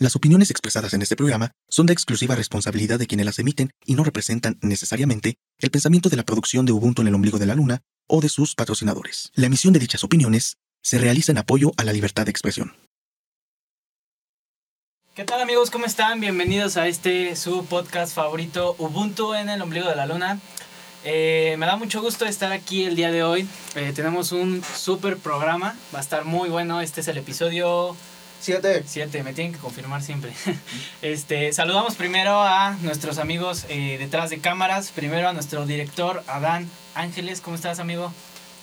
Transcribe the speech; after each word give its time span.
Las 0.00 0.16
opiniones 0.16 0.50
expresadas 0.50 0.94
en 0.94 1.02
este 1.02 1.14
programa 1.14 1.52
son 1.68 1.84
de 1.84 1.92
exclusiva 1.92 2.34
responsabilidad 2.34 2.98
de 2.98 3.06
quienes 3.06 3.26
las 3.26 3.38
emiten 3.38 3.74
y 3.84 3.96
no 3.96 4.02
representan 4.02 4.58
necesariamente 4.62 5.36
el 5.58 5.70
pensamiento 5.70 6.08
de 6.08 6.16
la 6.16 6.22
producción 6.22 6.64
de 6.64 6.72
Ubuntu 6.72 7.02
en 7.02 7.08
el 7.08 7.14
ombligo 7.14 7.38
de 7.38 7.44
la 7.44 7.54
luna 7.54 7.82
o 8.06 8.22
de 8.22 8.30
sus 8.30 8.54
patrocinadores. 8.54 9.30
La 9.34 9.44
emisión 9.44 9.74
de 9.74 9.78
dichas 9.78 10.02
opiniones 10.02 10.56
se 10.82 10.96
realiza 10.96 11.32
en 11.32 11.38
apoyo 11.38 11.72
a 11.76 11.84
la 11.84 11.92
libertad 11.92 12.24
de 12.24 12.30
expresión. 12.30 12.74
¿Qué 15.14 15.24
tal 15.26 15.42
amigos? 15.42 15.70
¿Cómo 15.70 15.84
están? 15.84 16.18
Bienvenidos 16.18 16.78
a 16.78 16.88
este 16.88 17.36
su 17.36 17.66
podcast 17.66 18.14
favorito 18.14 18.76
Ubuntu 18.78 19.34
en 19.34 19.50
el 19.50 19.60
ombligo 19.60 19.86
de 19.90 19.96
la 19.96 20.06
luna. 20.06 20.40
Eh, 21.04 21.56
me 21.58 21.66
da 21.66 21.76
mucho 21.76 22.00
gusto 22.00 22.24
estar 22.24 22.52
aquí 22.52 22.84
el 22.84 22.96
día 22.96 23.10
de 23.10 23.22
hoy. 23.22 23.46
Eh, 23.74 23.92
tenemos 23.94 24.32
un 24.32 24.64
super 24.64 25.18
programa, 25.18 25.76
va 25.94 25.98
a 25.98 26.02
estar 26.02 26.24
muy 26.24 26.48
bueno. 26.48 26.80
Este 26.80 27.02
es 27.02 27.08
el 27.08 27.18
episodio 27.18 27.94
Siete. 28.40 28.82
7, 28.86 29.22
me 29.22 29.32
tienen 29.34 29.52
que 29.52 29.58
confirmar 29.58 30.02
siempre. 30.02 30.32
Este, 31.02 31.52
saludamos 31.52 31.94
primero 31.94 32.40
a 32.42 32.72
nuestros 32.82 33.18
amigos 33.18 33.66
eh, 33.68 33.96
detrás 33.98 34.30
de 34.30 34.38
cámaras. 34.40 34.90
Primero 34.90 35.28
a 35.28 35.32
nuestro 35.32 35.66
director 35.66 36.22
Adán 36.26 36.68
Ángeles. 36.94 37.40
¿Cómo 37.40 37.56
estás, 37.56 37.78
amigo? 37.78 38.12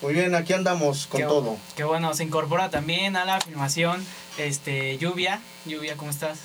Muy 0.01 0.13
bien, 0.13 0.35
aquí 0.35 0.53
andamos 0.53 1.07
con 1.07 1.21
Qué- 1.21 1.27
todo. 1.27 1.57
Qué 1.75 1.83
bueno, 1.83 2.13
se 2.13 2.23
incorpora 2.23 2.69
también 2.69 3.15
a 3.15 3.25
la 3.25 3.39
filmación 3.41 4.05
este, 4.37 4.97
Lluvia. 4.97 5.39
Lluvia, 5.65 5.95
¿cómo 5.97 6.11
estás? 6.11 6.39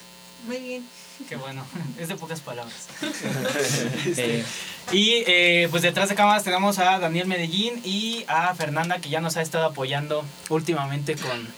Muy 0.46 0.58
bien. 0.58 0.86
Qué 1.28 1.36
bueno, 1.36 1.64
es 1.98 2.08
de 2.08 2.16
pocas 2.16 2.40
palabras. 2.40 2.88
Este, 4.06 4.44
y 4.90 5.22
eh, 5.26 5.68
pues 5.70 5.82
detrás 5.82 6.08
de 6.08 6.14
cámaras 6.14 6.42
tenemos 6.44 6.78
a 6.78 6.98
Daniel 6.98 7.26
Medellín 7.28 7.80
y 7.84 8.24
a 8.26 8.54
Fernanda 8.54 8.98
que 8.98 9.08
ya 9.08 9.20
nos 9.20 9.36
ha 9.36 9.42
estado 9.42 9.66
apoyando 9.66 10.24
últimamente 10.48 11.14
con, 11.16 11.48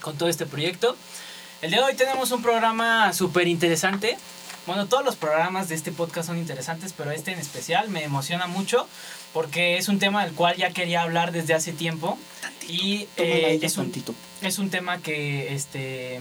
con 0.00 0.16
todo 0.16 0.28
este 0.28 0.46
proyecto. 0.46 0.96
El 1.62 1.70
día 1.70 1.80
de 1.80 1.86
hoy 1.86 1.94
tenemos 1.94 2.30
un 2.32 2.42
programa 2.42 3.12
súper 3.12 3.48
interesante. 3.48 4.16
Bueno, 4.66 4.86
todos 4.86 5.04
los 5.04 5.16
programas 5.16 5.68
de 5.68 5.74
este 5.74 5.92
podcast 5.92 6.28
son 6.28 6.38
interesantes, 6.38 6.94
pero 6.96 7.10
este 7.10 7.32
en 7.32 7.38
especial 7.38 7.88
me 7.88 8.04
emociona 8.04 8.46
mucho 8.46 8.86
porque 9.32 9.78
es 9.78 9.88
un 9.88 9.98
tema 9.98 10.24
del 10.24 10.34
cual 10.34 10.56
ya 10.56 10.70
quería 10.70 11.02
hablar 11.02 11.32
desde 11.32 11.54
hace 11.54 11.72
tiempo. 11.72 12.18
Y 12.68 13.08
eh, 13.16 13.58
es 13.62 13.76
un, 13.78 13.92
es 14.42 14.58
un 14.58 14.70
tema 14.70 14.98
que 14.98 15.54
este 15.54 16.20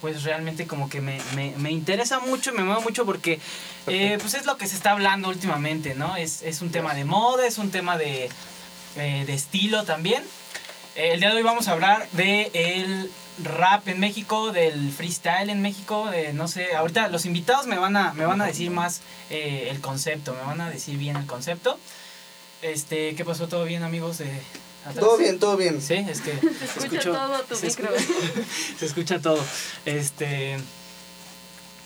pues 0.00 0.22
realmente 0.22 0.66
como 0.66 0.90
que 0.90 1.00
me, 1.00 1.18
me, 1.34 1.54
me 1.56 1.70
interesa 1.70 2.20
mucho 2.20 2.50
y 2.50 2.54
me 2.54 2.62
mueve 2.62 2.82
mucho 2.82 3.06
porque 3.06 3.40
eh, 3.86 4.18
pues 4.20 4.34
es 4.34 4.44
lo 4.44 4.58
que 4.58 4.66
se 4.66 4.76
está 4.76 4.90
hablando 4.90 5.30
últimamente, 5.30 5.94
¿no? 5.94 6.16
Es, 6.16 6.42
es 6.42 6.60
un 6.60 6.70
tema 6.70 6.92
de 6.92 7.06
moda, 7.06 7.46
es 7.46 7.56
un 7.56 7.70
tema 7.70 7.96
de, 7.96 8.28
eh, 8.96 9.24
de 9.26 9.32
estilo 9.32 9.84
también. 9.84 10.22
Eh, 10.96 11.10
el 11.12 11.20
día 11.20 11.30
de 11.30 11.36
hoy 11.36 11.42
vamos 11.42 11.68
a 11.68 11.72
hablar 11.72 12.08
de 12.12 12.50
el 12.54 13.10
rap 13.42 13.88
en 13.88 13.98
México, 13.98 14.52
del 14.52 14.92
freestyle 14.92 15.50
en 15.50 15.60
México, 15.60 16.06
de 16.10 16.32
no 16.32 16.46
sé, 16.46 16.74
ahorita 16.76 17.08
los 17.08 17.26
invitados 17.26 17.66
me 17.66 17.78
van 17.78 17.96
a, 17.96 18.12
me 18.14 18.24
van 18.26 18.40
a 18.40 18.46
decir 18.46 18.70
más 18.70 19.00
eh, 19.30 19.68
el 19.70 19.80
concepto, 19.80 20.34
me 20.34 20.42
van 20.42 20.60
a 20.60 20.70
decir 20.70 20.96
bien 20.96 21.16
el 21.16 21.26
concepto. 21.26 21.78
Este, 22.62 23.14
¿qué 23.14 23.24
pasó? 23.24 23.48
¿Todo 23.48 23.64
bien 23.64 23.82
amigos 23.82 24.18
de 24.18 24.30
atrás? 24.84 24.96
Todo 25.04 25.18
bien, 25.18 25.38
todo 25.38 25.56
bien. 25.56 25.82
Sí, 25.82 25.94
es 25.94 26.20
que 26.20 26.32
Se 26.38 26.46
escucha 26.64 26.86
escucho- 26.86 27.12
todo 27.12 27.40
tu 27.42 27.56
se 27.56 27.66
micro. 27.66 27.88
se 28.78 28.86
escucha 28.86 29.18
todo. 29.20 29.44
Este. 29.84 30.56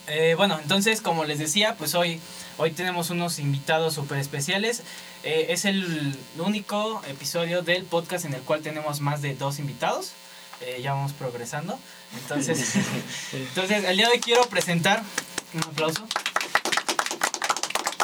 eh, 0.06 0.34
bueno, 0.36 0.58
entonces, 0.62 1.00
como 1.00 1.24
les 1.24 1.38
decía, 1.38 1.74
pues 1.78 1.94
hoy, 1.94 2.20
hoy 2.58 2.70
tenemos 2.72 3.08
unos 3.10 3.38
invitados 3.38 3.94
súper 3.94 4.18
especiales. 4.18 4.82
Eh, 5.30 5.52
es 5.52 5.66
el 5.66 6.16
único 6.38 7.02
episodio 7.06 7.60
del 7.60 7.84
podcast 7.84 8.24
en 8.24 8.32
el 8.32 8.40
cual 8.40 8.62
tenemos 8.62 9.02
más 9.02 9.20
de 9.20 9.34
dos 9.34 9.58
invitados. 9.58 10.12
Eh, 10.62 10.80
ya 10.82 10.94
vamos 10.94 11.12
progresando. 11.12 11.78
Entonces, 12.14 12.76
entonces, 13.34 13.84
el 13.84 13.98
día 13.98 14.06
de 14.06 14.12
hoy 14.14 14.20
quiero 14.20 14.44
presentar. 14.46 15.02
Un 15.52 15.64
aplauso. 15.64 16.06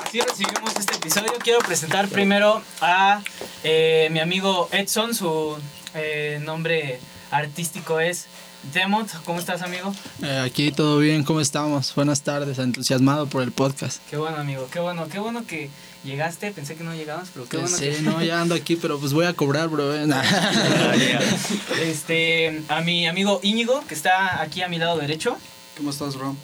Así 0.02 0.20
recibimos 0.20 0.76
este 0.78 0.96
episodio. 0.96 1.32
Quiero 1.42 1.60
presentar 1.60 2.08
primero 2.08 2.62
a 2.82 3.22
eh, 3.62 4.08
mi 4.10 4.20
amigo 4.20 4.68
Edson. 4.70 5.14
Su 5.14 5.56
eh, 5.94 6.40
nombre 6.42 7.00
artístico 7.30 8.00
es 8.00 8.26
Demont. 8.72 9.10
¿Cómo 9.24 9.38
estás, 9.38 9.62
amigo? 9.62 9.92
Eh, 10.22 10.42
aquí 10.44 10.72
todo 10.72 10.98
bien, 10.98 11.22
¿cómo 11.24 11.40
estamos? 11.40 11.94
Buenas 11.94 12.22
tardes, 12.22 12.58
entusiasmado 12.58 13.26
por 13.26 13.42
el 13.42 13.52
podcast. 13.52 14.00
Qué 14.08 14.16
bueno, 14.16 14.36
amigo. 14.38 14.68
Qué 14.72 14.80
bueno, 14.80 15.06
qué 15.08 15.18
bueno 15.18 15.44
que 15.46 15.70
llegaste. 16.02 16.50
Pensé 16.50 16.74
que 16.74 16.82
no 16.84 16.94
llegabas, 16.94 17.28
pero 17.34 17.46
qué 17.48 17.58
bueno 17.58 17.76
sí, 17.76 17.84
que. 17.90 18.02
no, 18.02 18.22
ya 18.22 18.40
ando 18.40 18.54
aquí, 18.54 18.76
pero 18.76 18.98
pues 18.98 19.12
voy 19.12 19.26
a 19.26 19.34
cobrar, 19.34 19.68
bro. 19.68 19.94
eh. 19.94 20.08
Este, 21.82 22.62
a 22.68 22.80
mi 22.80 23.06
amigo 23.06 23.40
Íñigo, 23.42 23.84
que 23.86 23.94
está 23.94 24.40
aquí 24.40 24.62
a 24.62 24.68
mi 24.68 24.78
lado 24.78 24.96
derecho. 24.98 25.36
¿Cómo 25.76 25.90
estás, 25.90 26.16
bro? 26.16 26.34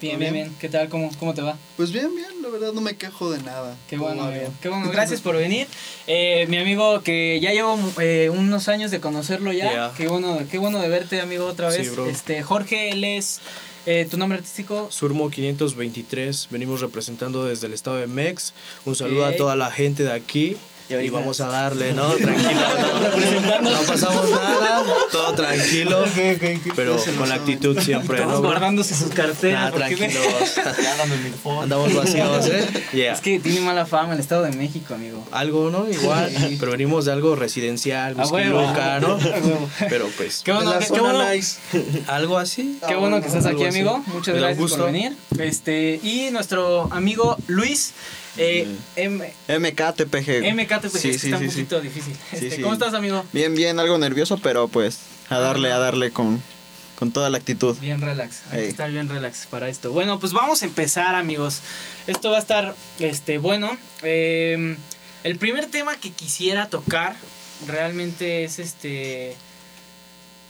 Bien, 0.00 0.14
¿Todo 0.14 0.20
bien, 0.20 0.32
bien? 0.34 0.56
¿Qué 0.60 0.68
tal? 0.68 0.88
¿Cómo, 0.88 1.10
cómo 1.18 1.34
te 1.34 1.42
va? 1.42 1.56
Pues 1.76 1.92
bien, 1.92 2.14
bien, 2.14 2.42
la 2.42 2.48
verdad 2.48 2.72
no 2.72 2.80
me 2.80 2.96
quejo 2.96 3.30
de 3.30 3.42
nada. 3.42 3.76
Qué 3.88 3.96
bueno, 3.96 4.30
bien. 4.30 4.48
Qué 4.62 4.68
bueno, 4.68 4.88
gracias 4.92 5.20
por 5.20 5.36
venir. 5.36 5.66
Eh, 6.06 6.46
mi 6.48 6.56
amigo 6.58 7.02
que 7.02 7.38
ya 7.40 7.52
llevo 7.52 7.78
eh, 8.00 8.30
unos 8.32 8.68
años 8.68 8.90
de 8.90 9.00
conocerlo 9.00 9.52
ya. 9.52 9.72
Ya. 9.72 9.92
Qué 9.96 10.08
bueno, 10.08 10.38
qué 10.50 10.58
bueno 10.58 10.78
de 10.80 10.88
verte, 10.88 11.20
amigo, 11.20 11.46
otra 11.46 11.70
Sí, 11.70 11.78
vez. 11.78 11.92
bro. 11.92 12.06
Este, 12.06 12.42
Jorge, 12.42 12.90
él 12.90 13.04
es 13.04 13.40
eh, 13.86 14.06
tu 14.10 14.16
nombre 14.16 14.38
artístico. 14.38 14.88
Surmo 14.90 15.30
523, 15.30 16.48
venimos 16.50 16.80
representando 16.80 17.44
desde 17.44 17.66
el 17.66 17.72
estado 17.74 17.96
de 17.96 18.06
Mex. 18.06 18.52
Un 18.84 18.94
saludo 18.96 19.24
a 19.26 19.36
toda 19.36 19.56
la 19.56 19.70
gente 19.70 20.02
de 20.04 20.12
aquí. 20.12 20.56
Y, 20.90 21.08
vamos 21.08 21.40
a 21.40 21.46
darle, 21.46 21.92
¿no? 21.92 22.08
Tranquilo, 22.16 22.60
no, 23.62 23.70
no 23.70 23.80
pasamos 23.82 24.28
nada, 24.30 24.82
todo 25.12 25.34
tranquilo, 25.34 26.04
pero 26.74 26.96
con 27.16 27.28
la 27.28 27.36
actitud 27.36 27.78
siempre, 27.78 28.18
Todos 28.18 28.32
¿no? 28.34 28.40
guardándose 28.42 28.96
sus 28.96 29.10
carteras. 29.10 29.70
Nah, 29.70 29.76
tranquilos. 29.76 30.16
Andamos 31.62 31.94
vacíos, 31.94 32.46
¿eh? 32.48 32.66
Yeah. 32.92 33.12
Es 33.12 33.20
que 33.20 33.38
tiene 33.38 33.60
mala 33.60 33.86
fama 33.86 34.14
el 34.14 34.20
Estado 34.20 34.42
de 34.42 34.52
México, 34.52 34.94
amigo. 34.94 35.24
Algo, 35.30 35.70
¿no? 35.70 35.88
Igual, 35.88 36.32
pero 36.58 36.72
venimos 36.72 37.04
de 37.04 37.12
algo 37.12 37.36
residencial, 37.36 38.14
A 38.18 38.22
whisky 38.22 38.34
huevo. 38.34 38.60
loca, 38.62 38.98
¿no? 38.98 39.18
Pero 39.88 40.08
pues, 40.16 40.42
Qué 40.44 40.52
bueno, 40.52 40.72
qué, 40.78 41.00
bueno, 41.00 41.22
algo 42.08 42.38
así. 42.38 42.78
qué 42.86 42.96
bueno 42.96 43.20
que 43.20 43.28
estás 43.28 43.46
aquí, 43.46 43.64
amigo. 43.64 44.02
Muchas 44.06 44.34
gracias 44.34 44.70
por 44.72 44.86
venir. 44.86 45.16
Este, 45.38 46.00
y 46.02 46.30
nuestro 46.32 46.88
amigo 46.92 47.36
Luis, 47.46 47.92
eh, 48.40 48.76
M- 48.96 49.32
MKTPG. 49.48 50.52
MKT, 50.54 50.80
pues 50.90 50.92
Sí, 51.02 51.18
sí, 51.18 51.26
está 51.26 51.36
un 51.38 51.42
sí, 51.44 51.48
poquito 51.62 51.80
difícil. 51.80 52.16
Este. 52.32 52.60
¿Cómo 52.60 52.72
estás, 52.74 52.94
amigo? 52.94 53.24
Bien, 53.32 53.54
bien, 53.54 53.78
algo 53.78 53.98
nervioso, 53.98 54.38
pero 54.42 54.68
pues 54.68 54.98
a 55.28 55.38
darle, 55.38 55.70
a 55.72 55.78
darle 55.78 56.10
con, 56.10 56.42
con 56.98 57.12
toda 57.12 57.30
la 57.30 57.38
actitud. 57.38 57.76
Bien 57.78 58.00
relax, 58.00 58.42
hay 58.50 58.62
que 58.62 58.68
estar 58.68 58.90
bien 58.90 59.08
relax 59.08 59.46
para 59.46 59.68
esto. 59.68 59.92
Bueno, 59.92 60.18
pues 60.18 60.32
vamos 60.32 60.62
a 60.62 60.64
empezar, 60.66 61.14
amigos. 61.14 61.60
Esto 62.06 62.30
va 62.30 62.36
a 62.38 62.40
estar 62.40 62.74
este, 62.98 63.38
bueno. 63.38 63.76
Eh, 64.02 64.76
el 65.22 65.36
primer 65.38 65.66
tema 65.66 65.96
que 65.96 66.10
quisiera 66.10 66.68
tocar 66.68 67.14
realmente 67.66 68.44
es 68.44 68.58
este. 68.58 69.36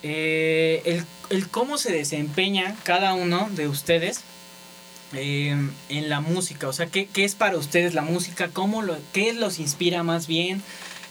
eh, 0.02 0.82
el, 0.84 1.04
el 1.30 1.48
cómo 1.48 1.76
se 1.78 1.92
desempeña 1.92 2.76
cada 2.84 3.14
uno 3.14 3.48
de 3.52 3.68
ustedes 3.68 4.20
eh, 5.12 5.56
en 5.88 6.08
la 6.08 6.20
música. 6.20 6.68
O 6.68 6.72
sea, 6.72 6.86
¿qué, 6.86 7.06
qué 7.06 7.24
es 7.24 7.34
para 7.34 7.56
ustedes 7.56 7.94
la 7.94 8.02
música? 8.02 8.48
¿Cómo 8.52 8.82
lo, 8.82 8.96
¿Qué 9.12 9.32
los 9.32 9.58
inspira 9.58 10.02
más 10.02 10.26
bien? 10.26 10.62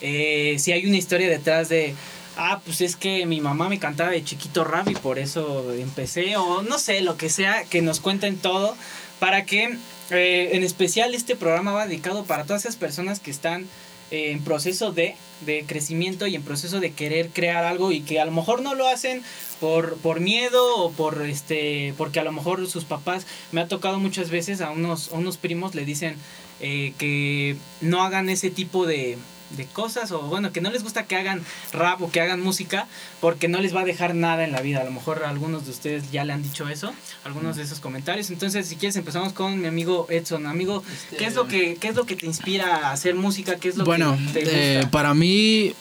Eh, 0.02 0.56
si 0.60 0.72
hay 0.72 0.86
una 0.86 0.98
historia 0.98 1.28
detrás 1.28 1.70
de, 1.70 1.96
ah, 2.38 2.62
pues 2.64 2.82
es 2.82 2.96
que 2.96 3.26
mi 3.26 3.42
mamá 3.42 3.68
me 3.68 3.80
cantaba 3.80 4.12
de 4.12 4.24
chiquito 4.24 4.64
rap 4.64 4.88
y 4.90 4.96
por 4.96 5.20
eso 5.20 5.74
empecé, 5.74 6.38
o 6.38 6.62
no 6.62 6.80
sé, 6.80 7.02
lo 7.02 7.18
que 7.18 7.30
sea, 7.30 7.64
que 7.66 7.82
nos 7.82 8.00
cuenten 8.00 8.38
todo, 8.38 8.78
para 9.20 9.44
que 9.46 9.78
eh, 10.12 10.50
en 10.54 10.64
especial 10.64 11.14
este 11.14 11.36
programa 11.36 11.74
va 11.74 11.86
dedicado 11.86 12.24
para 12.24 12.46
todas 12.46 12.64
esas 12.64 12.78
personas 12.78 13.20
que 13.20 13.32
están 13.32 13.68
en 14.12 14.42
proceso 14.44 14.92
de, 14.92 15.16
de 15.42 15.64
crecimiento 15.66 16.28
y 16.28 16.36
en 16.36 16.44
proceso 16.44 16.80
de 16.80 16.92
querer 16.92 17.30
crear 17.30 17.64
algo 17.64 17.92
y 17.92 18.02
que 18.02 18.20
a 18.20 18.26
lo 18.26 18.32
mejor 18.32 18.62
no 18.62 18.76
lo 18.76 18.88
hacen 18.88 19.24
por, 19.60 19.98
por 19.98 20.20
miedo 20.20 20.78
o 20.78 20.92
por 20.92 21.22
este 21.24 21.94
porque 21.98 22.20
a 22.20 22.24
lo 22.24 22.32
mejor 22.32 22.68
sus 22.68 22.86
papás 22.86 23.26
me 23.52 23.62
ha 23.62 23.68
tocado 23.68 24.00
muchas 24.00 24.30
veces 24.30 24.62
a 24.62 24.72
unos, 24.72 25.12
a 25.12 25.16
unos 25.16 25.38
primos 25.38 25.76
le 25.76 25.86
dicen 25.86 26.16
eh, 26.62 26.94
que 26.98 27.56
no 27.82 28.04
hagan 28.04 28.30
ese 28.30 28.50
tipo 28.50 28.86
de, 28.86 29.18
de 29.52 29.66
cosas 29.66 30.12
o 30.12 30.22
bueno 30.22 30.52
que 30.52 30.62
no 30.62 30.70
les 30.70 30.84
gusta 30.84 31.04
que 31.04 31.16
hagan 31.16 31.44
rap 31.74 32.02
o 32.02 32.12
que 32.12 32.22
hagan 32.22 32.42
música 32.42 32.88
porque 33.22 33.48
no 33.48 33.60
les 33.60 33.76
va 33.76 33.82
a 33.82 33.86
dejar 33.86 34.16
nada 34.16 34.44
en 34.44 34.52
la 34.52 34.62
vida. 34.62 34.82
A 34.82 34.84
lo 34.84 34.92
mejor 34.92 35.24
algunos 35.24 35.66
de 35.66 35.72
ustedes 35.72 36.12
ya 36.12 36.24
le 36.24 36.34
han 36.34 36.44
dicho 36.44 36.68
eso 36.68 36.94
algunos 37.24 37.56
de 37.56 37.64
esos 37.64 37.80
comentarios. 37.80 38.30
Entonces 38.30 38.68
si 38.68 38.76
quieres 38.76 38.96
empezamos 38.96 39.34
con 39.34 39.60
mi 39.60 39.68
amigo 39.68 40.08
Edson. 40.10 40.48
Amigo 40.48 40.84
qué 41.18 41.26
es 41.26 41.36
lo 41.36 41.48
que 41.48 41.76
qué 41.76 41.90
es 41.90 41.96
lo 41.96 42.06
que 42.06 42.16
te 42.16 42.26
inspira 42.26 42.88
a 42.88 42.92
hacer 42.92 43.16
música 43.16 43.58
qué 43.58 43.70
es 43.70 43.78
lo 43.78 43.86
Bueno, 43.86 44.18
que 44.34 44.44
te 44.44 44.74
eh, 44.74 44.76
gusta 44.78 44.92
para 44.92 45.14
mí, 45.14 45.74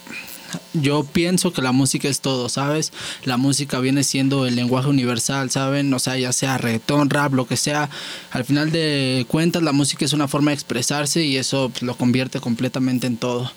yo 0.73 1.05
pienso 1.05 1.53
que 1.53 1.63
la 1.63 1.73
música 1.73 2.09
es 2.09 2.21
todo, 2.21 2.49
¿sabes? 2.49 2.93
La 3.25 3.37
música 3.37 3.81
viene 3.81 4.05
siendo 4.05 4.47
el 4.47 4.57
lenguaje 4.57 4.89
universal, 4.89 5.51
¿saben? 5.51 5.93
O 5.95 5.99
sea, 5.99 6.17
ya 6.17 6.33
sea 6.33 6.59
reggaetón, 6.59 7.11
rap, 7.11 7.35
lo 7.35 7.47
que 7.47 7.57
sea. 7.57 7.91
Al 8.31 8.45
final 8.45 8.71
de 8.71 9.27
cuentas, 9.29 9.63
la 9.63 9.73
música 9.73 10.05
es 10.05 10.13
una 10.13 10.29
forma 10.29 10.51
de 10.51 10.55
expresarse 10.55 11.25
y 11.25 11.37
eso 11.37 11.71
pues, 11.71 11.83
lo 11.83 11.97
convierte 11.97 12.41
completamente 12.41 13.07
en 13.07 13.17
todo. 13.17 13.53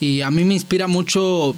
Y 0.00 0.22
a 0.22 0.30
mí 0.30 0.44
me 0.44 0.54
inspira 0.54 0.86
mucho... 0.86 1.54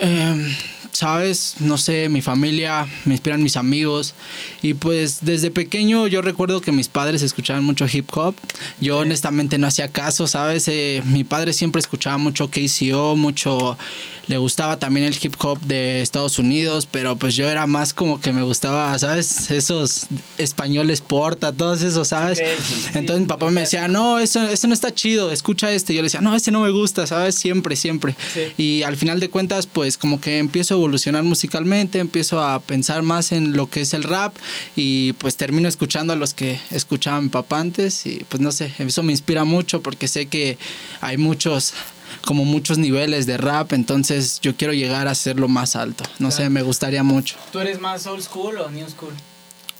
eh, 0.00 0.56
¿sabes? 1.00 1.54
No 1.60 1.78
sé, 1.78 2.10
mi 2.10 2.20
familia, 2.20 2.86
me 3.06 3.14
inspiran 3.14 3.42
mis 3.42 3.56
amigos. 3.56 4.12
Y 4.60 4.74
pues 4.74 5.20
desde 5.22 5.50
pequeño 5.50 6.06
yo 6.06 6.20
recuerdo 6.20 6.60
que 6.60 6.72
mis 6.72 6.88
padres 6.88 7.22
escuchaban 7.22 7.64
mucho 7.64 7.86
hip 7.90 8.06
hop. 8.14 8.34
Yo 8.82 8.98
honestamente 8.98 9.56
no 9.56 9.66
hacía 9.66 9.88
caso, 9.88 10.26
¿sabes? 10.26 10.68
Eh, 10.68 11.02
mi 11.06 11.24
padre 11.24 11.54
siempre 11.54 11.80
escuchaba 11.80 12.18
mucho 12.18 12.50
KCO, 12.50 13.16
mucho... 13.16 13.78
Le 14.26 14.38
gustaba 14.38 14.78
también 14.78 15.06
el 15.06 15.18
hip 15.20 15.34
hop 15.40 15.58
de 15.62 16.02
Estados 16.02 16.38
Unidos, 16.38 16.86
pero 16.88 17.16
pues 17.16 17.34
yo 17.34 17.50
era 17.50 17.66
más 17.66 17.92
como 17.92 18.20
que 18.20 18.32
me 18.32 18.42
gustaba, 18.42 18.96
¿sabes? 18.96 19.50
Esos 19.50 20.06
españoles 20.38 21.00
porta, 21.00 21.50
todos 21.52 21.82
esos, 21.82 22.06
¿sabes? 22.06 22.38
Ok, 22.38 22.46
sí, 22.62 22.74
sí. 22.74 22.90
Entonces 22.94 23.22
mi 23.22 23.26
papá 23.26 23.50
me 23.50 23.62
decía, 23.62 23.88
no, 23.88 24.20
eso, 24.20 24.40
eso 24.46 24.68
no 24.68 24.74
está 24.74 24.94
chido, 24.94 25.32
escucha 25.32 25.72
este. 25.72 25.94
Yo 25.94 26.02
le 26.02 26.06
decía, 26.06 26.20
no, 26.20 26.36
este 26.36 26.52
no 26.52 26.60
me 26.60 26.70
gusta, 26.70 27.08
¿sabes? 27.08 27.34
Siempre, 27.34 27.74
siempre. 27.74 28.14
Y 28.56 28.84
al 28.84 28.96
final 28.96 29.18
de 29.18 29.30
cuentas, 29.30 29.66
pues 29.66 29.98
como 29.98 30.20
que 30.20 30.38
empiezo 30.38 30.74
a 30.74 30.76
evolucionar 30.76 30.89
musicalmente, 31.24 31.98
empiezo 31.98 32.42
a 32.42 32.60
pensar 32.60 33.02
más 33.02 33.32
en 33.32 33.56
lo 33.56 33.68
que 33.68 33.82
es 33.82 33.94
el 33.94 34.02
rap 34.04 34.34
y 34.76 35.12
pues 35.14 35.36
termino 35.36 35.68
escuchando 35.68 36.12
a 36.12 36.16
los 36.16 36.34
que 36.34 36.58
escuchaba 36.70 37.20
mi 37.20 37.28
papá 37.28 37.60
antes 37.60 38.06
y 38.06 38.24
pues 38.28 38.40
no 38.40 38.52
sé, 38.52 38.72
eso 38.78 39.02
me 39.02 39.12
inspira 39.12 39.44
mucho 39.44 39.82
porque 39.82 40.08
sé 40.08 40.26
que 40.26 40.58
hay 41.00 41.16
muchos 41.16 41.74
como 42.24 42.44
muchos 42.44 42.76
niveles 42.78 43.26
de 43.26 43.36
rap, 43.36 43.72
entonces 43.72 44.40
yo 44.40 44.56
quiero 44.56 44.72
llegar 44.74 45.08
a 45.08 45.14
ser 45.14 45.38
lo 45.38 45.48
más 45.48 45.76
alto. 45.76 46.04
No 46.18 46.30
sé, 46.30 46.38
Claro. 46.38 46.50
me 46.50 46.62
gustaría 46.62 47.02
mucho. 47.02 47.36
¿Tú 47.52 47.60
eres 47.60 47.80
más 47.80 48.06
old 48.06 48.22
school 48.22 48.58
o 48.58 48.70
new 48.70 48.88
school? 48.88 49.14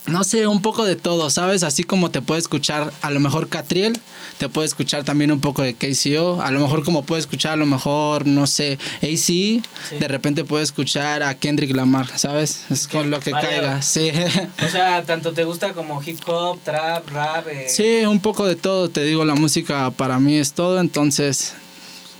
No 0.07 0.23
sé, 0.23 0.47
un 0.47 0.61
poco 0.63 0.83
de 0.83 0.95
todo, 0.95 1.29
¿sabes? 1.29 1.61
Así 1.61 1.83
como 1.83 2.09
te 2.09 2.21
puede 2.23 2.39
escuchar 2.41 2.91
a 3.03 3.11
lo 3.11 3.19
mejor 3.19 3.49
Catriel, 3.49 3.97
te 4.39 4.49
puede 4.49 4.67
escuchar 4.67 5.03
también 5.03 5.31
un 5.31 5.39
poco 5.39 5.61
de 5.61 5.75
KCO, 5.75 6.41
a 6.41 6.49
lo 6.49 6.59
mejor 6.59 6.83
como 6.83 7.03
puede 7.03 7.21
escuchar 7.21 7.53
a 7.53 7.55
lo 7.55 7.67
mejor, 7.67 8.25
no 8.25 8.47
sé, 8.47 8.79
AC, 9.03 9.61
de 9.99 10.07
repente 10.07 10.43
puede 10.43 10.63
escuchar 10.63 11.21
a 11.21 11.35
Kendrick 11.35 11.75
Lamar, 11.75 12.07
¿sabes? 12.17 12.65
Es 12.71 12.87
con 12.87 13.11
lo 13.11 13.19
que 13.19 13.29
caiga, 13.31 13.81
sí. 13.83 14.11
O 14.65 14.69
sea, 14.69 15.03
tanto 15.03 15.33
te 15.33 15.43
gusta 15.43 15.73
como 15.73 16.01
hip 16.03 16.19
hop, 16.27 16.59
trap, 16.63 17.07
rap. 17.09 17.47
eh, 17.47 17.67
Sí, 17.69 18.03
un 18.05 18.19
poco 18.21 18.47
de 18.47 18.55
todo, 18.55 18.89
te 18.89 19.03
digo, 19.03 19.23
la 19.23 19.35
música 19.35 19.91
para 19.91 20.19
mí 20.19 20.35
es 20.35 20.53
todo, 20.53 20.79
entonces 20.79 21.53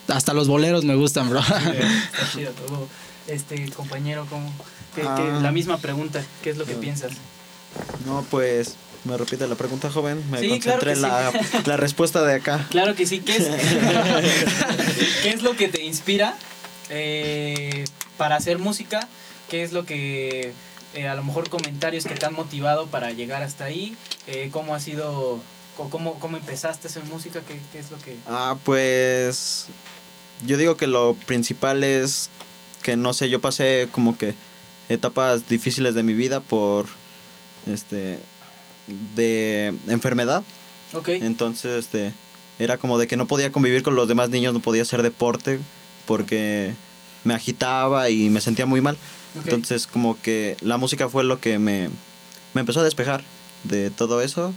hasta 0.08 0.34
los 0.34 0.48
boleros 0.48 0.86
me 0.86 0.94
gustan, 0.96 1.30
bro. 1.32 1.40
Está 1.40 2.32
chido. 2.34 2.52
Este 3.28 3.70
compañero, 3.72 4.28
¿cómo? 4.30 4.52
Que, 4.96 5.02
que 5.02 5.08
Ah. 5.08 5.40
la 5.42 5.52
misma 5.52 5.78
pregunta, 5.78 6.24
¿qué 6.44 6.52
es 6.52 6.58
lo 6.58 6.66
que 6.66 6.74
piensas? 6.74 7.14
No, 8.06 8.26
pues, 8.30 8.76
me 9.04 9.18
repite 9.18 9.48
la 9.48 9.56
pregunta, 9.56 9.90
joven. 9.90 10.24
Me 10.30 10.40
Sí, 10.40 10.50
concentré 10.50 10.94
en 10.94 11.02
la, 11.02 11.32
la 11.66 11.78
respuesta 11.78 12.24
de 12.24 12.36
acá. 12.36 12.68
Claro 12.70 12.96
que 12.96 13.06
sí, 13.06 13.20
¿qué 13.20 13.38
es, 13.38 13.48
¿qué 15.24 15.30
es 15.30 15.42
lo 15.44 15.56
que 15.56 15.68
te 15.68 15.84
inspira 15.84 16.36
eh, 16.90 17.86
para 18.18 18.36
hacer 18.36 18.60
música? 18.60 19.08
¿Qué 19.50 19.64
es 19.64 19.72
lo 19.74 19.86
que, 19.86 20.54
eh, 20.94 21.08
a 21.08 21.16
lo 21.16 21.24
mejor 21.24 21.50
comentarios 21.50 22.06
que 22.06 22.16
te 22.16 22.26
han 22.26 22.34
motivado 22.34 22.88
para 22.88 23.12
llegar 23.12 23.44
hasta 23.44 23.66
ahí? 23.66 23.96
Eh, 24.28 24.50
¿Cómo 24.52 24.76
ha 24.76 24.80
sido, 24.80 25.40
cómo, 25.90 26.20
cómo 26.20 26.38
empezaste 26.38 26.88
a 26.88 26.90
hacer 26.90 27.04
música? 27.06 27.42
¿Qué, 27.48 27.60
qué 27.72 27.80
es 27.80 27.92
lo 27.92 27.98
que...? 28.00 28.16
Ah, 28.28 28.56
pues, 28.64 29.66
yo 30.46 30.58
digo 30.58 30.78
que 30.78 30.88
lo 30.88 31.16
principal 31.26 31.84
es 31.84 32.30
que, 32.84 32.96
no 32.98 33.14
sé, 33.14 33.30
yo 33.30 33.42
pasé 33.42 33.88
como 33.92 34.18
que 34.18 34.34
etapas 34.90 35.48
difíciles 35.50 35.96
de 35.96 36.04
mi 36.04 36.14
vida 36.14 36.40
por, 36.40 36.86
este, 37.68 38.20
de 39.16 39.74
enfermedad. 39.88 40.44
Ok, 40.94 41.10
Entonces, 41.10 41.86
este, 41.86 42.14
era 42.60 42.78
como 42.78 42.98
de 42.98 43.08
que 43.08 43.18
no 43.18 43.28
podía 43.28 43.52
convivir 43.52 43.84
con 43.84 43.96
los 43.96 44.08
demás 44.08 44.30
niños, 44.30 44.54
no 44.54 44.60
podía 44.60 44.82
hacer 44.82 45.04
deporte 45.04 45.60
porque 46.06 46.74
me 47.24 47.34
agitaba 47.34 48.10
y 48.10 48.30
me 48.30 48.42
sentía 48.42 48.66
muy 48.66 48.82
mal. 48.82 48.98
Entonces, 49.36 49.88
como 49.88 50.20
que 50.22 50.58
la 50.62 50.78
música 50.78 51.08
fue 51.08 51.24
lo 51.24 51.40
que 51.40 51.58
me, 51.58 51.90
me 52.54 52.62
empezó 52.62 52.82
a 52.82 52.84
despejar 52.84 53.24
de 53.64 53.90
todo 53.90 54.22
eso. 54.22 54.54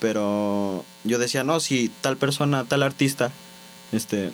Pero 0.00 0.84
yo 1.04 1.18
decía, 1.18 1.44
no, 1.44 1.60
si 1.60 1.90
tal 2.00 2.16
persona, 2.16 2.64
tal 2.64 2.82
artista, 2.82 3.30
este, 3.92 4.32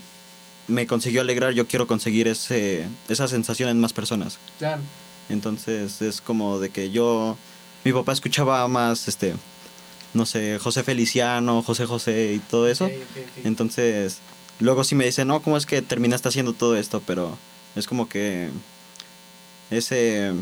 me 0.66 0.86
consiguió 0.86 1.20
alegrar, 1.20 1.52
yo 1.52 1.66
quiero 1.66 1.86
conseguir 1.86 2.28
ese, 2.28 2.86
esa 3.08 3.28
sensación 3.28 3.68
en 3.68 3.80
más 3.80 3.92
personas. 3.92 4.38
claro. 4.58 4.82
Entonces 5.28 6.02
es 6.02 6.20
como 6.20 6.58
de 6.58 6.70
que 6.70 6.90
yo, 6.90 7.36
mi 7.84 7.92
papá 7.92 8.12
escuchaba 8.12 8.66
más, 8.68 9.08
este, 9.08 9.34
no 10.14 10.26
sé, 10.26 10.58
José 10.58 10.82
Feliciano, 10.82 11.62
José 11.62 11.86
José 11.86 12.34
y 12.34 12.38
todo 12.38 12.68
eso. 12.68 12.90
Entonces, 13.44 14.18
luego 14.58 14.84
sí 14.84 14.94
me 14.94 15.04
dice, 15.04 15.24
no, 15.24 15.40
¿cómo 15.42 15.56
es 15.56 15.66
que 15.66 15.82
terminaste 15.82 16.28
haciendo 16.28 16.52
todo 16.52 16.76
esto? 16.76 17.02
Pero 17.06 17.36
es 17.76 17.86
como 17.86 18.08
que 18.08 18.50
ese, 19.70 20.32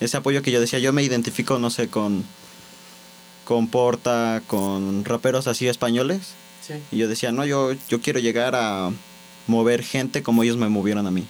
ese 0.00 0.16
apoyo 0.16 0.42
que 0.42 0.50
yo 0.50 0.60
decía, 0.60 0.78
yo 0.78 0.92
me 0.92 1.02
identifico, 1.02 1.58
no 1.58 1.70
sé, 1.70 1.88
con, 1.88 2.24
con 3.44 3.68
Porta, 3.68 4.42
con 4.46 5.04
raperos 5.04 5.46
así 5.46 5.68
españoles. 5.68 6.34
Sí. 6.66 6.74
Y 6.90 6.98
yo 6.98 7.08
decía, 7.08 7.32
no, 7.32 7.44
yo, 7.44 7.72
yo 7.88 8.00
quiero 8.00 8.18
llegar 8.18 8.54
a 8.54 8.90
mover 9.46 9.82
gente 9.82 10.22
como 10.22 10.42
ellos 10.42 10.56
me 10.56 10.68
movieron 10.68 11.06
a 11.06 11.10
mí. 11.10 11.26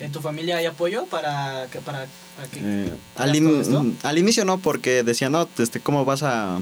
¿En 0.00 0.10
tu 0.12 0.20
familia 0.20 0.56
hay 0.56 0.66
apoyo 0.66 1.06
para 1.06 1.66
que, 1.70 1.78
para, 1.80 2.06
para 2.36 2.48
que 2.48 2.60
Eh, 2.62 2.90
al, 3.16 3.34
in- 3.36 3.96
inicio 4.18 4.44
no, 4.44 4.58
porque 4.58 5.02
decía, 5.02 5.28
no, 5.28 5.48
este, 5.58 5.80
¿cómo 5.80 6.04
vas 6.04 6.22
a, 6.22 6.56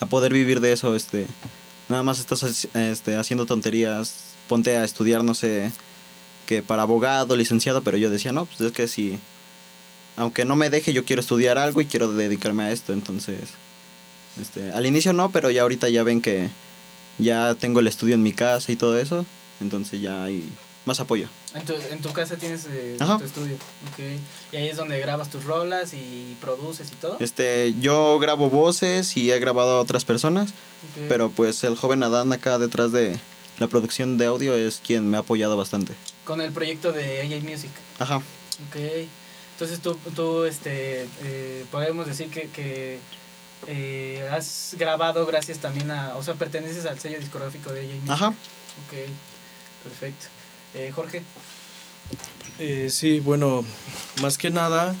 a 0.00 0.06
poder 0.06 0.32
vivir 0.32 0.60
de 0.60 0.72
eso? 0.72 0.94
Este, 0.94 1.26
nada 1.88 2.02
más 2.02 2.18
estás 2.20 2.68
este, 2.74 3.16
haciendo 3.16 3.46
tonterías, 3.46 4.14
ponte 4.48 4.76
a 4.76 4.84
estudiar, 4.84 5.24
no 5.24 5.34
sé, 5.34 5.72
que 6.46 6.62
para 6.62 6.82
abogado, 6.82 7.36
licenciado, 7.36 7.82
pero 7.82 7.96
yo 7.96 8.10
decía, 8.10 8.32
no, 8.32 8.46
pues 8.46 8.60
es 8.60 8.72
que 8.72 8.86
si, 8.88 9.18
aunque 10.16 10.44
no 10.44 10.56
me 10.56 10.70
deje, 10.70 10.92
yo 10.92 11.04
quiero 11.04 11.20
estudiar 11.20 11.58
algo 11.58 11.80
y 11.80 11.86
quiero 11.86 12.12
dedicarme 12.12 12.64
a 12.64 12.70
esto, 12.72 12.92
entonces, 12.92 13.40
este, 14.40 14.72
al 14.72 14.86
inicio 14.86 15.12
no, 15.12 15.30
pero 15.30 15.50
ya 15.50 15.62
ahorita 15.62 15.88
ya 15.88 16.02
ven 16.02 16.20
que 16.20 16.48
ya 17.18 17.54
tengo 17.54 17.80
el 17.80 17.86
estudio 17.88 18.14
en 18.14 18.22
mi 18.22 18.32
casa 18.32 18.70
y 18.70 18.76
todo 18.76 18.98
eso, 18.98 19.26
entonces 19.60 20.00
ya 20.00 20.22
hay 20.24 20.48
más 20.86 21.00
apoyo. 21.00 21.28
En 21.58 21.64
tu, 21.64 21.74
en 21.74 22.00
tu 22.00 22.12
casa 22.12 22.36
tienes 22.36 22.66
eh, 22.70 22.96
tu 22.98 23.24
estudio. 23.24 23.56
Ok. 23.92 23.98
Y 24.52 24.56
ahí 24.56 24.68
es 24.68 24.76
donde 24.76 24.98
grabas 25.00 25.28
tus 25.28 25.44
rolas 25.44 25.92
y 25.92 26.36
produces 26.40 26.92
y 26.92 26.94
todo. 26.96 27.16
Este, 27.18 27.74
yo 27.80 28.18
grabo 28.18 28.48
voces 28.48 29.16
y 29.16 29.32
he 29.32 29.38
grabado 29.40 29.78
a 29.78 29.80
otras 29.80 30.04
personas, 30.04 30.50
pero 31.08 31.30
pues 31.30 31.64
el 31.64 31.76
joven 31.76 32.02
Adán 32.02 32.32
acá 32.32 32.58
detrás 32.58 32.92
de 32.92 33.18
la 33.58 33.66
producción 33.66 34.18
de 34.18 34.26
audio 34.26 34.54
es 34.54 34.80
quien 34.84 35.08
me 35.10 35.16
ha 35.16 35.20
apoyado 35.20 35.56
bastante. 35.56 35.94
Con 36.24 36.40
el 36.40 36.52
proyecto 36.52 36.92
de 36.92 37.22
AJ 37.22 37.42
Music. 37.42 37.70
Ajá. 37.98 38.16
Ok. 38.16 38.76
Entonces 39.54 39.80
tú, 39.80 39.98
tú 40.14 40.44
este, 40.44 41.08
eh, 41.24 41.64
podemos 41.72 42.06
decir 42.06 42.28
que, 42.30 42.48
que 42.50 43.00
eh, 43.66 44.28
has 44.30 44.76
grabado 44.78 45.26
gracias 45.26 45.58
también 45.58 45.90
a, 45.90 46.14
o 46.16 46.22
sea, 46.22 46.34
perteneces 46.34 46.86
al 46.86 47.00
sello 47.00 47.18
discográfico 47.18 47.72
de 47.72 47.80
AJ 47.80 47.94
Music. 47.94 48.10
Ajá. 48.10 48.28
Ok, 48.28 49.08
perfecto. 49.82 50.26
Eh, 50.74 50.92
Jorge, 50.94 51.22
Eh, 52.58 52.88
sí, 52.90 53.20
bueno, 53.20 53.64
más 54.20 54.36
que 54.36 54.50
nada, 54.50 54.94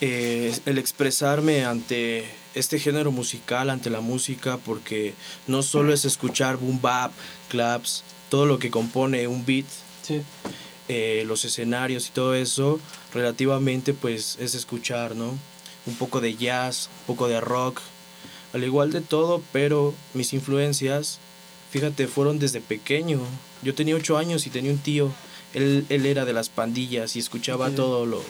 eh, 0.00 0.52
el 0.66 0.78
expresarme 0.78 1.64
ante 1.64 2.24
este 2.54 2.78
género 2.78 3.12
musical, 3.12 3.70
ante 3.70 3.88
la 3.88 4.00
música, 4.00 4.58
porque 4.58 5.14
no 5.46 5.62
solo 5.62 5.92
es 5.92 6.04
escuchar 6.04 6.56
boom 6.56 6.80
bap, 6.80 7.12
claps, 7.48 8.02
todo 8.28 8.46
lo 8.46 8.58
que 8.58 8.70
compone 8.70 9.26
un 9.28 9.46
beat, 9.46 9.66
sí. 10.02 10.22
eh, 10.88 11.24
los 11.26 11.44
escenarios 11.44 12.08
y 12.08 12.10
todo 12.10 12.34
eso, 12.34 12.80
relativamente 13.14 13.94
pues 13.94 14.36
es 14.40 14.54
escuchar, 14.54 15.14
¿no? 15.14 15.38
Un 15.86 15.94
poco 15.96 16.20
de 16.20 16.34
jazz, 16.34 16.90
un 17.00 17.14
poco 17.14 17.28
de 17.28 17.40
rock, 17.40 17.80
al 18.52 18.64
igual 18.64 18.90
de 18.90 19.00
todo, 19.00 19.42
pero 19.52 19.94
mis 20.14 20.32
influencias, 20.32 21.18
fíjate, 21.70 22.06
fueron 22.06 22.38
desde 22.38 22.60
pequeño. 22.60 23.20
Yo 23.62 23.74
tenía 23.74 23.96
ocho 23.96 24.18
años 24.18 24.46
y 24.46 24.50
tenía 24.50 24.72
un 24.72 24.78
tío, 24.78 25.10
él, 25.54 25.84
él 25.88 26.06
era 26.06 26.24
de 26.24 26.32
las 26.32 26.48
pandillas 26.48 27.16
y 27.16 27.18
escuchaba 27.18 27.70
todo 27.70 28.06
lo, 28.06 28.22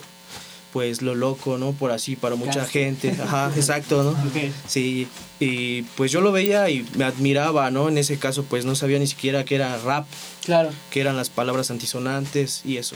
pues 0.71 1.01
lo 1.01 1.15
loco, 1.15 1.57
¿no? 1.57 1.71
Por 1.73 1.91
así, 1.91 2.15
para 2.15 2.35
mucha 2.35 2.65
gente, 2.65 3.11
ajá, 3.21 3.51
exacto, 3.55 4.03
¿no? 4.03 4.09
Ok. 4.11 4.51
Sí, 4.67 5.07
y 5.39 5.83
pues 5.95 6.11
yo 6.11 6.21
lo 6.21 6.31
veía 6.31 6.69
y 6.69 6.85
me 6.95 7.05
admiraba, 7.05 7.69
¿no? 7.71 7.89
En 7.89 7.97
ese 7.97 8.17
caso 8.17 8.43
pues 8.43 8.65
no 8.65 8.75
sabía 8.75 8.99
ni 8.99 9.07
siquiera 9.07 9.45
que 9.45 9.55
era 9.55 9.77
rap, 9.79 10.05
Claro. 10.43 10.71
que 10.91 10.99
eran 11.01 11.15
las 11.17 11.29
palabras 11.29 11.71
antisonantes 11.71 12.61
y 12.65 12.77
eso. 12.77 12.95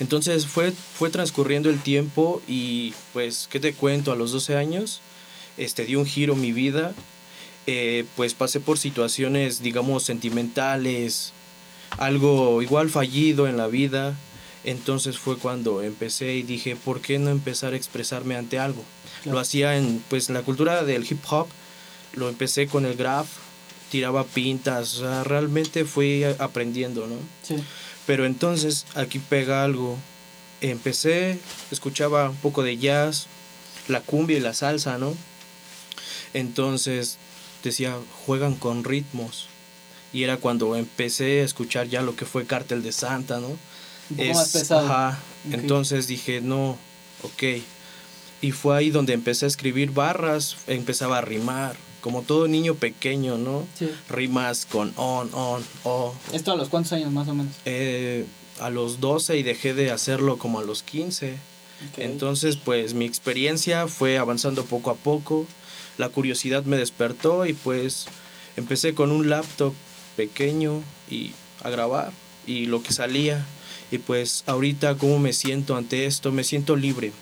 Entonces 0.00 0.46
fue, 0.46 0.72
fue 0.72 1.10
transcurriendo 1.10 1.70
el 1.70 1.80
tiempo 1.80 2.42
y 2.48 2.94
pues, 3.12 3.48
¿qué 3.50 3.60
te 3.60 3.72
cuento? 3.74 4.10
A 4.10 4.16
los 4.16 4.32
12 4.32 4.56
años 4.56 5.00
este, 5.58 5.84
dio 5.84 6.00
un 6.00 6.06
giro 6.06 6.34
mi 6.34 6.50
vida. 6.52 6.92
Eh, 7.68 8.04
pues 8.16 8.34
pasé 8.34 8.58
por 8.58 8.78
situaciones, 8.78 9.62
digamos, 9.62 10.02
sentimentales, 10.02 11.32
algo 11.98 12.62
igual 12.62 12.90
fallido 12.90 13.46
en 13.46 13.56
la 13.56 13.66
vida. 13.66 14.16
Entonces 14.64 15.18
fue 15.18 15.38
cuando 15.38 15.82
empecé 15.82 16.34
y 16.34 16.42
dije, 16.42 16.76
¿por 16.76 17.00
qué 17.00 17.18
no 17.18 17.30
empezar 17.30 17.72
a 17.72 17.76
expresarme 17.76 18.36
ante 18.36 18.58
algo? 18.58 18.84
Claro. 19.22 19.34
Lo 19.34 19.40
hacía 19.40 19.76
en 19.76 20.02
pues, 20.08 20.30
la 20.30 20.42
cultura 20.42 20.84
del 20.84 21.04
hip 21.10 21.20
hop, 21.28 21.48
lo 22.14 22.28
empecé 22.28 22.68
con 22.68 22.86
el 22.86 22.94
graph, 22.94 23.26
tiraba 23.90 24.24
pintas, 24.24 24.94
o 24.94 25.00
sea, 25.00 25.24
realmente 25.24 25.84
fui 25.84 26.24
aprendiendo, 26.24 27.06
¿no? 27.06 27.16
Sí. 27.42 27.56
Pero 28.06 28.24
entonces 28.24 28.86
aquí 28.94 29.18
pega 29.18 29.64
algo. 29.64 29.98
Empecé, 30.60 31.40
escuchaba 31.72 32.30
un 32.30 32.36
poco 32.36 32.62
de 32.62 32.76
jazz, 32.76 33.26
la 33.88 34.00
cumbia 34.00 34.36
y 34.36 34.40
la 34.40 34.54
salsa, 34.54 34.96
¿no? 34.96 35.14
Entonces 36.34 37.18
decía, 37.64 37.96
juegan 38.24 38.54
con 38.54 38.84
ritmos. 38.84 39.48
Y 40.12 40.24
era 40.24 40.36
cuando 40.36 40.76
empecé 40.76 41.40
a 41.40 41.44
escuchar 41.44 41.88
ya 41.88 42.02
lo 42.02 42.14
que 42.16 42.26
fue 42.26 42.44
Cártel 42.44 42.82
de 42.82 42.92
Santa, 42.92 43.40
¿no? 43.40 43.48
Un 43.48 44.16
poco 44.16 44.34
más 44.34 44.50
pesado. 44.50 44.86
Ajá. 44.86 45.18
Ok. 45.46 45.54
Entonces 45.54 46.06
dije, 46.06 46.40
no, 46.40 46.76
ok. 47.22 47.42
Y 48.42 48.50
fue 48.50 48.76
ahí 48.76 48.90
donde 48.90 49.12
empecé 49.12 49.46
a 49.46 49.48
escribir 49.48 49.92
barras, 49.92 50.56
empezaba 50.66 51.18
a 51.18 51.20
rimar, 51.20 51.76
como 52.00 52.22
todo 52.22 52.48
niño 52.48 52.74
pequeño, 52.74 53.38
¿no? 53.38 53.66
Sí. 53.78 53.88
Rimas 54.10 54.66
con 54.66 54.92
on, 54.96 55.30
on, 55.32 55.64
oh. 55.84 56.12
¿Esto 56.32 56.52
a 56.52 56.56
los 56.56 56.68
cuántos 56.68 56.92
años 56.92 57.12
más 57.12 57.28
o 57.28 57.34
menos? 57.34 57.54
Eh, 57.64 58.26
a 58.58 58.68
los 58.68 59.00
12 59.00 59.38
y 59.38 59.42
dejé 59.42 59.74
de 59.74 59.92
hacerlo 59.92 60.38
como 60.38 60.58
a 60.58 60.64
los 60.64 60.82
15. 60.82 61.32
Ok. 61.32 61.98
Entonces, 61.98 62.56
pues 62.56 62.94
mi 62.94 63.06
experiencia 63.06 63.86
fue 63.86 64.18
avanzando 64.18 64.64
poco 64.64 64.90
a 64.90 64.96
poco. 64.96 65.46
La 65.96 66.08
curiosidad 66.08 66.64
me 66.64 66.76
despertó 66.76 67.46
y 67.46 67.52
pues 67.52 68.06
empecé 68.56 68.94
con 68.94 69.12
un 69.12 69.30
laptop 69.30 69.72
pequeño 70.16 70.82
y 71.10 71.32
a 71.62 71.70
grabar 71.70 72.12
y 72.46 72.66
lo 72.66 72.82
que 72.82 72.92
salía. 72.92 73.44
Y 73.90 73.98
pues 73.98 74.44
ahorita 74.46 74.96
cómo 74.96 75.18
me 75.18 75.32
siento 75.32 75.76
ante 75.76 76.06
esto, 76.06 76.32
me 76.32 76.44
siento 76.44 76.76
libre 76.76 77.12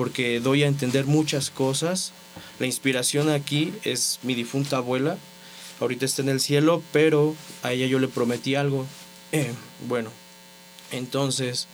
porque 0.00 0.40
doy 0.40 0.62
a 0.62 0.66
entender 0.66 1.04
muchas 1.04 1.50
cosas. 1.50 2.12
La 2.58 2.64
inspiración 2.64 3.28
aquí 3.28 3.74
es 3.84 4.18
mi 4.22 4.34
difunta 4.34 4.78
abuela. 4.78 5.18
Ahorita 5.78 6.06
está 6.06 6.22
en 6.22 6.30
el 6.30 6.40
cielo, 6.40 6.82
pero 6.90 7.34
a 7.62 7.72
ella 7.72 7.86
yo 7.86 7.98
le 7.98 8.08
prometí 8.08 8.54
algo. 8.54 8.86
Eh, 9.32 9.52
bueno, 9.88 10.10
entonces 10.90 11.68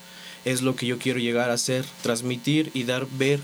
es 0.45 0.63
lo 0.63 0.75
que 0.75 0.87
yo 0.87 0.99
quiero 0.99 1.21
llegar 1.21 1.51
a 1.51 1.55
hacer, 1.55 1.85
transmitir 2.03 2.73
y 2.75 2.83
dar 2.83 3.07
ver 3.07 3.39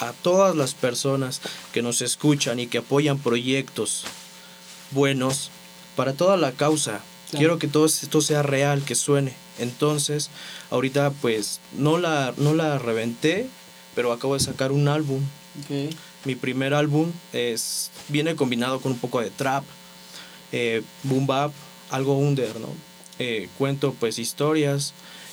a 0.00 0.12
todas 0.12 0.56
las 0.56 0.74
personas 0.74 1.40
que 1.72 1.82
nos 1.82 2.02
escuchan 2.02 2.58
y 2.58 2.66
que 2.66 2.78
apoyan 2.78 3.20
proyectos 3.20 4.04
buenos 4.90 5.52
para 5.96 6.12
toda 6.12 6.36
la 6.36 6.52
causa. 6.52 7.00
Claro. 7.30 7.38
Quiero 7.38 7.58
que 7.58 7.68
todo 7.68 7.86
esto 7.86 8.20
sea 8.20 8.42
real, 8.42 8.82
que 8.84 8.94
suene. 8.94 9.34
Entonces, 9.58 10.30
ahorita 10.70 11.10
pues 11.22 11.60
no 11.76 11.98
la, 11.98 12.34
no 12.36 12.54
la 12.54 12.78
reventé, 12.78 13.46
pero 13.94 14.12
acabo 14.12 14.34
de 14.34 14.40
sacar 14.40 14.72
un 14.72 14.88
álbum. 14.88 15.20
Mi 16.24 16.34
primer 16.34 16.74
álbum 16.74 17.12
es, 17.32 17.90
viene 18.08 18.34
combinado 18.34 18.80
con 18.80 18.92
un 18.92 18.98
poco 18.98 19.20
de 19.20 19.30
trap, 19.30 19.64
eh, 20.52 20.82
boom 21.04 21.26
bap, 21.26 21.52
algo 21.90 22.18
under, 22.18 22.58
¿no? 22.58 22.68
Eh, 23.18 23.48
cuento 23.58 23.94
pues 23.98 24.18
historias 24.18 24.92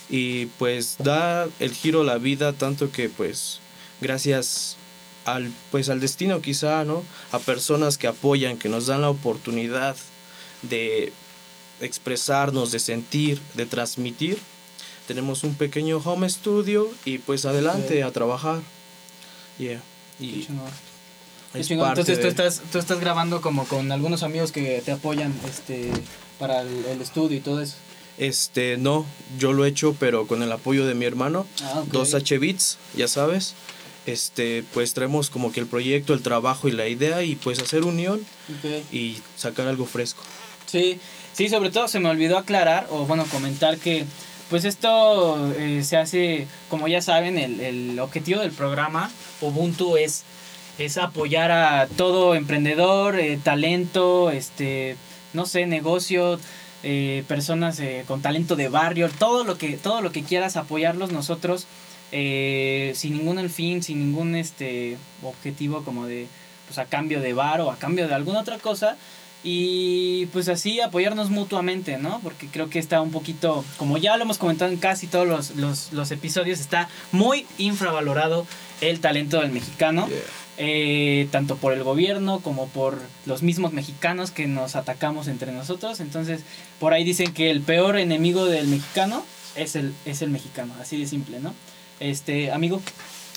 y 0.10 0.46
pues 0.60 0.98
da 1.00 1.48
el 1.60 1.74
giro 1.74 2.02
a 2.02 2.04
la 2.04 2.20
vida 2.20 2.54
tanto 2.54 2.92
que 2.92 3.10
pues 3.10 3.60
gracias 4.02 4.76
al 5.26 5.52
pues 5.72 5.90
al 5.90 6.00
destino 6.00 6.42
quizá, 6.42 6.84
¿no? 6.86 7.04
A 7.32 7.40
personas 7.40 7.98
que 7.98 8.08
apoyan, 8.08 8.58
que 8.58 8.70
nos 8.70 8.86
dan 8.86 9.02
la 9.02 9.10
oportunidad 9.10 9.96
de 10.62 11.12
expresarnos, 11.80 12.72
de 12.72 12.80
sentir, 12.80 13.42
de 13.56 13.66
transmitir. 13.66 14.38
Tenemos 15.08 15.44
un 15.44 15.56
pequeño 15.56 15.98
home 15.98 16.30
studio 16.30 16.90
y 17.06 17.18
pues 17.18 17.46
adelante 17.46 18.04
a 18.04 18.12
trabajar. 18.12 18.62
Yeah. 19.58 19.82
Y 20.20 20.48
es 21.54 21.70
Entonces 21.70 22.22
tú 22.22 22.28
estás, 22.28 22.62
tú 22.72 22.80
estás 22.80 23.00
grabando 23.00 23.42
como 23.42 23.66
con 23.66 23.92
algunos 23.92 24.24
amigos 24.24 24.52
que 24.52 24.82
te 24.86 24.92
apoyan 24.92 25.34
este 25.50 25.92
para 26.40 26.62
el, 26.62 26.86
el 26.86 27.02
estudio 27.02 27.38
y 27.38 27.42
todo 27.42 27.62
eso. 27.62 27.76
Este, 28.18 28.78
no, 28.78 29.06
yo 29.38 29.52
lo 29.52 29.66
he 29.66 29.70
hecho, 29.70 29.96
pero 30.00 30.28
con 30.28 30.44
el 30.44 30.52
apoyo 30.52 30.86
de 30.86 30.94
mi 30.96 31.06
hermano. 31.06 31.46
Ah, 31.64 31.82
ok. 31.82 31.88
Dos 31.92 32.14
H 32.14 32.38
bits, 32.38 32.78
ya 32.96 33.08
sabes. 33.08 33.54
Este, 34.06 34.64
pues 34.74 34.94
traemos 34.94 35.30
como 35.30 35.52
que 35.52 35.60
el 35.60 35.68
proyecto, 35.68 36.14
el 36.14 36.22
trabajo 36.22 36.68
y 36.68 36.72
la 36.72 36.88
idea 36.88 37.24
y 37.24 37.36
pues 37.36 37.60
hacer 37.60 37.84
unión 37.84 38.20
Ok. 38.50 38.94
y 38.94 39.18
sacar 39.38 39.68
algo 39.68 39.86
fresco. 39.86 40.24
Sí, 40.72 41.00
sí, 41.34 41.50
sobre 41.50 41.70
todo 41.70 41.90
se 41.90 42.00
me 42.00 42.08
olvidó 42.08 42.38
aclarar 42.38 42.88
o 42.92 43.06
bueno, 43.06 43.26
comentar 43.26 43.78
que 43.78 44.06
pues 44.50 44.64
esto 44.64 45.54
eh, 45.58 45.84
se 45.84 45.98
hace, 45.98 46.48
como 46.70 46.88
ya 46.88 47.02
saben, 47.02 47.38
el, 47.38 47.60
el 47.60 48.00
objetivo 48.00 48.40
del 48.40 48.52
programa 48.52 49.12
Ubuntu 49.42 49.98
es, 49.98 50.24
es 50.78 50.98
apoyar 50.98 51.52
a 51.52 51.88
todo 51.88 52.36
emprendedor, 52.36 53.20
eh, 53.20 53.38
talento, 53.44 54.32
este, 54.32 54.96
no 55.34 55.46
sé, 55.46 55.66
negocio, 55.66 56.40
eh, 56.84 57.24
personas 57.28 57.80
eh, 57.80 58.06
con 58.08 58.22
talento 58.22 58.56
de 58.56 58.70
barrio, 58.70 59.10
todo 59.10 59.44
lo 59.44 59.58
que, 59.58 59.78
todo 59.78 60.02
lo 60.02 60.12
que 60.12 60.24
quieras 60.24 60.56
apoyarlos 60.56 61.12
nosotros, 61.12 61.68
eh, 62.14 62.94
sin 62.96 63.18
ningún 63.18 63.50
fin, 63.50 63.84
sin 63.84 64.00
ningún 64.00 64.36
este 64.36 64.98
objetivo 65.22 65.84
como 65.84 66.08
de 66.08 66.28
pues 66.68 66.80
a 66.80 66.86
cambio 66.86 67.20
de 67.20 67.34
bar 67.34 67.60
o 67.60 67.70
a 67.70 67.76
cambio 67.76 68.08
de 68.08 68.14
alguna 68.14 68.40
otra 68.40 68.58
cosa, 68.58 68.98
y 69.44 70.28
pues 70.28 70.48
así 70.50 70.80
apoyarnos 70.82 71.30
mutuamente, 71.30 71.98
¿no? 71.98 72.20
Porque 72.22 72.48
creo 72.48 72.70
que 72.70 72.80
está 72.80 73.02
un 73.02 73.12
poquito, 73.12 73.66
como 73.78 73.98
ya 73.98 74.16
lo 74.18 74.24
hemos 74.24 74.38
comentado 74.38 74.72
en 74.72 74.78
casi 74.78 75.08
todos 75.08 75.28
los, 75.28 75.56
los, 75.56 75.92
los 75.94 76.12
episodios, 76.12 76.60
está 76.60 76.90
muy 77.12 77.48
infravalorado 77.58 78.46
el 78.82 79.00
talento 79.00 79.40
del 79.42 79.52
mexicano, 79.52 80.08
eh, 80.58 81.28
tanto 81.32 81.56
por 81.56 81.74
el 81.74 81.84
gobierno 81.84 82.40
como 82.42 82.68
por 82.68 83.00
los 83.26 83.42
mismos 83.42 83.74
mexicanos 83.74 84.30
que 84.30 84.46
nos 84.48 84.76
atacamos 84.76 85.28
entre 85.28 85.52
nosotros. 85.52 86.00
Entonces, 86.02 86.42
por 86.80 86.94
ahí 86.94 87.04
dicen 87.04 87.34
que 87.34 87.50
el 87.50 87.62
peor 87.62 87.98
enemigo 87.98 88.46
del 88.46 88.68
mexicano 88.68 89.24
es 89.56 89.76
el, 89.76 89.94
es 90.06 90.22
el 90.22 90.30
mexicano, 90.30 90.74
así 90.80 91.00
de 91.00 91.08
simple, 91.08 91.40
¿no? 91.40 91.54
Este, 92.00 92.52
amigo, 92.52 92.82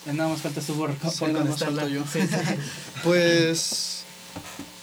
nada 0.07 0.29
más 0.29 0.43
falta 0.43 0.61
su 0.61 0.75
por, 0.77 0.93
Sí, 0.93 1.19
por 1.19 1.31
nada 1.31 1.45
más 1.45 1.63
contestarla. 1.63 1.83
falto 1.83 1.95
yo. 1.95 2.05
Sí, 2.11 2.21
sí. 2.21 2.55
Pues, 3.03 4.05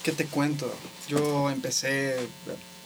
¿qué 0.02 0.12
te 0.12 0.26
cuento? 0.26 0.72
Yo 1.08 1.50
empecé, 1.50 2.16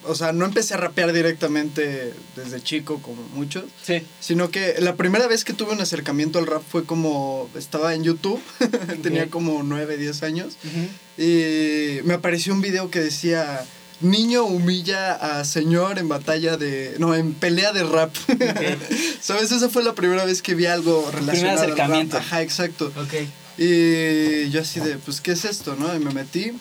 o 0.04 0.14
sea, 0.14 0.32
no 0.32 0.44
empecé 0.44 0.75
a 0.75 0.76
rapear 0.78 1.12
directamente 1.12 2.12
desde 2.37 2.62
chico 2.62 3.00
como 3.02 3.23
muchos, 3.35 3.64
Sí. 3.82 4.02
sino 4.20 4.50
que 4.50 4.75
la 4.78 4.96
primera 4.96 5.26
vez 5.26 5.44
que 5.44 5.52
tuve 5.52 5.73
un 5.73 5.80
acercamiento 5.80 6.38
al 6.38 6.46
rap 6.46 6.62
fue 6.68 6.85
como, 6.85 7.49
estaba 7.56 7.94
en 7.94 8.04
YouTube, 8.04 8.40
tenía 9.02 9.25
Ok. 9.25 9.30
como 9.30 9.62
9, 9.62 9.96
10 9.96 10.23
años, 10.23 10.56
Ujú. 10.64 11.23
y 11.23 12.00
me 12.04 12.14
apareció 12.14 12.52
un 12.52 12.61
video 12.62 12.90
que 12.90 13.00
decía... 13.00 13.64
Niño 14.02 14.44
humilla 14.44 15.14
a 15.14 15.42
señor 15.46 15.99
en 15.99 16.06
batalla 16.06 16.58
de... 16.58 16.96
No, 16.99 17.14
en 17.14 17.32
pelea 17.32 17.73
de 17.73 17.82
rap. 17.82 18.14
¿Sabes? 19.23 19.50
Esa 19.52 19.70
fue 19.70 19.82
la 19.82 19.94
primera 19.94 20.26
vez 20.26 20.42
que 20.42 20.54
vi 20.54 20.66
algo 20.66 21.11
relacionado 21.11 21.61
al 21.62 21.68
rap. 21.68 21.73
acercamiento. 21.78 22.16
Ajá, 22.18 22.42
exacto. 22.42 22.92
Ok. 22.94 23.14
Y 23.56 24.50
yo 24.50 24.61
así 24.61 24.80
de, 24.80 24.96
pues, 24.99 25.23
¿qué 25.23 25.32
es 25.32 25.46
esto, 25.46 25.76
no? 25.76 25.94
Y 25.94 25.99
me 25.99 26.12
metí. 26.12 26.52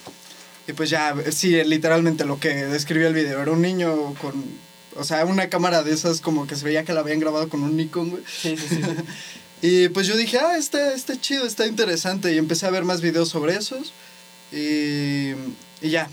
Y 0.67 0.73
pues 0.73 0.89
ya, 0.89 1.15
sí, 1.31 1.63
literalmente 1.63 2.25
lo 2.25 2.39
que 2.39 2.49
describía 2.49 3.07
el 3.07 3.13
video. 3.13 3.41
Era 3.41 3.51
un 3.51 3.61
niño 3.61 4.15
con, 4.15 4.43
o 4.95 5.03
sea, 5.03 5.25
una 5.25 5.49
cámara 5.49 5.83
de 5.83 5.93
esas 5.93 6.21
como 6.21 6.47
que 6.47 6.55
se 6.55 6.65
veía 6.65 6.83
que 6.83 6.93
la 6.93 7.01
habían 7.01 7.19
grabado 7.19 7.49
con 7.49 7.61
un 7.63 7.77
Nikon, 7.77 8.09
güey. 8.09 8.23
Sí, 8.25 8.57
sí, 8.57 8.67
sí. 8.67 8.75
sí. 8.75 8.81
Y 9.61 9.89
pues 9.89 10.05
yo 10.05 10.15
dije, 10.15 10.37
ah, 10.37 10.57
está, 10.57 10.93
está 10.93 11.19
chido, 11.19 11.45
está 11.45 11.65
interesante. 11.65 12.31
Y 12.33 12.37
empecé 12.37 12.67
a 12.67 12.69
ver 12.69 12.83
más 12.83 13.01
videos 13.01 13.29
sobre 13.29 13.55
esos. 13.55 13.93
Y, 14.51 15.31
y 15.81 15.89
ya, 15.89 16.07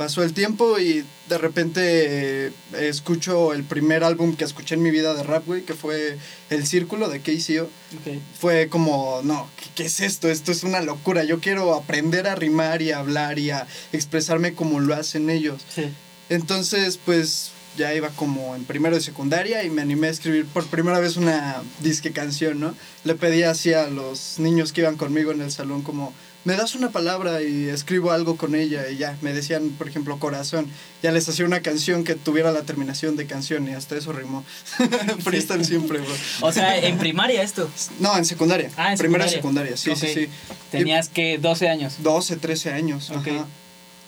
pasó 0.00 0.22
el 0.22 0.32
tiempo 0.32 0.78
y 0.78 1.04
de 1.28 1.36
repente 1.36 2.46
eh, 2.46 2.52
escucho 2.78 3.52
el 3.52 3.64
primer 3.64 4.02
álbum 4.02 4.34
que 4.34 4.44
escuché 4.44 4.74
en 4.74 4.80
mi 4.82 4.90
vida 4.90 5.12
de 5.12 5.22
rap, 5.22 5.44
güey, 5.46 5.60
que 5.60 5.74
fue 5.74 6.16
El 6.48 6.66
Círculo 6.66 7.10
de 7.10 7.20
KCO 7.20 7.64
Ok. 7.64 8.18
fue 8.40 8.70
como, 8.70 9.20
no, 9.24 9.46
¿qué, 9.58 9.66
qué 9.74 9.84
es 9.84 10.00
esto? 10.00 10.30
Esto 10.30 10.52
es 10.52 10.62
una 10.62 10.80
locura. 10.80 11.22
Yo 11.24 11.40
quiero 11.40 11.74
aprender 11.74 12.28
a 12.28 12.34
rimar 12.34 12.80
y 12.80 12.92
a 12.92 12.98
hablar 13.00 13.38
y 13.38 13.50
a 13.50 13.66
expresarme 13.92 14.54
como 14.54 14.80
lo 14.80 14.94
hacen 14.94 15.28
ellos. 15.28 15.60
Sí. 15.74 15.92
Entonces, 16.30 16.98
pues 17.04 17.50
ya 17.76 17.92
iba 17.94 18.08
como 18.08 18.56
en 18.56 18.64
primero 18.64 18.96
de 18.96 19.02
secundaria 19.02 19.64
y 19.64 19.68
me 19.70 19.82
animé 19.82 20.06
a 20.06 20.10
escribir 20.10 20.46
por 20.46 20.64
primera 20.66 20.98
vez 20.98 21.18
una 21.18 21.62
disque 21.80 22.10
canción, 22.12 22.58
¿no? 22.58 22.74
Le 23.04 23.16
pedí 23.16 23.42
así 23.42 23.74
a 23.74 23.86
los 23.88 24.38
niños 24.38 24.72
que 24.72 24.80
iban 24.80 24.96
conmigo 24.96 25.30
en 25.30 25.42
el 25.42 25.50
salón 25.52 25.82
como, 25.82 26.14
me 26.44 26.56
das 26.56 26.74
una 26.74 26.90
palabra 26.90 27.42
y 27.42 27.68
escribo 27.68 28.12
algo 28.12 28.36
con 28.36 28.54
ella 28.54 28.88
y 28.88 28.96
ya, 28.96 29.16
me 29.20 29.32
decían, 29.34 29.70
por 29.76 29.88
ejemplo, 29.88 30.18
corazón. 30.18 30.66
Ya 31.02 31.12
les 31.12 31.28
hacía 31.28 31.44
una 31.44 31.60
canción 31.60 32.02
que 32.04 32.14
tuviera 32.14 32.50
la 32.52 32.62
terminación 32.62 33.16
de 33.16 33.26
canción 33.26 33.68
y 33.68 33.72
hasta 33.72 33.96
eso 33.96 34.12
rimó. 34.12 34.44
Freestyle 35.22 35.64
siempre, 35.64 35.98
bro. 35.98 36.14
O 36.40 36.52
sea, 36.52 36.78
en 36.78 36.98
primaria 36.98 37.42
esto. 37.42 37.68
No, 37.98 38.16
en 38.16 38.24
secundaria. 38.24 38.70
Ah, 38.76 38.92
en 38.92 38.98
Primera 38.98 39.28
secundaria. 39.28 39.76
secundaria, 39.76 39.98
sí, 39.98 40.14
sí, 40.14 40.26
sí. 40.26 40.56
Tenías 40.70 41.08
que 41.08 41.38
12 41.38 41.68
años. 41.68 41.96
12, 41.98 42.36
13 42.36 42.72
años. 42.72 43.10
Ok. 43.10 43.28
ajá. 43.28 43.46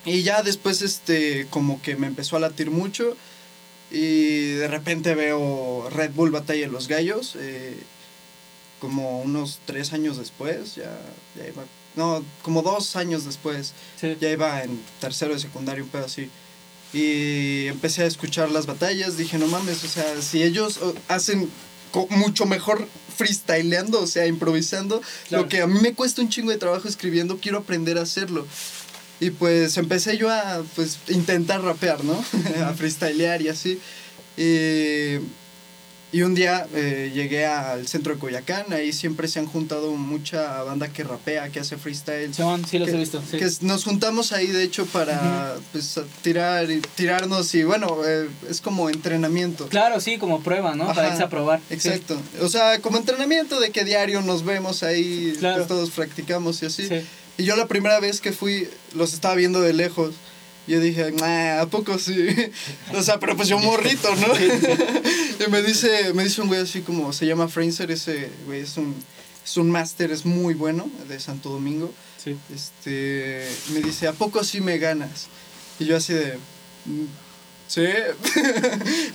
Y 0.05 0.23
ya 0.23 0.43
después, 0.43 0.83
este, 0.83 1.47
como 1.51 1.81
que 1.83 1.97
me 1.97 2.07
empezó 2.07 2.37
a 2.37 2.41
latir 2.41 2.71
mucho. 2.71 3.17
Y 3.91 4.53
de 4.53 4.69
repente 4.69 5.15
veo 5.15 5.89
Red 5.91 6.13
Bull 6.13 6.31
Batalla 6.31 6.63
de 6.63 6.73
los 6.73 6.89
Gallos. 6.89 7.37
eh, 7.39 7.77
como 8.81 9.21
unos 9.21 9.61
tres 9.65 9.93
años 9.93 10.17
después, 10.19 10.75
ya, 10.75 10.91
ya 11.37 11.47
iba. 11.47 11.63
No, 11.97 12.25
como 12.43 12.63
dos 12.63 12.97
años 12.97 13.25
después, 13.25 13.73
Sí. 14.01 14.17
ya 14.21 14.31
iba 14.31 14.63
en 14.63 14.81
tercero 15.01 15.35
de 15.35 15.41
secundaria, 15.41 15.83
un 15.83 15.91
pedo 15.91 16.07
así. 16.07 16.29
y 16.95 17.69
empecé 17.69 18.03
a 18.03 18.07
escuchar 18.07 18.51
las 18.51 18.67
batallas, 18.67 19.17
dije, 19.17 19.39
no 19.39 19.47
mames, 19.47 19.83
o 19.83 19.89
sea, 19.89 20.21
si 20.21 20.43
ellos 20.43 20.79
hacen 21.09 21.49
mucho 22.11 22.45
mejor 22.45 22.87
freestyleando, 23.17 24.01
o 24.03 24.07
sea, 24.07 24.27
improvisando, 24.27 25.01
Claro. 25.29 25.45
lo 25.45 25.49
que 25.49 25.63
a 25.63 25.67
mí 25.67 25.79
me 25.81 25.95
cuesta 25.95 26.21
un 26.21 26.29
chingo 26.29 26.51
de 26.51 26.59
trabajo 26.59 26.89
escribiendo, 26.89 27.39
quiero 27.39 27.59
aprender 27.59 27.97
a 27.97 28.03
hacerlo. 28.03 28.47
Y 29.21 29.31
pues 29.31 29.77
empecé 29.79 30.19
yo 30.19 30.29
a 30.31 30.63
pues, 30.75 30.99
intentar 31.09 31.63
rapear, 31.63 32.05
¿no? 32.05 32.23
a 32.67 32.75
freestylear 32.75 33.41
y 33.41 33.49
así. 33.49 33.79
Y, 34.37 35.17
y 36.13 36.23
un 36.23 36.35
día 36.35 36.67
eh, 36.75 37.11
llegué 37.15 37.47
al 37.47 37.89
centro 37.89 38.13
de 38.13 38.21
Coyacán, 38.21 38.71
ahí 38.73 38.93
siempre 38.93 39.29
se 39.29 39.39
han 39.39 39.47
juntado 39.47 39.93
mucha 39.93 40.63
banda 40.63 40.89
que 40.89 41.05
rapea, 41.05 41.49
que 41.49 41.61
hace 41.61 41.79
freestyle. 41.79 42.35
Simón, 42.35 42.67
sí 42.67 42.79
los 42.79 42.91
que, 42.91 42.95
he 42.95 42.99
visto. 42.99 43.23
sí. 43.29 43.39
que 43.39 43.51
nos 43.63 43.85
juntamos 43.85 44.33
ahí, 44.33 44.49
de 44.49 44.63
hecho, 44.63 44.85
para 44.85 45.57
pues, 45.73 45.99
tirar 46.21 46.71
y 46.71 46.83
tirarnos 46.95 47.55
y 47.55 47.65
bueno, 47.65 47.97
eh, 48.07 48.29
es 48.51 48.61
como 48.61 48.91
entrenamiento. 48.91 49.69
Claro, 49.69 50.01
sí, 50.01 50.19
como 50.19 50.43
prueba, 50.43 50.75
¿no? 50.75 50.87
Para 50.93 51.09
irse 51.09 51.23
a 51.23 51.31
probar. 51.31 51.61
Sí. 51.69 51.75
Exacto. 51.75 52.21
O 52.43 52.49
sea, 52.49 52.81
como 52.81 52.99
entrenamiento 52.99 53.59
de 53.59 53.71
que 53.71 53.85
diario 53.85 54.21
nos 54.21 54.45
vemos 54.45 54.83
ahí, 54.83 55.35
Claro. 55.39 55.57
pues, 55.57 55.69
todos 55.69 55.91
practicamos 55.91 56.63
y 56.63 56.67
así. 56.67 56.89
Sí. 56.89 57.01
Y 57.39 57.45
yo 57.45 57.57
la 57.57 57.67
primera 57.67 57.99
vez 58.01 58.21
que 58.21 58.33
fui, 58.33 58.69
los 58.95 59.15
estaba 59.15 59.35
viendo 59.35 59.63
de 59.63 59.73
lejos. 59.73 60.15
Yo 60.67 60.81
dije, 60.81 61.11
"Nah, 61.13 61.61
¿a 61.61 61.67
poco 61.67 61.99
sí? 61.99 62.29
o 62.95 63.03
sea, 63.03 63.19
pero 63.19 63.37
pues 63.37 63.49
yo 63.49 63.59
morrito, 63.59 64.15
¿no? 64.17 64.29
y 65.47 65.51
me 65.51 65.63
dice, 65.63 66.13
me 66.15 66.25
dice 66.25 66.41
un 66.41 66.49
güey 66.49 66.61
así 66.61 66.83
como, 66.83 67.13
se 67.13 67.27
llama 67.27 67.49
Fraser, 67.49 67.91
ese 67.91 68.31
güey 68.47 68.61
es 68.61 68.77
un, 68.77 68.95
es 69.45 69.57
un 69.57 69.71
máster, 69.71 70.13
es 70.13 70.25
muy 70.25 70.55
bueno, 70.55 70.89
de 71.09 71.19
Santo 71.19 71.51
Domingo. 71.51 71.93
Sí. 72.23 72.37
Este, 72.55 73.49
me 73.73 73.81
dice, 73.81 74.07
¿a 74.07 74.13
poco 74.13 74.45
sí 74.45 74.61
me 74.61 74.79
ganas? 74.79 75.27
Y 75.81 75.87
yo 75.87 75.97
así 75.97 76.13
de, 76.15 76.39
"Mm, 76.85 77.07
sí. 77.67 77.85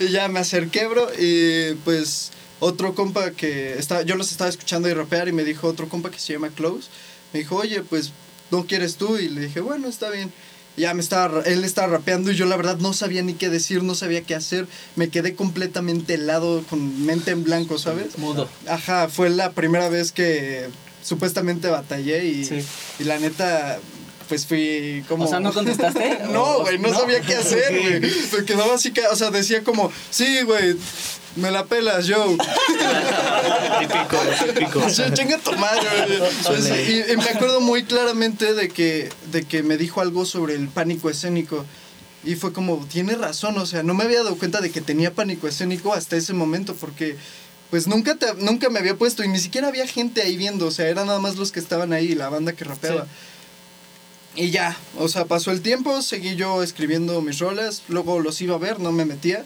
y 0.00 0.08
ya 0.08 0.28
me 0.28 0.40
acerqué, 0.40 0.86
bro, 0.86 1.08
y 1.18 1.74
pues 1.84 2.30
otro 2.60 2.94
compa 2.94 3.30
que 3.30 3.78
estaba, 3.78 4.02
yo 4.02 4.16
los 4.16 4.30
estaba 4.32 4.50
escuchando 4.50 4.88
y 4.88 4.92
rapear 4.92 5.28
y 5.28 5.32
me 5.32 5.44
dijo 5.44 5.66
otro 5.68 5.88
compa 5.88 6.10
que 6.10 6.18
se 6.18 6.34
llama 6.34 6.50
Close, 6.50 6.88
me 7.32 7.38
dijo, 7.38 7.56
oye, 7.56 7.82
pues, 7.82 8.12
¿no 8.50 8.66
quieres 8.66 8.96
tú? 8.96 9.16
Y 9.16 9.28
le 9.28 9.42
dije, 9.42 9.60
bueno, 9.60 9.88
está 9.88 10.10
bien. 10.10 10.32
Ya 10.78 10.94
me 10.94 11.00
estaba, 11.02 11.42
él 11.42 11.64
estaba 11.64 11.88
rapeando 11.88 12.30
y 12.30 12.36
yo 12.36 12.46
la 12.46 12.56
verdad 12.56 12.78
no 12.78 12.92
sabía 12.92 13.22
ni 13.22 13.34
qué 13.34 13.48
decir, 13.50 13.82
no 13.82 13.94
sabía 13.94 14.22
qué 14.22 14.34
hacer. 14.34 14.66
Me 14.96 15.08
quedé 15.08 15.34
completamente 15.34 16.14
helado, 16.14 16.62
con 16.70 17.04
mente 17.04 17.32
en 17.32 17.44
blanco, 17.44 17.78
¿sabes? 17.78 18.16
Mudo. 18.18 18.48
Ajá, 18.66 19.08
fue 19.08 19.28
la 19.30 19.50
primera 19.52 19.88
vez 19.88 20.12
que 20.12 20.68
supuestamente 21.02 21.68
batallé 21.68 22.26
y, 22.26 22.44
Sí. 22.44 22.60
y 23.00 23.04
la 23.04 23.18
neta, 23.18 23.78
pues 24.28 24.46
fui 24.46 25.04
como... 25.08 25.24
O 25.24 25.28
sea, 25.28 25.40
¿no 25.40 25.52
contestaste? 25.52 26.18
no, 26.32 26.60
güey, 26.60 26.78
no, 26.78 26.88
¿no? 26.88 26.98
sabía 27.00 27.20
qué 27.20 27.34
hacer, 27.34 27.80
güey. 27.80 28.00
Me 28.00 28.44
quedaba 28.44 28.74
así, 28.74 28.92
o 29.10 29.16
sea, 29.16 29.30
decía 29.30 29.64
como, 29.64 29.90
sí, 30.10 30.42
güey, 30.42 30.76
me 31.36 31.50
la 31.50 31.64
pelas, 31.64 32.06
yo. 32.06 32.36
Típico, 33.80 34.18
típico. 34.44 34.78
O 34.84 34.90
sea, 34.90 35.12
chinga 35.12 35.38
tu 35.38 35.52
madre, 35.52 36.18
güey. 36.18 36.30
Pues, 36.46 36.68
y, 36.88 37.12
y 37.12 37.16
me 37.16 37.24
acuerdo 37.24 37.60
muy 37.60 37.84
claramente 37.84 38.54
de 38.54 38.68
que, 38.68 39.08
de 39.32 39.44
que 39.44 39.62
me 39.62 39.76
dijo 39.76 40.00
algo 40.00 40.24
sobre 40.24 40.54
el 40.54 40.68
pánico 40.68 41.10
escénico. 41.10 41.64
Y 42.24 42.34
fue 42.34 42.52
como, 42.52 42.84
tiene 42.90 43.14
razón, 43.14 43.56
o 43.58 43.66
sea, 43.66 43.82
no 43.84 43.94
me 43.94 44.04
había 44.04 44.22
dado 44.24 44.36
cuenta 44.36 44.60
de 44.60 44.70
que 44.70 44.80
tenía 44.80 45.14
pánico 45.14 45.46
escénico 45.46 45.94
hasta 45.94 46.16
ese 46.16 46.32
momento, 46.32 46.74
porque 46.74 47.16
pues 47.70 47.86
nunca, 47.86 48.16
te- 48.16 48.34
nunca 48.34 48.70
me 48.70 48.80
había 48.80 48.96
puesto 48.96 49.22
y 49.22 49.28
ni 49.28 49.38
siquiera 49.38 49.68
había 49.68 49.86
gente 49.86 50.22
ahí 50.22 50.36
viendo, 50.36 50.66
o 50.66 50.70
sea, 50.72 50.88
eran 50.88 51.06
nada 51.06 51.20
más 51.20 51.36
los 51.36 51.52
que 51.52 51.60
estaban 51.60 51.92
ahí, 51.92 52.14
la 52.14 52.28
banda 52.28 52.52
que 52.54 52.64
rapeaba. 52.64 53.06
Y 54.40 54.50
ya, 54.52 54.76
o 54.98 55.08
sea, 55.08 55.24
pasó 55.24 55.50
el 55.50 55.62
tiempo, 55.62 56.00
seguí 56.00 56.36
yo 56.36 56.62
escribiendo 56.62 57.20
mis 57.22 57.40
rolas, 57.40 57.82
luego 57.88 58.20
los 58.20 58.40
iba 58.40 58.54
a 58.54 58.58
ver, 58.58 58.78
no 58.78 58.92
me 58.92 59.04
metía. 59.04 59.44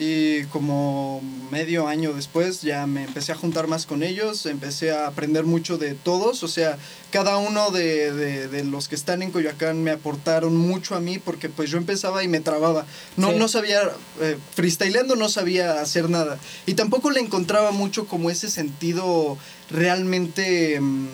Y 0.00 0.44
como 0.52 1.20
medio 1.50 1.88
año 1.88 2.12
después 2.12 2.60
ya 2.62 2.86
me 2.86 3.02
empecé 3.04 3.32
a 3.32 3.36
juntar 3.36 3.66
más 3.66 3.84
con 3.86 4.02
ellos, 4.04 4.44
empecé 4.46 4.92
a 4.92 5.08
aprender 5.08 5.44
mucho 5.44 5.76
de 5.78 5.94
todos, 5.94 6.42
o 6.44 6.48
sea, 6.48 6.78
cada 7.10 7.38
uno 7.38 7.70
de, 7.72 8.12
de- 8.12 8.48
de 8.48 8.64
los 8.64 8.86
que 8.86 8.94
están 8.94 9.22
en 9.22 9.32
Coyoacán 9.32 9.82
me 9.82 9.90
aportaron 9.90 10.54
mucho 10.56 10.94
a 10.94 11.00
mí 11.00 11.18
porque 11.18 11.48
pues 11.48 11.70
yo 11.70 11.78
empezaba 11.78 12.22
y 12.22 12.28
me 12.28 12.38
trababa. 12.40 12.86
No, 13.16 13.30
Sí. 13.32 13.38
no 13.38 13.48
sabía, 13.48 13.80
eh, 14.20 14.36
freestyleando 14.54 15.16
no 15.16 15.28
sabía 15.30 15.80
hacer 15.80 16.10
nada. 16.10 16.38
Y 16.66 16.74
tampoco 16.74 17.10
le 17.10 17.20
encontraba 17.20 17.70
mucho 17.72 18.06
como 18.06 18.30
ese 18.30 18.50
sentido 18.50 19.38
realmente... 19.70 20.78
mm, 20.80 21.08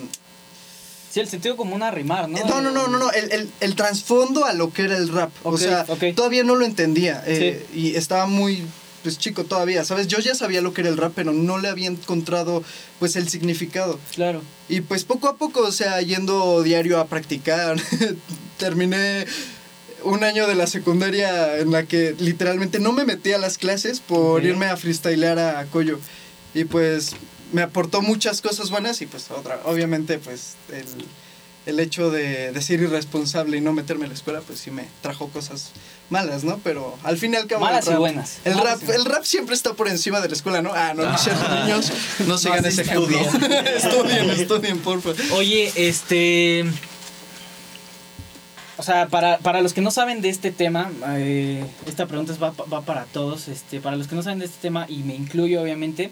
Sí, 1.14 1.20
el 1.20 1.29
sentido 1.29 1.57
común 1.57 1.81
a 1.85 1.92
rimar, 1.92 2.29
¿no? 2.29 2.37
eh, 2.37 2.42
no, 2.44 2.61
no, 2.61 2.72
no, 2.72 2.88
no, 2.88 2.98
no, 2.98 3.12
el, 3.12 3.31
el, 3.31 3.48
el 3.61 3.77
trasfondo 3.77 4.46
a 4.46 4.53
lo 4.53 4.72
que 4.72 4.83
era 4.83 4.96
el 4.96 5.09
rap. 5.11 5.31
o 5.44 5.57
sea, 5.57 5.85
todavía 6.16 6.42
no 6.42 6.57
lo 6.57 6.64
entendía. 6.64 7.22
eh, 7.24 7.64
Y 7.72 7.94
estaba 7.94 8.27
muy 8.27 8.64
pues, 9.05 9.16
chico 9.16 9.44
todavía, 9.44 9.85
¿sabes? 9.85 10.09
Yo 10.09 10.18
ya 10.18 10.35
sabía 10.35 10.61
lo 10.61 10.74
que 10.74 10.81
era 10.81 10.90
el 10.90 10.96
rap, 10.96 11.12
pero 11.14 11.33
no 11.33 11.59
le 11.59 11.68
había 11.68 11.87
encontrado 11.87 12.64
pues 12.98 13.14
el 13.14 13.29
significado. 13.29 14.00
Claro. 14.12 14.42
Y 14.68 14.81
pues 14.81 15.05
poco 15.05 15.29
a 15.29 15.37
poco, 15.37 15.61
o 15.61 15.70
sea, 15.70 16.00
yendo 16.00 16.64
diario 16.64 16.98
a 16.98 17.07
practicar, 17.07 17.77
terminé 18.59 19.24
un 20.03 20.24
año 20.24 20.48
de 20.48 20.57
la 20.57 20.66
secundaria 20.66 21.59
en 21.59 21.70
la 21.70 21.85
que 21.85 22.16
literalmente 22.18 22.81
no 22.81 22.90
me 22.92 23.05
metí 23.05 23.33
a 23.33 23.38
las 23.38 23.57
clases 23.57 24.00
por 24.00 24.44
irme 24.44 24.66
a 24.66 24.77
freestylear 24.77 25.38
a 25.38 25.64
Coyo. 25.66 26.00
Y 26.55 26.64
pues 26.64 27.14
me 27.54 27.62
aportó 27.62 28.02
muchas 28.02 28.40
cosas 28.42 28.68
buenas 28.70 29.00
y 29.00 29.06
pues 29.06 29.30
otra, 29.30 29.60
obviamente 29.64 30.18
pues 30.18 30.54
el, 30.70 30.84
el 31.66 31.80
hecho 31.80 32.10
de, 32.10 32.52
de 32.52 32.60
ser 32.62 32.80
irresponsable 32.80 33.56
y 33.56 33.60
no 33.62 33.72
meterme 33.72 34.04
a 34.04 34.08
la 34.08 34.14
escuela 34.14 34.40
pues 34.46 34.58
sí 34.58 34.70
me 34.70 34.84
trajo 35.02 35.28
cosas 35.28 35.70
malas, 36.10 36.44
¿no? 36.44 36.58
Pero 36.62 36.98
al 37.02 37.16
fin 37.16 37.32
y 37.32 37.36
al 37.36 37.46
cabo... 37.46 37.64
el 37.66 37.70
Malas 37.72 37.86
y 37.86 37.90
rap- 37.90 37.98
buenas. 37.98 38.38
El 38.44 38.58
rap, 38.58 38.78
y 38.86 38.90
el 38.90 39.04
rap 39.06 39.24
siempre 39.24 39.54
está 39.54 39.72
por 39.72 39.88
encima 39.88 40.20
de 40.20 40.28
la 40.28 40.34
escuela, 40.34 40.60
¿no? 40.60 40.72
Ah, 40.74 40.92
no, 40.94 41.04
no 41.10 41.16
sean 41.16 41.38
niños, 41.64 41.90
no 42.26 42.36
sigan 42.36 42.60
No, 42.62 42.68
ese 42.68 42.82
ejemplo. 42.82 43.18
estudien, 43.76 44.30
estudien, 44.30 44.78
porfa. 44.80 45.10
Oye, 45.32 45.72
este. 45.76 46.64
O 48.76 48.82
sea, 48.82 49.06
para, 49.06 49.38
para 49.38 49.62
los 49.62 49.72
que 49.72 49.80
no 49.80 49.90
saben 49.92 50.20
de 50.20 50.28
este 50.28 50.50
tema, 50.50 50.90
eh, 51.16 51.64
esta 51.86 52.06
pregunta 52.06 52.32
es- 52.32 52.42
va, 52.42 52.50
va 52.50 52.82
para 52.82 53.04
todos. 53.04 53.46
Este, 53.48 53.80
para 53.80 53.96
los 53.96 54.08
que 54.08 54.16
no 54.16 54.22
saben 54.22 54.40
de 54.40 54.46
este 54.46 54.58
tema, 54.60 54.86
y 54.88 54.98
me 55.04 55.14
incluyo 55.14 55.62
obviamente. 55.62 56.10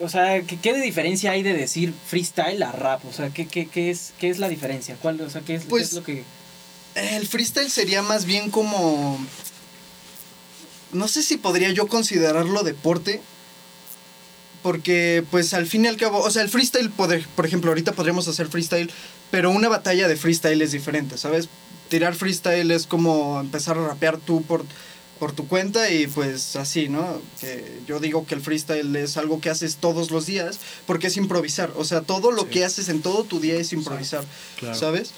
O 0.00 0.08
sea, 0.08 0.42
¿qué, 0.42 0.58
qué 0.58 0.72
de 0.72 0.80
diferencia 0.80 1.32
hay 1.32 1.42
de 1.42 1.54
decir 1.54 1.92
freestyle 2.06 2.62
a 2.62 2.72
rap? 2.72 3.04
O 3.04 3.12
sea, 3.12 3.30
¿qué, 3.30 3.46
qué, 3.46 3.66
qué 3.66 3.90
es, 3.90 4.12
qué 4.18 4.30
es 4.30 4.38
la 4.38 4.48
diferencia? 4.48 4.96
¿Cuál, 5.00 5.20
o 5.20 5.30
sea, 5.30 5.40
¿qué 5.40 5.56
es, 5.56 5.62
qué 5.64 5.68
Pues, 5.68 5.88
es 5.88 5.92
lo 5.94 6.02
que.? 6.04 6.24
El 6.94 7.26
freestyle 7.26 7.70
sería 7.70 8.02
más 8.02 8.24
bien 8.24 8.50
como. 8.50 9.18
No 10.92 11.08
sé 11.08 11.22
si 11.22 11.36
podría 11.36 11.70
yo 11.70 11.86
considerarlo 11.88 12.62
deporte. 12.62 13.20
Porque, 14.62 15.24
pues 15.30 15.54
al 15.54 15.66
fin 15.66 15.84
y 15.84 15.88
al 15.88 15.96
cabo, 15.96 16.18
o 16.18 16.30
sea, 16.30 16.42
el 16.42 16.48
freestyle, 16.48 16.90
por, 16.90 17.24
por 17.28 17.46
ejemplo, 17.46 17.70
ahorita 17.70 17.92
podríamos 17.92 18.26
hacer 18.26 18.48
freestyle, 18.48 18.90
pero 19.30 19.52
una 19.52 19.68
batalla 19.68 20.08
de 20.08 20.16
freestyle 20.16 20.60
es 20.60 20.72
diferente, 20.72 21.16
¿sabes? 21.16 21.48
Tirar 21.88 22.14
freestyle 22.16 22.72
es 22.72 22.86
como 22.88 23.38
empezar 23.40 23.78
a 23.78 23.86
rapear 23.86 24.18
tú 24.18 24.42
por, 24.42 24.64
por 25.18 25.32
tu 25.32 25.46
cuenta 25.48 25.90
y 25.90 26.06
pues 26.06 26.56
así, 26.56 26.88
¿no? 26.88 27.20
Que 27.40 27.80
yo 27.86 28.00
digo 28.00 28.26
que 28.26 28.34
el 28.34 28.40
freestyle 28.40 28.94
es 28.96 29.16
algo 29.16 29.40
que 29.40 29.50
haces 29.50 29.76
todos 29.76 30.10
los 30.10 30.26
días 30.26 30.58
porque 30.86 31.08
es 31.08 31.16
improvisar, 31.16 31.72
o 31.76 31.84
sea, 31.84 32.02
todo 32.02 32.30
lo 32.30 32.42
Sí. 32.42 32.48
que 32.50 32.64
haces 32.64 32.88
en 32.88 33.02
todo 33.02 33.24
tu 33.24 33.40
día 33.40 33.54
es 33.56 33.72
improvisar, 33.72 34.24
Claro. 34.58 34.78
¿sabes? 34.78 35.10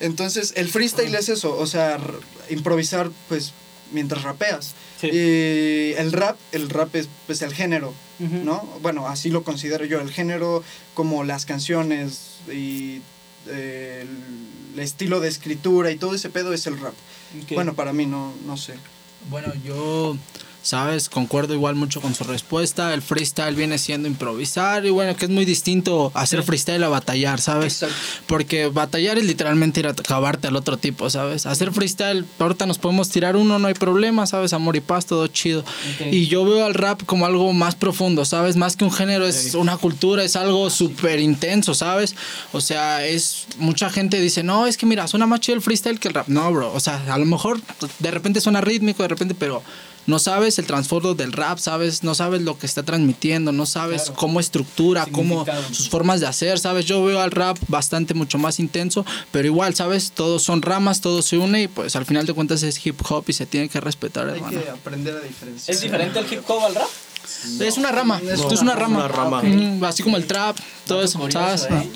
Entonces, 0.00 0.52
el 0.56 0.68
freestyle 0.68 1.14
es 1.14 1.28
eso, 1.28 1.56
o 1.56 1.66
sea, 1.66 1.98
improvisar 2.50 3.10
pues 3.28 3.52
mientras 3.92 4.22
rapeas. 4.22 4.74
Sí. 5.00 5.08
Y 5.08 5.92
el 5.98 6.12
rap, 6.12 6.36
el 6.52 6.68
rap 6.68 6.94
es 6.96 7.08
pues 7.26 7.42
el 7.42 7.54
género. 7.54 7.94
¿no? 8.18 8.62
Bueno, 8.80 9.08
así 9.08 9.28
lo 9.28 9.42
considero 9.42 9.84
yo, 9.84 10.00
el 10.00 10.10
género 10.12 10.62
como 10.94 11.24
las 11.24 11.46
canciones 11.46 12.36
y 12.48 13.00
eh, 13.48 14.06
el, 14.74 14.78
estilo 14.80 15.18
de 15.20 15.28
escritura 15.28 15.90
y 15.90 15.96
todo 15.96 16.14
ese 16.14 16.30
pedo 16.30 16.52
es 16.52 16.66
el 16.68 16.78
rap. 16.78 16.94
Bueno, 17.52 17.74
para 17.74 17.92
mí 17.92 18.06
no, 18.06 18.32
no 18.46 18.56
sé. 18.56 18.74
Bueno, 19.30 19.52
yo, 19.64 20.16
sabes, 20.64 21.10
concuerdo 21.10 21.52
igual 21.52 21.74
mucho 21.74 22.00
con 22.00 22.14
su 22.14 22.24
respuesta. 22.24 22.94
El 22.94 23.02
freestyle 23.02 23.54
viene 23.54 23.76
siendo 23.78 24.08
improvisar 24.08 24.86
y 24.86 24.90
bueno, 24.90 25.14
que 25.14 25.26
es 25.26 25.30
muy 25.30 25.44
distinto 25.44 26.10
hacer 26.14 26.42
freestyle 26.42 26.82
a 26.82 26.88
batallar, 26.88 27.40
¿sabes? 27.40 27.82
Exacto. 27.82 27.94
Porque 28.26 28.68
batallar 28.68 29.18
es 29.18 29.26
literalmente 29.26 29.80
ir 29.80 29.86
a 29.86 29.90
acabarte 29.90 30.48
al 30.48 30.56
otro 30.56 30.78
tipo, 30.78 31.10
¿sabes? 31.10 31.44
Hacer 31.44 31.70
freestyle, 31.70 32.24
ahorita 32.38 32.64
nos 32.64 32.78
podemos 32.78 33.10
tirar 33.10 33.36
uno, 33.36 33.58
no 33.58 33.68
hay 33.68 33.74
problema, 33.74 34.26
¿sabes? 34.26 34.54
Amor 34.54 34.74
y 34.76 34.80
paz, 34.80 35.04
todo 35.04 35.26
chido. 35.26 35.64
Y 36.10 36.28
yo 36.28 36.44
veo 36.46 36.64
al 36.64 36.72
rap 36.72 37.02
como 37.04 37.26
algo 37.26 37.52
más 37.52 37.74
profundo, 37.74 38.24
¿sabes? 38.24 38.56
Más 38.56 38.76
que 38.76 38.84
un 38.84 38.92
género, 38.92 39.26
es 39.26 39.54
una 39.54 39.76
cultura, 39.76 40.24
es 40.24 40.34
algo 40.34 40.70
súper 40.70 41.20
intenso, 41.20 41.74
¿sabes? 41.74 42.16
O 42.52 42.60
sea, 42.62 43.06
es. 43.06 43.46
Mucha 43.58 43.90
gente 43.90 44.18
dice, 44.18 44.42
no, 44.42 44.66
es 44.66 44.78
que 44.78 44.86
mira, 44.86 45.06
suena 45.08 45.26
más 45.26 45.40
chido 45.40 45.56
el 45.56 45.62
freestyle 45.62 46.00
que 46.00 46.08
el 46.08 46.14
rap. 46.14 46.28
No, 46.28 46.50
bro. 46.50 46.72
O 46.72 46.80
sea, 46.80 47.02
a 47.12 47.18
lo 47.18 47.26
mejor 47.26 47.60
de 47.98 48.10
repente 48.10 48.40
suena 48.40 48.62
rítmico, 48.62 49.02
de 49.02 49.08
repente, 49.08 49.34
pero 49.34 49.62
no 50.06 50.18
sabes 50.18 50.58
el 50.58 50.66
trasfondo 50.66 51.14
del 51.14 51.32
rap, 51.32 51.58
sabes, 51.58 52.02
no 52.02 52.14
sabes 52.14 52.42
lo 52.42 52.58
que 52.58 52.66
está 52.66 52.82
transmitiendo, 52.82 53.52
no 53.52 53.66
sabes 53.66 54.02
Claro. 54.02 54.16
cómo 54.20 54.40
estructura, 54.40 55.06
cómo 55.10 55.44
sus 55.72 55.88
formas 55.88 56.20
de 56.20 56.26
hacer, 56.26 56.58
sabes, 56.58 56.84
yo 56.86 57.04
veo 57.04 57.20
al 57.20 57.30
rap 57.30 57.56
bastante 57.68 58.14
mucho 58.14 58.38
más 58.38 58.58
intenso, 58.60 59.04
pero 59.32 59.46
igual, 59.46 59.74
sabes, 59.74 60.12
todos 60.12 60.42
son 60.42 60.62
ramas, 60.62 61.00
todo 61.00 61.22
se 61.22 61.38
une 61.38 61.62
y 61.62 61.68
pues 61.68 61.96
al 61.96 62.04
final 62.06 62.26
de 62.26 62.32
cuentas 62.34 62.62
es 62.62 62.84
hip 62.86 63.00
hop 63.08 63.24
y 63.28 63.32
se 63.32 63.46
tiene 63.46 63.68
que 63.68 63.80
respetar, 63.80 64.28
Hay 64.28 64.36
hermano. 64.36 64.60
que 64.62 64.70
aprender 64.70 65.16
a 65.16 65.20
diferenciar. 65.20 65.74
¿Es 65.74 65.80
diferente 65.80 66.18
el 66.18 66.32
hip 66.32 66.42
hop 66.48 66.64
al 66.64 66.74
rap? 66.74 66.88
Es 67.60 67.78
una 67.78 67.90
rama, 67.90 68.20
es 68.22 68.40
es 68.40 68.60
una 68.60 68.74
rama, 68.74 68.98
una 68.98 69.08
rama. 69.08 69.42
Mm, 69.42 69.82
así 69.84 70.02
como 70.02 70.16
el 70.16 70.26
trap, 70.26 70.56
todo 70.86 71.02
eso, 71.02 71.18
Curioso, 71.18 71.38
¿sabes? 71.58 71.62
¿eh? 71.86 71.90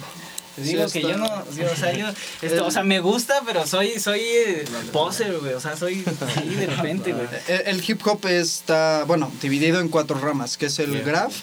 Te 0.58 0.64
digo 0.64 0.88
Sí, 0.88 1.00
que 1.00 1.08
yo 1.08 1.16
no, 1.16 1.44
sí, 1.54 1.62
o 1.62 1.76
sea, 1.76 1.92
yo, 1.92 2.06
esto, 2.42 2.66
o 2.66 2.70
sea, 2.70 2.82
me 2.82 3.00
gusta, 3.00 3.42
pero 3.46 3.66
soy, 3.66 4.00
soy 4.00 4.20
eh, 4.20 4.64
poser, 4.92 5.38
güey, 5.38 5.54
o 5.54 5.60
sea, 5.60 5.76
soy 5.76 6.04
ahí 6.36 6.54
de 6.54 6.66
repente, 6.76 7.12
güey. 7.12 7.26
El, 7.46 7.76
el 7.76 7.84
hip 7.86 8.06
hop 8.06 8.26
está, 8.26 9.04
bueno, 9.06 9.30
dividido 9.40 9.80
en 9.80 9.88
cuatro 9.88 10.18
ramas, 10.18 10.56
que 10.56 10.66
es 10.66 10.78
el 10.78 11.02
graph, 11.02 11.34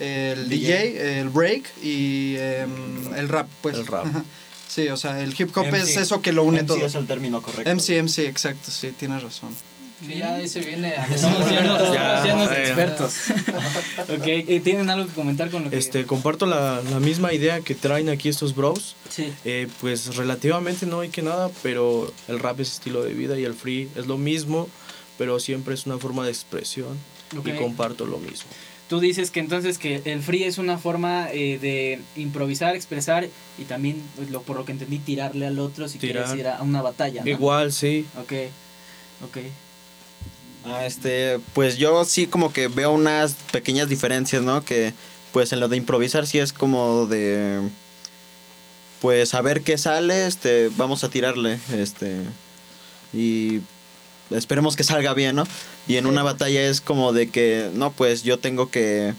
el 0.00 0.48
DJ, 0.48 1.20
el 1.20 1.28
break 1.30 1.64
y 1.82 2.36
em, 2.36 3.14
el 3.14 3.28
rap, 3.28 3.48
pues. 3.62 3.76
El 3.76 3.86
rap. 3.86 4.06
Ajá. 4.06 4.24
Sí, 4.68 4.88
o 4.88 4.96
sea, 4.96 5.20
el 5.22 5.34
hip 5.36 5.56
hop 5.56 5.66
MC. 5.66 5.78
es 5.78 5.96
eso 5.96 6.20
que 6.20 6.32
lo 6.32 6.44
une 6.44 6.62
todo. 6.62 6.84
es 6.84 6.94
el 6.94 7.06
término 7.06 7.40
correcto. 7.40 7.70
MC, 7.70 8.02
MC, 8.02 8.26
exacto, 8.26 8.70
sí, 8.70 8.92
tienes 8.92 9.22
razón. 9.22 9.48
Ya 10.06 10.34
ahí 10.36 10.48
se 10.48 10.60
viene 10.60 10.94
a 10.94 11.18
Somos 11.18 11.50
ya 11.50 11.60
unos, 11.60 11.92
Ya, 11.92 12.24
ya 12.24 12.44
expertos. 12.54 13.14
ok, 14.08 14.26
¿y 14.48 14.60
¿tienen 14.60 14.88
algo 14.90 15.06
que 15.06 15.12
comentar 15.12 15.50
con 15.50 15.64
lo 15.64 15.70
que...? 15.70 15.76
Este, 15.78 16.04
comparto 16.06 16.46
la, 16.46 16.80
la 16.90 17.00
misma 17.00 17.32
idea 17.32 17.60
que 17.60 17.74
traen 17.74 18.08
aquí 18.08 18.28
estos 18.28 18.54
bros. 18.54 18.94
Sí. 19.08 19.32
Eh, 19.44 19.66
pues 19.80 20.14
relativamente 20.16 20.86
no 20.86 21.00
hay 21.00 21.08
que 21.08 21.22
nada, 21.22 21.50
pero 21.62 22.12
el 22.28 22.38
rap 22.38 22.60
es 22.60 22.72
estilo 22.74 23.02
de 23.02 23.12
vida 23.14 23.38
y 23.38 23.44
el 23.44 23.54
free 23.54 23.88
es 23.96 24.06
lo 24.06 24.18
mismo, 24.18 24.68
pero 25.16 25.40
siempre 25.40 25.74
es 25.74 25.86
una 25.86 25.98
forma 25.98 26.24
de 26.24 26.30
expresión 26.30 26.96
Ok. 27.36 27.48
y 27.48 27.52
comparto 27.52 28.06
lo 28.06 28.18
mismo. 28.18 28.48
Tú 28.88 29.00
dices 29.00 29.30
que 29.30 29.40
entonces 29.40 29.76
que 29.76 30.00
el 30.06 30.22
free 30.22 30.44
es 30.44 30.56
una 30.56 30.78
forma 30.78 31.28
eh, 31.30 31.58
de 31.60 32.00
improvisar, 32.16 32.74
expresar 32.74 33.28
y 33.58 33.64
también, 33.64 34.02
pues, 34.16 34.30
lo, 34.30 34.40
por 34.40 34.56
lo 34.56 34.64
que 34.64 34.72
entendí, 34.72 34.98
tirarle 34.98 35.46
al 35.46 35.58
otro 35.58 35.88
si 35.88 35.98
Tirar. 35.98 36.24
quieres 36.24 36.40
ir 36.40 36.48
a 36.48 36.62
una 36.62 36.80
batalla, 36.80 37.22
¿no? 37.22 37.28
Igual, 37.28 37.70
sí. 37.72 38.06
Ok, 38.18 38.32
ok. 39.24 39.38
Ah, 40.64 40.84
este, 40.86 41.40
pues 41.54 41.78
yo 41.78 42.04
sí 42.04 42.26
como 42.26 42.52
que 42.52 42.68
veo 42.68 42.92
unas 42.92 43.34
pequeñas 43.52 43.88
diferencias, 43.88 44.42
¿no? 44.42 44.64
Que 44.64 44.92
pues 45.32 45.52
en 45.52 45.60
lo 45.60 45.68
de 45.68 45.76
improvisar 45.76 46.26
sí 46.26 46.38
es 46.38 46.52
como 46.52 47.06
de 47.06 47.60
pues 49.00 49.34
a 49.34 49.40
ver 49.40 49.62
qué 49.62 49.78
sale, 49.78 50.26
este, 50.26 50.70
vamos 50.76 51.04
a 51.04 51.10
tirarle, 51.10 51.58
este 51.72 52.16
y 53.12 53.60
esperemos 54.30 54.76
que 54.76 54.84
salga 54.84 55.14
bien, 55.14 55.36
¿no? 55.36 55.44
Y 55.86 55.96
en 55.96 56.06
una 56.06 56.22
batalla 56.22 56.62
es 56.62 56.80
como 56.80 57.12
de 57.12 57.30
que 57.30 57.70
no, 57.74 57.92
pues 57.92 58.22
yo 58.22 58.38
tengo 58.38 58.70
que 58.70 59.14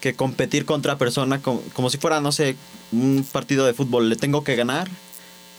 que 0.00 0.14
competir 0.14 0.64
contra 0.64 0.96
persona 0.98 1.42
como, 1.42 1.60
como 1.72 1.90
si 1.90 1.98
fuera, 1.98 2.20
no 2.20 2.30
sé, 2.30 2.56
un 2.92 3.26
partido 3.32 3.66
de 3.66 3.74
fútbol, 3.74 4.08
le 4.08 4.16
tengo 4.16 4.44
que 4.44 4.54
ganar 4.54 4.88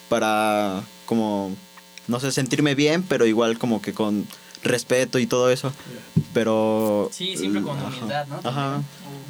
para 0.09 0.83
como 1.05 1.55
no 2.07 2.19
sé, 2.19 2.31
sentirme 2.31 2.75
bien, 2.75 3.03
pero 3.03 3.25
igual 3.25 3.57
como 3.59 3.81
que 3.81 3.93
con 3.93 4.27
respeto 4.63 5.19
y 5.19 5.27
todo 5.27 5.49
eso. 5.49 5.71
Pero 6.33 7.09
Sí, 7.11 7.35
siempre 7.37 7.61
con 7.61 7.77
Ajá. 7.77 7.87
humildad, 7.87 8.27
¿no? 8.27 8.39
Ajá. 8.49 8.77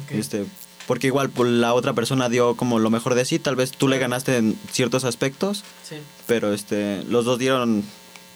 Ok. 0.04 0.12
Este, 0.12 0.44
porque 0.86 1.06
igual 1.06 1.30
pues, 1.30 1.50
la 1.50 1.72
otra 1.74 1.92
persona 1.92 2.28
dio 2.28 2.56
como 2.56 2.78
lo 2.78 2.90
mejor 2.90 3.14
de 3.14 3.24
sí, 3.24 3.38
tal 3.38 3.56
vez 3.56 3.70
tú 3.72 3.88
le 3.88 3.98
ganaste 3.98 4.36
en 4.36 4.58
ciertos 4.72 5.04
aspectos, 5.04 5.62
Sí. 5.88 5.96
pero 6.26 6.52
este 6.52 7.04
los 7.04 7.24
dos 7.24 7.38
dieron 7.38 7.84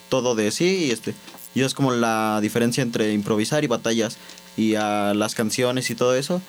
todo 0.08 0.34
de 0.34 0.50
sí 0.50 0.86
y 0.86 0.90
este 0.90 1.14
y 1.54 1.62
es 1.62 1.74
como 1.74 1.92
la 1.92 2.38
diferencia 2.42 2.82
entre 2.82 3.12
improvisar 3.12 3.64
y 3.64 3.66
batallas 3.68 4.16
y 4.56 4.74
a 4.76 5.14
las 5.14 5.34
canciones 5.34 5.90
y 5.90 5.94
todo 5.94 6.14
eso. 6.14 6.40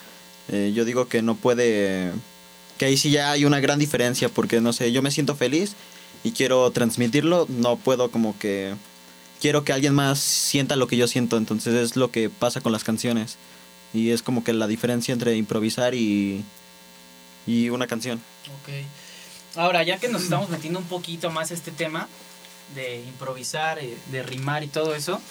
eh, 0.49 0.71
yo 0.75 0.85
digo 0.85 1.07
que 1.07 1.23
no 1.23 1.33
puede 1.35 2.11
que 2.77 2.85
ahí 2.85 2.97
sí 2.97 3.09
ya 3.09 3.31
hay 3.31 3.45
una 3.45 3.59
gran 3.59 3.79
diferencia 3.79 4.29
porque 4.29 4.61
no 4.61 4.73
sé, 4.73 4.91
yo 4.91 5.01
me 5.01 5.09
siento 5.09 5.35
feliz 5.35 5.73
y 6.23 6.31
quiero 6.31 6.69
transmitirlo, 6.71 7.47
no 7.49 7.77
puedo 7.77 8.11
como 8.11 8.37
que 8.37 8.73
quiero 9.45 9.63
que 9.63 9.73
alguien 9.73 9.93
más 9.93 10.17
sienta 10.17 10.75
lo 10.75 10.87
que 10.87 10.97
yo 10.97 11.07
siento, 11.07 11.37
entonces 11.37 11.75
es 11.75 11.95
lo 11.95 12.09
que 12.09 12.31
pasa 12.31 12.61
con 12.61 12.71
las 12.71 12.83
canciones 12.83 13.37
y 13.93 14.09
es 14.09 14.23
como 14.23 14.43
que 14.43 14.53
la 14.53 14.65
diferencia 14.65 15.13
entre 15.13 15.35
improvisar 15.35 15.93
y 15.93 16.43
y 17.45 17.69
una 17.69 17.85
canción. 17.85 18.19
Ok. 18.47 18.73
Ahora, 19.55 19.83
ya 19.83 19.99
que 19.99 20.07
nos 20.07 20.23
estamos 20.23 20.49
metiendo 20.49 20.79
un 20.79 20.85
poquito 20.85 21.29
más 21.29 21.51
a 21.51 21.53
este 21.53 21.69
tema 21.69 22.07
de 22.73 23.01
improvisar, 23.01 23.77
eh, 23.77 23.95
de 24.11 24.23
rimar 24.23 24.63
y 24.63 24.67
todo 24.67 24.95
eso, 24.95 25.21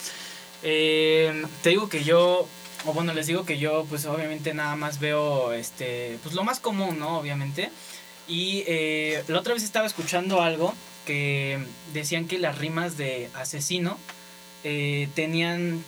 eh, 0.63 1.43
te 1.61 1.71
digo 1.71 1.89
que 1.89 2.05
yo, 2.05 2.47
o 2.85 2.93
bueno, 2.93 3.13
les 3.13 3.27
digo 3.27 3.43
que 3.43 3.57
yo, 3.57 3.85
pues 3.89 4.05
obviamente 4.05 4.53
nada 4.53 4.77
más 4.77 5.01
veo, 5.01 5.51
este, 5.51 6.19
pues 6.23 6.35
lo 6.35 6.45
más 6.45 6.61
común, 6.61 6.99
¿no? 6.99 7.17
Obviamente. 7.17 7.69
Y 8.29 8.63
eh, 8.65 9.25
la 9.27 9.39
otra 9.39 9.55
vez 9.55 9.63
estaba 9.63 9.85
escuchando 9.85 10.41
algo 10.41 10.73
que 11.05 11.59
decían 11.93 12.27
que 12.27 12.39
las 12.39 12.57
rimas 12.57 12.97
de 12.97 13.29
asesino 13.35 13.97
eh, 14.63 15.07
tenían 15.15 15.83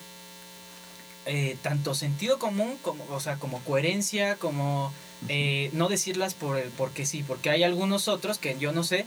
eh, 1.26 1.58
tanto 1.62 1.94
sentido 1.96 2.40
común 2.40 2.78
como, 2.82 3.06
o 3.10 3.20
sea, 3.20 3.36
como 3.38 3.60
coherencia, 3.62 4.36
como 4.36 4.94
eh, 5.28 5.70
no 5.74 5.90
decirlas 5.90 6.34
por 6.36 6.58
el 6.58 6.70
porque 6.70 7.06
sí, 7.06 7.24
porque 7.28 7.50
hay 7.50 7.64
algunos 7.64 8.08
otros 8.08 8.38
que 8.38 8.58
yo 8.60 8.72
no 8.72 8.84
sé. 8.84 9.06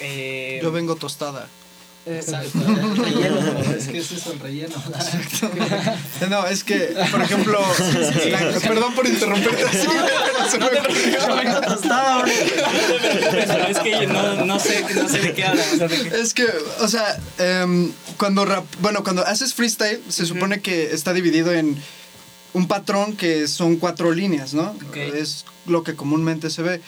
eh, 0.00 0.60
Yo 0.62 0.72
vengo 0.72 0.96
tostada. 0.96 1.48
Exacto, 2.06 2.58
el 2.66 2.96
relleno, 2.96 3.58
es 3.76 3.86
que 3.88 3.98
ese 3.98 4.14
es 4.16 4.26
el 4.26 4.40
relleno. 4.40 4.74
No, 6.30 6.46
es 6.46 6.64
que, 6.64 6.94
por 7.10 7.20
ejemplo, 7.22 7.60
la- 8.30 8.60
perdón 8.60 8.94
por 8.94 9.06
interrumpirte 9.06 9.64
así, 9.64 9.86
pero 9.86 10.50
se 10.50 10.58
me 10.58 10.64
ocurrió. 10.66 11.18
pero 13.30 13.66
es 13.68 13.78
que 13.78 14.06
no, 14.06 14.44
no 14.44 14.58
sé, 14.58 14.84
no 14.94 15.08
sé 15.08 15.18
de 15.20 15.34
qué 15.34 15.44
qué- 15.44 16.20
Es 16.20 16.34
que, 16.34 16.46
o 16.80 16.88
sea, 16.88 17.18
em, 17.38 17.92
cuando 18.16 18.44
rap, 18.44 18.64
bueno, 18.80 19.02
cuando 19.02 19.24
haces 19.26 19.54
freestyle, 19.54 20.00
se 20.08 20.26
supone 20.26 20.60
que 20.60 20.92
está 20.92 21.12
dividido 21.12 21.52
en 21.52 21.76
un 22.52 22.66
patrón 22.66 23.16
que 23.16 23.46
son 23.46 23.76
cuatro 23.76 24.12
líneas, 24.12 24.54
¿no? 24.54 24.74
Ok. 24.88 24.96
Es 24.96 25.44
lo 25.66 25.82
que 25.84 25.94
comúnmente 25.94 26.50
se 26.50 26.62
ve. 26.62 26.80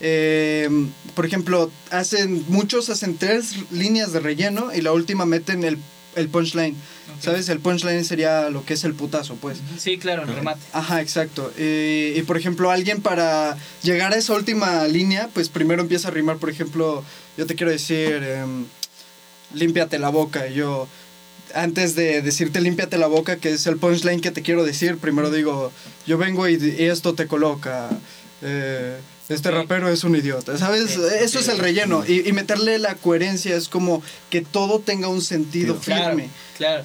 Em, 0.00 0.90
por 1.14 1.24
ejemplo, 1.26 1.70
hacen, 1.90 2.44
muchos 2.48 2.90
hacen 2.90 3.16
tres 3.16 3.54
líneas 3.70 4.12
de 4.12 4.20
relleno 4.20 4.74
y 4.74 4.82
la 4.82 4.92
última 4.92 5.24
meten 5.24 5.64
el, 5.64 5.78
el 6.14 6.28
punchline. 6.28 6.76
¿Sabes? 7.20 7.48
El 7.48 7.60
punchline 7.60 8.04
sería 8.04 8.50
lo 8.50 8.64
que 8.66 8.74
es 8.74 8.84
el 8.84 8.92
putazo, 8.92 9.36
pues. 9.36 9.58
Sí, 9.78 9.96
claro, 9.96 10.24
el 10.24 10.34
remate. 10.34 10.60
Ajá, 10.72 11.00
exacto. 11.00 11.50
Y, 11.56 12.12
y, 12.14 12.22
por 12.26 12.36
ejemplo, 12.36 12.70
alguien 12.70 13.00
para 13.00 13.56
llegar 13.82 14.12
a 14.12 14.16
esa 14.16 14.34
última 14.34 14.86
línea, 14.86 15.30
pues 15.32 15.48
primero 15.48 15.80
empieza 15.80 16.08
a 16.08 16.10
rimar, 16.10 16.36
por 16.36 16.50
ejemplo, 16.50 17.02
yo 17.38 17.46
te 17.46 17.54
quiero 17.54 17.72
decir, 17.72 18.22
em, 18.22 18.66
límpiate 19.54 19.98
la 19.98 20.10
boca. 20.10 20.46
Y 20.48 20.54
yo, 20.54 20.88
antes 21.54 21.94
de 21.94 22.20
decirte 22.20 22.60
límpiate 22.60 22.98
la 22.98 23.06
boca, 23.06 23.36
que 23.36 23.52
es 23.52 23.66
el 23.66 23.78
punchline 23.78 24.20
que 24.20 24.30
te 24.30 24.42
quiero 24.42 24.62
decir, 24.64 24.98
primero 24.98 25.30
digo, 25.30 25.72
yo 26.06 26.18
vengo 26.18 26.46
y, 26.48 26.56
y 26.56 26.84
esto 26.84 27.14
te 27.14 27.26
coloca. 27.26 27.88
eh, 28.42 28.98
este 29.28 29.50
rapero 29.50 29.88
es 29.88 30.04
un 30.04 30.14
idiota, 30.16 30.56
¿sabes? 30.56 30.96
Eso 30.96 31.38
es 31.40 31.48
el 31.48 31.58
relleno. 31.58 32.04
Y, 32.06 32.28
y 32.28 32.32
meterle 32.32 32.78
la 32.78 32.94
coherencia 32.94 33.56
es 33.56 33.68
como 33.68 34.02
que 34.30 34.40
todo 34.42 34.78
tenga 34.80 35.08
un 35.08 35.22
sentido 35.22 35.78
Claro, 35.80 36.10
firme. 36.16 36.30
claro. 36.56 36.84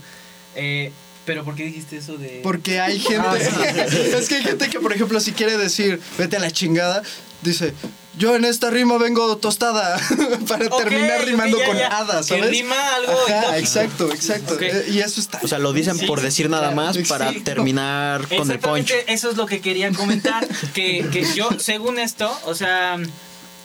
Eh, 0.55 0.91
pero 1.25 1.45
¿por 1.45 1.53
qué 1.55 1.65
dijiste 1.65 1.97
eso 1.97 2.17
de...? 2.17 2.39
Porque 2.43 2.79
hay 2.79 2.99
gente. 2.99 3.27
es 4.17 4.27
que 4.27 4.35
hay 4.35 4.43
gente 4.43 4.69
que, 4.69 4.79
por 4.79 4.91
ejemplo, 4.91 5.19
si 5.19 5.31
quiere 5.33 5.57
decir 5.57 5.99
vete 6.17 6.37
a 6.37 6.39
la 6.39 6.49
chingada, 6.51 7.03
dice. 7.43 7.73
Yo 8.17 8.35
en 8.35 8.43
esta 8.45 8.69
rima 8.69 8.97
vengo 8.97 9.37
tostada 9.37 9.97
para 10.47 10.69
terminar 10.69 11.23
rimando 11.25 11.57
ya, 11.57 11.65
con 11.65 11.77
ya. 11.77 11.87
hadas, 11.87 12.27
Que 12.27 12.35
¿sabes? 12.39 12.49
rima 12.51 12.95
algo 12.95 13.13
Ajá, 13.27 13.57
exacto, 13.57 14.11
exacto. 14.11 14.57
Eh, 14.59 14.87
Y 14.91 14.99
eso 14.99 15.21
está. 15.21 15.39
O 15.43 15.47
sea, 15.47 15.59
lo 15.59 15.71
dicen 15.71 15.97
Sí, 15.97 16.05
por 16.05 16.19
decir 16.21 16.47
sí, 16.47 16.51
nada 16.51 16.71
claro. 16.73 16.75
más 16.75 16.97
para 17.07 17.31
terminar 17.43 18.27
con 18.27 18.51
el 18.51 18.59
punch. 18.59 18.81
Exactamente, 18.81 19.13
eso 19.13 19.29
es 19.29 19.37
lo 19.37 19.45
que 19.45 19.61
quería 19.61 19.91
comentar. 19.93 20.45
que, 20.73 21.07
que 21.11 21.25
yo, 21.33 21.49
según 21.57 21.99
esto, 21.99 22.29
o 22.45 22.53
sea, 22.53 22.97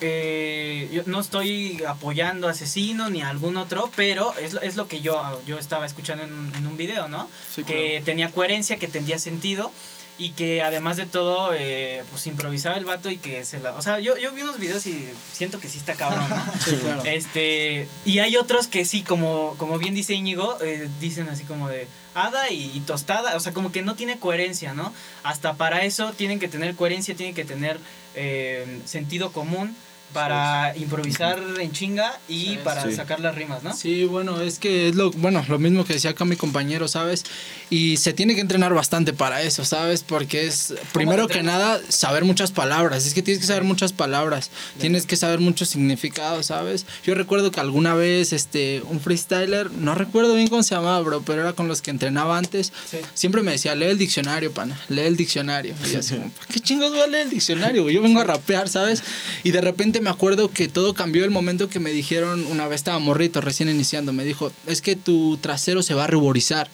eh, 0.01 0.89
yo 0.93 1.03
no 1.07 1.21
estoy 1.21 1.83
apoyando 1.89 2.49
a 2.49 2.53
Asesino 2.53 3.09
ni 3.11 3.23
a 3.23 3.31
algún 3.31 3.57
otro, 3.57 3.91
pero 3.97 4.35
es, 4.41 4.53
lo- 4.53 4.61
es 4.61 4.77
lo 4.77 4.89
que 4.89 5.01
yo, 5.01 5.43
yo 5.47 5.59
estaba 5.59 5.87
escuchando 5.87 6.23
en 6.23 6.33
un, 6.33 6.55
en 6.55 6.67
un 6.67 6.77
video, 6.77 7.09
¿no? 7.09 7.29
Sí, 7.55 7.65
que 7.65 8.03
tenía 8.05 8.31
coherencia, 8.31 8.77
que 8.77 8.89
tendría 8.89 9.19
sentido. 9.19 9.73
Y 10.19 10.31
que 10.31 10.63
además 10.63 10.97
de 10.97 11.05
todo, 11.05 11.53
eh, 11.53 12.03
pues 12.11 12.27
improvisaba 12.27 12.77
el 12.77 12.87
vato 12.87 13.11
y 13.11 13.19
que 13.19 13.45
se 13.45 13.61
la... 13.61 13.73
O 13.73 13.83
sea, 13.83 14.01
yo, 14.01 14.17
yo 14.17 14.33
vi 14.33 14.43
unos 14.43 14.59
videos 14.59 14.87
y 14.87 15.07
siento 15.33 15.61
que 15.61 15.69
sí 15.69 15.77
está 15.77 15.95
cabrón, 15.95 16.25
¿no? 16.31 17.05
Este, 17.05 17.87
y 18.07 18.21
hay 18.21 18.37
otros 18.37 18.67
que 18.67 18.85
sí, 18.87 19.03
como, 19.03 19.55
como 19.59 19.79
bien 19.79 19.95
dice 19.95 20.15
Íñigo, 20.15 20.57
eh, 20.63 20.89
dicen 21.01 21.29
así 21.29 21.45
como 21.45 21.69
de 21.69 21.87
hada 22.15 22.51
y, 22.51 22.73
y 22.75 22.81
tostada, 22.81 23.37
o 23.37 23.41
sea, 23.41 23.53
como 23.53 23.73
que 23.73 23.83
no 23.83 23.95
tiene 23.95 24.19
coherencia, 24.19 24.73
¿no? 24.73 24.93
Hasta 25.23 25.55
para 25.55 25.85
eso 25.85 26.13
tienen 26.13 26.39
que 26.39 26.49
tener 26.49 26.75
coherencia, 26.75 27.15
tienen 27.15 27.35
que 27.35 27.45
tener 27.45 27.79
eh, 28.15 28.81
sentido 28.87 29.33
común, 29.33 29.77
para 30.13 30.77
improvisar 30.77 31.39
en 31.61 31.73
chinga 31.73 32.19
y 32.29 32.47
Sí, 32.47 32.59
para 32.65 32.83
sí. 32.85 32.93
sacar 32.95 33.21
las 33.21 33.35
rimas, 33.35 33.63
¿no? 33.63 33.75
Sí, 33.75 34.05
bueno, 34.05 34.41
es 34.41 34.59
que 34.59 34.89
es 34.89 34.95
lo, 34.95 35.11
bueno, 35.11 35.45
lo 35.49 35.59
mismo 35.59 35.85
que 35.85 35.95
decía 35.95 36.11
acá 36.11 36.25
mi 36.25 36.37
compañero, 36.37 36.89
¿sabes? 36.89 37.25
Y 37.71 37.97
se 37.99 38.13
tiene 38.13 38.35
que 38.35 38.41
entrenar 38.41 38.73
bastante 38.73 39.13
para 39.13 39.43
eso, 39.43 39.65
¿sabes? 39.65 40.03
Porque 40.03 40.47
es, 40.47 40.75
primero 40.93 41.29
que 41.29 41.43
nada, 41.43 41.81
saber 41.89 42.25
muchas 42.25 42.53
palabras. 42.53 43.07
Es 43.07 43.15
que 43.15 43.23
tienes 43.23 43.41
que 43.41 43.47
saber 43.47 43.65
muchas 43.65 43.93
palabras. 43.93 44.51
Tienes 44.79 45.07
que 45.07 45.17
saber 45.17 45.41
muchos 45.41 45.69
significados, 45.69 46.47
¿sabes? 46.47 46.87
Yo 47.05 47.15
recuerdo 47.15 47.51
que 47.51 47.61
alguna 47.61 47.95
vez, 47.95 48.33
este, 48.33 48.83
un 48.89 49.01
freestyler, 49.01 49.71
no 49.73 49.95
recuerdo 49.95 50.35
bien 50.35 50.49
cómo 50.49 50.63
se 50.63 50.75
llamaba, 50.75 51.01
bro, 51.01 51.23
pero 51.23 51.43
era 51.43 51.53
con 51.53 51.69
los 51.69 51.83
que 51.83 51.91
entrenaba 51.91 52.39
antes. 52.39 52.73
Sí. 52.91 52.99
Siempre 53.15 53.43
me 53.43 53.53
decía, 53.53 53.75
lee 53.75 53.87
el 53.87 53.99
diccionario, 53.99 54.53
pana, 54.53 54.81
lee 54.89 55.03
el 55.03 55.17
diccionario. 55.17 55.75
Y 55.87 55.93
yo 55.93 55.99
así, 56.01 56.15
como, 56.17 56.31
¿por 56.31 56.47
qué 56.53 56.61
chingos 56.61 56.91
voy 56.91 57.01
a 57.01 57.07
leer 57.07 57.25
el 57.25 57.31
diccionario? 57.31 57.89
Yo 57.91 58.01
vengo 58.03 58.21
a 58.21 58.25
rapear, 58.25 58.69
¿sabes? 58.69 59.03
Y 59.43 59.51
de 59.51 59.61
repente 59.61 59.96
me 60.01 60.11
acuerdo 60.11 60.51
que 60.51 60.69
todo 60.69 60.95
cambió 60.95 61.25
el 61.25 61.31
momento 61.31 61.69
que 61.69 61.81
me 61.81 61.91
dijeron, 61.91 62.47
una 62.47 62.69
vez 62.69 62.77
estaba 62.77 62.99
morrito, 62.99 63.41
recién 63.41 63.69
iniciando, 63.69 64.13
me 64.13 64.25
dijo, 64.25 64.53
es 64.67 64.81
que 64.81 64.97
tu 64.97 65.37
trasero 65.39 65.83
se 65.83 65.95
va 65.95 66.05
a 66.05 66.09
ruborizar. 66.09 66.69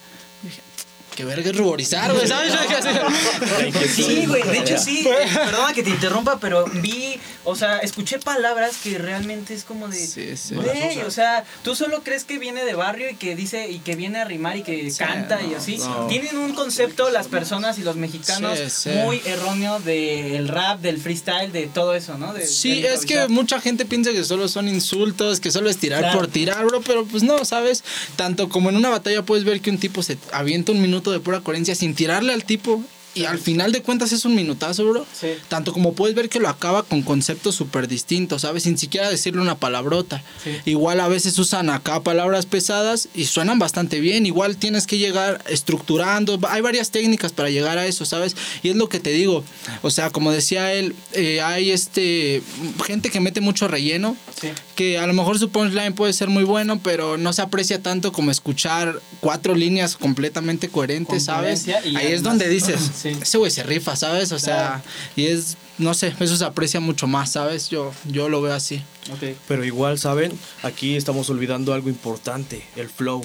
¿Qué 1.15 1.25
verga 1.27 1.51
es 1.51 1.57
ruborizar, 1.57 2.13
güey? 2.13 2.27
¿Sabes? 2.27 2.53
Sí, 3.95 4.25
güey, 4.27 4.43
de 4.43 4.59
hecho 4.59 4.79
sí, 4.79 5.07
perdona 5.35 5.73
que 5.75 5.83
te 5.83 5.91
interrumpa, 5.91 6.39
pero 6.41 6.65
vi, 6.67 7.19
o 7.45 7.55
sea, 7.55 7.79
escuché 7.79 8.19
palabras 8.19 8.77
que 8.83 8.97
realmente 8.99 9.55
es 9.55 9.65
como 9.65 9.89
de, 9.89 9.99
Sí, 10.07 10.37
sí. 10.37 10.55
güey, 10.55 11.01
o 11.01 11.11
sea, 11.11 11.45
tú 11.63 11.75
solo 11.75 12.03
crees 12.03 12.25
que 12.25 12.39
viene 12.39 12.65
de 12.65 12.75
barrio 12.75 13.11
y 13.11 13.15
que 13.17 13.37
dice, 13.37 13.69
y 13.71 13.79
que 13.81 13.95
viene 13.97 14.21
a 14.21 14.25
rimar 14.25 14.57
y 14.57 14.63
que 14.63 14.91
canta 14.97 15.41
y 15.43 15.55
así. 15.55 15.77
no. 15.79 16.07
Tienen 16.07 16.37
un 16.39 16.55
concepto 16.55 17.11
las 17.11 17.29
personas 17.29 17.79
y 17.79 17.83
los 17.83 17.97
mexicanos 17.97 18.59
Sí, 18.59 18.71
sí. 18.71 18.91
muy 18.91 19.21
erróneo 19.25 19.81
del 19.81 20.49
rap, 20.49 20.81
del 20.81 20.99
freestyle, 20.99 21.53
de 21.53 21.67
todo 21.67 21.95
eso, 21.95 22.17
¿no? 22.19 22.33
De- 22.33 22.47
Sí, 22.47 22.85
es 22.87 23.05
que 23.07 23.29
mucha 23.29 23.61
gente 23.61 23.85
piensa 23.85 24.13
que 24.13 24.25
solo 24.25 24.49
son 24.49 24.69
insultos, 24.69 25.41
que 25.41 25.51
solo 25.51 25.69
es 25.71 25.77
tirar 25.79 26.01
Claro. 26.01 26.19
por 26.19 26.29
tirar, 26.29 26.65
bro, 26.67 26.81
pero 26.81 27.05
pues 27.05 27.23
no, 27.23 27.45
¿sabes? 27.45 27.85
Tanto 28.17 28.49
como 28.49 28.71
en 28.71 28.77
una 28.77 28.89
batalla 28.91 29.23
puedes 29.23 29.45
ver 29.45 29.61
que 29.61 29.71
un 29.71 29.79
tipo 29.79 30.03
se 30.03 30.17
avienta 30.33 30.73
un 30.73 30.81
minuto 30.83 31.02
de 31.11 31.21
pura 31.21 31.41
coherencia 31.41 31.75
sin 31.75 31.95
tirarle 31.95 32.33
al 32.33 32.45
tipo 32.45 32.83
y 33.15 33.25
al 33.25 33.39
final 33.39 33.73
de 33.73 33.83
cuentas 33.83 34.13
es 34.13 34.25
un 34.25 34.35
minutazo, 34.35 34.89
bro. 34.89 35.07
Sí. 35.19 35.29
Tanto 35.49 35.73
como 35.73 35.93
puedes 35.93 36.15
ver 36.15 36.29
que 36.29 36.41
lo 36.41 36.49
acaba 36.49 36.83
con 36.83 37.03
conceptos 37.03 37.55
súper 37.55 37.89
distintos, 37.89 38.43
¿sabes? 38.43 38.63
Sin 38.63 38.79
siquiera 38.79 39.11
decirle 39.11 39.43
una 39.43 39.57
palabrota. 39.57 40.23
Sí. 40.43 40.51
Igual 40.65 41.01
a 41.01 41.09
veces 41.09 41.39
usan 41.39 41.71
acá 41.71 42.03
palabras 42.03 42.47
pesadas 42.47 43.09
y 43.15 43.27
suenan 43.27 43.59
bastante 43.59 44.01
bien. 44.01 44.25
Igual 44.25 44.57
tienes 44.57 44.87
que 44.87 44.99
llegar 44.99 45.43
estructurando. 45.49 46.39
Hay 46.49 46.63
varias 46.63 46.91
técnicas 46.91 47.33
para 47.33 47.51
llegar 47.51 47.79
a 47.79 47.87
eso, 47.87 48.05
¿sabes? 48.05 48.35
Y 48.63 48.71
es 48.71 48.77
lo 48.77 48.89
que 48.89 49.01
te 49.01 49.11
digo. 49.11 49.45
O 49.83 49.91
sea, 49.91 50.11
como 50.11 50.33
decía 50.33 50.73
él, 50.73 50.95
eh, 51.13 51.41
hay 51.43 51.71
este 51.71 52.43
gente 52.85 53.11
que 53.11 53.21
mete 53.21 53.41
mucho 53.41 53.69
relleno. 53.69 54.17
Sí. 54.41 54.49
Que 54.75 54.99
a 54.99 55.07
lo 55.07 55.13
mejor 55.13 55.39
su 55.39 55.51
punchline 55.51 55.93
puede 55.93 56.13
ser 56.13 56.29
muy 56.29 56.45
bueno, 56.45 56.81
pero 56.83 57.19
no 57.19 57.33
se 57.33 57.43
aprecia 57.43 57.83
tanto 57.83 58.13
como 58.13 58.31
escuchar 58.31 59.01
cuatro 59.21 59.55
líneas 59.55 59.97
completamente 59.97 60.69
coherentes, 60.69 61.25
¿sabes? 61.25 61.67
Ahí 61.69 62.13
es 62.13 62.23
donde 62.23 62.49
dices, 62.49 62.81
Sí. 63.03 63.09
ese 63.21 63.39
güey 63.39 63.51
se 63.51 63.63
rifa, 63.63 63.97
¿sabes? 63.97 64.33
O 64.33 64.39
sea, 64.39 64.83
y 65.17 65.27
es, 65.27 65.57
no 65.79 65.95
sé, 65.95 66.15
eso 66.21 66.37
se 66.37 66.45
aprecia 66.45 66.81
mucho 66.81 67.07
más, 67.07 67.33
¿sabes? 67.33 67.69
Yo, 67.69 67.93
yo 68.07 68.29
lo 68.29 68.41
veo 68.43 68.55
así. 68.55 68.83
Ok. 69.13 69.37
Pero 69.49 69.65
igual, 69.65 69.99
¿saben? 69.99 70.33
Aquí 70.63 70.97
estamos 70.97 71.29
olvidando 71.31 71.75
algo 71.75 71.89
importante, 71.89 72.65
el 72.77 72.89
flow, 72.89 73.25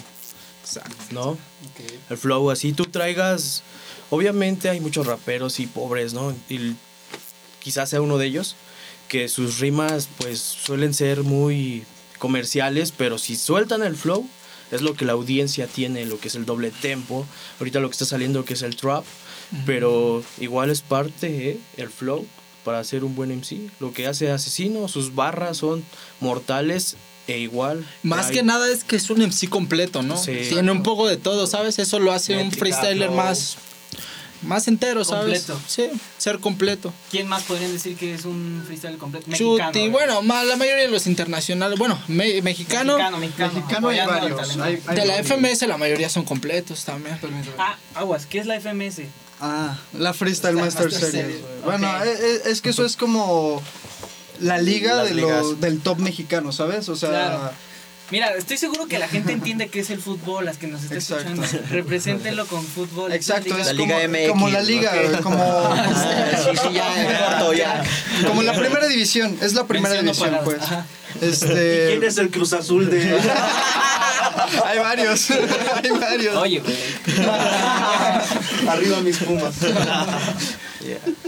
¿no? 1.11 1.37
El 2.09 2.17
flow, 2.17 2.49
así 2.51 2.73
tú 2.73 2.85
traigas... 2.85 3.63
Obviamente 4.09 4.69
hay 4.69 4.79
muchos 4.79 5.05
raperos 5.05 5.59
y 5.59 5.67
pobres, 5.67 6.13
¿no? 6.13 6.33
Y 6.49 6.75
quizás 7.59 7.89
sea 7.89 8.01
uno 8.01 8.17
de 8.17 8.25
ellos, 8.25 8.55
que 9.09 9.27
sus 9.27 9.59
rimas 9.59 10.07
pues 10.17 10.39
suelen 10.39 10.93
ser 10.93 11.23
muy 11.23 11.83
comerciales, 12.17 12.93
pero 12.95 13.17
si 13.17 13.35
sueltan 13.35 13.83
el 13.83 13.97
flow, 13.97 14.25
es 14.71 14.81
lo 14.81 14.95
que 14.95 15.05
la 15.05 15.13
audiencia 15.13 15.67
tiene, 15.67 16.05
lo 16.05 16.19
que 16.19 16.29
es 16.29 16.35
el 16.35 16.45
doble 16.45 16.71
tempo. 16.71 17.25
Ahorita 17.59 17.79
lo 17.79 17.89
que 17.89 17.93
está 17.93 18.05
saliendo 18.05 18.45
que 18.45 18.53
es 18.53 18.61
el 18.61 18.75
trap, 18.75 19.03
pero 19.65 20.23
igual 20.39 20.69
es 20.69 20.81
parte, 20.81 21.49
¿eh? 21.51 21.60
El 21.77 21.89
flow 21.89 22.25
para 22.63 22.83
ser 22.83 23.03
un 23.03 23.15
buen 23.15 23.31
MC. 23.31 23.69
Lo 23.79 23.93
que 23.93 24.07
hace 24.07 24.29
Asesino, 24.31 24.88
sus 24.88 25.15
barras 25.15 25.57
son 25.57 25.83
mortales 26.19 26.97
e 27.27 27.38
igual. 27.39 27.86
Más 28.03 28.27
que 28.31 28.43
nada 28.43 28.69
es 28.71 28.83
que 28.83 28.95
es 28.97 29.10
un 29.10 29.21
MC 29.21 29.49
completo, 29.49 30.01
¿no? 30.03 30.17
Sí. 30.17 30.33
Tiene 30.49 30.71
un 30.71 30.83
poco 30.83 31.07
de 31.07 31.17
todo, 31.17 31.47
¿sabes? 31.47 31.79
Eso 31.79 31.99
lo 31.99 32.12
hace 32.12 32.38
un 32.38 32.51
freestyler 32.51 33.07
flow. 33.10 33.17
más, 33.17 33.57
más 34.41 34.67
entero, 34.67 35.03
¿sabes? 35.05 35.43
Completo. 35.43 35.60
Sí, 35.67 35.89
ser 36.17 36.39
completo. 36.39 36.93
¿Quién 37.10 37.27
más 37.27 37.43
podrían 37.43 37.71
decir 37.71 37.95
que 37.97 38.13
es 38.13 38.25
un 38.25 38.62
freestyle 38.65 38.97
completo? 38.97 39.25
Mexicano, 39.29 39.71
Chuti, 39.71 39.89
bueno, 39.89 40.21
ma- 40.21 40.43
la 40.43 40.55
mayoría 40.57 40.83
de 40.83 40.89
los 40.91 41.07
internacionales, 41.07 41.79
bueno, 41.79 41.97
me- 42.07 42.41
mexicano, 42.41 42.93
Mexicano, 42.97 43.17
mexicano. 43.17 43.53
Mexicano 43.53 43.88
hay 43.89 43.99
varios. 44.05 44.57
hay- 44.57 44.79
hay 44.88 44.95
de 44.95 45.05
la 45.05 45.13
varios. 45.15 45.31
FMS 45.31 45.67
la 45.67 45.77
mayoría 45.77 46.10
son 46.10 46.23
completos 46.23 46.83
también. 46.86 47.17
Ah, 47.57 47.77
aguas, 47.95 48.25
¿qué 48.25 48.39
es 48.39 48.45
la 48.45 48.55
FMS? 48.60 49.03
Ah, 49.39 49.78
la 49.93 50.13
Freestyle 50.13 50.56
Master, 50.56 50.86
Master 50.86 51.12
Series. 51.12 51.26
Series. 51.26 51.41
Bueno, 51.63 51.89
Ok. 51.89 52.06
e- 52.06 52.10
e- 52.47 52.52
es, 52.52 52.62
que 52.62 52.69
eso 52.69 52.86
es 52.86 52.95
como 52.97 53.62
la 54.39 54.58
liga 54.58 55.04
de 55.04 55.13
del 55.60 55.80
top 55.82 56.00
mexicano, 56.00 56.52
¿sabes? 56.52 56.89
O 56.89 56.95
sea, 56.95 57.10
Claro. 57.10 57.52
Mira, 58.10 58.30
estoy 58.38 58.58
seguro 58.58 58.88
que 58.88 59.00
la 59.00 59.10
gente 59.10 59.34
entiende 59.34 59.67
qué 59.67 59.82
es 59.82 59.89
el 59.89 60.00
fútbol, 60.02 60.45
las 60.45 60.58
que 60.58 60.67
nos 60.67 60.82
está 60.82 60.95
Exacto. 60.95 61.30
escuchando. 61.43 61.67
Represéntenlo 61.69 62.45
con 62.47 62.63
fútbol. 62.65 63.12
exacto, 63.12 63.58
es 63.58 63.65
La 63.67 63.73
como, 63.73 63.86
Liga 63.86 64.08
MX, 64.08 64.30
como 64.30 64.47
la 64.47 64.62
liga, 64.62 64.91
como, 65.21 65.43
Ah, 65.43 65.86
sí, 66.54 66.58
sí, 66.58 66.73
ya, 66.73 67.38
corto, 67.38 67.54
ya. 67.54 67.84
como 68.26 68.43
la 68.43 68.54
primera 68.54 68.88
división, 68.88 69.38
es 69.41 69.54
la 69.56 69.67
primera 69.67 70.02
división, 70.02 70.38
pues. 70.45 70.60
Este, 71.21 71.88
¿Quién 71.89 72.04
es 72.06 72.17
el 72.17 72.30
Cruz 72.30 72.54
Azul 72.54 72.89
de.? 72.89 73.19
hay 74.65 74.80
varios, 74.80 75.30
hay 75.84 75.89
varios. 76.00 76.36
Oye, 76.38 76.60
güey. 76.62 76.78
Arriba 78.67 79.01
mis 79.01 79.17
pumas. 79.17 79.55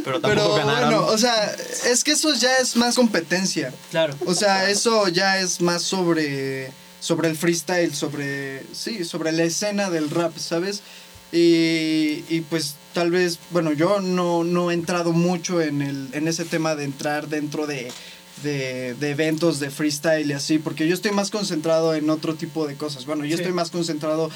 Pero 0.03 0.21
tampoco 0.21 0.55
Pero 0.55 0.63
bueno, 0.65 1.05
o 1.07 1.17
sea, 1.17 1.55
es 1.85 2.03
que 2.03 2.11
eso 2.11 2.33
ya 2.33 2.57
es 2.57 2.75
más 2.75 2.95
competencia. 2.95 3.73
Claro. 3.91 4.15
O 4.25 4.33
sea, 4.33 4.69
eso 4.69 5.07
ya 5.09 5.39
es 5.39 5.61
más 5.61 5.81
sobre 5.83 6.71
sobre 7.01 7.29
el 7.29 7.37
freestyle, 7.37 7.93
sobre 7.95 8.63
sí, 8.73 9.05
sobre 9.05 9.31
la 9.31 9.43
escena 9.43 9.89
del 9.89 10.09
rap, 10.09 10.37
¿sabes? 10.37 10.81
Y, 11.31 12.23
y 12.27 12.43
pues 12.49 12.75
tal 12.93 13.11
vez, 13.11 13.39
bueno, 13.51 13.71
yo 13.71 14.01
no, 14.01 14.43
no 14.43 14.69
he 14.71 14.73
entrado 14.73 15.13
mucho 15.13 15.61
en, 15.61 15.81
el, 15.81 16.09
en 16.13 16.27
ese 16.27 16.43
tema 16.43 16.75
de 16.75 16.83
entrar 16.83 17.29
dentro 17.29 17.67
de, 17.67 17.89
de, 18.43 18.95
de 18.95 19.09
eventos 19.11 19.59
de 19.59 19.69
freestyle 19.69 20.29
y 20.29 20.33
así, 20.33 20.59
porque 20.59 20.87
yo 20.87 20.93
estoy 20.93 21.11
más 21.11 21.29
concentrado 21.29 21.93
en 21.95 22.09
otro 22.09 22.35
tipo 22.35 22.67
de 22.67 22.75
cosas. 22.75 23.05
Bueno, 23.05 23.23
yo 23.25 23.37
Sí. 23.37 23.43
estoy 23.43 23.53
más 23.53 23.69
concentrado, 23.71 24.29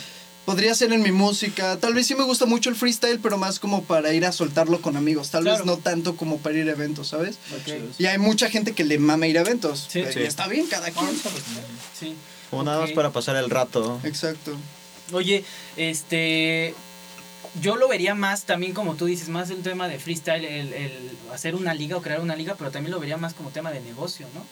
podría 0.45 0.75
ser 0.75 0.91
en 0.93 1.01
mi 1.01 1.11
música, 1.11 1.77
tal 1.79 1.93
vez 1.93 2.07
sí 2.07 2.15
me 2.15 2.23
gusta 2.23 2.45
mucho 2.45 2.69
el 2.69 2.75
freestyle, 2.75 3.19
pero 3.19 3.37
más 3.37 3.59
como 3.59 3.83
para 3.83 4.13
ir 4.13 4.25
a 4.25 4.31
soltarlo 4.31 4.81
con 4.81 4.97
amigos, 4.97 5.29
tal 5.29 5.43
Claro. 5.43 5.57
vez 5.59 5.65
no 5.65 5.77
tanto 5.77 6.15
como 6.17 6.39
para 6.39 6.57
ir 6.57 6.67
a 6.67 6.71
eventos, 6.71 7.07
¿sabes? 7.09 7.37
Y 7.97 8.05
hay 8.05 8.17
mucha 8.17 8.49
gente 8.49 8.73
que 8.73 8.83
le 8.83 8.97
mama 8.99 9.27
ir 9.27 9.37
a 9.37 9.41
eventos. 9.41 9.87
Sí. 9.89 9.99
y 10.01 10.11
Sí. 10.13 10.19
está 10.23 10.47
bien, 10.47 10.67
cada 10.67 10.91
quien. 10.91 11.09
Sí. 11.99 12.15
Como 12.49 12.63
nada 12.63 12.81
más 12.81 12.91
para 12.91 13.11
pasar 13.11 13.35
el 13.37 13.49
rato. 13.49 13.99
Exacto. 14.03 14.55
Oye, 15.11 15.43
este. 15.77 16.73
Yo 17.61 17.75
lo 17.75 17.87
vería 17.87 18.15
más 18.15 18.45
también, 18.45 18.73
como 18.73 18.95
tú 18.95 19.05
dices, 19.05 19.29
más 19.29 19.51
el 19.51 19.61
tema 19.61 19.87
de 19.87 19.99
freestyle, 19.99 20.43
el, 20.43 20.73
el 20.73 21.11
hacer 21.31 21.53
una 21.53 21.75
liga 21.75 21.95
o 21.97 22.01
crear 22.01 22.19
una 22.19 22.35
liga, 22.35 22.55
pero 22.57 22.71
también 22.71 22.91
lo 22.91 22.99
vería 22.99 23.17
más 23.17 23.35
como 23.35 23.49
tema 23.51 23.71
de 23.71 23.79
negocio, 23.81 24.27
¿no? 24.33 24.43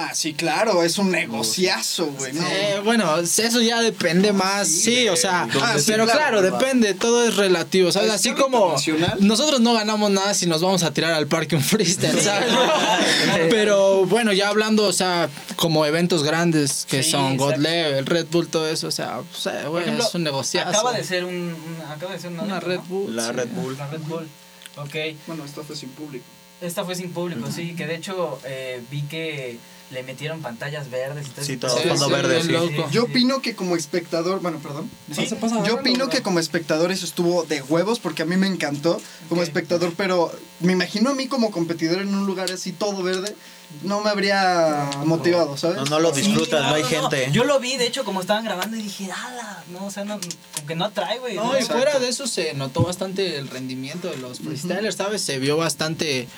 Ah, 0.00 0.14
sí, 0.14 0.32
claro, 0.32 0.84
es 0.84 0.96
un 0.98 1.10
negociazo, 1.10 2.06
güey. 2.06 2.32
¿no? 2.32 2.46
Eh, 2.46 2.80
bueno, 2.84 3.16
eso 3.18 3.60
ya 3.60 3.82
depende 3.82 4.32
más, 4.32 4.68
sí, 4.68 5.08
o 5.08 5.16
sea, 5.16 5.48
Ah, 5.60 5.74
sí, 5.76 5.86
pero 5.88 6.06
claro, 6.06 6.40
depende, 6.40 6.94
todo 6.94 7.26
es 7.26 7.34
relativo, 7.34 7.90
¿sabes? 7.90 8.12
Así 8.12 8.30
como 8.30 8.76
nosotros 9.18 9.58
no 9.58 9.74
ganamos 9.74 10.12
nada 10.12 10.34
si 10.34 10.46
nos 10.46 10.62
vamos 10.62 10.84
a 10.84 10.92
tirar 10.92 11.14
al 11.14 11.26
parque 11.26 11.56
un 11.56 11.64
freestyle, 11.64 12.20
¿sabes? 12.20 12.48
Pero 13.50 14.06
bueno, 14.06 14.32
ya 14.32 14.50
hablando, 14.50 14.84
o 14.84 14.92
sea, 14.92 15.28
como 15.56 15.84
eventos 15.84 16.22
grandes 16.22 16.86
que 16.88 17.02
Sí, 17.02 17.10
son 17.10 17.36
God. 17.36 17.56
Level, 17.56 18.06
Red 18.06 18.26
Bull, 18.30 18.46
todo 18.46 18.68
eso, 18.68 18.86
o 18.86 18.92
sea, 18.92 19.22
pues, 19.32 19.46
eh, 19.46 19.66
güey, 19.66 19.82
ejemplo, 19.82 20.06
es 20.06 20.14
un 20.14 20.22
negociazo. 20.22 20.68
Acaba 20.68 20.92
de 20.92 21.02
ser 21.02 21.24
un, 21.24 21.56
acaba 21.90 22.12
de 22.12 22.20
ser 22.20 22.30
una, 22.30 22.60
Red 22.60 22.76
¿no? 22.76 22.82
Bull. 22.84 23.16
La 23.16 23.26
sí. 23.26 23.32
Red 23.32 23.48
Bull. 23.48 23.76
La 23.76 23.88
Red 23.88 24.00
Bull. 24.02 24.28
Ok. 24.76 24.94
Bueno, 25.26 25.44
esto 25.44 25.64
fue 25.64 25.74
sin 25.74 25.88
público. 25.88 26.24
Esta 26.60 26.84
fue 26.84 26.94
sin 26.94 27.12
público, 27.12 27.50
sí, 27.50 27.74
que 27.74 27.86
de 27.86 27.96
hecho 27.96 28.40
eh, 28.44 28.80
vi 28.90 29.02
que 29.02 29.58
le 29.90 30.02
metieron 30.02 30.42
pantallas 30.42 30.90
verdes 30.90 31.26
y 31.28 31.30
todo 31.30 31.44
Sí, 31.44 31.52
eso. 31.52 31.60
todo 31.66 31.78
Sí, 31.78 31.88
fondo 31.88 32.06
sí, 32.06 32.12
verde, 32.12 32.42
sí. 32.42 32.52
Yo 32.90 33.04
opino 33.04 33.40
que 33.40 33.54
como 33.54 33.74
espectador, 33.74 34.40
bueno, 34.40 34.58
perdón. 34.58 34.90
Sí. 35.12 35.28
Yo 35.66 35.76
opino 35.76 36.08
que 36.10 36.22
como 36.22 36.38
espectador 36.40 36.92
eso 36.92 37.06
estuvo 37.06 37.44
de 37.44 37.62
huevos 37.62 37.98
porque 37.98 38.22
a 38.22 38.26
mí 38.26 38.36
me 38.36 38.46
encantó 38.46 39.00
como 39.28 39.42
espectador, 39.42 39.94
pero 39.96 40.30
me 40.60 40.72
imagino 40.72 41.10
a 41.10 41.14
mí 41.14 41.26
como 41.26 41.50
competidor 41.50 42.00
en 42.02 42.14
un 42.14 42.26
lugar 42.26 42.50
así 42.52 42.72
todo 42.72 43.02
verde, 43.02 43.34
no 43.82 44.00
me 44.02 44.08
habría 44.10 44.90
motivado, 45.04 45.56
¿sabes? 45.56 45.76
No, 45.78 45.84
no 45.86 46.00
lo 46.00 46.14
Sí, 46.14 46.22
disfrutas, 46.22 46.62
no, 46.62 46.74
hay 46.74 46.84
gente. 46.84 47.28
Yo 47.32 47.44
lo 47.44 47.58
vi, 47.60 47.76
de 47.76 47.86
hecho, 47.86 48.04
como 48.04 48.20
estaban 48.20 48.44
grabando 48.44 48.76
y 48.76 48.82
dije, 48.82 49.10
ala, 49.12 49.62
no, 49.72 49.86
o 49.86 49.90
sea, 49.90 50.04
no, 50.04 50.18
como 50.20 50.66
que 50.66 50.74
no 50.74 50.86
atrae, 50.86 51.18
güey. 51.18 51.34
No, 51.36 51.52
y 51.52 51.60
Exacto. 51.60 51.74
fuera 51.74 51.98
de 51.98 52.08
eso 52.08 52.26
se 52.26 52.54
notó 52.54 52.82
bastante 52.82 53.36
el 53.38 53.48
rendimiento 53.48 54.08
de 54.10 54.16
los 54.18 54.38
freestylers, 54.40 54.96
¿sabes? 54.96 55.20
Se 55.22 55.38
vio 55.38 55.56
bastante, 55.58 56.28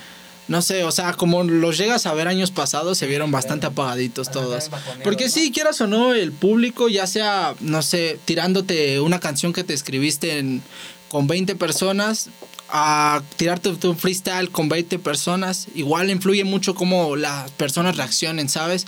no 0.51 0.61
sé, 0.63 0.85
o 0.85 0.91
sea, 0.93 1.15
como 1.15 1.43
los 1.45 1.79
llegas 1.79 2.05
a 2.07 2.13
ver 2.13 2.29
años 2.29 2.51
pasados, 2.51 2.99
se 2.99 3.07
vieron 3.07 3.31
bastante 3.31 3.67
apagaditos 3.67 4.31
todos. 4.31 4.69
Porque 5.05 5.31
sí, 5.31 5.53
quieras 5.53 5.81
o 5.81 5.87
no, 5.87 6.13
el 6.13 6.33
público, 6.33 6.89
ya 6.89 7.07
sea, 7.07 7.55
no 7.61 7.81
sé, 7.83 8.19
tirándote 8.25 9.01
una 9.01 9.21
canción 9.21 9.53
que 9.53 9.65
te 9.65 9.73
escribiste 9.75 10.39
en- 10.39 10.61
con 11.09 11.27
20 11.27 11.55
personas, 11.57 12.29
a 12.73 13.23
tirarte 13.37 13.73
tu 13.77 13.95
freestyle 13.95 14.51
con 14.51 14.69
20 14.69 14.99
personas, 14.99 15.67
igual 15.75 16.11
influye 16.11 16.45
mucho 16.45 16.75
cómo 16.75 17.17
las 17.17 17.51
personas 17.53 17.97
reaccionen, 17.97 18.49
¿sabes? 18.49 18.87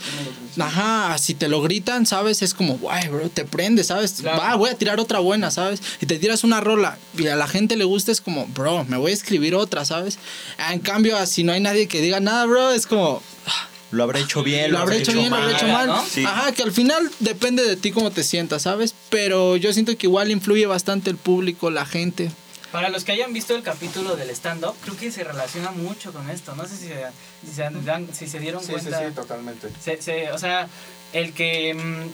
Ajá, 0.57 1.17
si 1.17 1.33
te 1.33 1.47
lo 1.47 1.61
gritan, 1.61 2.05
¿sabes? 2.05 2.41
Es 2.41 2.53
como, 2.53 2.77
guay, 2.77 3.07
bro, 3.09 3.29
te 3.29 3.45
prende, 3.45 3.83
¿sabes? 3.83 4.13
Claro. 4.21 4.39
Va, 4.39 4.55
voy 4.55 4.69
a 4.69 4.77
tirar 4.77 4.99
otra 4.99 5.19
buena, 5.19 5.51
¿sabes? 5.51 5.81
Y 6.01 6.05
te 6.05 6.17
tiras 6.19 6.43
una 6.43 6.61
rola 6.61 6.97
y 7.17 7.27
a 7.27 7.35
la 7.35 7.47
gente 7.47 7.75
le 7.75 7.83
gusta, 7.83 8.11
es 8.11 8.21
como, 8.21 8.47
bro, 8.47 8.85
me 8.85 8.97
voy 8.97 9.11
a 9.11 9.13
escribir 9.13 9.55
otra, 9.55 9.85
¿sabes? 9.85 10.17
En 10.71 10.79
cambio, 10.79 11.23
si 11.25 11.43
no 11.43 11.51
hay 11.51 11.59
nadie 11.59 11.87
que 11.87 12.01
diga 12.01 12.19
nada, 12.19 12.45
bro, 12.45 12.71
es 12.71 12.87
como, 12.87 13.21
Lo 13.91 14.03
habré 14.03 14.21
hecho 14.21 14.43
bien, 14.43 14.71
lo 14.71 14.79
habré 14.79 14.97
hecho 14.97 15.11
bien, 15.11 15.29
lo 15.29 15.35
habré 15.35 15.53
hecho 15.53 15.67
mal. 15.67 15.87
¿no? 15.87 16.03
Sí. 16.05 16.23
Ajá, 16.23 16.51
que 16.51 16.63
al 16.63 16.71
final 16.71 17.11
depende 17.19 17.63
de 17.63 17.75
ti 17.75 17.91
cómo 17.91 18.11
te 18.11 18.23
sientas, 18.23 18.63
¿sabes? 18.63 18.95
Pero 19.09 19.55
yo 19.55 19.71
siento 19.71 19.95
que 19.97 20.07
igual 20.07 20.31
influye 20.31 20.65
bastante 20.65 21.09
el 21.09 21.17
público, 21.17 21.69
la 21.69 21.85
gente. 21.85 22.31
Para 22.73 22.89
los 22.89 23.03
que 23.05 23.11
hayan 23.13 23.31
visto 23.31 23.55
el 23.55 23.61
capítulo 23.63 24.15
del 24.17 24.29
stand-up, 24.31 24.75
creo 24.81 24.97
que 24.97 25.11
se 25.11 25.23
relaciona 25.23 25.69
mucho 25.71 26.11
con 26.11 26.29
esto. 26.29 26.55
No 26.55 26.65
sé 26.65 26.75
si 26.75 26.87
se, 26.87 27.05
si 27.45 27.53
se, 27.53 27.69
dan- 27.85 28.09
si 28.13 28.27
se 28.27 28.39
dieron 28.39 28.61
cuenta. 28.73 29.11
totalmente. 29.11 29.69
Se- 29.81 30.01
se- 30.01 30.31
o 30.31 30.37
sea, 30.39 30.67
el 31.13 31.33
que 31.33 31.73
mm, 31.75 32.09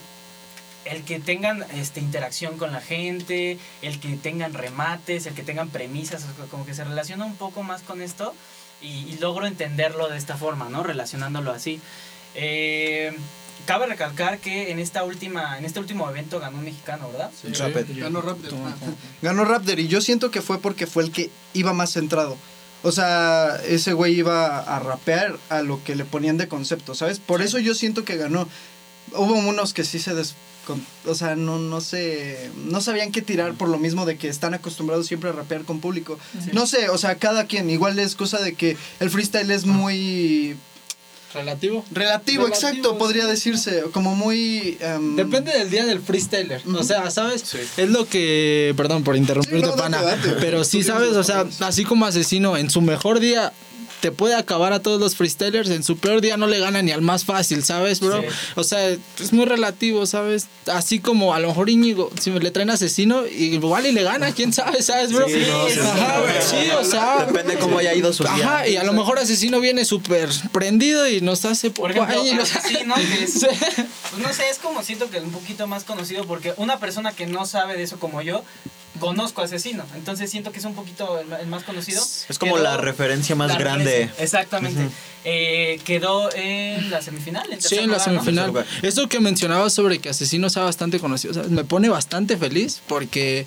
el 0.85 1.03
que 1.05 1.19
tengan 1.19 1.63
este 1.73 1.99
interacción 2.01 2.57
con 2.57 2.71
la 2.73 2.81
gente, 2.81 3.57
el 3.81 3.99
que 4.01 4.09
tengan 4.17 4.53
remates, 4.53 5.25
el 5.27 5.33
que 5.33 5.43
tengan 5.43 5.69
premisas, 5.69 6.25
como 6.51 6.65
que 6.65 6.73
se 6.73 6.83
relaciona 6.83 7.25
un 7.25 7.35
poco 7.37 7.63
más 7.63 7.81
con 7.81 8.01
esto 8.01 8.33
y, 8.81 8.87
y 9.09 9.17
logro 9.19 9.45
entenderlo 9.45 10.09
de 10.09 10.17
esta 10.17 10.35
forma, 10.37 10.67
¿no? 10.69 10.83
Relacionándolo 10.83 11.51
así. 11.51 11.79
Eh, 12.35 13.13
cabe 13.69 13.85
recalcar 13.85 14.39
que 14.39 14.71
en 14.71 14.79
esta 14.79 15.03
última, 15.03 15.59
en 15.59 15.63
este 15.63 15.79
último 15.79 16.09
evento 16.09 16.39
ganó 16.39 16.57
un 16.57 16.65
mexicano, 16.65 17.07
¿verdad? 17.11 17.29
Ganó 18.01 18.19
Raptor. 18.19 18.51
Ganó 19.21 19.45
Raptor 19.45 19.79
y 19.79 19.87
yo 19.87 20.01
siento 20.01 20.31
que 20.31 20.41
fue 20.41 20.59
porque 20.59 20.87
fue 20.87 21.03
el 21.03 21.11
que 21.11 21.29
iba 21.53 21.71
más 21.71 21.91
centrado. 21.93 22.35
O 22.81 22.91
sea, 22.91 23.57
ese 23.67 23.93
güey 23.93 24.15
iba 24.17 24.57
a 24.57 24.79
rapear 24.79 25.37
a 25.49 25.61
lo 25.61 25.83
que 25.83 25.93
le 25.95 26.03
ponían 26.03 26.37
de 26.37 26.47
concepto, 26.47 26.95
¿sabes? 26.95 27.19
Por 27.19 27.43
eso 27.43 27.59
yo 27.59 27.75
siento 27.75 28.03
que 28.05 28.17
ganó. 28.17 28.49
Hubo 29.13 29.35
unos 29.35 29.75
que 29.75 29.83
sí 29.83 29.99
se 29.99 30.15
des... 30.15 30.33
con- 30.65 30.83
o 31.05 31.13
sea, 31.13 31.35
no, 31.35 31.59
no 31.59 31.79
sé... 31.79 32.49
No 32.55 32.81
sabían 32.81 33.11
qué 33.11 33.21
tirar 33.21 33.53
por 33.53 33.69
lo 33.69 33.77
mismo 33.77 34.07
de 34.07 34.17
que 34.17 34.29
están 34.29 34.55
acostumbrados 34.55 35.05
siempre 35.05 35.29
a 35.29 35.33
rapear 35.33 35.63
con 35.63 35.79
público. 35.79 36.17
No 36.53 36.65
sé, 36.65 36.89
o 36.89 36.97
sea, 36.97 37.19
cada 37.19 37.45
quien. 37.45 37.69
Igual 37.69 37.99
es 37.99 38.15
cosa 38.15 38.39
de 38.39 38.55
que 38.55 38.77
el 38.99 39.11
freestyle 39.11 39.51
es 39.51 39.65
muy... 39.67 40.57
Relativo. 41.33 41.85
Relativo, 41.91 42.45
Relativo, 42.45 42.47
exacto, 42.47 42.91
sí. 42.91 42.95
podría 42.97 43.25
decirse. 43.27 43.83
Como 43.91 44.15
muy... 44.15 44.77
em, 44.79 45.15
Depende 45.15 45.51
del 45.51 45.69
día 45.69 45.85
del 45.85 45.99
freestyler. 46.01 46.61
O 46.67 46.83
sea, 46.83 47.09
¿sabes? 47.11 47.43
Es 47.77 47.89
lo 47.89 48.07
que. 48.07 48.73
Perdón 48.75 49.03
por 49.03 49.15
interrumpirte, 49.15 49.65
Sí, 49.65 49.71
no, 49.71 49.75
pana. 49.75 50.01
date, 50.01 50.27
date. 50.29 50.41
Pero 50.41 50.63
sí, 50.63 50.83
¿sabes? 50.83 51.11
O 51.11 51.23
sea, 51.23 51.45
así 51.61 51.83
como 51.85 52.05
asesino, 52.05 52.57
en 52.57 52.69
su 52.69 52.81
mejor 52.81 53.19
día. 53.19 53.53
Te 54.01 54.11
puede 54.11 54.35
acabar 54.35 54.71
a 54.71 54.79
todos 54.81 54.99
los 54.99 55.15
freestylers, 55.15 55.69
en 55.69 55.83
su 55.83 55.97
peor 55.97 56.21
día 56.21 56.37
no 56.37 56.47
le 56.47 56.59
gana 56.59 56.81
ni 56.81 56.91
al 56.91 57.01
más 57.01 57.25
fácil, 57.25 57.63
¿sabes, 57.65 57.99
bro? 57.99 58.21
Sí. 58.21 58.27
O 58.55 58.63
sea, 58.63 58.87
es 58.89 59.33
muy 59.33 59.45
relativo, 59.45 60.05
¿sabes? 60.05 60.47
Así 60.67 60.99
como 60.99 61.33
a 61.33 61.39
lo 61.39 61.49
mejor 61.49 61.69
Íñigo, 61.69 62.09
si 62.19 62.31
le 62.31 62.51
traen 62.51 62.69
asesino, 62.69 63.25
igual 63.27 63.85
y 63.87 63.91
le 63.91 64.03
gana, 64.03 64.31
quién 64.31 64.53
sabe, 64.53 64.81
¿sabes, 64.81 65.11
bro? 65.11 65.27
Sí, 65.27 65.43
no, 65.49 65.67
sí, 65.69 65.79
Ajá, 65.81 66.21
sí. 66.41 66.55
sí, 66.65 66.71
o 66.71 66.83
sea. 66.85 67.25
Depende 67.25 67.57
cómo 67.57 67.77
haya 67.79 67.93
ido 67.93 68.13
su 68.13 68.23
día. 68.23 68.31
Ajá, 68.33 68.67
y 68.67 68.77
a 68.77 68.83
lo 68.85 68.93
mejor 68.93 69.19
asesino 69.19 69.59
viene 69.59 69.83
súper 69.83 70.29
prendido 70.53 71.07
y 71.07 71.19
nos 71.21 71.43
hace 71.43 71.69
Por 71.69 71.91
ejemplo, 71.91 72.15
guay, 72.21 72.29
y- 72.35 72.39
Asesino, 72.39 72.95
que 72.95 73.23
es- 73.23 73.33
Sí. 73.39 73.47
Pues 74.11 74.21
no 74.21 74.33
sé, 74.33 74.49
es 74.49 74.57
como 74.59 74.81
siento 74.83 75.09
que 75.09 75.19
un 75.19 75.31
poquito 75.31 75.67
más 75.67 75.83
conocido 75.83 76.25
porque 76.25 76.53
una 76.57 76.79
persona 76.79 77.11
que 77.11 77.25
no 77.27 77.45
sabe 77.45 77.75
de 77.75 77.83
eso 77.83 77.99
como 77.99 78.21
yo, 78.21 78.43
conozco 78.99 79.41
a 79.41 79.45
Asesino. 79.45 79.83
Entonces 79.95 80.29
siento 80.29 80.51
que 80.51 80.59
es 80.59 80.65
un 80.65 80.75
poquito 80.75 81.19
el, 81.19 81.31
el 81.33 81.47
más 81.47 81.63
conocido. 81.63 82.01
Es 82.29 82.37
como 82.37 82.55
Quedó- 82.55 82.63
la 82.63 82.77
referencia 82.77 83.35
más 83.35 83.47
la 83.49 83.57
grande. 83.57 83.85
referencia, 83.85 84.23
Exactamente. 84.23 84.81
Eh, 85.25 85.79
quedó 85.83 86.29
en 86.35 86.89
la 86.91 87.01
semifinal. 87.01 87.51
en 87.51 87.61
Sí, 87.61 87.75
en 87.77 87.91
la 87.91 87.99
semifinal. 87.99 88.53
Eso 88.81 89.07
que 89.09 89.19
mencionabas 89.19 89.73
sobre 89.73 89.99
que 89.99 90.09
Asesino 90.09 90.49
sea 90.49 90.63
bastante 90.63 90.99
conocido, 90.99 91.33
¿sabes? 91.33 91.49
Me 91.51 91.63
pone 91.63 91.89
bastante 91.89 92.37
feliz 92.37 92.81
porque 92.87 93.45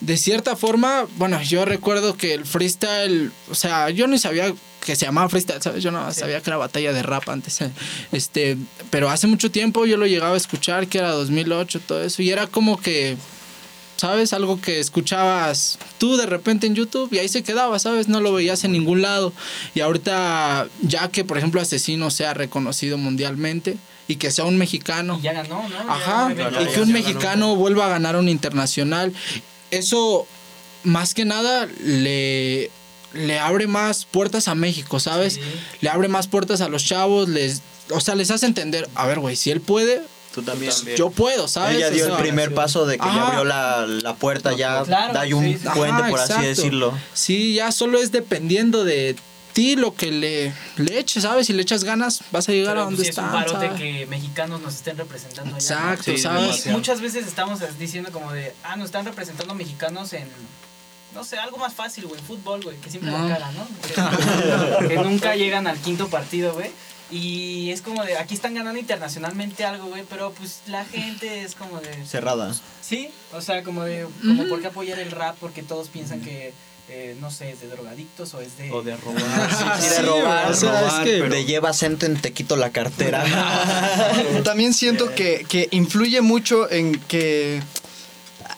de 0.00 0.16
cierta 0.16 0.56
forma, 0.56 1.06
bueno, 1.16 1.40
yo 1.42 1.64
recuerdo 1.64 2.16
que 2.16 2.34
el 2.34 2.44
freestyle, 2.44 3.32
o 3.50 3.54
sea, 3.54 3.88
yo 3.90 4.06
ni 4.06 4.18
sabía 4.18 4.52
que 4.84 4.94
se 4.94 5.04
llamaba 5.06 5.28
freestyle, 5.28 5.60
¿sabes? 5.62 5.82
Yo 5.82 5.90
no 5.90 6.12
sabía 6.12 6.40
que 6.40 6.50
era 6.50 6.58
batalla 6.58 6.92
de 6.92 7.02
rap 7.02 7.28
antes. 7.28 7.60
eh. 7.62 7.70
Este, 8.12 8.56
pero 8.90 9.10
hace 9.10 9.26
mucho 9.26 9.50
tiempo 9.50 9.84
yo 9.86 9.96
lo 9.96 10.06
llegaba 10.06 10.34
a 10.34 10.36
escuchar, 10.36 10.86
que 10.86 10.98
era 10.98 11.10
2008, 11.12 11.80
todo 11.86 12.02
eso, 12.04 12.22
y 12.22 12.30
era 12.30 12.46
como 12.46 12.78
que 12.78 13.16
¿sabes? 13.96 14.32
Algo 14.32 14.60
que 14.60 14.80
escuchabas 14.80 15.78
tú 15.98 16.16
de 16.16 16.26
repente 16.26 16.66
en 16.66 16.74
YouTube 16.74 17.12
y 17.12 17.18
ahí 17.18 17.28
se 17.28 17.42
quedaba, 17.42 17.78
¿sabes? 17.78 18.08
No 18.08 18.20
lo 18.20 18.32
veías 18.32 18.64
en 18.64 18.72
ningún 18.72 19.02
lado. 19.02 19.32
Y 19.74 19.80
ahorita, 19.80 20.68
ya 20.82 21.08
que 21.08 21.24
por 21.24 21.38
ejemplo 21.38 21.60
Asesino 21.60 22.10
sea 22.10 22.34
reconocido 22.34 22.98
mundialmente 22.98 23.76
y 24.08 24.16
que 24.16 24.30
sea 24.30 24.44
un 24.44 24.56
mexicano, 24.58 25.18
Y 25.18 25.22
ya 25.22 25.32
ganó, 25.32 25.62
¿no? 25.62 25.68
Ya 25.68 25.80
ajá, 25.88 26.34
ganó 26.34 26.62
y 26.62 26.66
que 26.66 26.80
un 26.80 26.92
mexicano 26.92 27.56
vuelva 27.56 27.86
a 27.86 27.88
ganar 27.88 28.16
un 28.16 28.28
internacional, 28.28 29.12
eso 29.70 30.26
más 30.84 31.14
que 31.14 31.24
nada 31.24 31.66
le, 31.82 32.70
le 33.12 33.38
abre 33.40 33.66
más 33.66 34.04
puertas 34.04 34.46
a 34.46 34.54
México, 34.54 35.00
¿sabes? 35.00 35.34
Sí. 35.34 35.40
Le 35.80 35.88
abre 35.88 36.08
más 36.08 36.28
puertas 36.28 36.60
a 36.60 36.68
los 36.68 36.84
chavos, 36.84 37.28
les, 37.28 37.62
o 37.90 38.00
sea, 38.00 38.14
les 38.14 38.30
hace 38.30 38.46
entender, 38.46 38.88
a 38.94 39.06
ver, 39.06 39.18
güey, 39.18 39.34
si 39.34 39.50
él 39.50 39.60
puede, 39.60 40.02
Tú 40.36 40.42
también. 40.42 40.70
yo 40.98 41.08
puedo, 41.08 41.48
¿sabes? 41.48 41.76
Ella 41.78 41.88
dio 41.88 42.04
O 42.04 42.16
el 42.16 42.22
primer 42.22 42.52
paso 42.52 42.84
de 42.84 42.98
que 42.98 43.06
ya 43.06 43.26
abrió 43.28 43.44
la, 43.44 43.86
la 43.86 44.14
puerta, 44.16 44.52
ya 44.52 44.82
Claro, 44.84 45.14
da 45.14 45.22
ahí 45.22 45.32
un 45.32 45.44
sí, 45.44 45.58
sí. 45.58 45.68
puente, 45.74 46.02
Ajá, 46.02 46.10
por 46.10 46.20
así 46.20 46.42
decirlo. 46.42 46.92
Sí, 47.14 47.54
ya 47.54 47.72
solo 47.72 47.98
es 47.98 48.12
dependiendo 48.12 48.84
de 48.84 49.16
ti 49.54 49.76
lo 49.76 49.94
que 49.94 50.12
le, 50.12 50.52
le 50.76 50.98
eches, 50.98 51.22
¿sabes? 51.22 51.46
Si 51.46 51.54
le 51.54 51.62
echas 51.62 51.84
ganas, 51.84 52.20
vas 52.32 52.46
a 52.50 52.52
llegar 52.52 52.74
Pero, 52.74 52.82
a 52.82 52.84
pues, 52.88 52.96
donde 52.98 53.04
sí, 53.04 53.10
es 53.12 53.16
un 53.18 53.30
parote 53.32 53.66
¿sabes? 53.68 53.80
que 53.80 54.06
mexicanos 54.06 54.60
nos 54.60 54.74
estén 54.74 54.98
representando 54.98 55.56
allá. 55.56 55.74
¿no? 55.74 55.80
Exacto, 55.92 56.02
Sí, 56.12 56.18
¿sabes? 56.18 56.66
Y 56.66 56.68
muchas 56.68 57.00
veces 57.00 57.26
estamos 57.26 57.60
diciendo 57.78 58.12
como 58.12 58.30
de, 58.32 58.52
ah, 58.62 58.76
nos 58.76 58.84
están 58.84 59.06
representando 59.06 59.54
mexicanos 59.54 60.12
en, 60.12 60.28
no 61.14 61.24
sé, 61.24 61.38
algo 61.38 61.56
más 61.56 61.72
fácil, 61.72 62.04
güey, 62.04 62.20
fútbol, 62.20 62.62
güey, 62.62 62.76
que 62.76 62.90
siempre 62.90 63.10
No. 63.10 63.26
la 63.26 63.34
cara, 63.38 63.50
¿no? 63.52 63.66
Que, 64.82 64.88
que 64.88 64.96
nunca 64.96 65.34
llegan 65.34 65.66
al 65.66 65.78
quinto 65.78 66.08
partido, 66.08 66.52
güey. 66.52 66.70
Y 67.10 67.70
es 67.70 67.82
como 67.82 68.04
de, 68.04 68.18
aquí 68.18 68.34
están 68.34 68.54
ganando 68.54 68.80
internacionalmente 68.80 69.64
algo, 69.64 69.86
güey, 69.86 70.02
pero 70.10 70.32
pues 70.32 70.60
la 70.66 70.84
gente 70.84 71.42
es 71.42 71.54
como 71.54 71.78
de... 71.80 72.04
Cerrada. 72.04 72.52
Sí, 72.82 73.10
o 73.32 73.40
sea, 73.40 73.62
como 73.62 73.84
de, 73.84 74.06
como 74.22 74.46
por 74.48 74.60
qué 74.60 74.66
apoyar 74.68 74.98
el 74.98 75.12
rap, 75.12 75.36
porque 75.40 75.62
todos 75.62 75.88
piensan 75.88 76.20
que, 76.20 76.52
eh, 76.88 77.16
no 77.20 77.30
sé, 77.30 77.50
es 77.52 77.60
de 77.60 77.68
drogadictos 77.68 78.34
o 78.34 78.40
es 78.40 78.58
de... 78.58 78.72
O 78.72 78.82
de 78.82 78.96
robar. 79.04 79.22
Sí, 79.80 79.88
de 79.88 80.02
robar, 80.02 80.50
o 80.50 80.54
sea, 80.54 80.80
robar, 80.80 81.06
es 81.06 81.12
que- 81.12 81.18
pero- 81.20 81.30
Te 81.32 81.44
llevas 81.44 81.82
ente 81.84 82.06
en 82.06 82.20
te 82.20 82.32
quito 82.32 82.56
la 82.56 82.70
cartera. 82.70 83.24
También 84.44 84.74
siento 84.74 85.14
que, 85.14 85.46
que 85.48 85.68
influye 85.70 86.20
mucho 86.22 86.68
en 86.70 86.98
que 87.02 87.62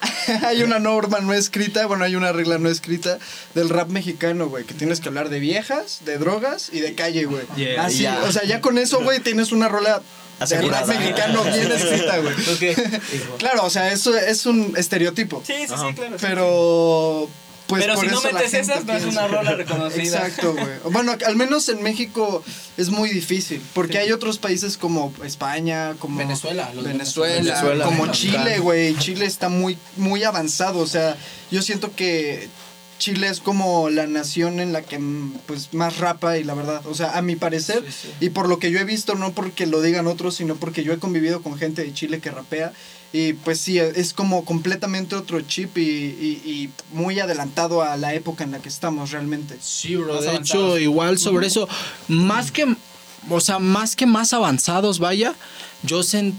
hay 0.47 0.63
una 0.63 0.79
norma 0.79 1.21
no 1.21 1.33
escrita, 1.33 1.87
bueno, 1.87 2.05
hay 2.05 2.17
una 2.17 2.33
regla 2.33 2.59
no 2.59 2.69
escrita 2.69 3.19
del 3.55 3.69
rap 3.69 3.89
mexicano, 3.89 4.49
güey, 4.49 4.65
que 4.65 4.75
tienes 4.75 5.01
que 5.01 5.09
hablar 5.09 5.29
de 5.29 5.41
viejas, 5.41 6.01
de 6.05 6.19
drogas 6.19 6.71
y 6.73 6.81
de 6.81 6.95
calle, 6.95 7.25
güey. 7.25 7.45
Yeah, 7.57 7.85
Así, 7.87 8.07
o 8.07 8.33
sea, 8.33 8.45
ya 8.45 8.61
con 8.61 8.79
eso, 8.79 9.03
güey, 9.03 9.21
tienes 9.21 9.53
una 9.53 9.69
rola 9.69 9.99
de 10.39 10.45
Asegurada. 10.45 10.87
rap 10.87 10.97
mexicano 10.97 11.45
bien 11.45 11.73
escrita, 11.73 12.19
güey. 12.19 12.35
Claro, 13.39 13.65
o 13.65 13.71
sea, 13.71 13.93
eso 13.93 14.17
es 14.17 14.47
un 14.47 14.75
estereotipo. 14.77 15.43
Sí, 15.47 15.55
sí, 15.67 15.75
sí, 15.77 15.95
claro. 15.95 16.19
sí, 16.19 16.27
Pero 16.27 17.29
pues 17.69 17.83
Pero 17.83 17.97
por 17.97 18.05
si 18.07 18.11
no 18.11 18.21
metes 18.23 18.55
esas, 18.55 18.87
no 18.87 18.95
es 18.95 19.05
una 19.05 19.29
rola 19.29 19.55
reconocida. 19.55 20.27
Exacto, 20.27 20.55
güey. 20.55 20.67
Bueno, 20.91 21.15
al 21.27 21.37
menos 21.37 21.69
en 21.69 21.83
México 21.83 22.43
es 22.79 22.89
muy 22.89 23.11
difícil, 23.11 23.63
porque 23.75 23.99
hay 23.99 24.11
otros 24.11 24.39
países 24.39 24.79
como 24.79 25.13
España, 25.23 25.95
como 25.99 26.17
Venezuela, 26.17 26.73
los 26.75 26.85
Venezuela, 26.85 27.43
Venezuela, 27.43 27.85
como. 27.85 28.11
Chile, 28.11 28.59
güey. 28.61 28.97
Chile 28.97 29.27
está 29.27 29.51
muy 29.51 29.77
muy 29.97 30.25
avanzado, 30.25 30.79
o 30.79 30.87
sea, 30.87 31.17
yo 31.51 31.61
siento 31.61 31.95
que 31.95 32.49
Chile 32.99 33.29
es 33.29 33.41
como 33.41 33.91
la 33.91 34.07
nación 34.07 34.61
en 34.61 34.73
la 34.73 34.81
que 34.81 34.99
pues 35.47 35.75
más 35.75 35.99
rapa 35.99 36.39
y 36.39 36.45
la 36.45 36.55
verdad, 36.55 36.87
o 36.87 36.95
sea, 36.95 37.19
a 37.19 37.23
mi 37.23 37.37
parecer 37.37 37.85
y 38.19 38.31
por 38.31 38.49
lo 38.49 38.59
que 38.59 38.71
yo 38.71 38.81
he 38.81 38.85
visto, 38.85 39.15
no 39.15 39.33
porque 39.33 39.67
lo 39.67 39.83
digan 39.83 40.07
otros, 40.07 40.37
sino 40.37 40.57
porque 40.57 40.85
yo 40.85 40.95
he 40.95 40.99
convivido 40.99 41.43
con 41.43 41.59
gente 41.59 41.85
de 41.85 41.93
Chile 41.93 42.21
que 42.21 42.31
rapea 42.31 42.73
y 43.13 43.33
pues 43.33 43.59
sí, 43.61 43.79
es 43.79 44.13
como 44.13 44.45
completamente 44.45 45.15
otro 45.17 45.41
chip 45.41 45.79
y, 45.79 45.81
y- 45.83 46.43
y 46.45 46.71
muy 46.93 47.19
adelantado 47.21 47.83
a 47.83 47.97
la 47.97 48.13
época 48.15 48.45
en 48.45 48.51
la 48.51 48.59
que 48.59 48.69
estamos 48.69 49.11
realmente. 49.13 49.57
Sí, 49.63 49.97
bro. 49.97 50.21
De 50.21 50.35
hecho, 50.37 50.79
igual 50.79 51.19
sobre 51.19 51.47
eso, 51.47 51.69
más 52.09 52.51
que, 52.53 52.67
o 53.31 53.41
sea, 53.41 53.59
más 53.59 53.97
que 53.97 54.05
más 54.07 54.33
avanzados, 54.35 54.99
vaya, 54.99 55.35
yo 55.83 56.01
sen- 56.01 56.35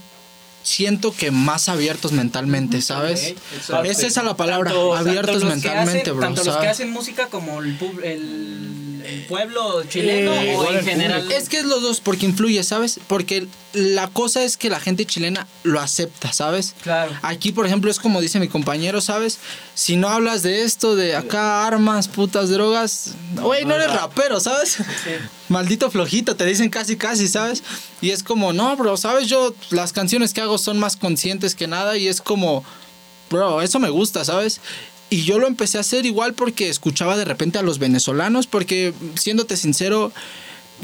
siento 0.61 1.11
que 1.11 1.32
más 1.32 1.70
abiertos 1.70 2.11
mentalmente, 2.11 2.82
¿sabes? 2.84 3.34
exacto. 3.55 3.89
Esa 3.89 4.05
es 4.07 4.15
la 4.17 4.36
palabra, 4.38 4.70
Tanto- 4.72 4.93
abiertos 4.95 5.39
tanto 5.39 5.47
mentalmente, 5.47 6.01
hacen- 6.11 6.13
bro. 6.17 6.22
Tanto 6.28 6.43
los 6.43 6.57
que 6.57 6.67
hacen 6.67 6.91
música 6.91 7.28
como 7.28 7.61
el, 7.61 7.76
pub- 7.78 8.03
el 8.03 9.26
pueblo 9.28 9.84
chileno 9.86 10.34
Eh, 10.34 10.55
o 10.55 10.72
en 10.72 10.86
general? 10.86 11.32
Es 11.32 11.49
que 11.49 11.57
es 11.59 11.65
los 11.65 11.82
dos, 11.82 12.01
porque 12.01 12.26
influye, 12.26 12.61
¿sabes? 12.63 12.99
Porque 13.07 13.47
la 13.74 14.07
cosa 14.07 14.43
es 14.43 14.57
que 14.57 14.70
la 14.70 14.80
gente 14.80 15.05
chilena 15.05 15.47
lo 15.63 15.80
acepta, 15.80 16.34
¿sabes? 16.34 16.76
Claro. 16.82 17.11
Aquí, 17.22 17.51
por 17.51 17.65
ejemplo, 17.65 17.91
es 17.91 17.99
como 17.99 18.22
dice 18.22 18.39
mi 18.39 18.47
compañero, 18.47 18.99
¿sabes? 18.99 19.38
Si 19.76 19.95
no 19.95 20.09
hablas 20.09 20.41
de 20.41 20.63
esto, 20.63 20.95
de 20.95 21.15
acá, 21.15 21.67
armas, 21.67 22.07
putas, 22.07 22.49
drogas, 22.49 23.13
güey, 23.36 23.65
no, 23.65 23.76
eres 23.76 23.93
rapero, 23.93 24.39
¿sabes? 24.39 24.78
Maldito 25.49 25.91
flojito, 25.91 26.36
te 26.36 26.45
dicen 26.45 26.70
casi, 26.70 26.97
casi, 26.97 27.28
¿sabes? 27.28 27.63
Y 28.01 28.09
es 28.09 28.24
como, 28.24 28.53
no, 28.53 28.76
bro, 28.76 28.97
¿sabes? 28.97 29.28
Yo, 29.28 29.53
las 29.70 29.93
canciones 29.93 30.34
que 30.34 30.41
hago 30.41 30.57
son 30.57 30.80
más 30.80 30.97
conscientes 30.97 31.53
que 31.53 31.67
nada 31.67 31.97
y 31.97 32.07
es 32.07 32.22
como, 32.22 32.63
bro, 33.30 33.61
eso 33.61 33.80
me 33.80 33.89
gusta, 33.89 34.26
¿sabes? 34.26 34.61
Y 35.11 35.24
yo 35.24 35.39
lo 35.39 35.47
empecé 35.47 35.78
a 35.78 35.82
hacer 35.82 36.05
igual 36.05 36.34
porque 36.34 36.70
escuchaba 36.70 37.17
de 37.17 37.26
repente 37.26 37.57
a 37.57 37.63
los 37.63 37.80
venezolanos, 37.80 38.47
porque 38.47 38.93
siéndote 39.15 39.57
sincero, 39.57 40.11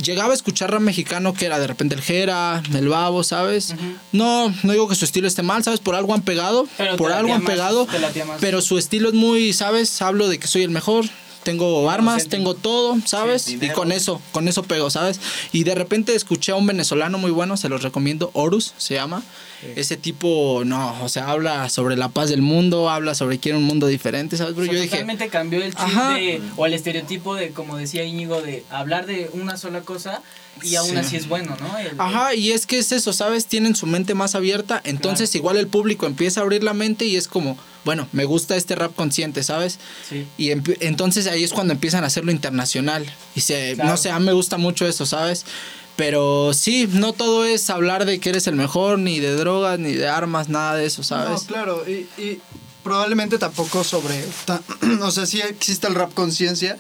llegaba 0.02 0.32
a 0.32 0.36
escuchar 0.36 0.72
rap 0.72 0.82
mexicano 0.82 1.34
que 1.34 1.46
era 1.46 1.60
de 1.60 1.68
repente 1.68 1.96
el 1.96 2.02
Jera, 2.02 2.62
el 2.74 2.88
Babo, 2.88 3.24
¿sabes? 3.24 3.76
No, 4.12 4.54
no 4.64 4.72
digo 4.72 4.88
que 4.88 4.96
su 4.96 5.06
estilo 5.06 5.28
esté 5.28 5.44
mal, 5.44 5.64
¿sabes? 5.64 5.80
Por 5.80 5.96
algo 5.96 6.14
han 6.14 6.22
pegado, 6.22 6.68
Pero 6.78 6.96
por 6.98 7.12
algo 7.12 7.34
han 7.34 7.44
más, 7.44 7.52
pegado, 7.52 7.88
pero 8.40 8.62
su 8.62 8.78
estilo 8.78 9.10
es 9.10 9.16
muy, 9.16 9.54
¿sabes? 9.54 10.02
Hablo 10.02 10.28
de 10.28 10.40
que 10.40 10.48
soy 10.48 10.64
el 10.64 10.72
mejor. 10.72 11.06
Tengo 11.44 11.92
armas, 11.92 12.28
tengo 12.28 12.56
todo, 12.56 12.98
¿sabes? 13.06 13.44
Sí, 13.44 13.60
y 13.62 13.70
con 13.70 13.92
eso, 13.92 14.20
con 14.32 14.48
eso 14.48 14.64
pego, 14.64 14.90
¿sabes? 14.90 15.20
Y 15.52 15.64
de 15.64 15.76
repente 15.76 16.16
escuché 16.16 16.54
a 16.54 16.56
un 16.56 16.66
venezolano 16.66 17.20
muy 17.20 17.30
bueno, 17.30 17.56
se 17.56 17.70
los 17.70 17.84
recomiendo, 17.84 18.32
Horus 18.34 18.74
se 18.78 18.96
llama. 18.96 19.22
Ese 19.76 19.98
tipo, 19.98 20.64
no, 20.66 21.04
o 21.04 21.10
sea, 21.10 21.30
habla 21.30 21.70
sobre 21.70 21.96
la 21.98 22.10
paz 22.10 22.30
del 22.30 22.42
mundo, 22.42 22.90
habla 22.90 23.16
sobre 23.16 23.40
quiere 23.40 23.58
un 23.58 23.64
mundo 23.64 23.88
diferente, 23.88 24.38
¿sabes? 24.38 24.54
O 24.54 24.56
Pero 24.56 24.66
sea, 24.68 24.74
yo 24.76 24.80
dije, 24.82 24.92
totalmente 24.92 25.28
cambió 25.30 25.64
el 25.64 25.74
chip 25.76 25.88
de, 26.16 26.42
o 26.58 26.66
el 26.66 26.74
estereotipo 26.74 27.36
de, 27.36 27.50
como 27.52 27.78
decía 27.78 28.04
Íñigo, 28.04 28.42
de 28.42 28.64
hablar 28.70 29.06
de 29.06 29.30
una 29.34 29.58
sola 29.58 29.82
cosa 29.82 30.22
y 30.64 30.76
aún 30.76 30.92
Sí. 30.92 30.96
así 30.98 31.16
es 31.18 31.28
bueno, 31.28 31.58
¿no? 31.60 31.78
El- 31.78 32.00
Ajá, 32.00 32.34
y 32.36 32.52
es 32.52 32.66
que 32.66 32.78
es 32.80 32.92
eso, 32.92 33.12
¿sabes? 33.14 33.46
Tienen 33.48 33.76
su 33.76 33.88
mente 33.88 34.14
más 34.14 34.36
abierta, 34.36 34.80
entonces 34.86 35.30
Claro. 35.32 35.40
igual 35.42 35.58
el 35.58 35.68
público 35.68 36.06
empieza 36.06 36.40
a 36.40 36.44
abrir 36.44 36.64
la 36.64 36.74
mente 36.74 37.06
y 37.06 37.16
es 37.18 37.28
como, 37.28 37.58
bueno, 37.84 38.08
me 38.14 38.24
gusta 38.26 38.56
este 38.56 38.74
rap 38.76 38.96
consciente, 38.96 39.44
¿sabes? 39.44 39.80
Sí. 40.10 40.26
Y 40.38 40.52
entonces 40.80 41.28
ahí 41.28 41.44
es 41.44 41.52
cuando 41.52 41.74
empiezan 41.74 42.04
a 42.04 42.08
hacerlo 42.08 42.32
internacional. 42.32 43.06
Y 43.36 43.42
se, 43.42 43.74
Claro. 43.76 43.90
no 43.92 43.98
sé, 43.98 44.10
a 44.12 44.20
mí 44.20 44.26
me 44.26 44.32
gusta 44.34 44.58
mucho 44.58 44.88
eso, 44.88 45.06
¿sabes? 45.06 45.46
Pero 45.96 46.52
sí, 46.54 46.90
no 46.92 47.14
todo 47.14 47.46
es 47.46 47.70
hablar 47.70 48.06
de 48.06 48.20
que 48.20 48.30
eres 48.30 48.48
el 48.48 48.56
mejor, 48.56 49.00
ni 49.00 49.20
de 49.20 49.34
drogas, 49.36 49.80
ni 49.80 49.94
de 49.94 50.08
armas, 50.10 50.50
nada 50.50 50.76
de 50.76 50.86
eso, 50.86 51.04
¿sabes? 51.04 51.44
No, 51.44 51.48
claro, 51.48 51.84
y, 51.90 52.08
y 52.22 52.42
probablemente 52.84 53.38
tampoco 53.38 53.84
sobre. 53.84 54.22
ta- 54.46 54.62
o 55.02 55.12
sea, 55.12 55.26
sí 55.26 55.40
existe 55.42 55.88
el 55.88 55.96
rap 55.96 56.14
conciencia, 56.14 56.78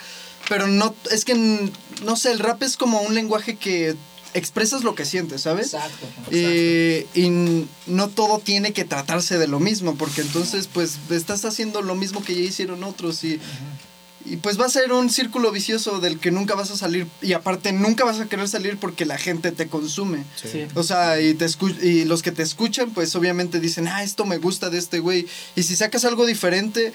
pero 0.49 0.67
no. 0.67 0.93
Es 1.11 1.23
que, 1.23 1.69
no 2.03 2.15
sé, 2.17 2.31
el 2.33 2.39
rap 2.39 2.61
es 2.63 2.75
como 2.75 3.01
un 3.03 3.15
lenguaje 3.15 3.55
que 3.55 3.95
expresas 4.33 4.83
lo 4.83 4.95
que 4.95 5.05
sientes, 5.05 5.43
¿sabes? 5.43 5.73
Exacto. 5.73 6.07
Y, 6.29 7.05
y 7.17 7.27
n- 7.27 7.67
no 7.87 8.09
todo 8.09 8.39
tiene 8.39 8.73
que 8.73 8.83
tratarse 8.83 9.37
de 9.37 9.47
lo 9.47 9.61
mismo, 9.61 9.95
porque 9.95 10.19
entonces 10.21 10.67
pues 10.67 10.97
estás 11.09 11.45
haciendo 11.45 11.81
lo 11.81 11.95
mismo 11.95 12.21
que 12.21 12.35
ya 12.35 12.41
hicieron 12.41 12.83
otros 12.83 13.23
y, 13.23 13.39
y 14.25 14.37
pues 14.37 14.59
va 14.59 14.65
a 14.65 14.69
ser 14.69 14.91
un 14.91 15.09
círculo 15.09 15.51
vicioso 15.51 15.99
del 15.99 16.19
que 16.19 16.31
nunca 16.31 16.55
vas 16.55 16.71
a 16.71 16.77
salir 16.77 17.07
y 17.21 17.33
aparte 17.33 17.71
nunca 17.71 18.03
vas 18.05 18.19
a 18.19 18.25
querer 18.27 18.47
salir 18.47 18.77
porque 18.77 19.05
la 19.05 19.17
gente 19.17 19.51
te 19.51 19.67
consume. 19.67 20.23
Sí. 20.35 20.65
O 20.75 20.83
sea, 20.83 21.21
y, 21.21 21.33
te 21.35 21.45
escu- 21.45 21.79
y 21.83 22.05
los 22.05 22.21
que 22.23 22.31
te 22.31 22.41
escuchan, 22.43 22.89
pues 22.91 23.15
obviamente 23.15 23.59
dicen, 23.59 23.87
ah, 23.87 24.03
esto 24.03 24.25
me 24.25 24.37
gusta 24.37 24.69
de 24.69 24.77
este 24.79 24.99
güey. 24.99 25.27
Y 25.55 25.63
si 25.63 25.75
sacas 25.75 26.05
algo 26.05 26.25
diferente, 26.25 26.91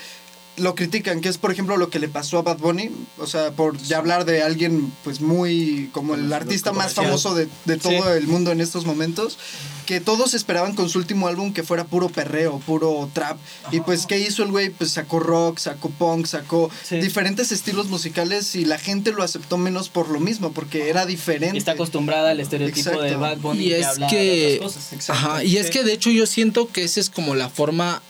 lo 0.60 0.74
critican, 0.74 1.20
que 1.20 1.28
es 1.28 1.38
por 1.38 1.50
ejemplo 1.50 1.76
lo 1.76 1.90
que 1.90 1.98
le 1.98 2.08
pasó 2.08 2.38
a 2.38 2.42
Bad 2.42 2.58
Bunny. 2.58 2.90
O 3.18 3.26
sea, 3.26 3.50
por 3.52 3.76
ya 3.78 3.98
hablar 3.98 4.24
de 4.24 4.42
alguien, 4.42 4.92
pues 5.04 5.20
muy, 5.20 5.88
como 5.92 6.14
el 6.14 6.32
artista 6.32 6.72
más 6.72 6.94
famoso 6.94 7.34
de, 7.34 7.48
de 7.64 7.76
todo 7.76 7.90
Sí. 7.92 7.98
el 8.18 8.26
mundo 8.26 8.52
en 8.52 8.60
estos 8.60 8.84
momentos, 8.86 9.38
que 9.86 10.00
todos 10.00 10.34
esperaban 10.34 10.74
con 10.76 10.88
su 10.88 10.98
último 10.98 11.26
álbum 11.26 11.52
que 11.52 11.62
fuera 11.64 11.84
puro 11.84 12.08
perreo, 12.08 12.60
puro 12.60 13.10
trap. 13.12 13.38
Y 13.72 13.80
pues, 13.80 14.06
¿qué 14.06 14.18
hizo 14.20 14.44
el 14.44 14.50
güey? 14.52 14.70
Pues 14.70 14.92
sacó 14.92 15.18
rock, 15.18 15.58
sacó 15.58 15.90
punk, 15.90 16.26
sacó 16.26 16.70
Sí. 16.84 16.98
diferentes 17.00 17.50
estilos 17.50 17.88
musicales 17.88 18.54
y 18.54 18.64
la 18.64 18.78
gente 18.78 19.10
lo 19.12 19.22
aceptó 19.24 19.58
menos 19.58 19.88
por 19.88 20.08
lo 20.08 20.20
mismo, 20.20 20.52
porque 20.52 20.88
era 20.90 21.06
diferente. 21.06 21.56
Y 21.56 21.58
está 21.58 21.72
acostumbrada 21.72 22.30
al 22.30 22.38
estereotipo 22.40 22.78
Exacto. 22.90 23.02
de 23.02 23.16
Bad 23.16 23.38
Bunny 23.38 23.64
Y 23.64 23.68
que 23.70 23.80
es 23.80 23.86
que, 24.10 24.56
otras 24.60 24.72
cosas. 24.74 24.92
Exacto. 24.92 25.12
ajá, 25.28 25.44
y 25.44 25.56
es 25.56 25.66
Sí. 25.66 25.72
que 25.72 25.82
de 25.84 25.92
hecho 25.92 26.10
yo 26.10 26.26
siento 26.26 26.68
que 26.68 26.84
esa 26.84 27.00
es 27.00 27.10
como 27.10 27.34
la 27.34 27.48
forma 27.48 28.00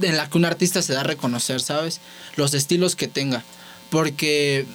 en 0.00 0.16
la 0.16 0.28
que 0.28 0.38
un 0.38 0.44
artista 0.44 0.82
se 0.82 0.92
da 0.92 1.00
a 1.00 1.04
reconocer, 1.04 1.60
¿sabes? 1.60 2.00
Los 2.36 2.54
estilos 2.54 2.96
que 2.96 3.08
tenga. 3.08 3.44
Porque, 3.90 4.66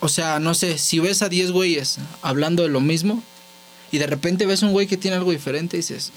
o 0.00 0.08
sea, 0.08 0.38
no 0.38 0.54
sé, 0.54 0.78
si 0.78 0.98
ves 0.98 1.22
a 1.22 1.28
10 1.28 1.50
güeyes 1.50 1.98
hablando 2.22 2.62
de 2.62 2.68
lo 2.68 2.80
mismo 2.80 3.22
y 3.92 3.98
de 3.98 4.06
repente 4.06 4.46
ves 4.46 4.62
un 4.62 4.72
güey 4.72 4.86
que 4.86 4.96
tiene 4.96 5.16
algo 5.16 5.30
diferente 5.30 5.76
y 5.76 5.80
dices, 5.80 6.12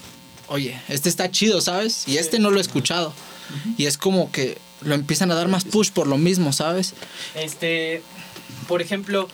oye, 0.48 0.80
este 0.88 1.08
está 1.08 1.30
chido, 1.30 1.60
¿sabes? 1.60 2.08
Y 2.08 2.18
este 2.18 2.38
no 2.38 2.50
lo 2.50 2.58
he 2.58 2.62
escuchado. 2.62 3.12
Y 3.76 3.86
es 3.86 3.98
como 3.98 4.30
que 4.30 4.58
lo 4.82 4.94
empiezan 4.94 5.30
a 5.30 5.34
dar 5.34 5.48
más 5.48 5.64
push 5.64 5.90
por 5.90 6.06
lo 6.06 6.18
mismo, 6.18 6.52
¿sabes? 6.52 6.94
Este, 7.34 8.02
por 8.68 8.80
ejemplo, 8.80 9.28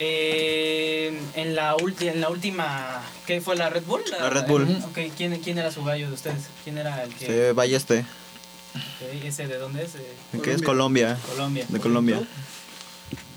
eh, 0.00 1.20
en, 1.34 1.54
la 1.54 1.76
ulti- 1.76 2.08
en 2.08 2.20
la 2.20 2.30
última, 2.30 3.02
¿qué 3.26 3.40
fue 3.40 3.54
la 3.56 3.68
Red 3.70 3.84
Bull? 3.84 4.02
La 4.18 4.30
Red 4.30 4.46
Bull. 4.46 4.62
Ok, 4.86 4.98
¿quién, 5.16 5.38
¿quién 5.40 5.58
era 5.58 5.70
su 5.70 5.84
gallo 5.84 6.08
de 6.08 6.14
ustedes? 6.14 6.44
¿Quién 6.64 6.78
era 6.78 7.02
el 7.04 7.14
que... 7.14 7.26
Sí, 7.26 7.54
vaya 7.54 7.76
este. 7.76 8.00
ok, 8.00 9.24
¿Ese 9.24 9.46
de 9.46 9.58
dónde 9.58 9.84
es? 9.84 9.92
De 9.94 10.40
¿Qué 10.42 10.52
es 10.52 10.62
Colombia? 10.62 11.18
Colombia. 11.28 11.66
De 11.68 11.78
Colombia. 11.80 12.18
¿Tú? 12.18 12.26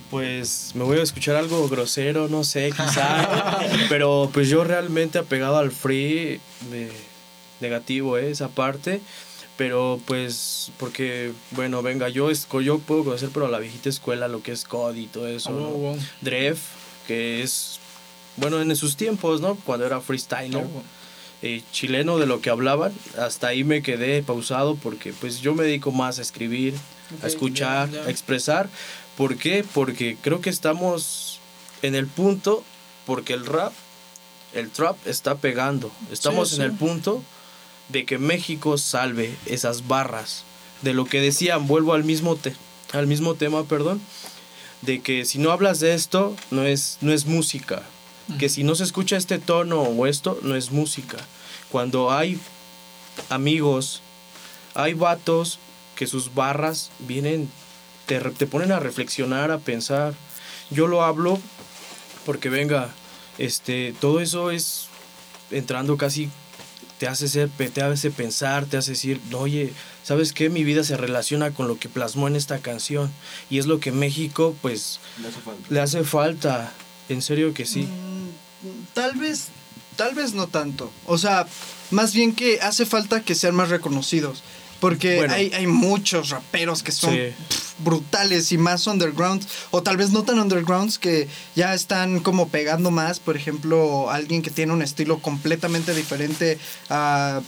Pues 0.09 0.72
me 0.76 0.84
voy 0.84 0.99
a 0.99 1.03
escuchar 1.03 1.36
algo 1.36 1.68
grosero, 1.68 2.28
no 2.28 2.43
sé, 2.43 2.72
quizá. 2.78 3.59
pero 3.89 4.30
pues 4.34 4.47
yo 4.47 4.64
realmente 4.64 5.18
apegado 5.20 5.57
al 5.57 5.72
free, 5.72 6.39
me- 6.72 6.89
negativo 7.59 8.18
eh, 8.18 8.30
esa 8.32 8.47
parte. 8.49 9.01
Pero 9.58 9.99
pues, 10.06 10.72
porque, 10.80 11.32
bueno, 11.51 11.82
venga, 11.84 12.10
yo, 12.10 12.32
yo 12.32 12.80
puedo 12.80 13.04
conocer, 13.04 13.30
pero 13.34 13.47
la 13.47 13.60
viejita 13.60 13.89
escuela, 13.89 14.28
lo 14.28 14.41
que 14.41 14.51
es 14.51 14.64
COD 14.66 14.95
y 14.95 15.06
todo 15.08 15.28
eso. 15.28 15.51
¿no? 15.51 15.68
Oh, 15.68 15.72
wow. 15.78 15.99
Dref, 16.22 16.60
que 17.08 17.43
es, 17.43 17.80
bueno, 18.38 18.60
en 18.62 18.76
sus 18.76 18.95
tiempos, 18.97 19.41
¿no? 19.41 19.56
Cuando 19.64 19.86
era 19.86 20.01
freestyler. 20.01 20.66
eh, 21.43 21.62
chileno 21.72 22.18
de 22.18 22.26
lo 22.26 22.41
que 22.41 22.49
hablaban, 22.49 22.93
hasta 23.20 23.47
ahí 23.47 23.64
me 23.64 23.84
quedé 23.84 24.24
pausado 24.24 24.76
porque 24.76 25.14
pues 25.14 25.39
yo 25.41 25.54
me 25.54 25.64
dedico 25.66 25.91
más 25.91 26.18
a 26.18 26.22
escribir, 26.24 26.74
a 27.22 27.28
escuchar, 27.28 27.89
a 28.08 28.10
expresar. 28.10 28.70
¿Por 29.18 29.38
qué? 29.38 29.64
Porque 29.74 30.18
creo 30.22 30.41
que 30.41 30.49
estamos 30.49 31.39
en 31.84 31.93
el 31.95 32.08
punto, 32.08 32.64
porque 33.06 33.34
el 33.34 33.45
rap, 33.45 33.74
el 34.54 34.70
trap 34.72 34.95
está 35.06 35.36
pegando. 35.36 35.91
Estamos 36.12 36.49
Sí, 36.49 36.56
en 36.56 36.62
sí. 36.62 36.66
el 36.66 36.72
punto 36.72 37.22
de 37.89 38.05
que 38.05 38.17
México 38.17 38.77
salve 38.77 39.36
esas 39.45 39.88
barras. 39.88 40.43
De 40.81 40.93
lo 40.93 41.05
que 41.05 41.21
decían, 41.21 41.67
vuelvo 41.67 41.93
al 41.93 42.03
mismo, 42.03 42.36
te- 42.36 42.55
al 42.91 43.07
mismo 43.07 43.36
tema, 43.36 43.63
perdón, 43.63 44.01
de 44.81 45.01
que 45.01 45.25
si 45.25 45.38
no 45.39 45.51
hablas 45.51 45.79
de 45.79 45.93
esto, 45.93 46.36
no 46.51 46.63
es, 46.65 46.97
no 47.01 47.13
es 47.13 47.25
música. 47.25 47.84
Que 48.39 48.49
si 48.49 48.63
no 48.63 48.75
se 48.75 48.84
escucha 48.84 49.17
este 49.17 49.38
tono 49.39 49.81
o 49.81 50.07
esto, 50.07 50.39
no 50.43 50.55
es 50.55 50.71
música. 50.71 51.17
Cuando 51.71 52.11
hay 52.11 52.39
amigos, 53.29 54.01
hay 54.75 54.93
vatos 54.93 55.59
que 55.95 56.07
sus 56.07 56.34
barras 56.34 56.89
vienen, 56.99 57.49
te, 58.05 58.19
te 58.19 58.47
ponen 58.47 58.71
a 58.71 58.79
reflexionar, 58.79 59.51
a 59.51 59.59
pensar. 59.59 60.13
Yo 60.69 60.88
lo 60.88 61.03
hablo 61.03 61.39
porque 62.25 62.49
venga, 62.49 62.89
este, 63.38 63.93
todo 63.99 64.19
eso 64.19 64.51
es 64.51 64.88
entrando 65.51 65.97
casi 65.97 66.29
te 66.99 67.07
hace 67.07 67.27
ser, 67.27 67.49
te 67.49 67.81
hace 67.81 68.11
pensar, 68.11 68.65
te 68.65 68.77
hace 68.77 68.91
decir, 68.91 69.19
oye, 69.33 69.73
¿sabes 70.03 70.31
qué? 70.33 70.49
Mi 70.49 70.63
vida 70.63 70.83
se 70.83 70.95
relaciona 70.97 71.51
con 71.51 71.67
lo 71.67 71.77
que 71.77 71.89
plasmó 71.89 72.27
en 72.27 72.35
esta 72.35 72.59
canción. 72.59 73.11
Y 73.49 73.57
es 73.59 73.65
lo 73.65 73.79
que 73.79 73.91
México, 73.91 74.55
pues, 74.61 74.99
le 75.69 75.79
hace 75.81 76.03
falta. 76.03 76.71
En 77.09 77.21
serio 77.21 77.53
que 77.53 77.65
sí. 77.65 77.81
Mm, 77.81 78.93
Tal 78.93 79.15
vez, 79.17 79.47
tal 79.97 80.15
vez 80.15 80.33
no 80.33 80.47
tanto. 80.47 80.89
O 81.05 81.17
sea, 81.17 81.45
más 81.91 82.13
bien 82.13 82.33
que 82.33 82.61
hace 82.61 82.85
falta 82.85 83.21
que 83.21 83.35
sean 83.35 83.55
más 83.55 83.69
reconocidos. 83.69 84.41
Porque 84.79 85.17
Bueno. 85.17 85.33
hay, 85.33 85.51
hay 85.53 85.67
muchos 85.67 86.29
raperos 86.29 86.81
que 86.83 86.91
son 86.91 87.13
Sí. 87.13 87.33
Brutales 87.84 88.51
y 88.51 88.57
más 88.57 88.88
underground. 88.88 89.45
O 89.71 89.84
tal 89.84 89.97
vez 89.97 90.11
no 90.11 90.23
tan 90.23 90.39
undergrounds 90.39 90.97
que 90.97 91.27
ya 91.55 91.73
están 91.73 92.19
como 92.19 92.49
pegando 92.49 92.91
más. 92.91 93.19
Por 93.19 93.36
ejemplo, 93.36 94.09
alguien 94.09 94.41
que 94.41 94.51
tiene 94.51 94.73
un 94.73 94.81
estilo 94.81 95.19
completamente 95.19 95.93
diferente 95.93 96.57
a. 96.89 97.41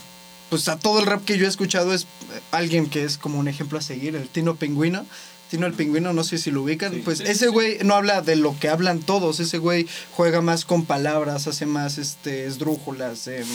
Pues 0.49 0.67
a 0.67 0.77
todo 0.77 0.99
el 0.99 1.07
rap 1.07 1.25
que 1.25 1.39
yo 1.39 1.45
he 1.45 1.49
escuchado 1.49 1.91
es 1.91 2.05
alguien 2.51 2.87
que 2.87 3.03
es 3.03 3.17
como 3.17 3.39
un 3.39 3.47
ejemplo 3.47 3.79
a 3.79 3.81
seguir, 3.81 4.15
el 4.15 4.29
Tino 4.29 4.55
Pingüino. 4.55 5.05
Tino 5.49 5.65
el 5.67 5.73
Pingüino, 5.73 6.13
no 6.13 6.23
sé 6.23 6.37
si 6.37 6.51
lo 6.51 6.63
ubican. 6.63 7.01
pues 7.03 7.19
ese 7.19 7.47
güey 7.47 7.79
no 7.83 7.95
habla 7.95 8.21
de 8.21 8.35
lo 8.35 8.57
que 8.59 8.69
hablan 8.69 8.99
todos. 8.99 9.39
Ese 9.39 9.57
güey 9.57 9.87
juega 10.15 10.41
más 10.41 10.65
con 10.65 10.85
palabras, 10.85 11.47
hace 11.47 11.65
más 11.65 11.97
este, 11.97 12.45
esdrújulas. 12.45 13.27
em, 13.27 13.45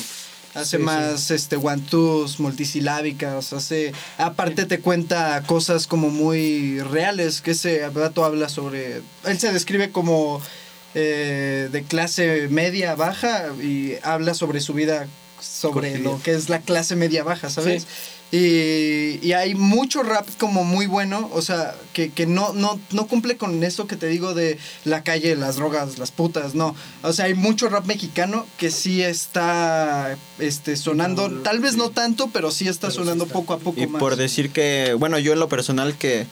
Hace 0.55 0.79
Sí, 0.79 0.83
más 0.83 1.31
este 1.31 1.57
one-twos, 1.57 2.41
multisilábicas, 2.41 3.53
hace 3.53 3.93
aparte 4.19 4.67
te 4.67 4.81
cuenta 4.81 5.43
cosas 5.47 5.87
como 5.87 6.11
muy 6.11 6.81
reales, 6.81 7.41
que 7.41 7.53
ese 7.53 7.89
vato 7.89 8.25
habla 8.25 8.49
sobre 8.49 9.03
él 9.25 9.39
se 9.39 9.53
describe 9.53 9.91
como 9.91 10.43
eh, 10.95 11.69
de 11.71 11.85
clase 11.85 12.49
media 12.51 12.97
baja 12.97 13.53
y 13.63 13.95
habla 14.03 14.35
sobre 14.35 14.61
su 14.61 14.75
vida 14.75 15.07
sobre 15.41 15.99
lo 15.99 16.21
que 16.23 16.33
es 16.33 16.49
la 16.49 16.61
clase 16.61 16.97
media 16.97 17.23
baja, 17.23 17.49
¿sabes? 17.49 17.87
Y, 18.33 19.19
y 19.27 19.33
hay 19.33 19.57
mucho 19.57 20.05
rap 20.05 20.29
como 20.39 20.63
muy 20.63 20.87
bueno, 20.87 21.29
o 21.33 21.43
sea, 21.43 21.75
que, 21.93 22.11
que 22.11 22.27
no, 22.27 22.53
no, 22.53 22.79
no 22.93 23.07
cumple 23.09 23.37
con 23.37 23.65
eso 23.65 23.89
que 23.89 23.97
te 23.97 24.07
digo 24.07 24.35
de 24.35 24.57
la 24.85 25.03
calle, 25.03 25.35
las 25.35 25.57
drogas, 25.57 25.99
las 25.99 26.13
putas, 26.13 26.55
no. 26.55 26.77
O 27.03 27.13
sea, 27.13 27.25
hay 27.25 27.35
mucho 27.35 27.69
rap 27.69 27.87
mexicano 27.87 28.47
que 28.57 28.71
sí 28.71 29.03
está 29.03 30.17
este, 30.39 30.77
sonando, 30.77 31.29
tal 31.43 31.59
vez 31.59 31.77
no 31.77 31.91
tanto, 31.91 32.31
pero 32.33 32.53
sí 32.53 32.69
está 32.69 32.93
sonando 32.93 33.27
poco 33.27 33.53
a 33.53 33.59
poco 33.59 33.81
Y 33.81 33.89
más. 33.89 33.99
por 33.99 34.15
decir 34.15 34.51
que, 34.51 34.95
bueno, 34.97 35.19
yo 35.19 35.33
en 35.33 35.41
lo 35.41 35.49
personal 35.49 35.99
que, 35.99 36.27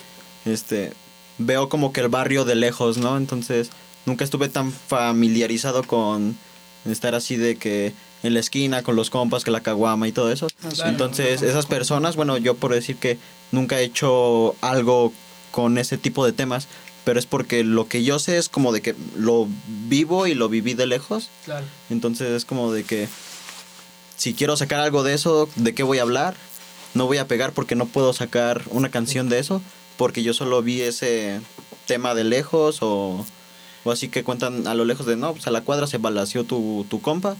este, 0.44 0.92
veo 1.38 1.68
como 1.68 1.92
que 1.92 2.00
el 2.00 2.08
barrio 2.08 2.44
de 2.44 2.54
lejos, 2.54 2.98
¿no? 2.98 3.16
Entonces, 3.16 3.70
nunca 4.06 4.22
estuve 4.22 4.48
tan 4.48 4.72
familiarizado 4.72 5.82
con 5.82 6.36
estar 6.84 7.16
así 7.16 7.36
de 7.36 7.56
que 7.56 7.92
en 8.22 8.34
la 8.34 8.40
esquina 8.40 8.82
con 8.82 8.96
los 8.96 9.10
compas, 9.10 9.44
que 9.44 9.50
la 9.50 9.60
caguama 9.62 10.08
y 10.08 10.12
todo 10.12 10.32
eso. 10.32 10.48
Ah. 10.64 10.88
Entonces, 10.88 11.42
esas 11.42 11.66
personas, 11.66 12.16
bueno, 12.16 12.36
yo 12.38 12.54
por 12.54 12.72
decir 12.72 12.96
que 12.96 13.18
nunca 13.52 13.80
he 13.80 13.84
hecho 13.84 14.56
algo 14.60 15.12
con 15.50 15.78
ese 15.78 15.98
tipo 15.98 16.24
de 16.24 16.32
temas, 16.32 16.68
pero 17.04 17.18
es 17.18 17.26
porque 17.26 17.64
lo 17.64 17.88
que 17.88 18.04
yo 18.04 18.18
sé 18.18 18.38
es 18.38 18.48
como 18.48 18.72
de 18.72 18.82
que 18.82 18.94
lo 19.16 19.48
vivo 19.88 20.26
y 20.26 20.34
lo 20.34 20.48
viví 20.48 20.74
de 20.74 20.86
lejos. 20.86 21.30
Claro. 21.44 21.64
Entonces 21.90 22.28
es 22.30 22.44
como 22.44 22.72
de 22.72 22.84
que 22.84 23.08
si 24.16 24.34
quiero 24.34 24.56
sacar 24.56 24.80
algo 24.80 25.02
de 25.02 25.14
eso, 25.14 25.48
¿de 25.56 25.74
qué 25.74 25.82
voy 25.82 25.98
a 25.98 26.02
hablar? 26.02 26.34
No 26.94 27.06
voy 27.06 27.18
a 27.18 27.28
pegar 27.28 27.52
porque 27.52 27.76
no 27.76 27.86
puedo 27.86 28.12
sacar 28.12 28.62
una 28.70 28.90
canción 28.90 29.28
de 29.28 29.38
eso, 29.38 29.62
porque 29.96 30.22
yo 30.22 30.34
solo 30.34 30.60
vi 30.62 30.82
ese 30.82 31.40
tema 31.86 32.14
de 32.14 32.24
lejos 32.24 32.78
o, 32.82 33.24
o 33.88 33.90
así 33.90 34.08
que 34.08 34.22
cuentan 34.22 34.66
a 34.66 34.74
lo 34.74 34.84
lejos 34.84 35.06
de, 35.06 35.16
no, 35.16 35.32
pues 35.32 35.46
a 35.46 35.50
la 35.50 35.62
cuadra 35.62 35.86
se 35.86 35.96
balació 35.96 36.44
tu, 36.44 36.84
tu 36.90 37.00
compa. 37.00 37.36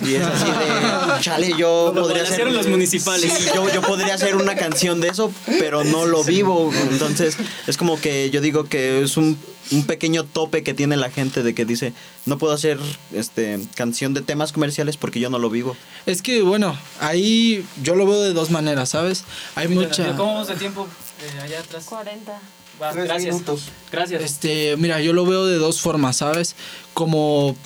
Y 0.00 0.14
es 0.14 0.22
así 0.22 0.44
de, 0.44 1.20
chale, 1.20 1.54
yo 1.58 1.92
Lo 1.92 2.02
podría 2.02 2.22
hacer... 2.22 2.50
los 2.52 2.68
municipales. 2.68 3.32
Sí, 3.32 3.48
yo, 3.52 3.68
yo 3.72 3.82
podría 3.82 4.14
hacer 4.14 4.36
una 4.36 4.54
canción 4.54 5.00
de 5.00 5.08
eso, 5.08 5.32
pero 5.58 5.82
no 5.82 6.06
lo 6.06 6.22
vivo. 6.22 6.70
Entonces, 6.90 7.36
es 7.66 7.76
como 7.76 8.00
que 8.00 8.30
yo 8.30 8.40
digo 8.40 8.64
que 8.64 9.02
es 9.02 9.16
un, 9.16 9.36
un 9.72 9.86
pequeño 9.86 10.22
tope 10.22 10.62
que 10.62 10.72
tiene 10.72 10.96
la 10.96 11.10
gente 11.10 11.42
de 11.42 11.52
que 11.52 11.64
dice, 11.64 11.92
no 12.26 12.38
puedo 12.38 12.52
hacer 12.52 12.78
este 13.12 13.58
canción 13.74 14.14
de 14.14 14.20
temas 14.20 14.52
comerciales 14.52 14.96
porque 14.96 15.18
yo 15.18 15.30
no 15.30 15.40
lo 15.40 15.50
vivo. 15.50 15.76
Es 16.06 16.22
que, 16.22 16.42
bueno, 16.42 16.78
ahí 17.00 17.66
yo 17.82 17.96
lo 17.96 18.06
veo 18.06 18.20
de 18.22 18.34
dos 18.34 18.50
maneras, 18.50 18.90
¿sabes? 18.90 19.24
Hay 19.56 19.66
mucha... 19.66 20.16
¿Cómo 20.16 20.34
vamos 20.34 20.48
de 20.48 20.54
tiempo 20.54 20.86
eh, 21.22 21.40
allá 21.40 21.58
atrás? 21.58 21.86
40. 21.86 22.40
Va, 22.80 22.92
Tres 22.92 23.04
gracias. 23.06 23.34
minutos. 23.34 23.64
Gracias. 23.90 24.22
Este, 24.22 24.76
mira, 24.76 25.00
yo 25.00 25.12
lo 25.12 25.26
veo 25.26 25.46
de 25.46 25.56
dos 25.56 25.80
formas, 25.80 26.16
¿sabes? 26.18 26.54
Como 26.94 27.56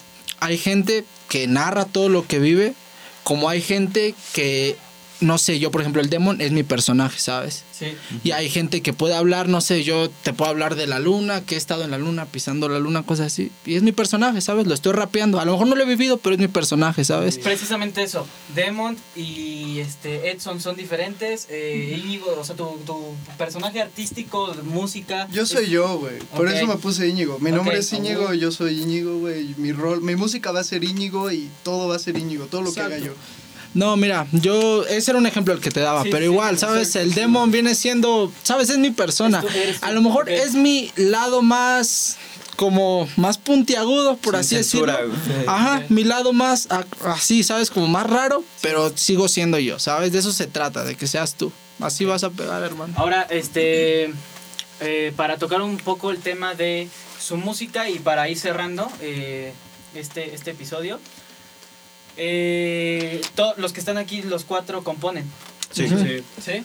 hay 0.41 0.59
gente 0.59 1.05
que 1.29 1.47
narra 1.47 1.85
todo 1.85 2.09
lo 2.09 2.27
que 2.27 2.39
vive, 2.39 2.75
como 3.23 3.49
hay 3.49 3.61
gente 3.61 4.15
que, 4.33 4.77
no 5.23 5.39
sé, 5.39 5.59
yo 5.59 5.70
por 5.70 5.81
ejemplo, 5.81 6.03
el 6.03 6.11
demon 6.11 6.41
es 6.41 6.53
mi 6.53 6.62
personaje, 6.62 7.18
¿sabes? 7.18 7.64
sí. 7.73 7.95
Y 8.23 8.31
hay 8.33 8.49
gente 8.51 8.81
que 8.83 8.93
puede 8.93 9.14
hablar, 9.14 9.49
no 9.49 9.61
sé, 9.61 9.83
yo 9.85 10.11
te 10.23 10.33
puedo 10.33 10.51
hablar 10.51 10.75
de 10.77 10.87
la 10.87 10.99
luna, 10.99 11.41
que 11.45 11.55
he 11.55 11.59
estado 11.59 11.83
en 11.85 11.91
la 11.91 11.99
luna, 11.99 12.27
pisando 12.27 12.68
la 12.68 12.79
luna, 12.79 13.03
cosas 13.03 13.27
así. 13.33 13.51
Y 13.64 13.75
es 13.77 13.83
mi 13.83 13.93
personaje, 13.93 14.41
¿sabes? 14.41 14.66
Lo 14.66 14.75
estoy 14.75 14.93
rapeando. 14.93 15.41
A 15.41 15.45
lo 15.45 15.53
mejor 15.53 15.66
no 15.66 15.75
lo 15.75 15.83
he 15.83 15.87
vivido, 15.87 16.18
pero 16.18 16.35
es 16.35 16.41
mi 16.41 16.49
personaje, 16.49 17.05
¿sabes? 17.05 17.39
Precisamente 17.39 18.03
eso. 18.03 18.27
Demont 18.55 18.99
y 19.16 19.79
este 19.81 20.31
Edson 20.31 20.61
son 20.61 20.77
diferentes. 20.77 21.47
Eh, 21.51 22.01
Íñigo, 22.05 22.37
o 22.39 22.45
sea, 22.45 22.55
tu, 22.55 22.66
tu 22.87 23.14
personaje 23.39 23.81
artístico, 23.81 24.55
música. 24.64 25.29
Yo 25.33 25.47
soy 25.47 25.64
es- 25.64 25.70
yo, 25.70 25.99
güey. 25.99 26.18
Por 26.37 26.49
eso 26.49 26.66
me 26.66 26.77
puse 26.77 27.09
Íñigo. 27.09 27.39
Mi 27.41 27.51
nombre 27.51 27.79
es 27.79 27.93
Íñigo, 27.93 28.33
yo 28.35 28.53
soy 28.53 28.81
Íñigo, 28.83 29.18
güey. 29.18 29.55
Mi 29.57 29.73
rol, 29.73 30.03
mi 30.03 30.14
música 30.16 30.53
va 30.53 30.61
a 30.61 30.64
ser 30.64 30.85
Íñigo 30.85 31.31
y 31.33 31.49
todo 31.62 31.89
va 31.89 31.97
a 31.97 31.99
ser 31.99 32.16
Íñigo, 32.16 32.47
todo 32.47 32.62
lo 32.62 32.73
que 32.73 32.81
haga 32.81 32.99
yo. 32.99 33.12
No, 33.75 33.97
mira, 33.97 34.27
yo, 34.33 34.85
ese 34.87 35.12
era 35.12 35.18
un 35.18 35.27
ejemplo 35.27 35.55
el 35.55 35.61
que 35.61 35.70
te 35.70 35.81
daba, 35.81 36.03
Sí, 36.03 36.09
pero 36.11 36.25
sí, 36.27 36.31
igual, 36.33 36.57
sí, 36.57 36.61
¿sabes? 36.61 36.93
sí, 36.93 36.99
el 36.99 37.09
sí. 37.14 37.20
demon 37.20 37.51
viene 37.51 37.75
siendo, 37.75 38.31
¿sabes? 38.43 38.68
Es 38.70 38.79
mi 38.79 38.91
persona. 38.91 39.43
A 39.81 39.93
lo 39.93 40.03
mejor 40.03 40.29
es 40.29 40.55
mi 40.55 40.93
lado 40.97 41.41
más, 41.43 42.16
como, 42.57 43.09
más 43.16 43.39
puntiagudo, 43.39 44.16
por 44.18 44.35
Sin 44.35 44.41
así 44.41 44.55
censura, 44.57 44.99
decirlo. 44.99 45.16
güey. 45.35 45.47
Ajá, 45.47 45.83
mi 45.89 46.05
lado 46.05 46.33
más, 46.35 46.68
así, 47.05 47.43
¿sabes? 47.45 47.70
Como 47.70 47.87
más 47.89 48.07
raro, 48.07 48.45
pero 48.61 48.93
sigo 48.97 49.27
siendo 49.29 49.59
yo, 49.59 49.79
¿sabes? 49.79 50.12
De 50.12 50.18
eso 50.18 50.33
se 50.33 50.47
trata, 50.47 50.85
de 50.85 50.95
que 50.95 51.07
seas 51.07 51.35
tú. 51.35 51.51
Así 51.81 52.05
vas 52.05 52.25
a 52.25 52.31
pegar, 52.31 52.62
hermano. 52.62 52.93
Ahora, 52.97 53.27
este, 53.31 54.12
eh, 54.81 55.12
para 55.16 55.39
tocar 55.39 55.62
un 55.62 55.79
poco 55.79 56.11
el 56.11 56.18
tema 56.18 56.55
de 56.55 56.89
su 57.20 57.37
música 57.39 57.89
y 57.89 57.99
para 57.99 58.29
ir 58.29 58.39
cerrando 58.39 58.91
eh, 59.01 59.53
este, 59.95 60.35
este 60.35 60.51
episodio, 60.51 61.01
eh, 62.17 63.21
los 63.57 63.73
que 63.73 63.81
están 63.81 63.99
aquí, 63.99 64.23
los 64.23 64.45
cuatro 64.45 64.85
componen. 64.85 65.25
Sí. 65.71 65.89
Sí. 65.89 66.25
¿Sí? 66.45 66.65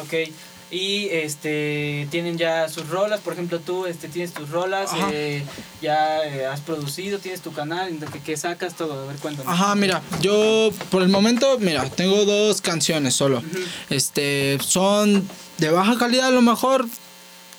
Ok. 0.00 0.32
Y 0.70 1.08
este 1.10 2.08
tienen 2.10 2.36
ya 2.36 2.68
sus 2.68 2.88
rolas, 2.88 3.20
por 3.20 3.34
ejemplo 3.34 3.60
tú 3.60 3.86
este 3.86 4.08
tienes 4.08 4.32
tus 4.32 4.48
rolas, 4.48 4.90
eh, 5.12 5.44
ya 5.80 6.24
eh, 6.24 6.46
has 6.46 6.60
producido, 6.60 7.18
tienes 7.18 7.42
tu 7.42 7.52
canal, 7.52 7.96
que, 8.12 8.20
que 8.20 8.36
sacas 8.36 8.74
todo, 8.74 9.04
a 9.04 9.06
ver 9.06 9.16
cuéntame. 9.16 9.48
Ajá, 9.48 9.74
mira, 9.76 10.02
yo 10.20 10.70
por 10.90 11.02
el 11.02 11.10
momento, 11.10 11.58
mira, 11.60 11.88
tengo 11.90 12.24
dos 12.24 12.60
canciones 12.60 13.14
solo. 13.14 13.42
Este, 13.88 14.58
son 14.60 15.28
de 15.58 15.70
baja 15.70 15.96
calidad 15.96 16.28
a 16.28 16.32
lo 16.32 16.42
mejor, 16.42 16.88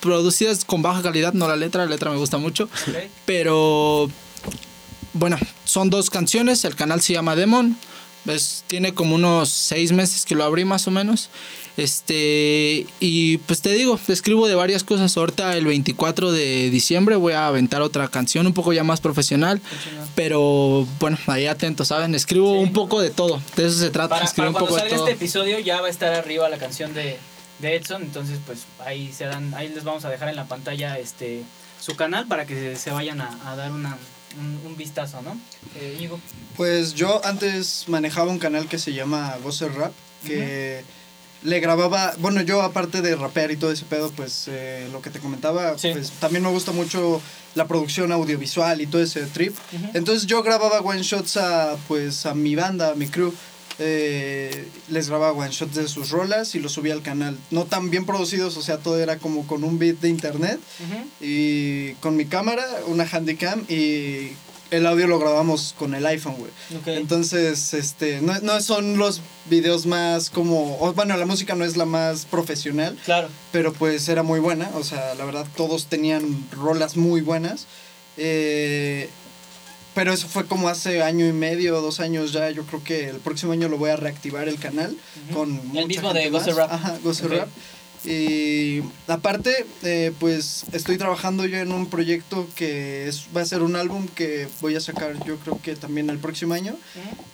producidas 0.02 0.66
con 0.66 0.82
baja 0.82 1.02
calidad, 1.02 1.32
no 1.32 1.48
la 1.48 1.56
letra, 1.56 1.86
la 1.86 1.92
letra 1.92 2.12
me 2.12 2.18
gusta 2.18 2.38
mucho, 2.38 2.68
pero 3.26 4.10
bueno, 5.14 5.38
son 5.76 5.90
dos 5.90 6.10
canciones, 6.10 6.64
el 6.64 6.74
canal 6.76 7.02
se 7.02 7.12
llama 7.12 7.36
Demon, 7.36 7.78
es, 8.28 8.64
tiene 8.68 8.94
como 8.94 9.16
unos 9.16 9.50
seis 9.50 9.92
meses 9.92 10.26
que 10.26 10.34
lo 10.34 10.46
abrí 10.46 10.64
más 10.64 10.88
o 10.88 10.92
menos. 10.92 11.30
Este, 11.78 12.88
y 13.02 13.38
pues 13.40 13.62
te 13.62 13.74
digo, 13.74 14.00
escribo 14.08 14.48
de 14.48 14.56
varias 14.56 14.86
cosas. 14.86 15.16
Ahorita 15.18 15.56
el 15.58 15.66
24 15.66 16.32
de 16.32 16.70
diciembre 16.70 17.18
voy 17.18 17.34
a 17.34 17.48
aventar 17.48 17.82
otra 17.82 18.08
canción 18.08 18.48
un 18.48 18.54
poco 18.54 18.72
ya 18.72 18.86
más 18.86 19.02
profesional. 19.02 19.62
Pero 20.16 20.88
bueno, 21.00 21.18
ahí 21.28 21.46
atentos, 21.48 21.90
¿saben? 21.90 22.16
Escribo 22.16 22.54
Sí. 22.54 22.64
un 22.64 22.72
poco 22.74 23.02
de 23.02 23.10
todo. 23.10 23.42
De 23.58 23.68
eso 23.68 23.78
se 23.78 23.90
trata, 23.90 24.10
Para, 24.16 24.26
escribir 24.26 24.54
para 24.54 24.64
un 24.64 24.68
poco 24.70 24.76
de 24.76 24.82
salga 24.82 24.96
todo. 24.98 25.08
este 25.10 25.18
episodio 25.24 25.60
ya 25.60 25.82
va 25.82 25.88
a 25.88 25.90
estar 25.92 26.14
arriba 26.14 26.48
la 26.50 26.58
canción 26.58 26.94
de, 26.94 27.18
de 27.60 27.76
Edson, 27.76 28.02
entonces 28.04 28.40
pues 28.46 28.60
ahí 28.86 29.12
se 29.12 29.26
dan, 29.26 29.54
ahí 29.54 29.68
les 29.70 29.84
vamos 29.84 30.06
a 30.06 30.10
dejar 30.10 30.30
en 30.30 30.38
la 30.38 30.46
pantalla 30.46 30.98
este 30.98 31.44
su 31.82 31.96
canal 31.96 32.26
para 32.28 32.46
que 32.48 32.56
se, 32.56 32.76
se 32.78 32.92
vayan 32.92 33.20
a, 33.22 33.38
a 33.46 33.56
dar 33.56 33.72
una, 33.72 33.98
un, 34.40 34.60
un 34.66 34.78
vistazo, 34.78 35.22
¿no? 35.22 35.38
Eh, 35.76 35.94
Íñigo. 35.98 36.20
Pues 36.58 36.94
yo 36.94 37.22
antes 37.26 37.86
manejaba 37.88 38.32
un 38.32 38.40
canal 38.40 38.68
que 38.68 38.78
se 38.80 38.94
llama 38.94 39.36
Gozer 39.44 39.74
Rap, 39.74 39.92
que 40.26 40.84
le 41.44 41.60
grababa, 41.60 42.14
bueno, 42.20 42.42
yo 42.42 42.62
aparte 42.64 43.02
de 43.04 43.16
rapear 43.16 43.52
y 43.52 43.58
todo 43.58 43.72
ese 43.72 43.86
pedo, 43.86 44.12
pues 44.12 44.46
eh, 44.48 44.88
lo 44.92 45.02
que 45.02 45.10
te 45.12 45.20
comentaba, 45.20 45.78
Sí. 45.78 45.90
pues 45.94 46.10
también 46.20 46.44
me 46.44 46.50
gusta 46.50 46.72
mucho 46.72 47.22
la 47.54 47.68
producción 47.68 48.12
audiovisual 48.12 48.82
y 48.82 48.88
todo 48.88 49.02
ese 49.04 49.22
trip. 49.28 49.56
Entonces 49.94 50.26
yo 50.26 50.42
grababa 50.44 50.80
one 50.82 51.04
shots 51.04 51.38
a 51.38 51.76
pues 51.88 52.26
a 52.26 52.34
mi 52.34 52.56
banda, 52.56 52.92
a 52.92 52.96
mi 52.96 53.08
crew. 53.08 53.34
Eh, 53.80 54.68
les 54.90 55.10
grababa 55.10 55.34
one 55.34 55.52
shots 55.52 55.76
de 55.76 55.88
sus 55.88 56.10
rolas 56.12 56.56
y 56.56 56.60
los 56.60 56.72
subía 56.74 56.94
al 56.94 57.02
canal. 57.02 57.38
No 57.52 57.66
tan 57.66 57.90
bien 57.90 58.06
producidos, 58.06 58.56
o 58.58 58.62
sea, 58.62 58.78
todo 58.78 58.98
era 59.00 59.18
como 59.18 59.46
con 59.48 59.64
un 59.64 59.78
beat 59.80 59.98
de 60.00 60.10
internet 60.10 60.60
y 61.22 61.94
con 61.96 62.16
mi 62.16 62.26
cámara, 62.26 62.66
una 62.88 63.06
handycam 63.06 63.64
y 63.68 64.32
el 64.72 64.86
audio 64.88 65.08
lo 65.08 65.20
grabamos 65.20 65.76
con 65.78 65.94
el 65.94 66.06
iPhone, 66.06 66.36
güey. 66.38 66.52
Entonces, 66.98 67.74
este, 67.74 68.22
no, 68.22 68.40
no 68.40 68.60
son 68.62 68.98
los 68.98 69.22
videos 69.50 69.86
más 69.86 70.30
como, 70.30 70.94
bueno, 70.94 71.16
la 71.18 71.26
música 71.26 71.54
no 71.56 71.66
es 71.66 71.78
la 71.78 71.86
más 71.86 72.26
profesional, 72.26 72.98
Claro. 73.06 73.30
pero 73.52 73.74
pues 73.74 74.08
era 74.10 74.24
muy 74.24 74.40
buena, 74.40 74.70
o 74.76 74.84
sea, 74.84 75.14
la 75.16 75.26
verdad 75.26 75.46
todos 75.56 75.86
tenían 75.88 76.48
rolas 76.52 76.98
muy 76.98 77.22
buenas. 77.22 77.68
Eh, 78.18 79.10
pero 79.96 80.14
eso 80.14 80.28
fue 80.28 80.46
como 80.46 80.68
hace 80.68 81.02
año 81.02 81.26
y 81.26 81.32
medio, 81.32 81.82
dos 81.82 82.00
años 82.00 82.34
ya. 82.34 82.52
Yo 82.52 82.64
creo 82.64 82.84
que 82.84 83.10
el 83.10 83.18
próximo 83.18 83.54
año 83.54 83.70
lo 83.70 83.78
voy 83.78 83.90
a 83.90 83.96
reactivar 83.96 84.48
el 84.48 84.60
canal 84.60 84.96
con 85.34 85.50
El 85.50 85.64
mucha 85.64 85.88
mismo 85.88 86.14
de 86.14 86.30
más. 86.30 86.56
Rap. 86.56 86.72
Ajá. 86.72 87.00
Rap. 87.30 87.48
Y 88.06 88.82
aparte, 89.08 89.66
eh, 89.84 90.12
pues 90.20 90.66
estoy 90.72 90.98
trabajando 90.98 91.46
yo 91.46 91.58
en 91.58 91.72
un 91.72 91.88
proyecto 91.88 92.48
que 92.56 93.08
es, 93.08 93.28
va 93.36 93.42
a 93.42 93.46
ser 93.46 93.62
un 93.64 93.76
álbum 93.76 94.08
que 94.08 94.48
voy 94.62 94.76
a 94.76 94.80
sacar 94.80 95.14
yo 95.26 95.38
creo 95.38 95.60
que 95.62 95.76
también 95.76 96.10
el 96.10 96.20
próximo 96.20 96.54
año. 96.54 96.76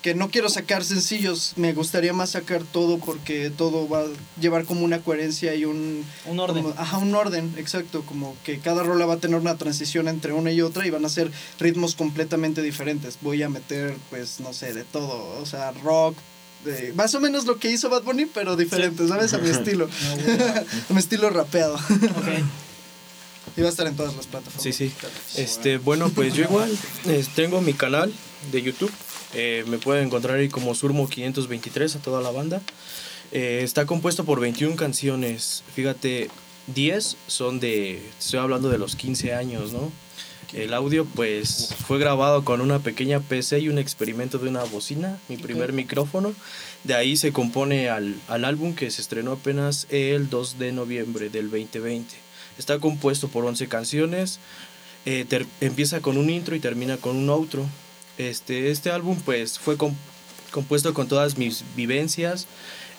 Que 0.01 0.15
no 0.15 0.29
quiero 0.29 0.49
sacar 0.49 0.83
sencillos, 0.83 1.53
me 1.57 1.73
gustaría 1.73 2.13
más 2.13 2.31
sacar 2.31 2.63
todo 2.63 2.97
porque 2.97 3.51
todo 3.55 3.87
va 3.87 4.01
a 4.01 4.05
llevar 4.39 4.65
como 4.65 4.81
una 4.85 4.99
coherencia 4.99 5.53
y 5.55 5.65
un... 5.65 6.03
Un 6.25 6.39
orden. 6.39 6.63
como- 6.63 6.75
ajá, 6.79 6.97
un 6.97 7.13
orden, 7.13 7.53
exacto, 7.57 8.03
como 8.05 8.35
que 8.43 8.59
cada 8.59 8.81
rola 8.83 9.05
va 9.05 9.15
a 9.15 9.17
tener 9.17 9.39
una 9.39 9.57
transición 9.57 10.07
entre 10.07 10.33
una 10.33 10.51
y 10.51 10.61
otra 10.61 10.87
y 10.87 10.89
van 10.89 11.05
a 11.05 11.09
ser 11.09 11.31
ritmos 11.59 11.95
completamente 11.95 12.61
diferentes. 12.61 13.17
Voy 13.21 13.43
a 13.43 13.49
meter, 13.49 13.95
pues, 14.09 14.39
no 14.39 14.53
sé, 14.53 14.73
de 14.73 14.83
todo, 14.83 15.39
o 15.41 15.45
sea, 15.45 15.71
rock, 15.83 16.15
de 16.65 16.93
más 16.93 17.13
o 17.15 17.19
menos 17.19 17.45
lo 17.45 17.57
que 17.57 17.69
hizo 17.69 17.89
Bad 17.89 18.03
Bunny, 18.03 18.25
pero 18.25 18.55
diferente, 18.55 19.07
¿sabes? 19.07 19.33
A 19.33 19.37
mi 19.37 19.49
estilo. 19.57 19.89
a 20.89 20.93
mi 20.93 20.99
estilo 20.99 21.29
rapeado. 21.29 21.75
Ok. 21.75 22.27
Y 23.57 23.61
va 23.61 23.67
a 23.67 23.71
estar 23.71 23.87
en 23.87 23.95
todas 23.95 24.15
las 24.15 24.27
plataformas. 24.27 24.63
Sí, 24.63 24.71
sí. 24.71 24.93
Este, 25.35 25.77
bueno, 25.77 26.09
pues 26.09 26.33
yo 26.33 26.43
igual 26.43 26.71
eh, 27.05 27.25
tengo 27.35 27.59
mi 27.61 27.73
canal 27.73 28.13
de 28.51 28.61
YouTube. 28.61 28.91
Eh, 29.33 29.65
me 29.67 29.77
pueden 29.77 30.05
encontrar 30.05 30.37
ahí 30.37 30.47
como 30.47 30.73
Surmo523 30.73 31.97
a 31.97 31.99
toda 31.99 32.21
la 32.21 32.31
banda. 32.31 32.61
Eh, 33.31 33.61
está 33.63 33.85
compuesto 33.85 34.23
por 34.23 34.39
21 34.39 34.75
canciones. 34.75 35.63
Fíjate, 35.75 36.29
10 36.67 37.17
son 37.27 37.59
de. 37.59 38.01
Estoy 38.19 38.39
hablando 38.39 38.69
de 38.69 38.77
los 38.77 38.95
15 38.95 39.33
años, 39.33 39.73
¿no? 39.73 39.91
El 40.53 40.73
audio, 40.73 41.05
pues, 41.05 41.73
fue 41.87 41.97
grabado 41.97 42.43
con 42.43 42.59
una 42.59 42.79
pequeña 42.79 43.21
PC 43.21 43.59
y 43.61 43.69
un 43.69 43.77
experimento 43.77 44.37
de 44.37 44.49
una 44.49 44.63
bocina, 44.65 45.17
mi 45.29 45.37
primer 45.37 45.71
micrófono. 45.71 46.33
De 46.83 46.93
ahí 46.93 47.15
se 47.15 47.31
compone 47.31 47.89
al, 47.89 48.15
al 48.27 48.43
álbum 48.43 48.75
que 48.75 48.91
se 48.91 49.01
estrenó 49.01 49.33
apenas 49.33 49.87
el 49.89 50.29
2 50.29 50.59
de 50.59 50.73
noviembre 50.73 51.29
del 51.29 51.49
2020. 51.49 52.13
Está 52.57 52.79
compuesto 52.79 53.29
por 53.29 53.45
11 53.45 53.67
canciones. 53.67 54.39
eh, 55.05 55.25
ter- 55.27 55.47
empieza 55.61 55.99
con 56.01 56.17
un 56.17 56.29
intro 56.29 56.55
y 56.55 56.59
termina 56.59 56.97
con 56.97 57.15
un 57.15 57.29
outro. 57.29 57.65
Este, 58.19 58.69
este 58.71 58.91
álbum, 58.91 59.17
pues, 59.25 59.57
fue 59.57 59.75
com- 59.77 59.95
compuesto 60.51 60.93
con 60.93 61.07
todas 61.07 61.37
mis 61.37 61.63
vivencias. 61.77 62.45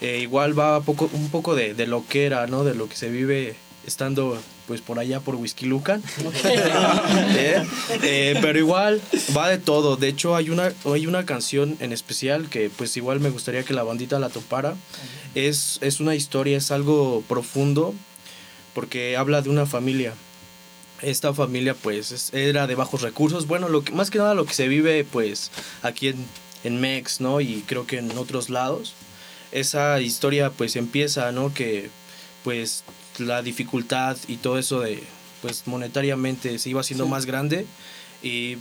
Eh, 0.00 0.18
igual 0.20 0.58
va 0.58 0.80
poco, 0.80 1.08
un 1.12 1.28
poco 1.30 1.54
de, 1.54 1.74
de 1.74 1.86
lo 1.86 2.04
que 2.08 2.24
era, 2.26 2.46
¿no? 2.48 2.64
De 2.64 2.74
lo 2.74 2.88
que 2.88 2.96
se 2.96 3.08
vive 3.10 3.54
estando 3.86 4.38
pues 4.66 4.80
por 4.80 4.98
allá 4.98 5.20
por 5.20 5.34
Whisky 5.36 5.66
Lucan. 5.66 6.02
Eh, 7.34 7.62
eh, 8.02 8.38
pero 8.40 8.58
igual 8.58 9.00
va 9.36 9.48
de 9.48 9.58
todo. 9.58 9.96
De 9.96 10.08
hecho 10.08 10.36
hay 10.36 10.50
una, 10.50 10.72
hay 10.84 11.06
una 11.06 11.24
canción 11.26 11.76
en 11.80 11.92
especial 11.92 12.48
que 12.48 12.70
pues 12.70 12.96
igual 12.96 13.20
me 13.20 13.30
gustaría 13.30 13.62
que 13.64 13.74
la 13.74 13.82
bandita 13.82 14.18
la 14.18 14.28
topara. 14.28 14.74
Es, 15.34 15.78
es 15.80 16.00
una 16.00 16.14
historia, 16.14 16.58
es 16.58 16.70
algo 16.70 17.22
profundo 17.28 17.94
porque 18.74 19.16
habla 19.16 19.42
de 19.42 19.50
una 19.50 19.66
familia. 19.66 20.14
Esta 21.00 21.34
familia 21.34 21.74
pues 21.74 22.12
es- 22.12 22.32
era 22.32 22.66
de 22.66 22.74
bajos 22.74 23.02
recursos. 23.02 23.46
Bueno, 23.46 23.68
lo 23.68 23.82
que, 23.82 23.92
más 23.92 24.10
que 24.10 24.18
nada 24.18 24.34
lo 24.34 24.44
que 24.46 24.54
se 24.54 24.68
vive 24.68 25.04
pues 25.04 25.50
aquí 25.82 26.08
en, 26.08 26.24
en 26.64 26.80
Mex, 26.80 27.20
¿no? 27.20 27.40
Y 27.40 27.64
creo 27.66 27.86
que 27.86 27.98
en 27.98 28.16
otros 28.16 28.50
lados. 28.50 28.94
Esa 29.50 30.00
historia 30.00 30.50
pues 30.50 30.76
empieza, 30.76 31.32
¿no? 31.32 31.52
Que 31.52 31.90
pues 32.44 32.84
la 33.18 33.42
dificultad 33.42 34.16
y 34.28 34.36
todo 34.36 34.58
eso 34.58 34.80
de 34.80 35.02
pues 35.42 35.66
monetariamente 35.66 36.58
se 36.58 36.70
iba 36.70 36.80
haciendo 36.80 37.06
más 37.06 37.26
grande 37.26 37.66
y 38.22 38.58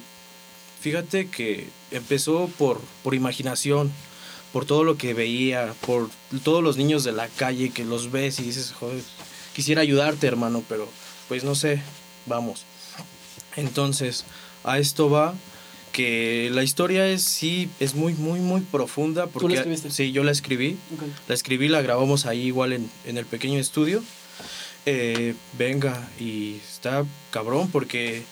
fíjate 0.82 1.30
que 1.30 1.68
empezó 1.92 2.50
por, 2.58 2.82
por 3.04 3.14
imaginación, 3.14 3.92
por 4.52 4.66
todo 4.66 4.84
lo 4.84 4.98
que 4.98 5.14
veía, 5.14 5.74
por 5.86 6.10
todos 6.44 6.64
los 6.64 6.78
niños 6.78 7.04
de 7.04 7.12
la 7.12 7.28
calle 7.28 7.70
que 7.70 7.86
los 7.86 8.12
ves 8.12 8.40
y 8.40 8.44
dices, 8.44 8.74
joder, 8.78 9.04
quisiera 9.54 9.82
ayudarte 9.82 10.26
hermano, 10.28 10.64
pero 10.68 10.88
pues 11.28 11.44
no 11.44 11.54
sé, 11.54 11.82
vamos. 12.26 12.66
Entonces, 13.56 14.26
a 14.64 14.80
esto 14.80 15.10
va 15.10 15.36
que 15.92 16.50
la 16.52 16.64
historia 16.64 17.08
es 17.08 17.22
sí, 17.22 17.70
es 17.80 17.94
muy, 17.96 18.14
muy, 18.14 18.40
muy 18.40 18.62
profunda. 18.62 19.28
Porque, 19.28 19.54
escribiste? 19.54 19.92
Sí, 19.92 20.12
yo 20.12 20.24
la 20.24 20.32
escribí. 20.32 20.78
La 21.28 21.36
escribí, 21.36 21.68
la 21.68 21.82
grabamos 21.82 22.26
ahí 22.26 22.44
igual 22.44 22.74
en, 22.74 22.90
en 23.06 23.18
el 23.18 23.26
pequeño 23.26 23.60
estudio. 23.60 24.02
Eh, 24.86 25.36
venga, 25.58 26.10
y 26.20 26.56
está 26.56 27.06
cabrón 27.30 27.70
porque 27.72 28.24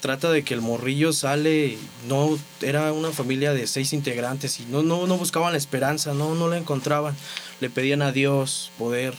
trata 0.00 0.32
de 0.32 0.42
que 0.42 0.52
el 0.52 0.60
morrillo 0.60 1.12
sale, 1.12 1.78
no, 2.08 2.36
era 2.60 2.92
una 2.92 3.12
familia 3.12 3.54
de 3.54 3.68
seis 3.68 3.92
integrantes 3.92 4.58
y 4.58 4.64
no, 4.64 4.82
no, 4.82 5.06
no 5.06 5.16
buscaban 5.16 5.52
la 5.52 5.58
esperanza, 5.58 6.12
no, 6.12 6.34
no 6.34 6.48
la 6.48 6.58
encontraban. 6.58 7.16
Le 7.60 7.70
pedían 7.70 8.02
a 8.02 8.10
Dios 8.10 8.72
poder, 8.78 9.14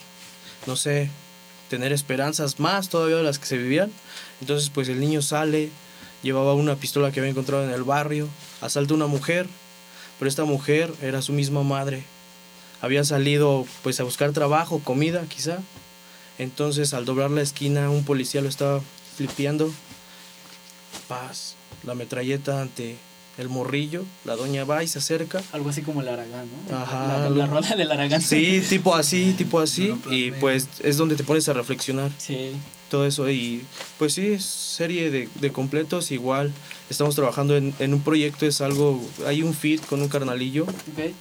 no 0.67 0.75
sé, 0.75 1.09
tener 1.69 1.93
esperanzas 1.93 2.59
más 2.59 2.89
todavía 2.89 3.15
de 3.15 3.23
las 3.23 3.39
que 3.39 3.45
se 3.45 3.57
vivían. 3.57 3.91
Entonces 4.41 4.69
pues 4.69 4.89
el 4.89 4.99
niño 4.99 5.21
sale, 5.21 5.69
llevaba 6.21 6.53
una 6.53 6.75
pistola 6.75 7.11
que 7.11 7.21
había 7.21 7.31
encontrado 7.31 7.63
en 7.63 7.71
el 7.71 7.83
barrio, 7.83 8.27
asalta 8.59 8.93
una 8.93 9.07
mujer, 9.07 9.47
pero 10.19 10.27
esta 10.27 10.43
mujer 10.43 10.93
era 11.01 11.21
su 11.21 11.31
misma 11.31 11.63
madre. 11.63 12.03
Había 12.81 13.05
salido 13.05 13.65
pues 13.83 14.01
a 14.01 14.03
buscar 14.03 14.33
trabajo, 14.33 14.81
comida 14.83 15.23
quizá. 15.29 15.59
Entonces 16.39 16.93
al 16.93 17.05
doblar 17.05 17.31
la 17.31 17.41
esquina 17.41 17.89
un 17.89 18.03
policía 18.05 18.41
lo 18.41 18.49
estaba 18.49 18.81
flipeando. 19.17 19.71
Paz, 21.07 21.55
la 21.83 21.95
metralleta 21.95 22.61
ante 22.61 22.95
el 23.37 23.49
morrillo, 23.49 24.03
la 24.25 24.35
doña 24.35 24.63
va 24.63 24.83
y 24.83 24.87
se 24.87 24.99
acerca. 24.99 25.41
Algo 25.51 25.69
así 25.69 25.81
como 25.81 26.01
el 26.01 26.07
Aragán, 26.07 26.45
¿no? 26.69 26.77
Ajá, 26.77 27.17
La, 27.19 27.29
la 27.29 27.45
rola 27.47 27.75
del 27.75 27.91
Aragán. 27.91 28.21
Sí, 28.21 28.61
tipo 28.69 28.95
así, 28.95 29.33
tipo 29.37 29.59
así. 29.59 29.95
Y 30.09 30.31
pues 30.31 30.67
es 30.83 30.97
donde 30.97 31.15
te 31.15 31.23
pones 31.23 31.49
a 31.49 31.53
reflexionar 31.53 32.11
Sí. 32.17 32.51
todo 32.89 33.05
eso. 33.07 33.29
Y 33.29 33.63
pues 33.97 34.13
sí, 34.13 34.27
es 34.27 34.45
serie 34.45 35.09
de, 35.09 35.29
de 35.41 35.51
completos 35.51 36.11
igual. 36.11 36.51
Estamos 36.89 37.15
trabajando 37.15 37.57
en, 37.57 37.73
en 37.79 37.93
un 37.93 38.01
proyecto, 38.01 38.45
es 38.45 38.61
algo, 38.61 39.01
hay 39.25 39.41
un 39.41 39.53
feed 39.55 39.81
con 39.81 40.01
un 40.01 40.09
carnalillo, 40.09 40.63
Ok. 40.63 41.11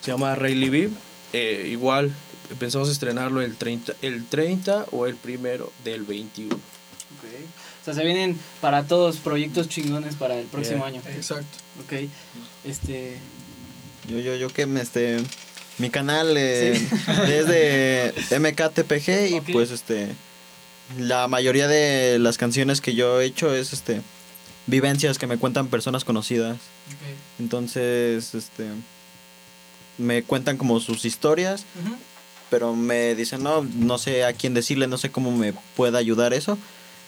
se 0.00 0.10
llama 0.10 0.34
Rayleigh 0.34 0.70
Viv. 0.70 0.90
Eh, 1.32 1.68
igual 1.70 2.12
pensamos 2.58 2.88
estrenarlo 2.88 3.40
el 3.42 3.56
30, 3.56 3.94
el 4.02 4.26
30 4.26 4.86
o 4.92 5.06
el 5.06 5.16
primero 5.16 5.72
del 5.84 6.02
21. 6.02 6.54
Ok. 6.54 6.60
O 7.82 7.84
sea, 7.84 7.94
se 7.94 8.04
vienen 8.04 8.38
para 8.60 8.84
todos 8.84 9.16
proyectos 9.16 9.68
chingones 9.68 10.14
para 10.16 10.38
el 10.38 10.46
próximo 10.46 10.78
Yeah. 10.78 10.86
año. 10.86 11.02
Exacto. 11.16 11.58
Ok. 11.84 12.08
Este. 12.64 13.16
Yo, 14.08 14.18
yo, 14.18 14.36
yo 14.36 14.48
que 14.48 14.66
me, 14.66 14.80
este, 14.80 15.18
mi 15.78 15.90
canal 15.90 16.34
eh, 16.36 16.72
es 17.28 17.46
de 17.46 18.12
MKTPG 18.38 19.36
y 19.36 19.52
pues 19.52 19.70
este, 19.70 20.08
la 20.98 21.28
mayoría 21.28 21.68
de 21.68 22.18
las 22.18 22.36
canciones 22.38 22.80
que 22.80 22.94
yo 22.94 23.20
he 23.20 23.24
hecho 23.26 23.54
es 23.54 23.72
este, 23.72 24.02
vivencias 24.66 25.18
que 25.18 25.26
me 25.26 25.38
cuentan 25.38 25.68
personas 25.68 26.04
conocidas. 26.04 26.58
Entonces, 27.38 28.34
este, 28.34 28.66
me 29.98 30.22
cuentan 30.22 30.56
como 30.56 30.80
sus 30.80 31.04
historias, 31.04 31.64
Ujú. 31.84 31.96
Pero 32.50 32.74
me 32.74 33.14
dicen, 33.14 33.42
no, 33.42 33.62
no 33.62 33.96
sé 33.98 34.24
a 34.24 34.32
quién 34.32 34.52
decirle, 34.52 34.88
no 34.88 34.98
sé 34.98 35.10
cómo 35.10 35.30
me 35.30 35.54
pueda 35.76 35.98
ayudar 35.98 36.34
eso. 36.34 36.58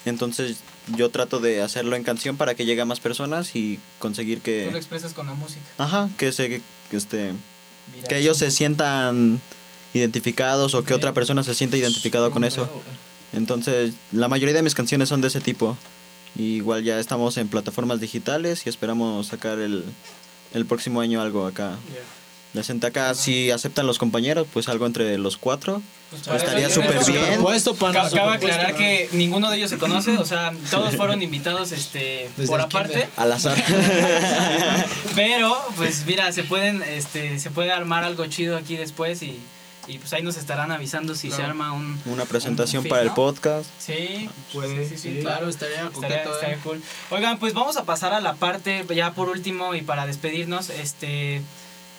Entonces 0.05 0.57
yo 0.97 1.09
trato 1.09 1.39
de 1.39 1.61
hacerlo 1.61 1.95
en 1.95 2.03
canción 2.03 2.37
para 2.37 2.55
que 2.55 2.65
llegue 2.65 2.81
a 2.81 2.85
más 2.85 2.99
personas 2.99 3.55
y 3.55 3.79
conseguir 3.99 4.39
Tú 4.39 4.51
lo 4.51 4.71
que... 4.71 4.77
expresas 4.77 5.13
con 5.13 5.27
la 5.27 5.33
música. 5.33 5.61
Ajá, 5.77 6.09
que 6.17 6.31
se... 6.31 6.61
Que 6.89 6.97
este, 6.97 7.33
Mira, 7.93 8.07
que 8.07 8.17
ellos 8.17 8.37
se 8.37 8.51
sientan 8.51 9.41
identificados 9.93 10.73
o 10.73 10.83
que 10.83 10.93
otra 10.93 11.13
persona 11.13 11.43
se 11.43 11.53
sienta 11.53 11.77
identificado 11.77 12.31
con 12.31 12.43
eso. 12.43 12.69
Entonces, 13.33 13.93
la 14.11 14.27
mayoría 14.27 14.55
de 14.55 14.61
mis 14.61 14.75
canciones 14.75 15.09
son 15.09 15.21
de 15.21 15.27
ese 15.27 15.41
tipo. 15.41 15.77
Y 16.35 16.55
igual 16.55 16.83
ya 16.83 16.99
estamos 16.99 17.37
en 17.37 17.47
plataformas 17.47 17.99
digitales 17.99 18.65
y 18.65 18.69
esperamos 18.69 19.27
sacar 19.27 19.59
el, 19.59 19.83
el 20.53 20.65
próximo 20.65 21.01
año 21.01 21.21
algo 21.21 21.45
acá. 21.45 21.77
Decente 22.53 22.85
acá, 22.85 23.15
si 23.15 23.49
aceptan 23.49 23.87
los 23.87 23.97
compañeros, 23.97 24.47
pues 24.53 24.69
algo 24.69 24.85
entre 24.85 25.17
los 25.17 25.37
cuatro. 25.37 25.81
Pues 26.11 26.21
Pues 26.21 26.43
estaría 26.43 26.69
súper 26.69 27.03
bien. 27.05 27.41
Puesto 27.41 27.75
Cabe 27.75 28.33
aclarar 28.33 28.75
que 28.75 29.09
ninguno 29.13 29.49
de 29.49 29.57
ellos 29.57 29.71
se 29.71 29.79
conoce, 29.79 30.17
o 30.17 30.25
sea, 30.25 30.53
todos 30.69 30.95
fueron 30.95 31.23
invitados 31.23 31.71
este 31.71 32.29
Desde 32.37 32.51
por 32.51 32.61
aparte. 32.61 33.09
Al 33.17 33.31
azar. 33.31 33.57
pero 35.15 35.57
pues 35.75 36.05
mira, 36.05 36.31
se 36.31 36.43
pueden 36.43 36.83
este 36.83 37.39
se 37.39 37.49
puede 37.49 37.71
armar 37.71 38.03
algo 38.03 38.27
chido 38.27 38.55
aquí 38.55 38.77
después 38.77 39.23
y, 39.23 39.39
y 39.87 39.97
pues 39.97 40.13
ahí 40.13 40.21
nos 40.21 40.37
estarán 40.37 40.71
avisando 40.71 41.15
si 41.15 41.31
se 41.31 41.41
arma 41.41 41.73
un 41.73 41.99
Una 42.05 42.25
presentación 42.25 42.83
un 42.83 42.89
para 42.89 43.01
el 43.01 43.11
podcast. 43.13 43.65
Sí, 43.79 44.29
Puede, 44.53 44.87
sí, 44.87 44.95
sí, 44.95 45.01
sí, 45.01 45.15
sí, 45.15 45.21
claro, 45.21 45.49
estaría 45.49 45.87
Estaría, 45.87 45.91
coqueto, 45.91 46.35
estaría 46.35 46.55
eh. 46.57 46.59
cool. 46.63 46.83
Oigan, 47.09 47.39
pues 47.39 47.55
vamos 47.55 47.77
a 47.77 47.85
pasar 47.85 48.13
a 48.13 48.21
la 48.21 48.35
parte, 48.35 48.85
ya 48.95 49.13
por 49.13 49.29
último 49.29 49.73
y 49.73 49.81
para 49.81 50.05
despedirnos, 50.05 50.69
este, 50.69 51.41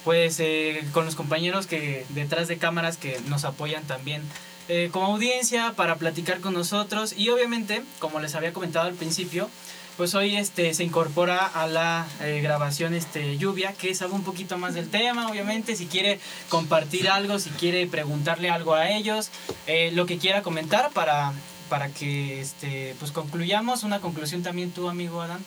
pues 0.05 0.39
eh, 0.41 0.85
con 0.93 1.05
los 1.05 1.17
compañeros 1.17 1.67
que 1.67 2.07
detrás 2.11 2.49
de 2.49 2.59
cámaras 2.59 2.97
que 2.97 3.21
nos 3.29 3.45
apoyan 3.45 3.85
también 3.85 4.23
eh, 4.69 4.89
como 4.93 5.07
audiencia 5.07 5.75
para 5.77 5.97
platicar 5.97 6.41
con 6.41 6.55
nosotros 6.55 7.15
y 7.17 7.29
obviamente, 7.29 7.83
como 7.99 8.21
les 8.21 8.35
había 8.35 8.55
comentado 8.55 8.87
al 8.87 8.95
principio, 8.95 9.51
pues 9.99 10.15
hoy 10.15 10.37
este 10.37 10.73
se 10.73 10.85
incorpora 10.85 11.47
a 11.47 11.67
la 11.67 12.07
eh, 12.23 12.41
grabación 12.43 12.95
este 12.95 13.37
Lluvia, 13.37 13.75
que 13.75 13.95
sabe 13.95 14.15
un 14.15 14.25
poquito 14.25 14.57
más 14.57 14.75
del 14.75 14.89
tema, 14.89 15.29
obviamente, 15.29 15.77
si 15.77 15.87
quiere 15.87 16.19
compartir 16.49 17.09
algo, 17.09 17.39
si 17.39 17.51
quiere 17.51 17.87
preguntarle 17.87 18.49
algo 18.49 18.75
a 18.75 18.91
ellos, 18.91 19.31
eh, 19.67 19.91
lo 19.93 20.07
que 20.07 20.17
quiera 20.17 20.43
comentar 20.43 20.91
para, 20.93 21.33
para 21.69 21.89
que 21.91 22.41
este 22.41 22.97
pues 22.99 23.13
concluyamos. 23.13 23.83
Una 23.83 24.01
conclusión 24.01 24.43
también 24.43 24.73
tú, 24.73 24.89
amigo 24.89 25.21
Adán. 25.21 25.45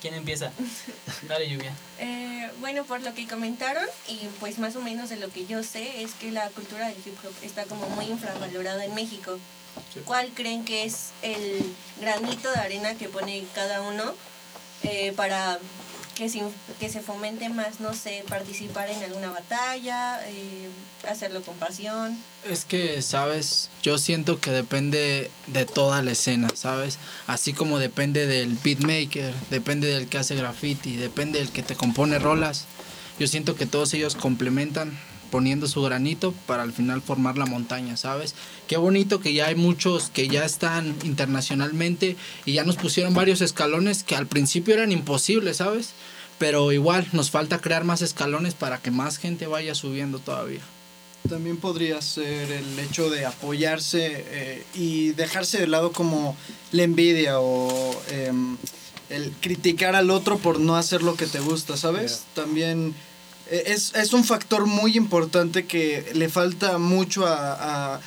¿Quién 0.00 0.14
empieza? 0.14 0.52
Dale, 1.28 1.48
Lluvia. 1.48 1.72
Eh, 1.98 2.50
bueno, 2.60 2.84
por 2.84 3.00
lo 3.00 3.14
que 3.14 3.26
comentaron 3.26 3.86
y 4.06 4.18
pues 4.38 4.58
más 4.58 4.76
o 4.76 4.82
menos 4.82 5.08
de 5.08 5.16
lo 5.16 5.30
que 5.30 5.46
yo 5.46 5.62
sé 5.62 6.02
es 6.02 6.12
que 6.12 6.30
la 6.30 6.50
cultura 6.50 6.88
del 6.88 6.98
hip 6.98 7.16
hop 7.24 7.32
está 7.42 7.64
como 7.64 7.88
muy 7.88 8.04
infravalorada 8.04 8.84
en 8.84 8.94
México. 8.94 9.38
¿Cuál 10.04 10.30
creen 10.34 10.64
que 10.66 10.84
es 10.84 11.10
el 11.22 11.74
granito 12.00 12.52
de 12.52 12.58
arena 12.58 12.94
que 12.96 13.08
pone 13.08 13.46
cada 13.54 13.80
uno 13.80 14.14
eh, 14.82 15.12
para 15.16 15.58
que 16.16 16.28
se, 16.30 16.42
que 16.80 16.88
se 16.88 17.00
fomente 17.00 17.48
más, 17.48 17.80
no 17.80 17.94
sé, 17.94 18.24
participar 18.28 18.88
en 18.90 19.02
alguna 19.04 19.30
batalla, 19.30 20.20
eh, 20.26 20.68
hacerlo 21.08 21.42
con 21.42 21.56
pasión. 21.56 22.16
Es 22.48 22.64
que, 22.64 23.02
sabes, 23.02 23.68
yo 23.82 23.98
siento 23.98 24.40
que 24.40 24.50
depende 24.50 25.30
de 25.46 25.66
toda 25.66 26.02
la 26.02 26.12
escena, 26.12 26.48
¿sabes? 26.54 26.98
Así 27.26 27.52
como 27.52 27.78
depende 27.78 28.26
del 28.26 28.56
beatmaker, 28.64 29.34
depende 29.50 29.88
del 29.88 30.08
que 30.08 30.18
hace 30.18 30.34
graffiti, 30.34 30.96
depende 30.96 31.38
del 31.38 31.50
que 31.50 31.62
te 31.62 31.76
compone 31.76 32.18
rolas. 32.18 32.64
Yo 33.18 33.26
siento 33.26 33.54
que 33.54 33.66
todos 33.66 33.92
ellos 33.94 34.16
complementan 34.16 34.98
poniendo 35.30 35.68
su 35.68 35.82
granito 35.82 36.32
para 36.46 36.62
al 36.62 36.72
final 36.72 37.02
formar 37.02 37.38
la 37.38 37.46
montaña, 37.46 37.96
¿sabes? 37.96 38.34
Qué 38.66 38.76
bonito 38.76 39.20
que 39.20 39.34
ya 39.34 39.46
hay 39.46 39.54
muchos 39.54 40.10
que 40.10 40.28
ya 40.28 40.44
están 40.44 40.94
internacionalmente 41.04 42.16
y 42.44 42.52
ya 42.52 42.64
nos 42.64 42.76
pusieron 42.76 43.14
varios 43.14 43.40
escalones 43.40 44.02
que 44.02 44.16
al 44.16 44.26
principio 44.26 44.74
eran 44.74 44.92
imposibles, 44.92 45.58
¿sabes? 45.58 45.90
Pero 46.38 46.72
igual 46.72 47.06
nos 47.12 47.30
falta 47.30 47.60
crear 47.60 47.84
más 47.84 48.02
escalones 48.02 48.54
para 48.54 48.78
que 48.78 48.90
más 48.90 49.18
gente 49.18 49.46
vaya 49.46 49.74
subiendo 49.74 50.18
todavía. 50.18 50.60
También 51.28 51.56
podría 51.56 52.00
ser 52.02 52.52
el 52.52 52.78
hecho 52.78 53.10
de 53.10 53.26
apoyarse 53.26 54.24
eh, 54.28 54.64
y 54.74 55.10
dejarse 55.10 55.58
de 55.58 55.66
lado 55.66 55.92
como 55.92 56.36
la 56.72 56.84
envidia 56.84 57.40
o 57.40 58.00
em, 58.10 58.56
el 59.10 59.32
criticar 59.40 59.96
al 59.96 60.10
otro 60.10 60.38
por 60.38 60.60
no 60.60 60.76
hacer 60.76 61.02
lo 61.02 61.16
que 61.16 61.26
te 61.26 61.40
gusta, 61.40 61.76
¿sabes? 61.76 62.24
También 62.34 62.94
es, 63.50 63.94
es, 63.94 64.12
un 64.12 64.24
factor 64.24 64.66
muy 64.66 64.96
importante 64.96 65.66
que 65.66 66.10
le 66.14 66.28
falta 66.28 66.78
mucho 66.78 67.26
a, 67.26 67.94
a 67.94 68.00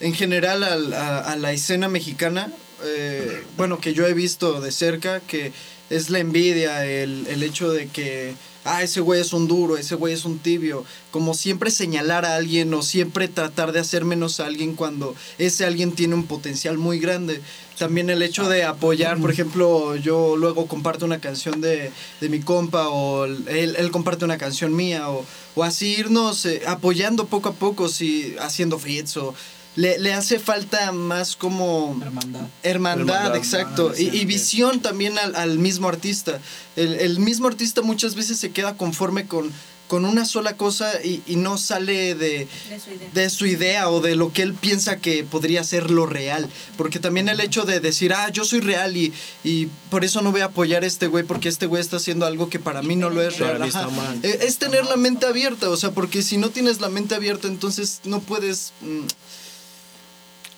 en 0.00 0.14
general 0.14 0.62
a, 0.64 1.18
a, 1.20 1.36
la 1.36 1.52
escena 1.52 1.88
mexicana. 1.88 2.52
Eh, 2.84 3.42
bueno, 3.56 3.80
que 3.80 3.94
yo 3.94 4.06
he 4.06 4.14
visto 4.14 4.60
de 4.60 4.70
cerca, 4.70 5.20
que 5.20 5.52
es 5.90 6.10
la 6.10 6.18
envidia, 6.18 6.84
el, 6.86 7.26
el 7.28 7.42
hecho 7.42 7.70
de 7.72 7.88
que, 7.88 8.34
ah, 8.64 8.82
ese 8.82 9.00
güey 9.00 9.20
es 9.20 9.32
un 9.32 9.48
duro, 9.48 9.76
ese 9.76 9.94
güey 9.94 10.12
es 10.12 10.24
un 10.24 10.38
tibio. 10.38 10.84
Como 11.10 11.34
siempre 11.34 11.70
señalar 11.70 12.24
a 12.24 12.36
alguien 12.36 12.72
o 12.74 12.82
siempre 12.82 13.28
tratar 13.28 13.72
de 13.72 13.80
hacer 13.80 14.04
menos 14.04 14.40
a 14.40 14.46
alguien 14.46 14.74
cuando 14.74 15.14
ese 15.38 15.64
alguien 15.64 15.92
tiene 15.92 16.14
un 16.14 16.26
potencial 16.26 16.78
muy 16.78 16.98
grande. 16.98 17.40
También 17.78 18.08
el 18.08 18.22
hecho 18.22 18.48
de 18.48 18.64
apoyar, 18.64 19.18
por 19.18 19.30
ejemplo, 19.30 19.96
yo 19.96 20.36
luego 20.36 20.66
comparto 20.66 21.04
una 21.04 21.20
canción 21.20 21.60
de, 21.60 21.90
de 22.20 22.28
mi 22.28 22.40
compa 22.40 22.88
o 22.88 23.24
él, 23.24 23.74
él, 23.76 23.90
comparte 23.90 24.24
una 24.24 24.38
canción 24.38 24.74
mía 24.74 25.10
o, 25.10 25.24
o 25.54 25.64
así 25.64 25.96
irnos 25.98 26.46
eh, 26.46 26.62
apoyando 26.66 27.26
poco 27.26 27.48
a 27.48 27.52
poco, 27.52 27.88
si, 27.88 28.36
haciendo 28.40 28.78
fits 28.78 29.16
o 29.16 29.34
le, 29.76 29.98
le, 29.98 30.12
hace 30.12 30.38
falta 30.38 30.92
más 30.92 31.34
como 31.34 31.98
hermandad, 32.00 32.46
hermandad, 32.62 33.16
hermandad. 33.16 33.36
exacto, 33.36 33.90
ah, 33.92 33.96
sí, 33.96 34.08
y, 34.12 34.18
y, 34.18 34.24
visión 34.24 34.80
también 34.80 35.18
al, 35.18 35.34
al 35.34 35.58
mismo 35.58 35.88
artista. 35.88 36.40
El, 36.76 36.94
el, 36.94 37.18
mismo 37.18 37.48
artista 37.48 37.82
muchas 37.82 38.14
veces 38.14 38.38
se 38.38 38.52
queda 38.52 38.76
conforme 38.76 39.26
con, 39.26 39.50
con 39.94 40.06
una 40.06 40.24
sola 40.24 40.56
cosa 40.56 40.90
y, 41.04 41.22
y 41.24 41.36
no 41.36 41.56
sale 41.56 42.16
de, 42.16 42.48
de, 42.68 42.80
su 42.80 42.90
idea. 42.90 43.08
de 43.14 43.30
su 43.30 43.46
idea 43.46 43.90
o 43.90 44.00
de 44.00 44.16
lo 44.16 44.32
que 44.32 44.42
él 44.42 44.52
piensa 44.52 44.96
que 44.96 45.22
podría 45.22 45.62
ser 45.62 45.88
lo 45.88 46.04
real. 46.04 46.50
Porque 46.76 46.98
también 46.98 47.28
el 47.28 47.38
hecho 47.38 47.62
de 47.62 47.78
decir, 47.78 48.12
ah, 48.12 48.28
yo 48.30 48.44
soy 48.44 48.58
real 48.58 48.96
y, 48.96 49.12
y 49.44 49.68
por 49.90 50.04
eso 50.04 50.20
no 50.20 50.32
voy 50.32 50.40
a 50.40 50.46
apoyar 50.46 50.82
a 50.82 50.86
este 50.88 51.06
güey 51.06 51.22
porque 51.22 51.48
este 51.48 51.66
güey 51.66 51.80
está 51.80 51.98
haciendo 51.98 52.26
algo 52.26 52.50
que 52.50 52.58
para 52.58 52.82
mí 52.82 52.96
no 52.96 53.08
lo 53.08 53.22
es 53.22 53.38
real. 53.38 53.62
Ajá. 53.62 53.88
Es 54.24 54.58
tener 54.58 54.84
la 54.84 54.96
mente 54.96 55.26
abierta, 55.26 55.70
o 55.70 55.76
sea, 55.76 55.92
porque 55.92 56.22
si 56.22 56.38
no 56.38 56.50
tienes 56.50 56.80
la 56.80 56.88
mente 56.88 57.14
abierta, 57.14 57.46
entonces 57.46 58.00
no 58.02 58.18
puedes... 58.18 58.72
Mmm, 58.80 59.06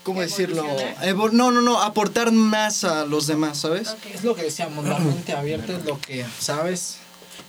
¿cómo 0.02 0.22
decirlo? 0.22 0.64
Evo 1.02 1.28
no, 1.28 1.50
no, 1.50 1.60
no, 1.60 1.82
aportar 1.82 2.32
más 2.32 2.84
a 2.84 3.04
los 3.04 3.26
demás, 3.26 3.58
¿sabes? 3.58 3.88
Okay. 3.88 4.12
Es 4.14 4.24
lo 4.24 4.34
que 4.34 4.44
decíamos, 4.44 4.86
la 4.86 4.98
mente 4.98 5.34
abierta 5.34 5.74
es 5.76 5.84
lo 5.84 6.00
que, 6.00 6.24
¿sabes? 6.40 7.00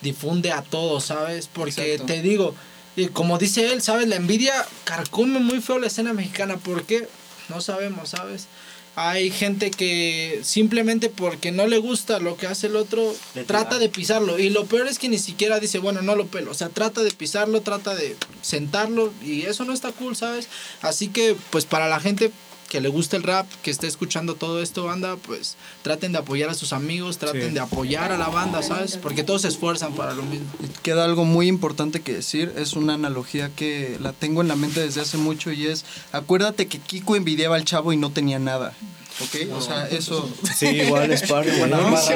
Difunde 0.01 0.51
a 0.51 0.61
todos, 0.61 1.05
¿sabes? 1.05 1.49
Porque 1.51 1.93
Exacto. 1.93 2.13
te 2.13 2.21
digo, 2.21 2.53
y 2.95 3.07
como 3.07 3.37
dice 3.37 3.71
él, 3.71 3.81
¿sabes? 3.81 4.07
La 4.07 4.15
envidia 4.15 4.53
carcome 4.83 5.39
muy 5.39 5.61
feo 5.61 5.79
la 5.79 5.87
escena 5.87 6.13
mexicana. 6.13 6.57
¿Por 6.57 6.83
qué? 6.83 7.07
No 7.49 7.61
sabemos, 7.61 8.09
¿sabes? 8.09 8.47
Hay 8.95 9.29
gente 9.29 9.69
que 9.69 10.39
simplemente 10.43 11.09
porque 11.09 11.51
no 11.51 11.67
le 11.67 11.77
gusta 11.77 12.17
lo 12.17 12.35
que 12.35 12.47
hace 12.47 12.65
el 12.65 12.75
otro, 12.75 13.15
trata 13.45 13.77
de 13.77 13.89
pisarlo. 13.89 14.39
Y 14.39 14.49
lo 14.49 14.65
peor 14.65 14.87
es 14.87 14.97
que 14.97 15.07
ni 15.07 15.19
siquiera 15.19 15.59
dice, 15.59 15.77
bueno, 15.77 16.01
no 16.01 16.15
lo 16.15 16.25
pelo. 16.25 16.49
O 16.49 16.55
sea, 16.55 16.69
trata 16.69 17.03
de 17.03 17.11
pisarlo, 17.11 17.61
trata 17.61 17.93
de 17.93 18.15
sentarlo. 18.41 19.13
Y 19.23 19.43
eso 19.43 19.65
no 19.65 19.73
está 19.73 19.91
cool, 19.91 20.15
¿sabes? 20.15 20.47
Así 20.81 21.09
que, 21.09 21.35
pues 21.51 21.65
para 21.65 21.87
la 21.87 21.99
gente 21.99 22.31
que 22.69 22.81
le 22.81 22.89
gusta 22.89 23.17
el 23.17 23.23
rap, 23.23 23.47
que 23.63 23.71
esté 23.71 23.87
escuchando 23.87 24.35
todo 24.35 24.61
esto, 24.61 24.83
banda, 24.83 25.15
pues 25.15 25.55
traten 25.81 26.11
de 26.11 26.19
apoyar 26.19 26.49
a 26.49 26.53
sus 26.53 26.73
amigos, 26.73 27.17
traten 27.17 27.49
sí. 27.49 27.53
de 27.53 27.59
apoyar 27.59 28.11
a 28.11 28.17
la 28.17 28.27
banda, 28.27 28.61
¿sabes? 28.61 28.97
Porque 28.97 29.23
todos 29.23 29.43
se 29.43 29.47
esfuerzan 29.47 29.93
para 29.93 30.13
lo 30.13 30.23
mismo. 30.23 30.47
Queda 30.83 31.05
algo 31.05 31.25
muy 31.25 31.47
importante 31.47 32.01
que 32.01 32.13
decir, 32.13 32.53
es 32.57 32.73
una 32.73 32.93
analogía 32.95 33.49
que 33.55 33.97
la 34.01 34.13
tengo 34.13 34.41
en 34.41 34.47
la 34.47 34.55
mente 34.55 34.81
desde 34.81 35.01
hace 35.01 35.17
mucho 35.17 35.51
y 35.51 35.67
es, 35.67 35.85
acuérdate 36.11 36.67
que 36.67 36.79
Kiko 36.79 37.15
envidiaba 37.15 37.55
al 37.55 37.65
chavo 37.65 37.93
y 37.93 37.97
no 37.97 38.11
tenía 38.11 38.39
nada. 38.39 38.73
¿Ok? 39.19 39.47
No. 39.47 39.57
O 39.57 39.61
sea, 39.61 39.87
eso... 39.87 40.29
Sí, 40.55 40.67
igual 40.67 41.11
es 41.11 41.23
parte. 41.23 41.67
¿no? 41.67 41.97
sí, 41.97 42.13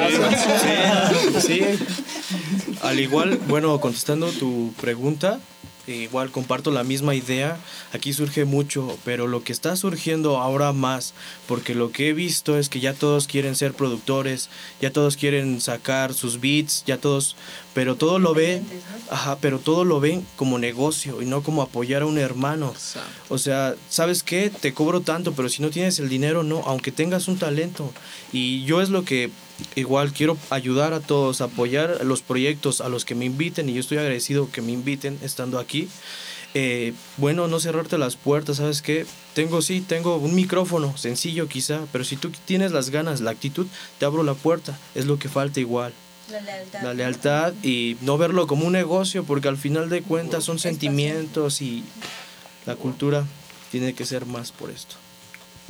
sí, 1.42 1.46
sí. 1.46 1.60
Al 2.82 3.00
igual, 3.00 3.38
bueno, 3.48 3.80
contestando 3.80 4.30
tu 4.30 4.72
pregunta, 4.80 5.40
igual 5.86 6.30
comparto 6.30 6.70
la 6.70 6.84
misma 6.84 7.14
idea, 7.14 7.58
aquí 7.92 8.12
surge 8.12 8.44
mucho, 8.44 8.96
pero 9.04 9.26
lo 9.26 9.42
que 9.42 9.52
está 9.52 9.74
surgiendo 9.76 10.38
ahora 10.38 10.72
más, 10.72 11.14
porque 11.46 11.74
lo 11.74 11.90
que 11.90 12.08
he 12.08 12.12
visto 12.12 12.58
es 12.58 12.68
que 12.68 12.80
ya 12.80 12.94
todos 12.94 13.26
quieren 13.26 13.56
ser 13.56 13.74
productores, 13.74 14.48
ya 14.80 14.92
todos 14.92 15.16
quieren 15.16 15.60
sacar 15.60 16.14
sus 16.14 16.40
beats, 16.40 16.84
ya 16.86 16.98
todos, 16.98 17.36
pero 17.74 17.96
todo 17.96 18.18
lo 18.18 18.34
ven, 18.34 18.64
ajá, 19.10 19.38
pero 19.40 19.58
todo 19.58 19.84
lo 19.84 20.00
ven 20.00 20.26
como 20.36 20.58
negocio 20.58 21.22
y 21.22 21.26
no 21.26 21.42
como 21.42 21.62
apoyar 21.62 22.02
a 22.02 22.06
un 22.06 22.18
hermano. 22.18 22.74
O 23.28 23.38
sea, 23.38 23.74
¿sabes 23.88 24.22
qué? 24.22 24.50
Te 24.50 24.74
cobro 24.74 25.00
tanto, 25.00 25.32
pero 25.32 25.48
si 25.48 25.62
no 25.62 25.70
tienes 25.70 25.98
el 25.98 26.08
dinero, 26.08 26.42
no, 26.42 26.62
aunque 26.66 26.92
tengas 26.92 27.28
un 27.28 27.38
talento. 27.38 27.92
Y 28.32 28.64
yo 28.64 28.80
es 28.80 28.90
lo 28.90 29.04
que 29.04 29.30
igual 29.74 30.12
quiero 30.12 30.36
ayudar 30.50 30.92
a 30.92 31.00
todos, 31.00 31.40
apoyar 31.40 32.04
los 32.04 32.22
proyectos 32.22 32.80
a 32.80 32.88
los 32.88 33.04
que 33.04 33.14
me 33.14 33.24
inviten 33.24 33.68
y 33.68 33.74
yo 33.74 33.80
estoy 33.80 33.98
agradecido 33.98 34.50
que 34.50 34.62
me 34.62 34.72
inviten 34.72 35.18
estando 35.22 35.58
aquí. 35.58 35.88
Eh, 36.54 36.92
bueno, 37.16 37.48
no 37.48 37.60
cerrarte 37.60 37.96
las 37.96 38.16
puertas, 38.16 38.58
¿sabes 38.58 38.82
qué? 38.82 39.06
Tengo, 39.34 39.62
sí, 39.62 39.80
tengo 39.80 40.16
un 40.16 40.34
micrófono, 40.34 40.96
sencillo 40.98 41.48
quizá, 41.48 41.80
pero 41.92 42.04
si 42.04 42.16
tú 42.16 42.30
tienes 42.44 42.72
las 42.72 42.90
ganas, 42.90 43.22
la 43.22 43.30
actitud, 43.30 43.66
te 43.98 44.04
abro 44.04 44.22
la 44.22 44.34
puerta, 44.34 44.78
es 44.94 45.06
lo 45.06 45.18
que 45.18 45.30
falta 45.30 45.60
igual. 45.60 45.94
La 46.30 46.40
lealtad. 46.40 46.82
La 46.82 46.94
lealtad 46.94 47.54
y 47.62 47.96
no 48.02 48.18
verlo 48.18 48.46
como 48.46 48.66
un 48.66 48.72
negocio, 48.72 49.24
porque 49.24 49.48
al 49.48 49.56
final 49.56 49.88
de 49.88 50.02
cuentas 50.02 50.44
son 50.44 50.58
sentimientos 50.58 51.62
y 51.62 51.84
la 52.66 52.76
cultura 52.76 53.24
tiene 53.70 53.94
que 53.94 54.04
ser 54.04 54.26
más 54.26 54.52
por 54.52 54.70
esto. 54.70 54.96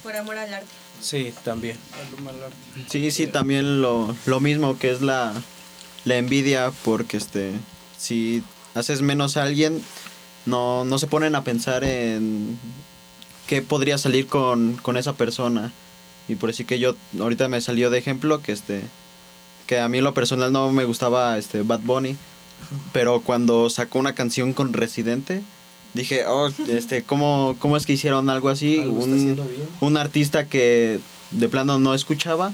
Por 0.02 0.16
amor 0.16 0.36
al 0.36 0.52
arte. 0.52 0.81
Sí, 1.02 1.34
también. 1.44 1.76
Sí, 2.88 3.10
sí, 3.10 3.26
también 3.26 3.82
lo, 3.82 4.14
lo 4.24 4.40
mismo 4.40 4.78
que 4.78 4.90
es 4.90 5.02
la, 5.02 5.34
la 6.04 6.16
envidia, 6.16 6.72
porque 6.84 7.16
este, 7.16 7.50
si 7.98 8.42
haces 8.74 9.02
menos 9.02 9.36
a 9.36 9.42
alguien, 9.42 9.82
no, 10.46 10.84
no 10.84 10.98
se 10.98 11.08
ponen 11.08 11.34
a 11.34 11.44
pensar 11.44 11.84
en 11.84 12.58
qué 13.48 13.62
podría 13.62 13.98
salir 13.98 14.28
con, 14.28 14.76
con 14.80 14.96
esa 14.96 15.14
persona. 15.14 15.72
Y 16.28 16.36
por 16.36 16.50
así 16.50 16.64
que 16.64 16.78
yo 16.78 16.94
ahorita 17.18 17.48
me 17.48 17.60
salió 17.60 17.90
de 17.90 17.98
ejemplo 17.98 18.40
que 18.40 18.52
este 18.52 18.82
que 19.66 19.80
a 19.80 19.88
mí 19.88 19.98
en 19.98 20.04
lo 20.04 20.14
personal 20.14 20.52
no 20.52 20.72
me 20.72 20.84
gustaba 20.84 21.36
este 21.38 21.62
Bad 21.62 21.80
Bunny, 21.80 22.16
pero 22.92 23.20
cuando 23.20 23.70
sacó 23.70 23.98
una 23.98 24.14
canción 24.14 24.52
con 24.52 24.72
Residente, 24.72 25.42
dije, 25.94 26.26
oh, 26.26 26.50
este, 26.68 27.02
¿cómo, 27.02 27.56
¿cómo 27.58 27.76
es 27.76 27.86
que 27.86 27.92
hicieron 27.92 28.30
algo 28.30 28.48
así? 28.48 28.80
Algo 28.80 29.04
un, 29.04 29.40
un 29.80 29.96
artista 29.96 30.46
que 30.46 31.00
de 31.32 31.48
plano 31.48 31.78
no 31.78 31.94
escuchaba 31.94 32.52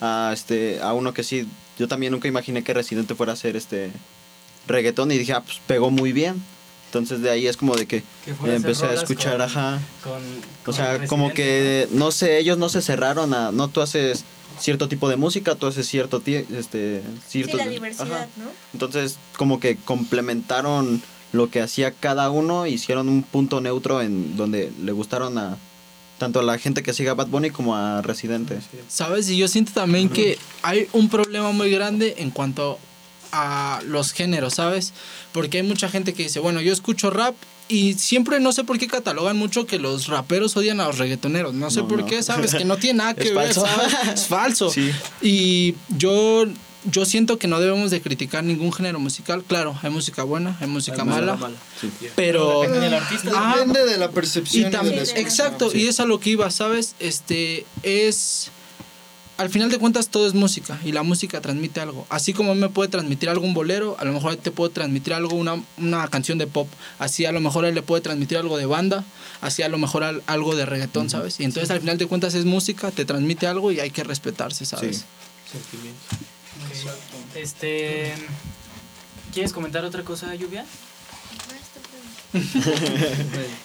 a 0.00 0.30
este 0.32 0.80
a 0.82 0.92
uno 0.92 1.14
que 1.14 1.22
sí 1.22 1.46
yo 1.78 1.88
también 1.88 2.12
nunca 2.12 2.28
imaginé 2.28 2.62
que 2.62 2.74
Residente 2.74 3.14
fuera 3.14 3.32
a 3.32 3.34
hacer 3.34 3.56
este 3.56 3.90
reggaetón 4.66 5.10
y 5.12 5.18
dije 5.18 5.32
ah 5.32 5.42
pues 5.42 5.60
pegó 5.66 5.90
muy 5.90 6.12
bien 6.12 6.42
entonces 6.86 7.22
de 7.22 7.30
ahí 7.30 7.46
es 7.46 7.56
como 7.56 7.76
de 7.76 7.86
que 7.86 8.02
empecé 8.44 8.86
a 8.86 8.94
escuchar 8.94 9.34
con, 9.34 9.42
ajá 9.42 9.80
con, 10.02 10.22
o 10.66 10.72
sea 10.72 11.06
como 11.06 11.32
que 11.32 11.88
no 11.92 12.10
sé 12.10 12.38
ellos 12.38 12.58
no 12.58 12.68
se 12.68 12.82
cerraron 12.82 13.32
a 13.32 13.52
no 13.52 13.68
tú 13.68 13.80
haces 13.80 14.24
cierto 14.58 14.88
tipo 14.88 15.08
de 15.08 15.16
música 15.16 15.54
tú 15.54 15.66
haces 15.66 15.86
cierto 15.86 16.22
este 16.26 17.02
cierto 17.28 17.58
sí, 17.58 17.64
la 17.64 17.68
diversidad 17.70 18.12
ajá. 18.12 18.28
¿no? 18.36 18.50
entonces 18.72 19.18
como 19.36 19.60
que 19.60 19.76
complementaron 19.76 21.02
lo 21.32 21.50
que 21.50 21.60
hacía 21.60 21.92
cada 21.92 22.30
uno 22.30 22.66
hicieron 22.66 23.08
un 23.08 23.22
punto 23.22 23.60
neutro 23.60 24.00
en 24.02 24.36
donde 24.36 24.72
le 24.82 24.92
gustaron 24.92 25.38
a 25.38 25.56
tanto 26.18 26.40
a 26.40 26.42
la 26.42 26.58
gente 26.58 26.82
que 26.82 26.94
siga 26.94 27.14
Bad 27.14 27.28
Bunny 27.28 27.50
como 27.50 27.76
a 27.76 28.00
Residente. 28.02 28.58
Sabes, 28.88 29.28
y 29.28 29.36
yo 29.36 29.48
siento 29.48 29.72
también 29.72 30.08
que 30.08 30.38
hay 30.62 30.88
un 30.92 31.08
problema 31.08 31.52
muy 31.52 31.70
grande 31.70 32.16
en 32.18 32.30
cuanto 32.30 32.78
a 33.32 33.80
los 33.84 34.12
géneros, 34.12 34.54
¿sabes? 34.54 34.92
Porque 35.32 35.58
hay 35.58 35.62
mucha 35.62 35.88
gente 35.88 36.14
que 36.14 36.22
dice, 36.22 36.40
bueno, 36.40 36.60
yo 36.60 36.72
escucho 36.72 37.10
rap 37.10 37.34
y 37.68 37.94
siempre 37.94 38.38
no 38.40 38.52
sé 38.52 38.64
por 38.64 38.78
qué 38.78 38.86
catalogan 38.86 39.36
mucho 39.36 39.66
que 39.66 39.78
los 39.78 40.06
raperos 40.06 40.56
odian 40.56 40.80
a 40.80 40.86
los 40.86 40.98
reggaetoneros. 40.98 41.52
No 41.52 41.70
sé 41.70 41.80
no, 41.80 41.88
por 41.88 42.00
no. 42.00 42.06
qué, 42.06 42.22
¿sabes? 42.22 42.54
Que 42.54 42.64
no 42.64 42.76
tiene 42.76 42.98
nada 42.98 43.14
que 43.16 43.34
ver, 43.34 43.52
falso. 43.52 43.66
¿sabes? 43.66 43.94
Es 44.14 44.26
falso. 44.26 44.70
Sí. 44.76 44.92
Y 45.20 45.74
yo 45.88 46.46
yo 46.90 47.04
siento 47.04 47.38
que 47.38 47.48
no 47.48 47.60
debemos 47.60 47.90
de 47.90 48.00
criticar 48.00 48.44
ningún 48.44 48.72
género 48.72 48.98
musical. 48.98 49.42
Claro, 49.46 49.78
hay 49.82 49.90
música 49.90 50.22
buena, 50.22 50.56
hay 50.60 50.66
música 50.68 51.02
Hay 51.02 51.08
mala, 51.08 51.38
pero 52.14 52.60
Depende 52.62 52.80
del 52.80 52.94
artista. 52.94 53.30
Ah, 53.34 53.54
Depende 53.58 53.84
de 53.86 53.98
la 53.98 54.06
y 54.06 54.08
percepción. 54.08 54.60
y 54.62 54.64
de 54.64 54.70
también, 54.70 54.96
la 54.96 55.02
escucha. 55.02 55.20
exacto, 55.20 55.70
y 55.74 55.86
es 55.88 56.00
a 56.00 56.04
lo 56.06 56.20
que 56.20 56.30
iba, 56.30 56.50
¿sabes? 56.50 56.94
Este 57.00 57.66
es 57.82 58.50
al 59.38 59.50
final 59.50 59.70
de 59.70 59.78
cuentas 59.78 60.08
todo 60.08 60.26
es 60.26 60.32
música 60.32 60.80
y 60.82 60.92
la 60.92 61.02
música 61.02 61.42
transmite 61.42 61.78
algo. 61.80 62.06
Así 62.08 62.32
como 62.32 62.54
me 62.54 62.70
puede 62.70 62.88
transmitir 62.88 63.28
algo 63.28 63.44
un 63.44 63.52
bolero, 63.52 63.94
a 63.98 64.04
lo 64.06 64.12
mejor 64.14 64.36
te 64.36 64.50
puede 64.50 64.72
transmitir 64.72 65.12
algo 65.12 65.34
una, 65.36 65.62
una 65.76 66.08
canción 66.08 66.38
de 66.38 66.46
pop. 66.46 66.68
Así 66.98 67.26
a 67.26 67.32
lo 67.32 67.40
mejor 67.42 67.66
él 67.66 67.74
le 67.74 67.82
puede 67.82 68.00
transmitir 68.00 68.38
algo 68.38 68.56
de 68.56 68.64
banda, 68.64 69.04
así 69.42 69.62
a 69.62 69.68
lo 69.68 69.76
mejor 69.76 70.04
al- 70.04 70.22
algo 70.26 70.56
de 70.56 70.64
reggaetón, 70.64 71.10
¿sabes? 71.10 71.38
Y 71.38 71.44
entonces 71.44 71.70
al 71.70 71.80
final 71.80 71.98
de 71.98 72.06
cuentas 72.06 72.32
es 72.34 72.46
música, 72.46 72.90
te 72.90 73.04
transmite 73.04 73.46
algo 73.46 73.70
y 73.72 73.80
hay 73.80 73.90
que 73.90 74.04
respetarse, 74.04 74.64
¿sabes? 74.64 74.96
Sí. 74.98 75.04
Sentimiento. 75.52 76.00
Este. 77.34 78.14
¿Quieres 79.32 79.52
comentar 79.52 79.84
otra 79.84 80.02
cosa, 80.02 80.34
Lluvia? 80.34 80.64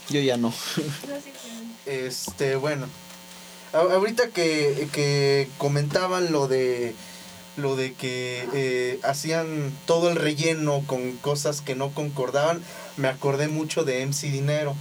Yo 0.10 0.20
ya 0.20 0.38
no. 0.38 0.54
Este, 1.86 2.56
bueno. 2.56 2.88
Ahorita 3.74 4.28
que, 4.30 4.89
que 4.92 5.48
comentaban 5.58 6.32
lo 6.34 6.48
de 6.48 6.94
lo 7.58 7.76
de 7.76 7.94
que 7.94 8.48
eh, 8.54 9.00
hacían 9.04 9.74
todo 9.86 10.10
el 10.10 10.16
relleno 10.16 10.84
con 10.88 11.12
cosas 11.18 11.62
que 11.62 11.76
no 11.76 11.92
concordaban, 11.92 12.62
me 12.98 13.08
acordé 13.08 13.48
mucho 13.48 13.84
de 13.84 14.06
MC 14.06 14.24
Dinero. 14.32 14.76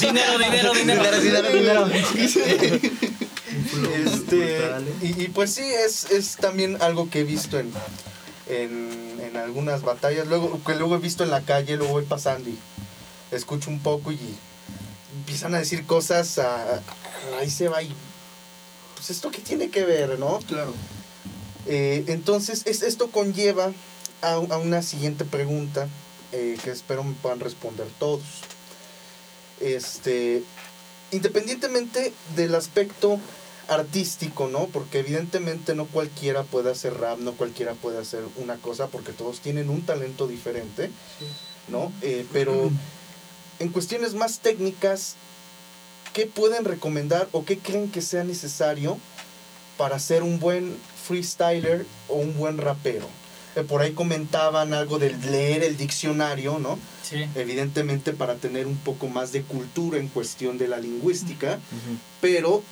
Dinero, 0.00 0.38
dinero, 0.74 1.50
dinero. 1.52 1.86
Este, 3.94 4.70
y, 5.02 5.22
y 5.24 5.28
pues 5.28 5.54
sí, 5.54 5.62
es, 5.64 6.10
es 6.10 6.36
también 6.36 6.80
algo 6.82 7.08
que 7.10 7.20
he 7.20 7.24
visto 7.24 7.58
en, 7.58 7.72
en, 8.48 9.20
en 9.20 9.36
algunas 9.36 9.82
batallas, 9.82 10.26
luego 10.26 10.60
que 10.64 10.74
luego 10.74 10.96
he 10.96 10.98
visto 10.98 11.24
en 11.24 11.30
la 11.30 11.42
calle, 11.42 11.76
luego 11.76 11.94
voy 11.94 12.04
pasando 12.04 12.48
y 12.50 12.58
escucho 13.30 13.70
un 13.70 13.80
poco 13.80 14.12
y 14.12 14.18
empiezan 15.18 15.54
a 15.54 15.58
decir 15.58 15.86
cosas, 15.86 16.38
a- 16.38 16.82
ahí 17.38 17.50
se 17.50 17.68
va 17.68 17.82
y 17.82 17.92
pues 18.96 19.10
esto 19.10 19.30
qué 19.30 19.38
tiene 19.38 19.70
que 19.70 19.84
ver, 19.84 20.18
¿no? 20.18 20.38
Claro. 20.46 20.74
Eh, 21.66 22.04
entonces, 22.08 22.62
es, 22.66 22.82
esto 22.82 23.10
conlleva 23.10 23.72
a, 24.22 24.32
a 24.34 24.58
una 24.58 24.82
siguiente 24.82 25.24
pregunta 25.24 25.88
eh, 26.32 26.58
que 26.62 26.70
espero 26.70 27.02
me 27.04 27.14
puedan 27.14 27.40
responder 27.40 27.86
todos. 27.98 28.22
Este, 29.60 30.42
independientemente 31.12 32.12
del 32.34 32.54
aspecto 32.54 33.18
artístico, 33.68 34.48
¿no? 34.48 34.66
Porque 34.66 35.00
evidentemente 35.00 35.74
no 35.74 35.86
cualquiera 35.86 36.42
puede 36.42 36.70
hacer 36.70 36.94
rap, 36.94 37.18
no 37.18 37.32
cualquiera 37.32 37.74
puede 37.74 37.98
hacer 37.98 38.22
una 38.36 38.56
cosa, 38.56 38.88
porque 38.88 39.12
todos 39.12 39.40
tienen 39.40 39.70
un 39.70 39.82
talento 39.82 40.26
diferente, 40.26 40.90
¿no? 41.68 41.92
Eh, 42.02 42.26
pero 42.32 42.70
en 43.58 43.68
cuestiones 43.68 44.14
más 44.14 44.40
técnicas, 44.40 45.16
¿qué 46.12 46.26
pueden 46.26 46.64
recomendar 46.64 47.28
o 47.32 47.44
qué 47.44 47.58
creen 47.58 47.90
que 47.90 48.02
sea 48.02 48.24
necesario 48.24 48.98
para 49.76 49.98
ser 49.98 50.22
un 50.22 50.38
buen 50.38 50.76
freestyler 51.06 51.86
o 52.08 52.16
un 52.16 52.36
buen 52.36 52.58
rapero? 52.58 53.08
Eh, 53.56 53.62
por 53.62 53.82
ahí 53.82 53.92
comentaban 53.92 54.74
algo 54.74 54.98
de 54.98 55.16
leer 55.16 55.62
el 55.62 55.76
diccionario, 55.76 56.58
¿no? 56.58 56.78
Sí. 57.02 57.26
Evidentemente 57.34 58.12
para 58.12 58.34
tener 58.36 58.66
un 58.66 58.76
poco 58.76 59.08
más 59.08 59.32
de 59.32 59.42
cultura 59.42 59.98
en 59.98 60.08
cuestión 60.08 60.58
de 60.58 60.68
la 60.68 60.78
lingüística, 60.78 61.60
pero 62.20 62.62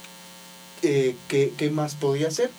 eh, 0.83 1.17
¿qué, 1.29 1.53
qué 1.57 1.71
más 1.71 1.95
podía 1.95 2.29
hacer? 2.29 2.51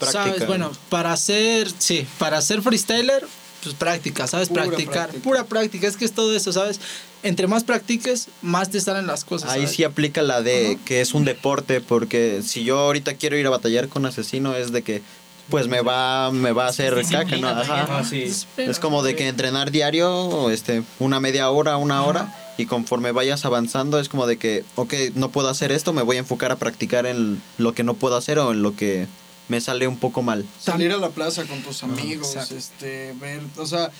¿Sabes? 0.00 0.46
Bueno, 0.46 0.72
para 0.88 1.16
ser, 1.16 1.70
sí, 1.78 2.06
para 2.18 2.42
ser 2.42 2.62
freestyler, 2.62 3.24
pues 3.62 3.74
práctica, 3.74 4.26
¿sabes? 4.26 4.48
Pura 4.48 4.64
Practicar. 4.64 4.92
práctica. 4.94 5.22
Pura 5.22 5.44
práctica, 5.44 5.86
es 5.86 5.96
que 5.96 6.04
es 6.04 6.12
todo 6.12 6.34
eso, 6.34 6.52
¿sabes? 6.52 6.80
Entre 7.22 7.46
más 7.46 7.62
practiques, 7.62 8.28
más 8.42 8.70
te 8.70 8.80
salen 8.80 9.06
las 9.06 9.24
cosas. 9.24 9.50
Ahí 9.50 9.60
¿sabes? 9.60 9.76
sí 9.76 9.84
aplica 9.84 10.22
la 10.22 10.42
de 10.42 10.78
que 10.84 11.00
es 11.00 11.14
un 11.14 11.24
deporte, 11.24 11.80
porque 11.80 12.42
si 12.44 12.64
yo 12.64 12.80
ahorita 12.80 13.14
quiero 13.14 13.36
ir 13.36 13.46
a 13.46 13.50
batallar 13.50 13.88
con 13.88 14.04
asesino 14.04 14.56
es 14.56 14.72
de 14.72 14.82
que 14.82 15.02
pues 15.48 15.68
me 15.68 15.82
va 15.82 16.30
me 16.32 16.52
va 16.52 16.66
a 16.66 16.68
hacer 16.70 16.94
caca, 17.08 17.36
¿no? 17.36 17.48
Ajá. 17.48 17.86
Ah, 17.98 18.04
sí. 18.08 18.24
Es 18.56 18.78
como 18.80 19.02
de 19.04 19.14
que 19.14 19.28
entrenar 19.28 19.70
diario, 19.70 20.50
este, 20.50 20.82
una 20.98 21.20
media 21.20 21.50
hora, 21.50 21.76
una 21.76 22.02
hora, 22.04 22.34
y 22.58 22.66
conforme 22.66 23.12
vayas 23.12 23.44
avanzando 23.44 23.98
es 23.98 24.08
como 24.08 24.26
de 24.26 24.36
que, 24.36 24.64
ok, 24.74 24.94
no 25.14 25.30
puedo 25.30 25.48
hacer 25.48 25.72
esto, 25.72 25.92
me 25.92 26.02
voy 26.02 26.16
a 26.16 26.20
enfocar 26.20 26.52
a 26.52 26.56
practicar 26.56 27.06
en 27.06 27.42
lo 27.58 27.74
que 27.74 27.84
no 27.84 27.94
puedo 27.94 28.16
hacer 28.16 28.38
o 28.38 28.52
en 28.52 28.62
lo 28.62 28.76
que 28.76 29.06
me 29.48 29.60
sale 29.60 29.86
un 29.86 29.98
poco 29.98 30.22
mal. 30.22 30.46
Salir 30.60 30.92
a 30.92 30.98
la 30.98 31.10
plaza 31.10 31.44
con 31.44 31.62
tus 31.62 31.82
amigos, 31.82 32.34
exacto. 32.34 32.56
este, 32.56 33.14
ver, 33.20 33.40
o 33.56 33.66
sea, 33.66 33.90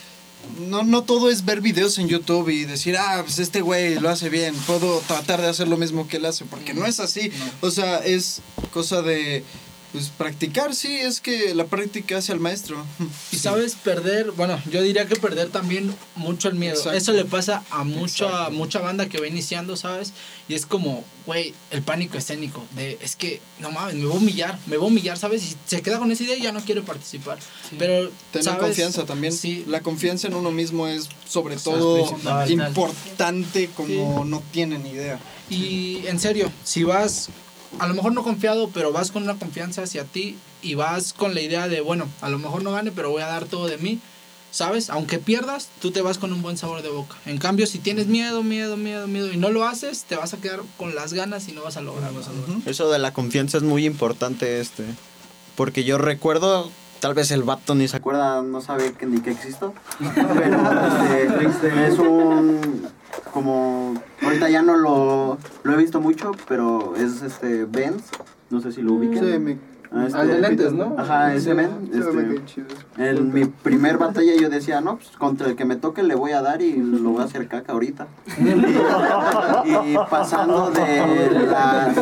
no, 0.68 0.82
no 0.82 1.02
todo 1.02 1.30
es 1.30 1.44
ver 1.44 1.60
videos 1.60 1.98
en 1.98 2.08
YouTube 2.08 2.48
y 2.48 2.64
decir, 2.64 2.96
ah, 2.96 3.22
pues 3.24 3.38
este 3.38 3.60
güey 3.60 3.98
lo 3.98 4.08
hace 4.08 4.28
bien, 4.28 4.54
puedo 4.66 5.00
tratar 5.00 5.40
de 5.40 5.48
hacer 5.48 5.68
lo 5.68 5.76
mismo 5.76 6.08
que 6.08 6.16
él 6.18 6.26
hace, 6.26 6.44
porque 6.44 6.74
no 6.74 6.86
es 6.86 7.00
así. 7.00 7.30
O 7.60 7.70
sea, 7.70 7.98
es 7.98 8.40
cosa 8.72 9.02
de, 9.02 9.44
pues 9.92 10.08
practicar, 10.08 10.74
sí, 10.74 10.96
es 10.96 11.20
que 11.20 11.54
la 11.54 11.66
práctica 11.66 12.16
hace 12.16 12.32
al 12.32 12.40
maestro. 12.40 12.82
Y 13.30 13.36
sabes 13.36 13.74
perder, 13.74 14.30
bueno, 14.32 14.58
yo 14.70 14.80
diría 14.80 15.06
que 15.06 15.16
perder 15.16 15.50
también 15.50 15.94
mucho 16.16 16.48
el 16.48 16.54
miedo. 16.54 16.76
Exacto. 16.76 16.96
Eso 16.96 17.12
le 17.12 17.26
pasa 17.26 17.62
a 17.70 17.84
mucha 17.84 18.24
Exacto. 18.24 18.52
mucha 18.52 18.78
banda 18.80 19.08
que 19.08 19.20
va 19.20 19.26
iniciando, 19.26 19.76
¿sabes? 19.76 20.14
Y 20.48 20.54
es 20.54 20.64
como, 20.64 21.04
güey, 21.26 21.54
el 21.70 21.82
pánico 21.82 22.16
escénico 22.16 22.64
de 22.74 22.98
es 23.02 23.16
que 23.16 23.40
no 23.60 23.70
mames, 23.70 23.94
me 23.96 24.06
voy 24.06 24.14
a 24.14 24.18
humillar, 24.18 24.58
me 24.66 24.78
voy 24.78 24.86
a 24.86 24.88
humillar, 24.88 25.18
¿sabes? 25.18 25.44
Y 25.44 25.56
se 25.66 25.82
queda 25.82 25.98
con 25.98 26.10
esa 26.10 26.22
idea 26.22 26.36
y 26.36 26.42
ya 26.42 26.52
no 26.52 26.60
quiere 26.64 26.80
participar. 26.80 27.38
Pero 27.78 28.10
Tener 28.30 28.44
¿sabes? 28.44 28.60
confianza 28.60 29.04
también. 29.04 29.32
Sí. 29.32 29.64
La 29.68 29.82
confianza 29.82 30.26
en 30.26 30.34
uno 30.34 30.50
mismo 30.50 30.88
es 30.88 31.08
sobre 31.28 31.56
todo 31.56 32.16
importante 32.48 33.68
como 33.76 34.24
no 34.24 34.42
tienen 34.52 34.86
idea. 34.86 35.20
Y 35.50 36.06
en 36.06 36.18
serio, 36.18 36.50
si 36.64 36.82
vas, 36.82 37.28
a 37.78 37.86
lo 37.86 37.94
mejor 37.94 38.12
no 38.12 38.22
confiado, 38.22 38.70
pero 38.72 38.92
vas 38.92 39.10
con 39.10 39.22
una 39.22 39.36
confianza 39.36 39.82
hacia 39.82 40.04
ti 40.04 40.36
y 40.62 40.74
vas 40.74 41.12
con 41.12 41.34
la 41.34 41.40
idea 41.40 41.68
de, 41.68 41.80
bueno, 41.80 42.06
a 42.20 42.28
lo 42.28 42.38
mejor 42.38 42.62
no 42.62 42.72
gane, 42.72 42.92
pero 42.92 43.10
voy 43.10 43.22
a 43.22 43.26
dar 43.26 43.46
todo 43.46 43.66
de 43.66 43.78
mí, 43.78 44.00
¿sabes? 44.50 44.90
Aunque 44.90 45.18
pierdas, 45.18 45.68
tú 45.80 45.90
te 45.90 46.02
vas 46.02 46.18
con 46.18 46.32
un 46.32 46.42
buen 46.42 46.56
sabor 46.56 46.82
de 46.82 46.90
boca. 46.90 47.16
En 47.26 47.38
cambio, 47.38 47.66
si 47.66 47.78
tienes 47.78 48.06
miedo, 48.06 48.42
miedo, 48.42 48.76
miedo, 48.76 49.08
miedo 49.08 49.32
y 49.32 49.36
no 49.36 49.50
lo 49.50 49.64
haces, 49.64 50.04
te 50.04 50.16
vas 50.16 50.34
a 50.34 50.36
quedar 50.38 50.60
con 50.76 50.94
las 50.94 51.12
ganas 51.12 51.48
y 51.48 51.52
no 51.52 51.62
vas 51.62 51.76
a 51.76 51.82
lograrlo. 51.82 52.20
Eso 52.66 52.90
de 52.90 52.98
la 52.98 53.12
confianza 53.12 53.56
es 53.56 53.62
muy 53.62 53.86
importante, 53.86 54.60
este. 54.60 54.84
Porque 55.56 55.84
yo 55.84 55.98
recuerdo, 55.98 56.70
tal 57.00 57.14
vez 57.14 57.30
el 57.30 57.42
vato 57.42 57.74
ni 57.74 57.88
se 57.88 57.96
acuerda, 57.96 58.42
no 58.42 58.60
sabe 58.60 58.92
que, 58.92 59.06
ni 59.06 59.20
que 59.20 59.30
existo. 59.30 59.74
Pero 59.98 61.40
este, 61.40 61.86
es 61.88 61.98
un. 61.98 62.86
Como. 63.32 63.94
Ahorita 64.22 64.48
ya 64.50 64.62
no 64.62 64.76
lo, 64.76 65.38
lo 65.62 65.72
he 65.72 65.76
visto 65.76 66.00
mucho, 66.00 66.32
pero 66.48 66.94
es 66.96 67.22
este. 67.22 67.64
Benz. 67.64 68.04
No 68.50 68.60
sé 68.60 68.72
si 68.72 68.82
lo 68.82 68.92
ubiquen. 68.94 69.60
Ah, 69.94 70.06
este- 70.06 70.18
Al 70.18 70.28
de 70.28 70.38
lentes, 70.40 70.72
¿no? 70.72 70.94
Ajá, 70.96 71.34
ese 71.34 71.52
men. 71.54 71.90
Este, 71.92 73.10
en 73.10 73.32
mi 73.32 73.44
primer 73.44 73.98
batalla 73.98 74.32
yo 74.40 74.48
decía, 74.48 74.80
no, 74.80 74.96
pues 74.96 75.10
contra 75.18 75.48
el 75.48 75.56
que 75.56 75.66
me 75.66 75.76
toque 75.76 76.02
le 76.02 76.14
voy 76.14 76.32
a 76.32 76.40
dar 76.40 76.62
y 76.62 76.76
lo 76.76 77.10
voy 77.10 77.20
a 77.20 77.24
hacer 77.24 77.46
caca 77.46 77.72
ahorita. 77.72 78.06
y, 78.38 79.70
y 79.92 79.96
pasando 80.10 80.70
de 80.70 81.46
la, 81.46 81.92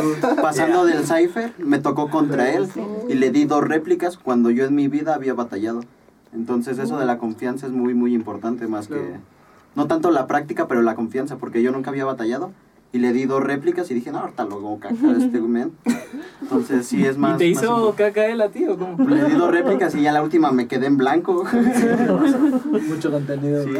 pasando 0.40 0.84
del 0.84 1.04
cipher, 1.04 1.52
me 1.58 1.78
tocó 1.80 2.10
contra 2.10 2.50
él 2.52 2.68
y 3.08 3.14
le 3.14 3.30
di 3.30 3.44
dos 3.44 3.64
réplicas 3.64 4.16
cuando 4.16 4.50
yo 4.50 4.66
en 4.66 4.74
mi 4.76 4.86
vida 4.86 5.14
había 5.14 5.34
batallado. 5.34 5.80
Entonces 6.32 6.78
eso 6.78 6.96
de 6.96 7.06
la 7.06 7.18
confianza 7.18 7.66
es 7.66 7.72
muy 7.72 7.94
muy 7.94 8.14
importante 8.14 8.68
más 8.68 8.86
que 8.86 9.16
no 9.74 9.86
tanto 9.86 10.10
la 10.10 10.26
práctica, 10.26 10.66
pero 10.68 10.82
la 10.82 10.94
confianza, 10.94 11.36
porque 11.36 11.62
yo 11.62 11.72
nunca 11.72 11.90
había 11.90 12.04
batallado 12.04 12.52
y 12.92 12.98
le 12.98 13.12
di 13.12 13.24
dos 13.24 13.40
réplicas 13.42 13.88
y 13.92 13.94
dije, 13.94 14.10
no, 14.10 14.18
ahorita 14.18 14.44
lo 14.46 14.56
hago 14.56 14.80
caca 14.80 14.94
este 15.16 15.40
men. 15.40 15.70
Entonces 16.42 16.86
sí 16.86 17.06
es 17.06 17.16
más 17.18 17.36
¿Y 17.36 17.38
te 17.38 17.54
más 17.54 17.62
hizo 17.62 17.72
importante. 17.76 18.02
caca 18.12 18.26
él 18.26 18.40
a 18.40 18.48
ti 18.48 18.66
o 18.66 18.76
cómo? 18.76 19.08
Le 19.08 19.24
di 19.26 19.34
dos 19.36 19.50
réplicas 19.52 19.94
y 19.94 20.02
ya 20.02 20.10
la 20.12 20.22
última 20.24 20.50
me 20.50 20.66
quedé 20.66 20.86
en 20.86 20.96
blanco. 20.96 21.44
Mucho 22.88 23.10
contenido. 23.12 23.64
Sí. 23.64 23.70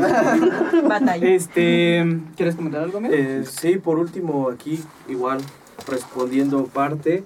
Batalla. 0.89 1.27
Este, 1.27 2.21
¿quieres 2.37 2.55
comentar 2.55 2.83
algo, 2.83 2.99
amigo? 2.99 3.13
Eh, 3.17 3.43
sí, 3.47 3.79
por 3.79 3.99
último, 3.99 4.49
aquí 4.49 4.81
igual 5.09 5.39
respondiendo 5.89 6.65
parte 6.67 7.25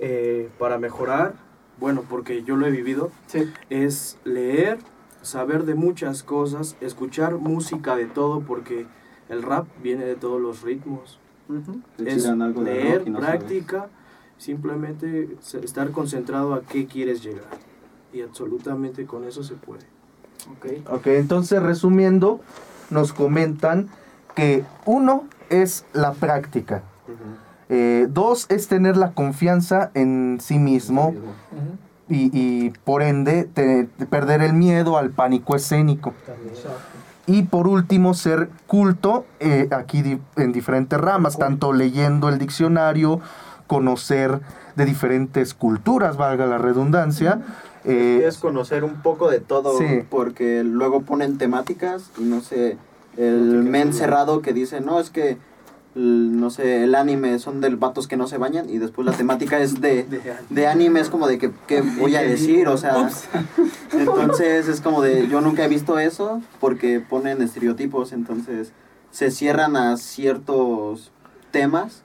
eh, 0.00 0.48
para 0.58 0.78
mejorar, 0.78 1.34
bueno, 1.78 2.02
porque 2.08 2.42
yo 2.42 2.56
lo 2.56 2.66
he 2.66 2.70
vivido, 2.70 3.10
Sí. 3.28 3.44
es 3.68 4.18
leer, 4.24 4.78
saber 5.22 5.64
de 5.64 5.74
muchas 5.74 6.22
cosas, 6.22 6.76
escuchar 6.80 7.34
música 7.34 7.96
de 7.96 8.06
todo, 8.06 8.40
porque 8.40 8.86
el 9.28 9.42
rap 9.42 9.66
viene 9.82 10.04
de 10.04 10.16
todos 10.16 10.40
los 10.40 10.62
ritmos. 10.62 11.18
Es 11.98 12.26
algo 12.26 12.62
de 12.62 12.74
leer, 12.74 12.98
rock 12.98 13.06
y 13.06 13.10
no 13.10 13.20
saben. 13.20 13.38
práctica, 13.38 13.88
simplemente 14.38 15.36
estar 15.62 15.90
concentrado 15.90 16.54
a 16.54 16.62
qué 16.62 16.86
quieres 16.86 17.22
llegar. 17.22 17.44
Y 18.12 18.22
absolutamente 18.22 19.06
con 19.06 19.24
eso 19.24 19.42
se 19.42 19.54
puede. 19.54 19.84
Ok. 20.50 20.88
Ok, 20.90 21.06
entonces 21.08 21.62
resumiendo, 21.62 22.40
nos 22.90 23.12
comentan 23.12 23.88
que 24.34 24.64
uno 24.84 25.24
es 25.48 25.84
la 25.92 26.12
práctica, 26.12 26.82
eh, 27.68 28.06
dos 28.10 28.46
es 28.48 28.68
tener 28.68 28.96
la 28.96 29.12
confianza 29.12 29.90
en 29.94 30.38
sí 30.40 30.58
mismo, 30.58 31.14
y, 32.10 32.30
y 32.38 32.70
por 32.84 33.02
ende 33.02 33.44
te- 33.44 33.84
te 33.96 34.04
perder 34.04 34.42
el 34.42 34.52
miedo 34.52 34.98
al 34.98 35.10
pánico 35.10 35.54
escénico. 35.56 36.12
Y 37.26 37.44
por 37.44 37.68
último, 37.68 38.12
ser 38.14 38.50
culto 38.66 39.24
eh, 39.38 39.68
aquí 39.70 40.02
di- 40.02 40.18
en 40.36 40.52
diferentes 40.52 41.00
ramas, 41.00 41.38
tanto 41.38 41.72
leyendo 41.72 42.28
el 42.28 42.38
diccionario, 42.38 43.20
conocer 43.68 44.40
de 44.74 44.84
diferentes 44.84 45.54
culturas, 45.54 46.16
valga 46.16 46.44
la 46.46 46.58
redundancia. 46.58 47.40
eh, 47.84 48.24
es 48.26 48.36
conocer 48.36 48.84
un 48.84 49.00
poco 49.00 49.30
de 49.30 49.40
todo, 49.40 49.78
Sí. 49.78 50.02
porque 50.10 50.62
luego 50.64 51.00
ponen 51.00 51.38
temáticas 51.38 52.10
y 52.18 52.24
no 52.24 52.42
sé, 52.42 52.76
el 53.16 53.62
men 53.62 53.94
cerrado 53.94 54.42
que 54.42 54.52
dice, 54.52 54.82
no, 54.82 55.00
es 55.00 55.08
que, 55.08 55.38
no 55.94 56.50
sé, 56.50 56.84
el 56.84 56.94
anime 56.94 57.38
son 57.40 57.60
del 57.60 57.76
vatos 57.76 58.06
que 58.06 58.16
no 58.16 58.28
se 58.28 58.38
bañan 58.38 58.70
y 58.70 58.78
después 58.78 59.04
la 59.06 59.12
temática 59.12 59.58
es 59.58 59.80
de, 59.80 60.06
de 60.48 60.66
anime, 60.68 61.00
es 61.00 61.08
como 61.10 61.26
de 61.26 61.38
que, 61.38 61.50
¿qué 61.66 61.80
voy 61.98 62.14
a 62.16 62.22
decir? 62.22 62.68
O 62.68 62.76
sea, 62.76 63.10
entonces 63.92 64.68
es 64.68 64.80
como 64.80 65.02
de, 65.02 65.28
yo 65.28 65.40
nunca 65.40 65.64
he 65.64 65.68
visto 65.68 65.98
eso 65.98 66.40
porque 66.60 67.00
ponen 67.00 67.42
estereotipos, 67.42 68.12
entonces 68.12 68.72
se 69.10 69.30
cierran 69.30 69.76
a 69.76 69.96
ciertos 69.96 71.10
temas. 71.50 72.02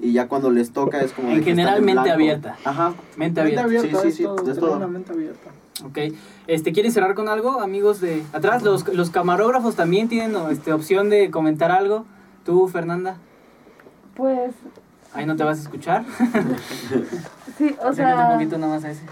Y 0.00 0.12
ya 0.12 0.28
cuando 0.28 0.52
les 0.52 0.70
toca 0.72 1.00
es 1.00 1.10
como... 1.10 1.30
En 1.30 1.38
de 1.38 1.42
general, 1.42 1.78
en 1.78 1.84
mente 1.84 2.08
abierta. 2.12 2.56
Ajá. 2.64 2.94
Mente 3.16 3.42
Mente 3.42 3.58
abierta. 3.58 3.64
abierta, 3.64 3.98
Sí, 3.98 4.02
sí, 4.02 4.08
es 4.10 4.14
sí, 4.14 4.22
todo, 4.22 4.36
es 4.36 4.42
tener 4.44 4.58
todo. 4.60 4.76
una 4.76 4.86
mente 4.86 5.10
abierta. 5.12 5.50
Ok. 5.84 5.98
Este, 6.46 6.72
¿Quieren 6.72 6.92
cerrar 6.92 7.16
con 7.16 7.28
algo, 7.28 7.60
amigos 7.60 8.00
de 8.00 8.22
atrás? 8.32 8.62
Los, 8.62 8.86
los 8.94 9.10
camarógrafos 9.10 9.74
también 9.74 10.08
tienen 10.08 10.36
este, 10.52 10.72
opción 10.72 11.10
de 11.10 11.32
comentar 11.32 11.72
algo. 11.72 12.06
Tú, 12.48 12.66
Fernanda, 12.66 13.18
Pues, 14.16 14.54
ahí 15.12 15.26
no 15.26 15.36
te 15.36 15.44
vas 15.44 15.58
a 15.58 15.60
escuchar. 15.60 16.02
sí, 17.58 17.76
o 17.78 17.88
Acércate 17.88 17.90
un 17.90 17.94
sea, 17.94 18.32
poquito 18.32 18.56
nada 18.56 18.72
más 18.72 18.84
a 18.84 18.90
ese. 18.90 19.02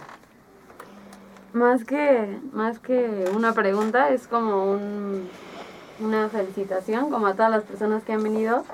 más 1.53 1.84
que, 1.84 2.39
más 2.55 2.78
que 2.78 3.26
una 3.34 3.53
pregunta, 3.53 4.09
es 4.09 4.26
como 4.26 4.72
un, 4.72 5.28
una 6.01 6.30
felicitación, 6.30 7.11
como 7.11 7.26
a 7.26 7.34
todas 7.34 7.51
las 7.51 7.64
personas 7.64 8.05
que 8.05 8.14
han 8.14 8.22
venido. 8.22 8.64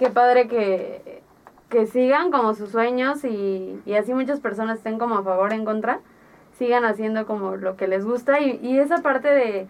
Qué 0.00 0.10
padre 0.10 0.48
que, 0.48 1.22
que 1.68 1.86
sigan 1.86 2.32
como 2.32 2.54
sus 2.54 2.70
sueños 2.70 3.22
y, 3.24 3.80
y 3.86 3.94
así 3.94 4.12
muchas 4.12 4.40
personas 4.40 4.78
estén 4.78 4.98
como 4.98 5.18
a 5.18 5.22
favor, 5.22 5.52
en 5.52 5.64
contra, 5.64 6.00
sigan 6.58 6.84
haciendo 6.84 7.26
como 7.26 7.54
lo 7.54 7.76
que 7.76 7.86
les 7.86 8.04
gusta 8.04 8.40
y, 8.40 8.58
y 8.60 8.76
esa 8.80 9.02
parte 9.02 9.28
de, 9.28 9.68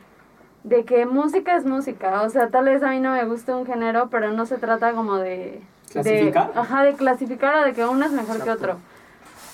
de 0.64 0.84
que 0.84 1.06
música 1.06 1.56
es 1.56 1.64
música, 1.64 2.22
o 2.22 2.30
sea, 2.30 2.48
tal 2.48 2.66
vez 2.66 2.82
a 2.82 2.90
mí 2.90 3.00
no 3.00 3.12
me 3.12 3.24
gusta 3.24 3.56
un 3.56 3.66
género, 3.66 4.08
pero 4.10 4.32
no 4.32 4.46
se 4.46 4.58
trata 4.58 4.92
como 4.92 5.16
de... 5.16 5.62
¿Clasificar? 5.90 6.52
De, 6.52 6.60
ajá, 6.60 6.84
de 6.84 6.94
clasificar 6.94 7.56
o 7.56 7.64
de 7.64 7.72
que 7.72 7.84
uno 7.84 8.04
es 8.04 8.12
mejor 8.12 8.42
que 8.42 8.50
otro. 8.50 8.76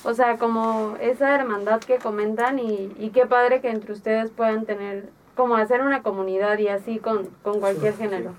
O 0.05 0.15
sea, 0.15 0.37
como 0.37 0.97
esa 1.01 1.35
hermandad 1.35 1.81
que 1.81 1.97
comentan 1.97 2.59
y, 2.59 2.93
y 2.99 3.11
qué 3.11 3.27
padre 3.27 3.61
que 3.61 3.71
entre 3.71 3.93
ustedes 3.93 4.31
puedan 4.31 4.67
tener, 4.67 5.09
como 5.35 5.57
hacer 5.57 5.81
una 5.83 6.03
comunidad 6.03 6.59
y 6.59 6.69
así 6.69 6.99
con, 6.99 7.29
con 7.43 7.61
cualquier 7.61 7.97
género. 7.97 8.33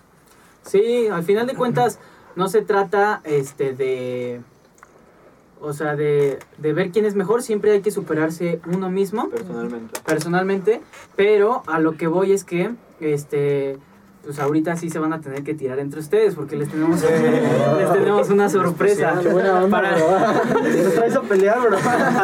Sí, 0.63 1.07
al 1.07 1.23
final 1.23 1.47
de 1.47 1.55
cuentas 1.55 1.99
no 2.35 2.49
se 2.49 2.61
trata 2.61 3.21
este 3.23 3.73
de 3.73 4.41
o 5.61 5.73
sea, 5.73 5.95
de, 5.95 6.39
de 6.57 6.73
ver 6.73 6.91
quién 6.91 7.05
es 7.05 7.15
mejor, 7.15 7.41
siempre 7.41 7.71
hay 7.71 7.81
que 7.81 7.91
superarse 7.91 8.59
uno 8.67 8.89
mismo 8.89 9.29
Personalmente. 9.29 9.99
personalmente, 10.05 10.81
pero 11.15 11.63
a 11.67 11.79
lo 11.79 11.97
que 11.97 12.07
voy 12.07 12.31
es 12.31 12.43
que 12.43 12.71
este 12.99 13.77
pues 14.23 14.39
ahorita 14.39 14.75
sí 14.75 14.89
se 14.89 14.99
van 14.99 15.13
a 15.13 15.21
tener 15.21 15.43
que 15.43 15.53
tirar 15.53 15.79
entre 15.79 16.01
ustedes 16.01 16.35
porque 16.35 16.57
les 16.57 16.69
tenemos 16.69 17.01
les 17.77 17.93
tenemos 17.93 18.29
una 18.29 18.49
sorpresa 18.49 19.21
para 19.71 19.91
Nos 20.53 20.93
traes 20.95 21.15
a 21.15 21.21
pelear, 21.21 21.61
bro. 21.61 21.77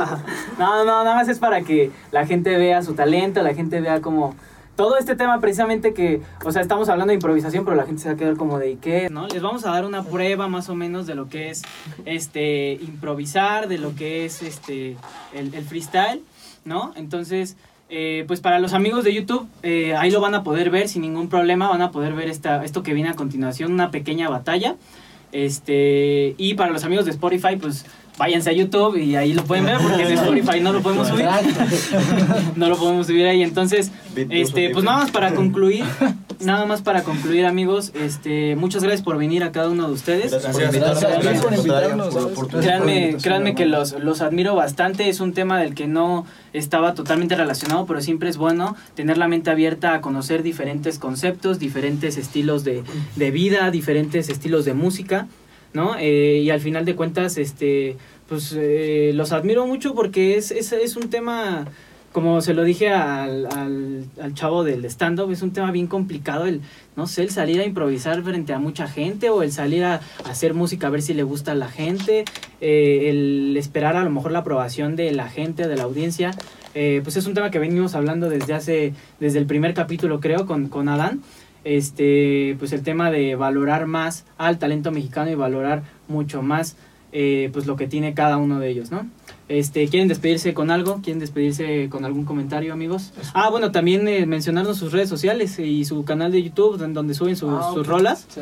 no, 0.59 0.83
no, 0.83 1.03
nada 1.05 1.15
más 1.15 1.29
es 1.29 1.39
para 1.39 1.61
que 1.61 1.91
la 2.11 2.25
gente 2.25 2.57
vea 2.57 2.81
su 2.81 2.93
talento, 2.93 3.41
la 3.41 3.53
gente 3.53 3.79
vea 3.79 4.01
como 4.01 4.35
todo 4.75 4.97
este 4.97 5.15
tema 5.15 5.39
precisamente 5.39 5.93
que, 5.93 6.21
o 6.43 6.51
sea, 6.51 6.61
estamos 6.61 6.89
hablando 6.89 7.11
de 7.11 7.15
improvisación, 7.15 7.65
pero 7.65 7.77
la 7.77 7.85
gente 7.85 8.01
se 8.01 8.09
va 8.09 8.15
a 8.15 8.17
quedar 8.17 8.35
como 8.35 8.57
de 8.59 8.71
¿y 8.71 8.75
qué? 8.77 9.09
¿No? 9.09 9.27
Les 9.27 9.41
vamos 9.41 9.65
a 9.65 9.71
dar 9.71 9.85
una 9.85 10.03
prueba 10.03 10.47
más 10.47 10.69
o 10.69 10.75
menos 10.75 11.05
de 11.05 11.15
lo 11.15 11.29
que 11.29 11.49
es 11.49 11.61
este 12.05 12.73
improvisar, 12.73 13.67
de 13.67 13.77
lo 13.77 13.95
que 13.95 14.25
es 14.25 14.41
este 14.41 14.97
el, 15.33 15.53
el 15.53 15.63
freestyle, 15.63 16.21
¿no? 16.65 16.91
Entonces, 16.95 17.55
eh, 17.89 18.23
pues 18.25 18.41
para 18.41 18.59
los 18.59 18.73
amigos 18.73 19.03
de 19.03 19.13
YouTube, 19.13 19.47
eh, 19.61 19.95
ahí 19.95 20.09
lo 20.09 20.19
van 20.19 20.33
a 20.33 20.43
poder 20.43 20.71
ver 20.71 20.89
sin 20.89 21.03
ningún 21.03 21.29
problema, 21.29 21.69
van 21.69 21.83
a 21.83 21.91
poder 21.91 22.13
ver 22.13 22.27
esta, 22.27 22.63
esto 22.63 22.81
que 22.81 22.93
viene 22.93 23.09
a 23.09 23.13
continuación, 23.13 23.71
una 23.71 23.91
pequeña 23.91 24.29
batalla. 24.29 24.75
Este, 25.31 26.33
y 26.37 26.55
para 26.55 26.71
los 26.71 26.83
amigos 26.83 27.05
de 27.05 27.11
Spotify, 27.11 27.55
pues 27.55 27.85
váyanse 28.17 28.49
a 28.49 28.53
YouTube 28.53 28.97
y 28.97 29.15
ahí 29.15 29.33
lo 29.33 29.43
pueden 29.43 29.65
ver 29.65 29.77
porque 29.79 30.03
en 30.03 30.11
Spotify 30.17 30.59
no 30.61 30.73
lo 30.73 30.81
podemos 30.81 31.07
subir. 31.07 31.25
No 32.55 32.69
lo 32.69 32.77
podemos 32.77 33.07
subir 33.07 33.25
ahí. 33.25 33.41
Entonces, 33.41 33.91
este, 34.15 34.69
pues 34.69 34.85
nada 34.85 34.99
más 34.99 35.11
para 35.11 35.33
concluir, 35.35 35.83
nada 36.39 36.65
más 36.65 36.81
para 36.81 37.03
concluir, 37.03 37.45
amigos, 37.45 37.91
este, 37.95 38.55
muchas 38.55 38.83
gracias 38.83 39.01
por 39.01 39.17
venir 39.17 39.43
a 39.43 39.51
cada 39.51 39.69
uno 39.69 39.87
de 39.87 39.93
ustedes. 39.93 40.31
Gracias 40.31 41.41
por 41.41 41.53
invitarnos. 41.53 42.15
Créanme, 42.49 43.17
créanme 43.21 43.55
que 43.55 43.65
los, 43.65 43.93
los 43.93 44.21
admiro 44.21 44.55
bastante. 44.55 45.09
Es 45.09 45.19
un 45.19 45.33
tema 45.33 45.59
del 45.59 45.73
que 45.73 45.87
no 45.87 46.25
estaba 46.53 46.93
totalmente 46.93 47.35
relacionado, 47.35 47.85
pero 47.85 48.01
siempre 48.01 48.29
es 48.29 48.37
bueno 48.37 48.75
tener 48.95 49.17
la 49.17 49.27
mente 49.27 49.49
abierta 49.49 49.93
a 49.93 50.01
conocer 50.01 50.43
diferentes 50.43 50.99
conceptos, 50.99 51.59
diferentes 51.59 52.17
estilos 52.17 52.63
de, 52.63 52.83
de 53.15 53.31
vida, 53.31 53.71
diferentes 53.71 54.29
estilos 54.29 54.65
de 54.65 54.73
música, 54.73 55.27
¿no? 55.73 55.95
Eh, 55.97 56.41
y 56.43 56.49
al 56.49 56.59
final 56.59 56.85
de 56.85 56.95
cuentas, 56.95 57.37
este, 57.37 57.97
pues 58.27 58.53
eh, 58.57 59.11
los 59.13 59.31
admiro 59.31 59.65
mucho 59.67 59.93
porque 59.93 60.37
es, 60.37 60.51
es, 60.51 60.71
es 60.71 60.95
un 60.95 61.09
tema 61.09 61.65
como 62.13 62.41
se 62.41 62.53
lo 62.53 62.63
dije 62.63 62.89
al, 62.89 63.47
al, 63.47 64.33
chavo 64.35 64.63
del 64.63 64.85
stand-up, 64.85 65.31
es 65.31 65.41
un 65.41 65.51
tema 65.51 65.71
bien 65.71 65.87
complicado 65.87 66.45
el, 66.45 66.61
no 66.95 67.07
sé, 67.07 67.23
el 67.23 67.31
salir 67.31 67.59
a 67.59 67.65
improvisar 67.65 68.21
frente 68.21 68.53
a 68.53 68.59
mucha 68.59 68.87
gente 68.87 69.31
o 69.31 69.41
el 69.41 69.51
salir 69.51 69.83
a, 69.83 69.95
a 69.95 70.29
hacer 70.29 70.53
música 70.53 70.87
a 70.87 70.89
ver 70.91 71.01
si 71.01 71.15
le 71.15 71.23
gusta 71.23 71.53
a 71.53 71.55
la 71.55 71.67
gente, 71.67 72.23
eh, 72.61 73.09
el 73.09 73.57
esperar 73.57 73.97
a 73.97 74.03
lo 74.03 74.11
mejor 74.11 74.31
la 74.31 74.39
aprobación 74.39 74.95
de 74.95 75.11
la 75.11 75.27
gente, 75.27 75.67
de 75.67 75.75
la 75.75 75.83
audiencia. 75.83 76.31
Eh, 76.75 77.01
pues 77.03 77.17
es 77.17 77.27
un 77.27 77.33
tema 77.33 77.51
que 77.51 77.59
venimos 77.59 77.93
hablando 77.93 78.29
desde 78.29 78.53
hace, 78.53 78.93
desde 79.19 79.39
el 79.39 79.45
primer 79.45 79.73
capítulo 79.73 80.19
creo, 80.19 80.45
con, 80.45 80.69
con 80.69 80.89
Adán. 80.89 81.21
Este, 81.63 82.55
pues 82.59 82.73
el 82.73 82.83
tema 82.83 83.09
de 83.09 83.35
valorar 83.35 83.85
más 83.85 84.25
al 84.37 84.59
talento 84.59 84.91
mexicano 84.91 85.31
y 85.31 85.35
valorar 85.35 85.83
mucho 86.07 86.41
más 86.41 86.75
eh, 87.15 87.51
pues 87.53 87.67
lo 87.67 87.75
que 87.75 87.85
tiene 87.87 88.15
cada 88.15 88.37
uno 88.37 88.59
de 88.59 88.69
ellos, 88.69 88.89
¿no? 88.89 89.07
Este, 89.47 89.87
¿Quieren 89.87 90.07
despedirse 90.07 90.55
con 90.55 90.71
algo? 90.71 90.99
¿Quieren 91.03 91.19
despedirse 91.19 91.87
con 91.89 92.05
algún 92.05 92.25
comentario, 92.25 92.73
amigos? 92.73 93.13
Ah, 93.35 93.51
bueno, 93.51 93.71
también 93.71 94.07
eh, 94.07 94.25
mencionarnos 94.25 94.77
sus 94.77 94.91
redes 94.91 95.09
sociales 95.09 95.59
y 95.59 95.85
su 95.85 96.05
canal 96.05 96.31
de 96.31 96.41
YouTube 96.41 96.81
en 96.81 96.95
donde 96.95 97.13
suben 97.13 97.35
sus, 97.35 97.51
Ah, 97.53 97.69
sus 97.71 97.85
rolas. 97.85 98.25
Sí. 98.33 98.41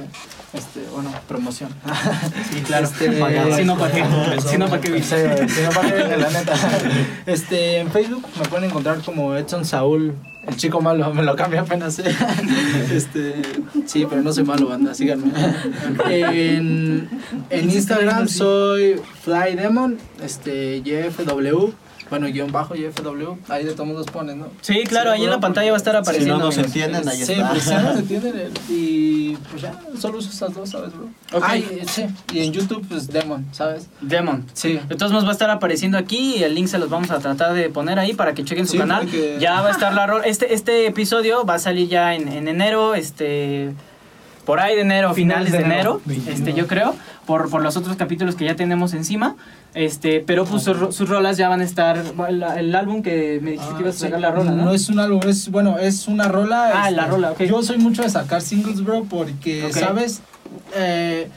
Este, 0.53 0.79
bueno, 0.93 1.11
promoción. 1.27 1.69
Sí, 2.49 2.61
claro. 2.61 2.85
Este, 2.85 3.11
si 3.57 3.65
no, 3.65 3.77
¿para 3.77 3.91
qué? 3.93 4.03
Si 4.47 4.57
no, 4.57 4.69
¿para 4.69 4.81
qué? 4.81 5.03
Si 5.03 5.61
no, 5.63 5.69
¿para 5.71 5.91
qué 5.91 6.17
la 6.17 6.29
neta? 6.29 6.53
Este, 7.25 7.79
en 7.79 7.91
Facebook 7.91 8.25
me 8.39 8.47
pueden 8.47 8.69
encontrar 8.69 9.01
como 9.01 9.35
Edson 9.35 9.65
Saúl, 9.65 10.15
el 10.47 10.55
chico 10.55 10.81
malo, 10.81 11.13
me 11.13 11.23
lo 11.23 11.35
cambié 11.35 11.59
apenas. 11.59 11.99
¿eh? 11.99 12.15
Este, 12.91 13.41
sí, 13.85 14.05
pero 14.09 14.21
no 14.21 14.33
soy 14.33 14.43
malo, 14.43 14.67
banda, 14.67 14.93
síganme. 14.93 15.31
En, 16.09 17.09
en 17.49 17.71
Instagram 17.71 18.27
soy 18.27 18.99
Fly 19.23 19.55
Demon, 19.55 19.97
este, 20.23 20.81
YFW, 20.81 21.71
bueno, 22.11 22.27
guion 22.27 22.51
bajo 22.51 22.75
YFW, 22.75 23.37
ahí 23.49 23.63
de 23.65 23.71
todos 23.73 23.87
modos 23.87 24.05
ponen, 24.07 24.39
¿no? 24.39 24.47
Sí, 24.61 24.83
claro, 24.83 25.09
ahí 25.11 25.23
en 25.23 25.29
la 25.31 25.39
pantalla 25.39 25.71
va 25.71 25.77
a 25.77 25.79
estar 25.79 25.93
Si 25.93 25.97
no 25.97 26.01
apareciendo. 26.01 26.37
nos 26.37 26.57
entienden, 26.59 27.07
ahí 27.09 27.25
Sí, 27.25 27.31
está. 27.33 27.49
pues 27.49 27.65
ya 27.65 27.81
no 27.81 27.93
se 27.93 27.99
entienden. 28.01 28.33
eh, 28.37 28.49
Y 28.69 29.35
pues 29.49 29.61
ya, 29.63 29.73
solo 29.99 30.19
uso 30.19 30.29
esas 30.29 30.53
dos, 30.53 30.69
¿sabes, 30.69 30.91
bro? 30.93 31.05
Ok. 31.33 31.43
Ah, 31.47 31.57
y, 31.57 31.81
sí, 31.87 32.05
y 32.33 32.39
en 32.41 32.51
YouTube, 32.53 32.85
pues 32.87 33.07
Demon, 33.07 33.45
¿sabes? 33.51 33.87
Demon. 34.01 34.45
Sí. 34.53 34.79
De 34.87 34.95
todos 34.95 35.11
modos 35.11 35.25
va 35.25 35.29
a 35.29 35.33
estar 35.33 35.49
apareciendo 35.49 35.97
aquí 35.97 36.35
y 36.37 36.43
el 36.43 36.53
link 36.53 36.67
se 36.67 36.77
los 36.77 36.89
vamos 36.89 37.09
a 37.09 37.19
tratar 37.19 37.53
de 37.53 37.69
poner 37.69 37.97
ahí 37.97 38.13
para 38.13 38.33
que 38.33 38.43
chequen 38.43 38.65
su 38.67 38.73
Sí, 38.73 38.77
canal. 38.77 39.03
porque- 39.03 39.37
Ya 39.39 39.61
va 39.61 39.69
a 39.69 39.71
estar 39.71 39.93
la 39.93 40.05
ro- 40.05 40.21
este 40.23 40.53
este 40.53 40.85
episodio 40.87 41.45
va 41.45 41.55
a 41.55 41.59
salir 41.59 41.87
ya 41.87 42.13
en, 42.13 42.27
en 42.27 42.47
enero, 42.47 42.93
este 42.93 43.73
por 44.51 44.59
ahí 44.59 44.75
de 44.75 44.81
enero, 44.81 45.13
finales 45.13 45.53
de 45.53 45.59
enero, 45.59 46.01
este 46.27 46.51
yo 46.51 46.67
creo, 46.67 46.93
por, 47.25 47.49
por 47.49 47.61
los 47.61 47.77
otros 47.77 47.95
capítulos 47.95 48.35
que 48.35 48.43
ya 48.43 48.57
tenemos 48.57 48.93
encima. 48.93 49.37
Este, 49.73 50.19
pero 50.19 50.43
pues 50.43 50.63
sus, 50.63 50.93
sus 50.93 51.07
rolas 51.07 51.37
ya 51.37 51.47
van 51.47 51.61
a 51.61 51.63
estar 51.63 52.03
el, 52.27 52.43
el 52.43 52.75
álbum 52.75 53.01
que 53.01 53.39
me 53.41 53.51
dijiste 53.51 53.75
que 53.75 53.81
ibas 53.83 53.95
a 53.95 53.99
sacar 53.99 54.19
la 54.19 54.31
rola, 54.31 54.51
¿no? 54.51 54.65
No 54.65 54.73
es 54.73 54.89
un 54.89 54.99
álbum, 54.99 55.21
es, 55.25 55.49
bueno, 55.49 55.77
es 55.79 56.09
una 56.09 56.27
rola. 56.27 56.69
Ah, 56.73 56.89
este, 56.89 56.95
la 56.97 57.07
rola, 57.07 57.31
ok. 57.31 57.43
Yo 57.43 57.63
soy 57.63 57.77
mucho 57.77 58.01
de 58.01 58.09
sacar 58.09 58.41
singles, 58.41 58.83
bro, 58.83 59.05
porque, 59.05 59.67
Ok. 59.67 59.71
¿sabes? 59.71 60.21
Eh, 60.75 61.29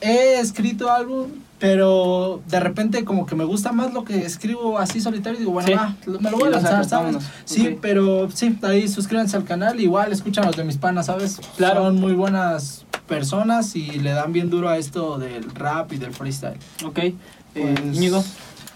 he 0.00 0.38
escrito 0.38 0.88
álbum, 0.88 1.30
pero 1.62 2.42
de 2.48 2.58
repente 2.58 3.04
como 3.04 3.24
que 3.24 3.36
me 3.36 3.44
gusta 3.44 3.70
más 3.70 3.94
lo 3.94 4.02
que 4.02 4.26
escribo 4.26 4.80
así 4.80 5.00
solitario 5.00 5.36
y 5.36 5.42
digo, 5.42 5.52
bueno, 5.52 5.68
Sí. 5.68 5.74
va, 5.74 5.94
me 6.18 6.28
lo 6.32 6.36
voy 6.36 6.48
a 6.48 6.50
lanzar, 6.50 6.84
¿sabes? 6.84 7.18
Sí, 7.44 7.78
pero 7.80 8.28
sí, 8.32 8.58
ahí 8.62 8.88
suscríbanse 8.88 9.36
al 9.36 9.44
canal, 9.44 9.78
igual 9.80 10.10
escuchan 10.10 10.44
los 10.44 10.56
de 10.56 10.64
mis 10.64 10.76
panas, 10.76 11.06
¿sabes? 11.06 11.40
Claro. 11.56 11.84
Son 11.84 12.00
muy 12.00 12.14
buenas 12.14 12.84
personas 13.06 13.76
y 13.76 13.86
le 14.00 14.10
dan 14.10 14.32
bien 14.32 14.50
duro 14.50 14.68
a 14.70 14.76
esto 14.76 15.18
del 15.18 15.54
rap 15.54 15.92
y 15.92 15.98
del 15.98 16.12
freestyle. 16.12 16.58
Ok. 16.84 16.98
Eh, 16.98 17.14
Pues, 17.54 17.96
Íñigo. 17.96 18.24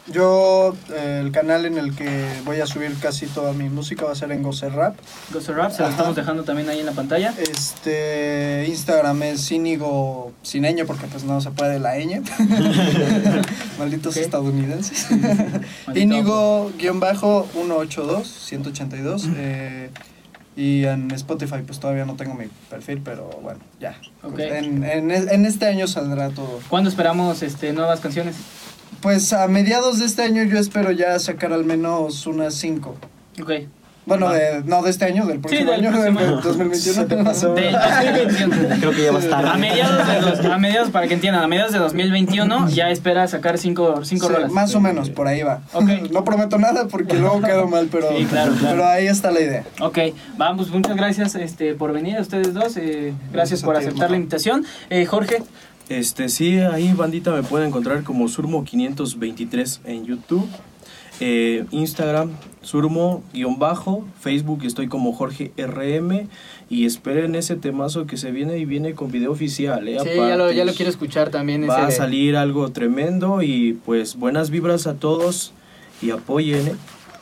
Yo, 0.08 0.76
eh, 0.94 1.20
el 1.24 1.32
canal 1.32 1.66
en 1.66 1.78
el 1.78 1.94
que 1.96 2.26
voy 2.44 2.60
a 2.60 2.66
subir 2.66 2.94
casi 3.00 3.26
toda 3.26 3.52
mi 3.52 3.68
música 3.68 4.04
va 4.04 4.12
a 4.12 4.14
ser 4.14 4.30
en 4.30 4.42
Gozer 4.42 4.72
Rap. 4.72 4.96
Gozer 5.32 5.56
Rap, 5.56 5.72
se 5.72 5.82
lo 5.82 5.88
estamos 5.88 6.14
dejando 6.14 6.44
también 6.44 6.68
ahí 6.68 6.78
en 6.78 6.86
la 6.86 6.92
pantalla. 6.92 7.34
Este, 7.36 8.66
Instagram 8.68 9.20
es 9.24 9.50
Íñigo 9.50 10.32
Cineño 10.44 10.86
porque 10.86 11.06
pues 11.08 11.24
no 11.24 11.40
se 11.40 11.50
puede 11.50 11.80
la 11.80 11.96
ñ. 11.96 12.22
Malditos 13.78 14.16
estadounidenses. 14.16 15.08
Íñigo 15.94 16.70
guion 16.78 17.00
bajo 17.00 17.48
182 17.52 18.28
182 18.28 19.28
eh, 19.36 19.90
y 20.54 20.84
en 20.84 21.10
Spotify 21.10 21.62
pues 21.66 21.80
todavía 21.80 22.04
no 22.04 22.14
tengo 22.14 22.34
mi 22.34 22.46
perfil, 22.70 23.02
pero 23.04 23.28
bueno, 23.42 23.58
ya. 23.80 23.96
Ok. 24.22 24.38
En, 24.38 24.84
en, 24.84 25.10
en 25.10 25.46
este 25.46 25.66
año 25.66 25.88
saldrá 25.88 26.30
todo. 26.30 26.60
¿Cuándo 26.68 26.88
esperamos 26.88 27.42
este, 27.42 27.72
nuevas 27.72 27.98
canciones? 27.98 28.36
Pues 29.06 29.32
a 29.32 29.46
mediados 29.46 30.00
de 30.00 30.04
este 30.06 30.22
año 30.22 30.42
yo 30.42 30.58
espero 30.58 30.90
ya 30.90 31.16
sacar 31.20 31.52
al 31.52 31.64
menos 31.64 32.26
unas 32.26 32.54
5. 32.54 32.96
Ok. 33.40 33.50
Bueno, 34.04 34.30
de, 34.30 34.62
no 34.64 34.82
de 34.82 34.90
este 34.90 35.04
año, 35.04 35.26
del 35.26 35.40
próximo 35.40 35.70
del 35.72 35.80
año, 35.84 35.90
próximo 35.92 36.18
del 36.20 36.28
año. 36.28 36.40
2021. 36.40 37.54
Del 37.54 37.72
2021. 37.72 38.76
Creo 38.80 38.90
que 38.92 39.02
ya 39.04 39.10
va 39.12 39.18
a 39.18 39.22
estar. 39.22 39.46
A 39.46 39.54
mediados 39.56 40.06
de 40.08 40.20
dos- 40.20 40.44
a 40.44 40.58
mediados, 40.58 40.90
para 40.90 41.06
que 41.08 41.14
entiendan, 41.14 41.42
a 41.42 41.46
mediados 41.48 41.72
de 41.72 41.78
2021 41.80 42.68
ya 42.70 42.90
espera 42.90 43.26
sacar 43.28 43.58
cinco, 43.58 44.04
cinco 44.04 44.26
Sí, 44.28 44.32
rolas. 44.32 44.50
más 44.52 44.74
o 44.76 44.80
menos, 44.80 45.10
por 45.10 45.26
ahí 45.28 45.42
va. 45.42 45.60
Ok. 45.72 45.88
No 46.12 46.24
prometo 46.24 46.56
nada 46.58 46.86
porque 46.88 47.14
luego 47.16 47.40
quedo 47.42 47.66
mal, 47.68 47.88
pero, 47.90 48.08
Sí, 48.16 48.24
claro, 48.26 48.52
claro. 48.54 48.76
pero 48.76 48.88
ahí 48.88 49.06
está 49.08 49.30
la 49.32 49.40
idea. 49.40 49.64
Ok, 49.80 49.98
vamos, 50.36 50.70
muchas 50.70 50.96
gracias 50.96 51.34
este, 51.36 51.74
por 51.74 51.92
venir 51.92 52.16
a 52.16 52.20
ustedes 52.22 52.54
dos. 52.54 52.76
eh, 52.76 53.12
gracias 53.32 53.32
Gracias 53.32 53.62
por 53.62 53.74
ti, 53.74 53.78
aceptar 53.80 53.94
hermano. 54.04 54.10
la 54.10 54.16
invitación. 54.18 54.64
Eh, 54.90 55.04
Jorge, 55.06 55.42
Este, 55.88 56.28
sí, 56.28 56.58
ahí 56.58 56.92
bandita 56.94 57.30
me 57.32 57.42
puede 57.42 57.66
encontrar 57.66 58.02
como 58.02 58.24
Surmo523 58.26 59.80
en 59.84 60.04
YouTube, 60.04 60.48
eh, 61.20 61.64
Instagram, 61.70 62.30
Surmo-bajo, 62.62 64.04
Facebook 64.20 64.64
estoy 64.64 64.88
como 64.88 65.12
Jorge 65.12 65.52
RM 65.56 66.28
y 66.68 66.86
esperen 66.86 67.36
ese 67.36 67.54
temazo 67.54 68.06
que 68.06 68.16
se 68.16 68.32
viene 68.32 68.58
y 68.58 68.64
viene 68.64 68.94
con 68.94 69.12
video 69.12 69.30
oficial. 69.30 69.86
¿eh? 69.86 69.98
sí, 70.02 70.08
ya 70.16 70.36
lo, 70.36 70.50
ya 70.50 70.56
lo 70.56 70.62
Aparte, 70.62 70.76
quiero 70.76 70.90
escuchar 70.90 71.30
también. 71.30 71.62
Va 71.68 71.74
ese 71.76 71.82
a 71.82 71.86
de- 71.86 71.92
salir 71.92 72.36
algo 72.36 72.70
tremendo 72.72 73.42
y 73.42 73.74
pues 73.84 74.16
buenas 74.16 74.50
vibras 74.50 74.86
a 74.88 74.94
todos 74.94 75.52
y 76.02 76.10
apoyen, 76.10 76.66
¿eh? 76.66 76.74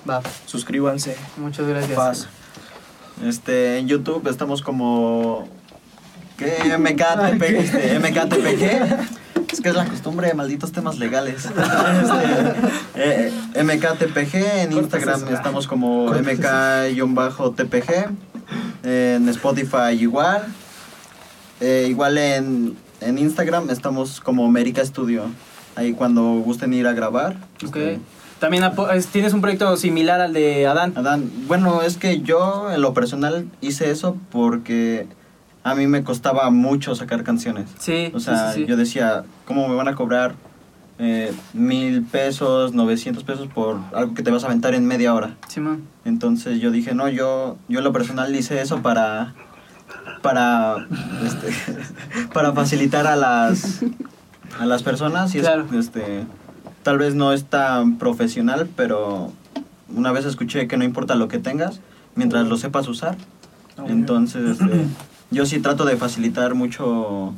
Va, 0.08 0.22
suscríbanse. 0.46 1.16
muchas 1.36 1.66
gracias. 1.66 1.96
Paz. 1.96 2.28
Este, 3.24 3.78
en 3.78 3.88
YouTube 3.88 4.26
estamos 4.28 4.62
como. 4.62 5.46
¿Qué? 6.38 6.76
MKTP, 6.78 7.42
este, 7.42 7.98
MKTPG. 7.98 9.52
Es 9.52 9.60
que 9.60 9.68
es 9.68 9.74
la 9.76 9.84
costumbre 9.86 10.26
de 10.28 10.34
malditos 10.34 10.72
temas 10.72 10.98
legales. 10.98 11.48
Este, 12.94 13.28
eh, 13.56 13.62
MKTPG, 13.62 14.34
en 14.62 14.72
Instagram 14.72 15.32
estamos 15.32 15.66
como 15.68 16.06
MK-TPG. 16.12 18.08
En 18.82 19.28
Spotify 19.28 19.92
igual. 20.00 20.44
Eh, 21.60 21.86
igual 21.88 22.18
en, 22.18 22.76
en 23.00 23.18
Instagram 23.18 23.70
estamos 23.70 24.20
como 24.20 24.44
America 24.46 24.84
Studio. 24.84 25.26
Ahí 25.76 25.92
cuando 25.92 26.22
gusten 26.40 26.72
ir 26.74 26.86
a 26.86 26.92
grabar. 26.92 27.36
Ok. 27.66 27.76
este, 27.76 28.00
También 28.40 28.64
apo- 28.64 28.90
es- 28.92 29.06
tienes 29.06 29.32
un 29.32 29.40
proyecto 29.40 29.76
similar 29.76 30.20
al 30.20 30.32
de 30.32 30.66
Adán. 30.66 30.92
Adán, 30.96 31.30
bueno, 31.46 31.82
es 31.82 31.96
que 31.96 32.20
yo 32.20 32.70
en 32.72 32.80
lo 32.82 32.92
personal 32.92 33.46
hice 33.60 33.90
eso 33.90 34.16
porque 34.30 35.06
a 35.64 35.74
mí 35.74 35.86
me 35.86 36.04
costaba 36.04 36.48
mucho 36.50 36.94
sacar 36.94 37.24
canciones. 37.24 37.68
Sí, 37.78 38.10
O 38.14 38.20
sea, 38.20 38.48
sí, 38.52 38.54
sí, 38.54 38.60
sí. 38.62 38.66
yo 38.68 38.76
decía, 38.76 39.24
¿cómo 39.46 39.66
me 39.66 39.74
van 39.74 39.88
a 39.88 39.94
cobrar 39.94 40.34
eh, 40.98 41.32
mil 41.54 42.02
pesos, 42.02 42.72
900 42.74 43.24
pesos 43.24 43.48
por 43.48 43.78
algo 43.94 44.14
que 44.14 44.22
te 44.22 44.30
vas 44.30 44.44
a 44.44 44.46
aventar 44.46 44.74
en 44.74 44.86
media 44.86 45.12
hora? 45.14 45.36
Simón. 45.48 45.82
Entonces 46.04 46.60
yo 46.60 46.70
dije, 46.70 46.94
no, 46.94 47.08
yo, 47.08 47.56
yo 47.68 47.78
en 47.78 47.84
lo 47.84 47.92
personal 47.92 48.34
hice 48.36 48.60
eso 48.60 48.82
para, 48.82 49.32
para, 50.22 50.86
este, 51.24 51.48
para 52.34 52.52
facilitar 52.52 53.06
a 53.06 53.16
las, 53.16 53.80
a 54.60 54.66
las 54.66 54.82
personas 54.82 55.34
y 55.34 55.38
es, 55.38 55.44
Claro. 55.44 55.66
este, 55.78 56.24
tal 56.82 56.98
vez 56.98 57.14
no 57.14 57.32
es 57.32 57.44
tan 57.46 57.96
profesional, 57.98 58.68
pero 58.76 59.32
una 59.88 60.12
vez 60.12 60.26
escuché 60.26 60.68
que 60.68 60.76
no 60.76 60.84
importa 60.84 61.14
lo 61.14 61.28
que 61.28 61.38
tengas, 61.38 61.80
mientras 62.16 62.46
lo 62.48 62.56
sepas 62.58 62.86
usar. 62.86 63.16
Entonces, 63.88 64.60
este, 64.60 64.86
yo 65.34 65.44
sí 65.46 65.58
trato 65.60 65.84
de 65.84 65.96
facilitar 65.96 66.54
mucho 66.54 67.34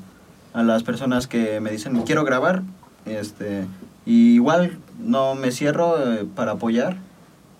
a 0.55 0.63
las 0.63 0.83
personas 0.85 1.27
que 1.27 1.61
me 1.61 1.71
dicen, 1.71 2.01
quiero 2.03 2.25
grabar, 2.25 2.63
este, 3.05 3.67
y 4.07 4.35
igual 4.35 4.79
no 5.01 5.35
me 5.35 5.51
cierro 5.51 6.13
eh, 6.13 6.27
para 6.35 6.53
apoyar. 6.53 6.97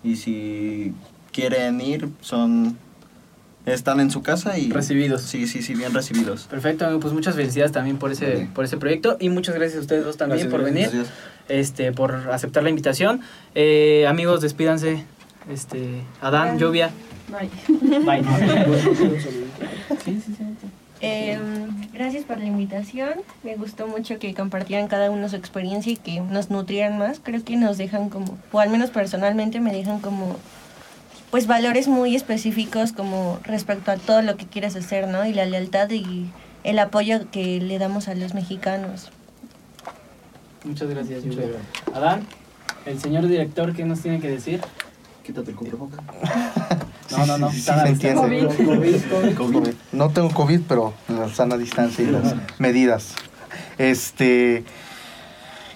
Y 0.03 0.15
si 0.15 0.93
quieren 1.31 1.81
ir, 1.81 2.09
son 2.21 2.77
están 3.65 3.99
en 3.99 4.09
su 4.11 4.21
casa 4.21 4.57
y 4.57 4.71
Recibidos. 4.71 5.23
Sí, 5.23 5.45
sí, 5.45 5.61
sí, 5.61 5.73
bien 5.73 5.93
recibidos. 5.93 6.43
Perfecto, 6.43 6.85
amigo, 6.85 7.01
pues 7.01 7.13
muchas 7.13 7.35
felicidades 7.35 7.73
también 7.73 7.97
por 7.97 8.11
ese, 8.13 8.37
Sí. 8.37 8.49
por 8.55 8.63
ese 8.63 8.77
proyecto 8.77 9.17
y 9.19 9.27
muchas 9.29 9.55
gracias 9.55 9.79
a 9.79 9.81
ustedes 9.81 10.05
dos 10.05 10.15
también 10.15 10.39
Gracias, 10.39 10.51
por 10.53 10.63
venir, 10.63 10.83
Gracias. 10.89 11.09
este, 11.49 11.91
por 11.91 12.15
aceptar 12.31 12.63
la 12.63 12.69
invitación. 12.69 13.19
Eh, 13.55 14.05
amigos, 14.07 14.39
despídanse. 14.41 15.03
Este, 15.51 16.01
Adán, 16.21 16.57
Lluvia. 16.57 16.91
Bye. 17.27 17.49
Bye. 17.99 18.23
Eh, 20.99 21.39
gracias 21.93 22.23
por 22.23 22.39
la 22.39 22.45
invitación. 22.45 23.21
Me 23.43 23.55
gustó 23.55 23.87
mucho 23.87 24.17
que 24.17 24.33
compartieran 24.33 24.87
cada 24.87 25.11
uno 25.11 25.29
su 25.29 25.35
experiencia 25.35 25.91
y 25.91 25.95
que 25.95 26.21
nos 26.21 26.49
nutrieran 26.49 26.97
más. 26.97 27.19
Creo 27.21 27.43
que 27.43 27.55
nos 27.55 27.77
dejan 27.77 28.09
como, 28.09 28.37
o 28.51 28.59
al 28.59 28.69
menos 28.69 28.89
personalmente 28.89 29.59
me 29.59 29.71
dejan 29.71 29.99
como, 29.99 30.37
pues 31.29 31.45
valores 31.45 31.87
muy 31.87 32.15
específicos 32.15 32.93
como 32.93 33.39
respecto 33.43 33.91
a 33.91 33.97
todo 33.97 34.23
lo 34.23 34.37
que 34.37 34.47
quieres 34.47 34.75
hacer, 34.75 35.07
¿no? 35.07 35.25
Y 35.25 35.33
la 35.33 35.45
lealtad 35.45 35.89
y 35.91 36.31
el 36.63 36.79
apoyo 36.79 37.29
que 37.29 37.61
le 37.61 37.77
damos 37.77 38.07
a 38.07 38.15
los 38.15 38.33
mexicanos. 38.33 39.11
Muchas 40.63 40.89
gracias, 40.89 41.23
Lluvia. 41.23 41.47
Adán, 41.93 42.25
el 42.85 42.99
señor 42.99 43.27
director, 43.27 43.75
¿qué 43.75 43.85
nos 43.85 44.01
tiene 44.01 44.19
que 44.19 44.29
decir? 44.29 44.61
Quítate 45.23 45.51
el 45.51 45.57
cubrebocas. 45.57 45.99
No, 47.11 47.25
no, 47.25 47.37
no. 47.37 47.49
sí, 47.51 47.57
sí, 47.57 47.61
sana 47.63 47.83
se 47.83 47.89
distancia. 47.93 48.23
entiende. 48.39 48.65
COVID, 48.65 48.95
COVID. 49.35 49.35
COVID. 49.57 49.73
No 49.91 50.09
tengo 50.09 50.29
COVID, 50.31 50.61
pero 50.67 50.93
la 51.07 51.29
sana 51.33 51.57
distancia 51.57 52.03
y 52.03 52.11
las 52.11 52.35
medidas. 52.59 53.13
Este. 53.77 54.63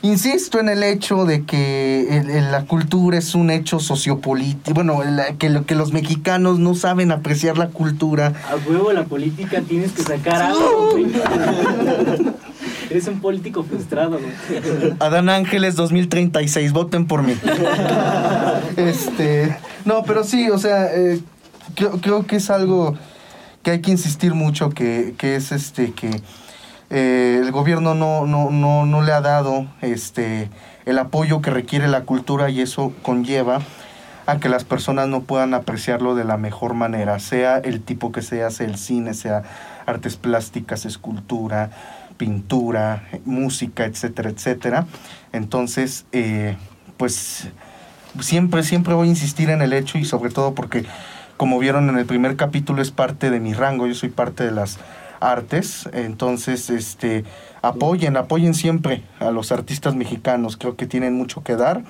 Insisto 0.04 0.60
en 0.60 0.68
el 0.70 0.82
hecho 0.82 1.26
de 1.26 1.44
que 1.46 2.18
el- 2.18 2.32
el- 2.32 2.52
la 2.52 2.66
cultura 2.66 3.20
es 3.20 3.36
un 3.36 3.52
hecho 3.52 3.80
sociopolítico. 3.80 4.74
Bueno, 4.74 5.04
la- 5.04 5.34
que, 5.34 5.50
lo- 5.52 5.68
que 5.68 5.76
los 5.76 5.94
mexicanos 5.94 6.58
no 6.58 6.74
saben 6.74 7.12
apreciar 7.12 7.60
la 7.60 7.68
cultura. 7.68 8.34
A 8.50 8.56
huevo 8.68 8.92
la 8.94 9.04
política 9.06 9.62
tienes 9.62 9.92
que 9.92 10.02
sacar 10.02 10.42
algo. 10.42 10.96
Eres 12.92 13.08
un 13.08 13.22
político 13.22 13.64
frustrado, 13.64 14.20
güey. 14.20 14.94
Adán 15.00 15.30
Ángeles 15.30 15.76
2036, 15.78 16.74
voten 16.74 17.08
por 17.08 17.24
mí. 17.24 17.36
este, 18.76 19.58
no, 19.86 20.04
pero 20.04 20.26
sí, 20.26 20.50
o 20.50 20.58
sea, 20.58 20.94
eh, 20.94 21.22
creo, 21.74 22.02
creo 22.02 22.28
que 22.28 22.36
es 22.36 22.50
algo 22.50 22.98
que 23.64 23.72
hay 23.72 23.82
que 23.82 23.92
insistir 23.92 24.34
mucho, 24.34 24.72
que, 24.72 25.14
que 25.18 25.38
es 25.38 25.54
este, 25.54 25.94
que 25.94 26.22
eh, 26.90 27.40
el 27.42 27.52
gobierno 27.54 27.96
no, 27.96 28.26
no, 28.26 28.50
no, 28.52 28.86
no 28.86 29.02
le 29.02 29.14
ha 29.14 29.22
dado 29.22 29.68
este, 29.82 30.50
el 30.86 31.00
apoyo 31.00 31.42
que 31.42 31.50
requiere 31.50 31.88
la 31.88 32.02
cultura 32.02 32.50
y 32.50 32.60
eso 32.60 32.92
conlleva 33.04 33.62
a 34.26 34.40
que 34.40 34.50
las 34.50 34.66
personas 34.66 35.08
no 35.08 35.22
puedan 35.22 35.54
apreciarlo 35.54 36.16
de 36.16 36.26
la 36.26 36.36
mejor 36.36 36.74
manera, 36.74 37.20
sea 37.20 37.58
el 37.58 37.82
tipo 37.82 38.12
que 38.12 38.22
sea, 38.22 38.52
sea 38.52 38.68
el 38.68 38.78
cine, 38.78 39.14
sea 39.14 39.44
artes 39.86 40.18
plásticas, 40.18 40.86
escultura, 40.86 41.72
pintura, 42.22 43.10
música, 43.26 43.86
etcétera, 43.86 44.30
etcétera. 44.30 44.86
Entonces, 45.34 46.06
eh, 46.12 46.56
pues 46.98 47.48
siempre, 48.20 48.62
siempre 48.62 48.94
voy 48.94 49.08
a 49.08 49.10
insistir 49.10 49.50
en 49.50 49.64
el 49.64 49.74
hecho 49.74 49.98
y 49.98 50.06
sobre 50.06 50.30
todo 50.30 50.54
porque, 50.54 50.86
como 51.36 51.58
vieron 51.58 51.90
en 51.90 51.98
el 51.98 52.06
primer 52.06 52.36
capítulo, 52.36 52.84
es 52.84 52.92
parte 52.92 53.32
de 53.32 53.40
mi 53.40 53.54
rango, 53.54 53.88
yo 53.88 53.96
soy 53.96 54.10
parte 54.10 54.46
de 54.46 54.52
las 54.52 54.78
artes, 55.20 55.90
entonces, 55.94 56.70
este, 56.70 57.24
apoyen, 57.64 58.18
apoyen 58.18 58.54
siempre 58.54 59.02
a 59.20 59.32
los 59.32 59.52
artistas 59.52 59.96
mexicanos, 59.96 60.58
creo 60.58 60.76
que 60.76 60.86
tienen 60.86 61.16
mucho 61.16 61.42
que 61.42 61.56
dar, 61.56 61.82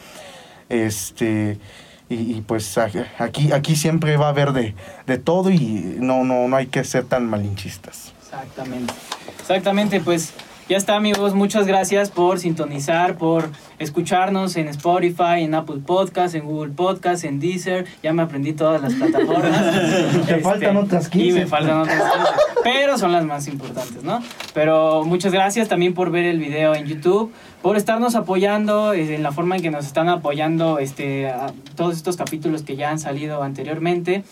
este, 0.70 1.60
y, 2.08 2.16
y, 2.16 2.42
pues 2.48 2.78
aquí, 2.78 3.52
aquí 3.52 3.76
siempre 3.76 4.16
va 4.16 4.28
a 4.28 4.30
haber 4.30 4.54
de, 4.54 4.76
de 5.08 5.18
todo 5.18 5.50
y 5.50 5.98
no, 6.00 6.24
no, 6.24 6.48
no 6.48 6.56
hay 6.56 6.68
que 6.68 6.86
ser 6.86 7.04
tan 7.04 7.26
malinchistas. 7.26 8.14
Exactamente. 8.32 8.94
Exactamente, 9.40 10.00
pues 10.00 10.34
ya 10.70 10.78
está 10.78 10.96
amigos, 10.96 11.36
muchas 11.36 11.68
gracias 11.68 12.12
por 12.12 12.40
sintonizar, 12.40 13.18
por 13.18 13.50
escucharnos 13.78 14.56
en 14.56 14.70
Spotify, 14.70 15.42
en 15.42 15.54
Apple 15.54 15.82
Podcast, 15.86 16.34
en 16.34 16.46
Google 16.46 16.72
Podcast, 16.72 17.26
en 17.26 17.42
Deezer, 17.42 17.86
ya 18.02 18.14
me 18.14 18.22
aprendí 18.22 18.54
todas 18.54 18.82
las 18.82 18.94
plataformas. 18.94 20.26
Te 20.28 20.40
faltan 20.40 20.78
otras 20.78 21.08
Y 21.08 21.24
15. 21.24 21.40
me 21.40 21.46
faltan 21.46 21.82
otras 21.82 22.02
15. 22.02 22.30
pero 22.64 22.98
son 22.98 23.12
las 23.12 23.26
más 23.26 23.50
importantes, 23.50 24.02
¿no? 24.04 24.24
Pero 24.54 25.04
muchas 25.04 25.34
gracias 25.34 25.68
también 25.68 25.94
por 25.94 26.10
ver 26.10 26.26
el 26.26 26.40
video 26.40 26.74
en 26.74 26.86
YouTube, 26.86 27.34
por 27.62 27.76
estarnos 27.76 28.16
apoyando 28.16 28.94
eh, 28.94 29.16
en 29.16 29.24
la 29.24 29.34
forma 29.34 29.58
en 29.58 29.64
que 29.64 29.72
nos 29.72 29.86
están 29.86 30.08
apoyando 30.08 30.80
este, 30.80 31.28
a 31.28 31.52
todos 31.76 31.98
estos 31.98 32.16
capítulos 32.16 32.62
que 32.62 32.78
ya 32.78 32.92
han 32.92 33.00
salido 33.00 33.44
anteriormente. 33.44 34.24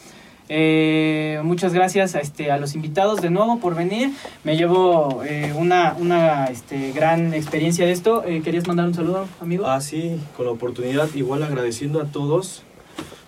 Eh, 0.52 1.40
muchas 1.44 1.74
gracias 1.74 2.16
a, 2.16 2.20
este, 2.20 2.52
a 2.52 2.58
los 2.58 2.74
invitados 2.74 3.22
de 3.22 3.30
nuevo 3.30 3.60
por 3.60 3.76
venir. 3.76 4.12
Me 4.44 4.58
llevo 4.58 5.24
eh, 5.24 5.54
una, 5.56 5.96
una 6.00 6.46
este, 6.46 6.92
gran 6.92 7.36
experiencia 7.36 7.86
de 7.86 7.92
esto. 7.92 8.24
Eh, 8.26 8.42
¿Querías 8.42 8.68
mandar 8.68 8.88
un 8.88 8.96
saludo, 8.96 9.28
amigo? 9.40 9.68
Ah, 9.68 9.80
sí, 9.80 10.20
con 10.36 10.48
la 10.48 10.52
oportunidad, 10.52 11.08
igual 11.14 11.44
agradeciendo 11.44 12.02
a 12.02 12.06
todos. 12.06 12.64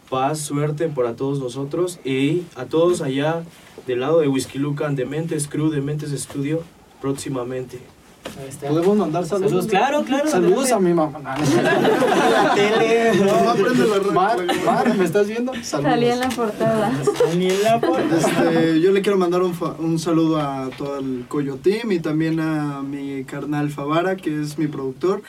Paz, 0.09 0.39
suerte 0.39 0.89
para 0.89 1.15
todos 1.15 1.39
nosotros 1.39 1.99
y 2.03 2.43
a 2.57 2.65
todos 2.65 3.01
allá 3.01 3.43
del 3.87 4.01
lado 4.01 4.19
de 4.19 4.27
Whisky 4.27 4.59
Lucan, 4.59 4.95
de 4.95 5.05
Mentes 5.05 5.47
Crew, 5.47 5.69
de 5.69 5.79
Mentes 5.79 6.11
Studio, 6.11 6.63
próximamente. 6.99 7.79
Este, 8.47 8.67
¿Podemos 8.67 8.97
mandar 8.97 9.25
saludos? 9.25 9.49
Saludos, 9.49 9.67
claro, 9.67 10.03
claro. 10.03 10.29
Saludos 10.29 10.71
adelante. 10.71 10.73
a 10.73 10.79
mi 10.79 10.93
mamá. 10.93 11.19
La 12.31 12.55
tele. 12.55 13.11
No, 13.17 13.53
prende 13.53 13.87
la 13.87 14.11
Mar, 14.11 14.37
Mar, 14.65 14.97
¿me 14.97 15.05
estás 15.05 15.27
viendo? 15.27 15.53
Saludos. 15.63 15.91
Salí 15.91 16.07
en 16.07 16.19
la 16.19 16.29
portada. 16.29 16.91
Este, 18.17 18.81
yo 18.81 18.91
le 18.91 19.01
quiero 19.01 19.17
mandar 19.17 19.41
un, 19.41 19.55
un 19.79 19.99
saludo 19.99 20.39
a 20.39 20.69
todo 20.77 20.99
el 20.99 21.25
Coyo 21.27 21.57
Team 21.57 21.91
y 21.91 21.99
también 21.99 22.39
a 22.39 22.81
mi 22.81 23.23
carnal 23.25 23.69
Favara, 23.69 24.15
que 24.15 24.41
es 24.41 24.57
mi 24.57 24.67
productor. 24.67 25.21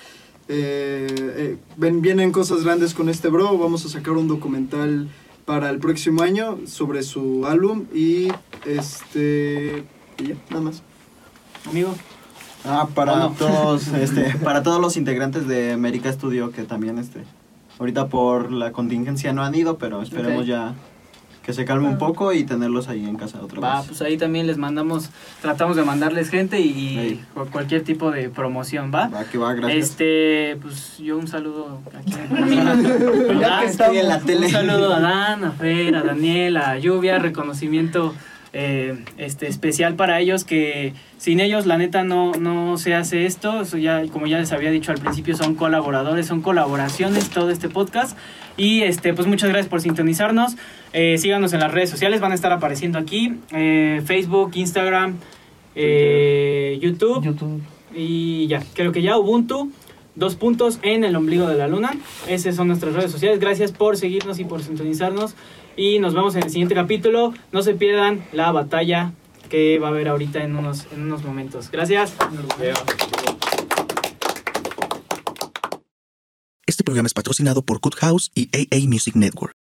Eh, 0.49 1.07
eh, 1.19 1.57
ven, 1.77 2.03
vienen 2.03 2.33
cosas 2.33 2.65
grandes 2.65 2.95
con 2.95 3.09
este 3.09 3.29
bro. 3.29 3.57
Vamos 3.59 3.85
a 3.87 3.89
sacar 3.89 4.15
un 4.15 4.29
documental 4.29 5.09
para 5.45 5.71
el 5.71 5.79
próximo 5.79 6.23
año 6.23 6.59
sobre 6.67 7.03
su 7.03 7.47
álbum 7.47 7.85
y 7.95 8.29
este. 8.67 9.85
Y 10.19 10.29
ya, 10.29 10.35
nada 10.51 10.63
más. 10.63 10.83
Amigo. 11.69 11.95
Ah, 12.65 12.89
para 12.95 13.31
todos, 13.31 13.89
este, 13.95 14.37
para 14.39 14.63
todos 14.63 14.81
los 14.81 14.97
integrantes 14.97 15.47
de 15.47 15.73
América 15.73 16.13
Studio 16.13 16.53
que 16.53 16.63
también, 16.63 16.99
este, 16.99 17.25
ahorita 17.79 18.09
por 18.09 18.53
la 18.53 18.73
contingencia 18.73 19.33
no 19.33 19.43
han 19.43 19.55
ido, 19.55 19.79
pero 19.79 20.03
esperemos 20.03 20.47
ya 20.47 20.75
que 21.43 21.53
se 21.53 21.65
calme 21.65 21.89
un 21.89 21.99
poco 21.99 22.33
y 22.33 22.45
tenerlos 22.45 22.89
ahí 22.89 23.05
en 23.05 23.17
casa 23.17 23.41
otra 23.43 23.61
Va, 23.61 23.79
vez. 23.79 23.89
pues 23.89 24.03
ahí 24.03 24.17
también 24.17 24.47
les 24.47 24.59
mandamos, 24.59 25.11
tratamos 25.41 25.77
de 25.77 25.83
mandarles 25.83 26.31
gente 26.31 26.61
y, 26.61 27.21
cualquier 27.51 27.83
tipo 27.83 28.13
de 28.13 28.29
promoción, 28.29 28.93
¿va? 28.95 29.09
Va, 29.09 29.25
que 29.25 29.39
va, 29.39 29.53
gracias. 29.53 29.91
Este, 29.91 30.57
pues 30.63 30.99
yo 30.99 31.19
un 31.19 31.27
saludo 31.27 31.81
aquí. 31.99 32.13
Ya 33.41 33.61
que 33.61 34.01
en 34.01 34.09
la 34.09 34.21
tele. 34.21 34.47
Un 34.47 34.53
saludo 34.53 34.95
a 34.95 35.01
Dan, 35.01 35.45
a 35.45 35.51
Fer, 35.51 35.97
a 35.97 36.03
Daniel, 36.03 36.57
a 36.59 36.79
Lluvia, 36.79 37.19
reconocimiento 37.19 38.15
eh, 38.55 39.03
este 39.17 39.47
especial 39.47 39.95
para 39.95 40.21
ellos 40.21 40.45
que 40.45 40.93
sin 41.17 41.41
ellos 41.41 41.65
la 41.65 41.79
neta 41.79 42.05
no, 42.05 42.33
no 42.33 42.77
se 42.77 42.95
hace 42.95 43.27
esto. 43.27 43.63
Eso 43.63 43.79
ya, 43.79 44.03
como 44.09 44.27
ya 44.27 44.39
les 44.39 44.53
había 44.53 44.71
dicho 44.71 44.93
al 44.93 44.99
principio, 44.99 45.37
son 45.37 45.55
colaboradores, 45.55 46.27
son 46.27 46.43
colaboraciones 46.43 47.31
todo 47.31 47.51
este 47.51 47.69
podcast. 47.69 48.17
Y 48.57 48.83
este, 48.83 49.15
pues 49.15 49.27
muchas 49.27 49.49
gracias 49.49 49.69
por 49.69 49.81
sintonizarnos. 49.81 50.57
Eh, 50.93 51.17
síganos 51.19 51.53
en 51.55 51.61
las 51.61 51.73
redes 51.73 51.89
sociales, 51.89 52.21
van 52.21 52.33
a 52.33 52.35
estar 52.35 52.53
apareciendo 52.53 52.99
aquí. 52.99 53.35
eh, 53.53 54.03
Facebook, 54.05 54.53
Instagram, 54.55 55.17
YouTube. 55.75 57.25
YouTube. 57.25 57.63
Y 57.95 58.47
ya, 58.47 58.63
creo 58.75 58.93
que 58.93 59.03
ya 59.03 59.17
Ubuntu, 59.19 59.71
dos 60.15 60.37
puntos 60.37 60.79
en 60.83 61.05
el 61.05 61.17
ombligo 61.17 61.47
de 61.47 61.57
la 61.57 61.69
luna. 61.69 61.93
Esas 62.29 62.57
son 62.57 62.69
nuestras 62.69 62.95
redes 62.95 63.11
sociales. 63.11 63.41
Gracias 63.41 63.73
por 63.73 63.97
seguirnos 63.97 64.39
y 64.39 64.45
por 64.45 64.63
sintonizarnos. 64.63 65.35
Y 65.77 65.99
nos 65.99 66.15
vemos 66.15 66.35
en 66.37 66.45
el 66.45 66.51
siguiente 66.51 66.75
capítulo. 66.75 67.35
No 67.53 67.63
se 67.63 67.75
pierdan 67.75 68.25
la 68.33 68.53
batalla 68.53 69.13
que 69.49 69.79
va 69.79 69.89
a 69.89 69.91
haber 69.91 70.09
ahorita 70.09 70.43
en 70.43 70.57
unos, 70.57 70.87
en 70.93 71.03
unos 71.03 71.25
momentos. 71.25 71.71
Gracias. 71.71 72.15
Este 76.67 76.85
programa 76.85 77.07
es 77.07 77.15
patrocinado 77.15 77.63
por 77.63 77.81
Good 77.81 77.95
House 77.97 78.31
y 78.35 78.49
AA 78.55 78.89
Music 78.89 79.15
Network. 79.15 79.55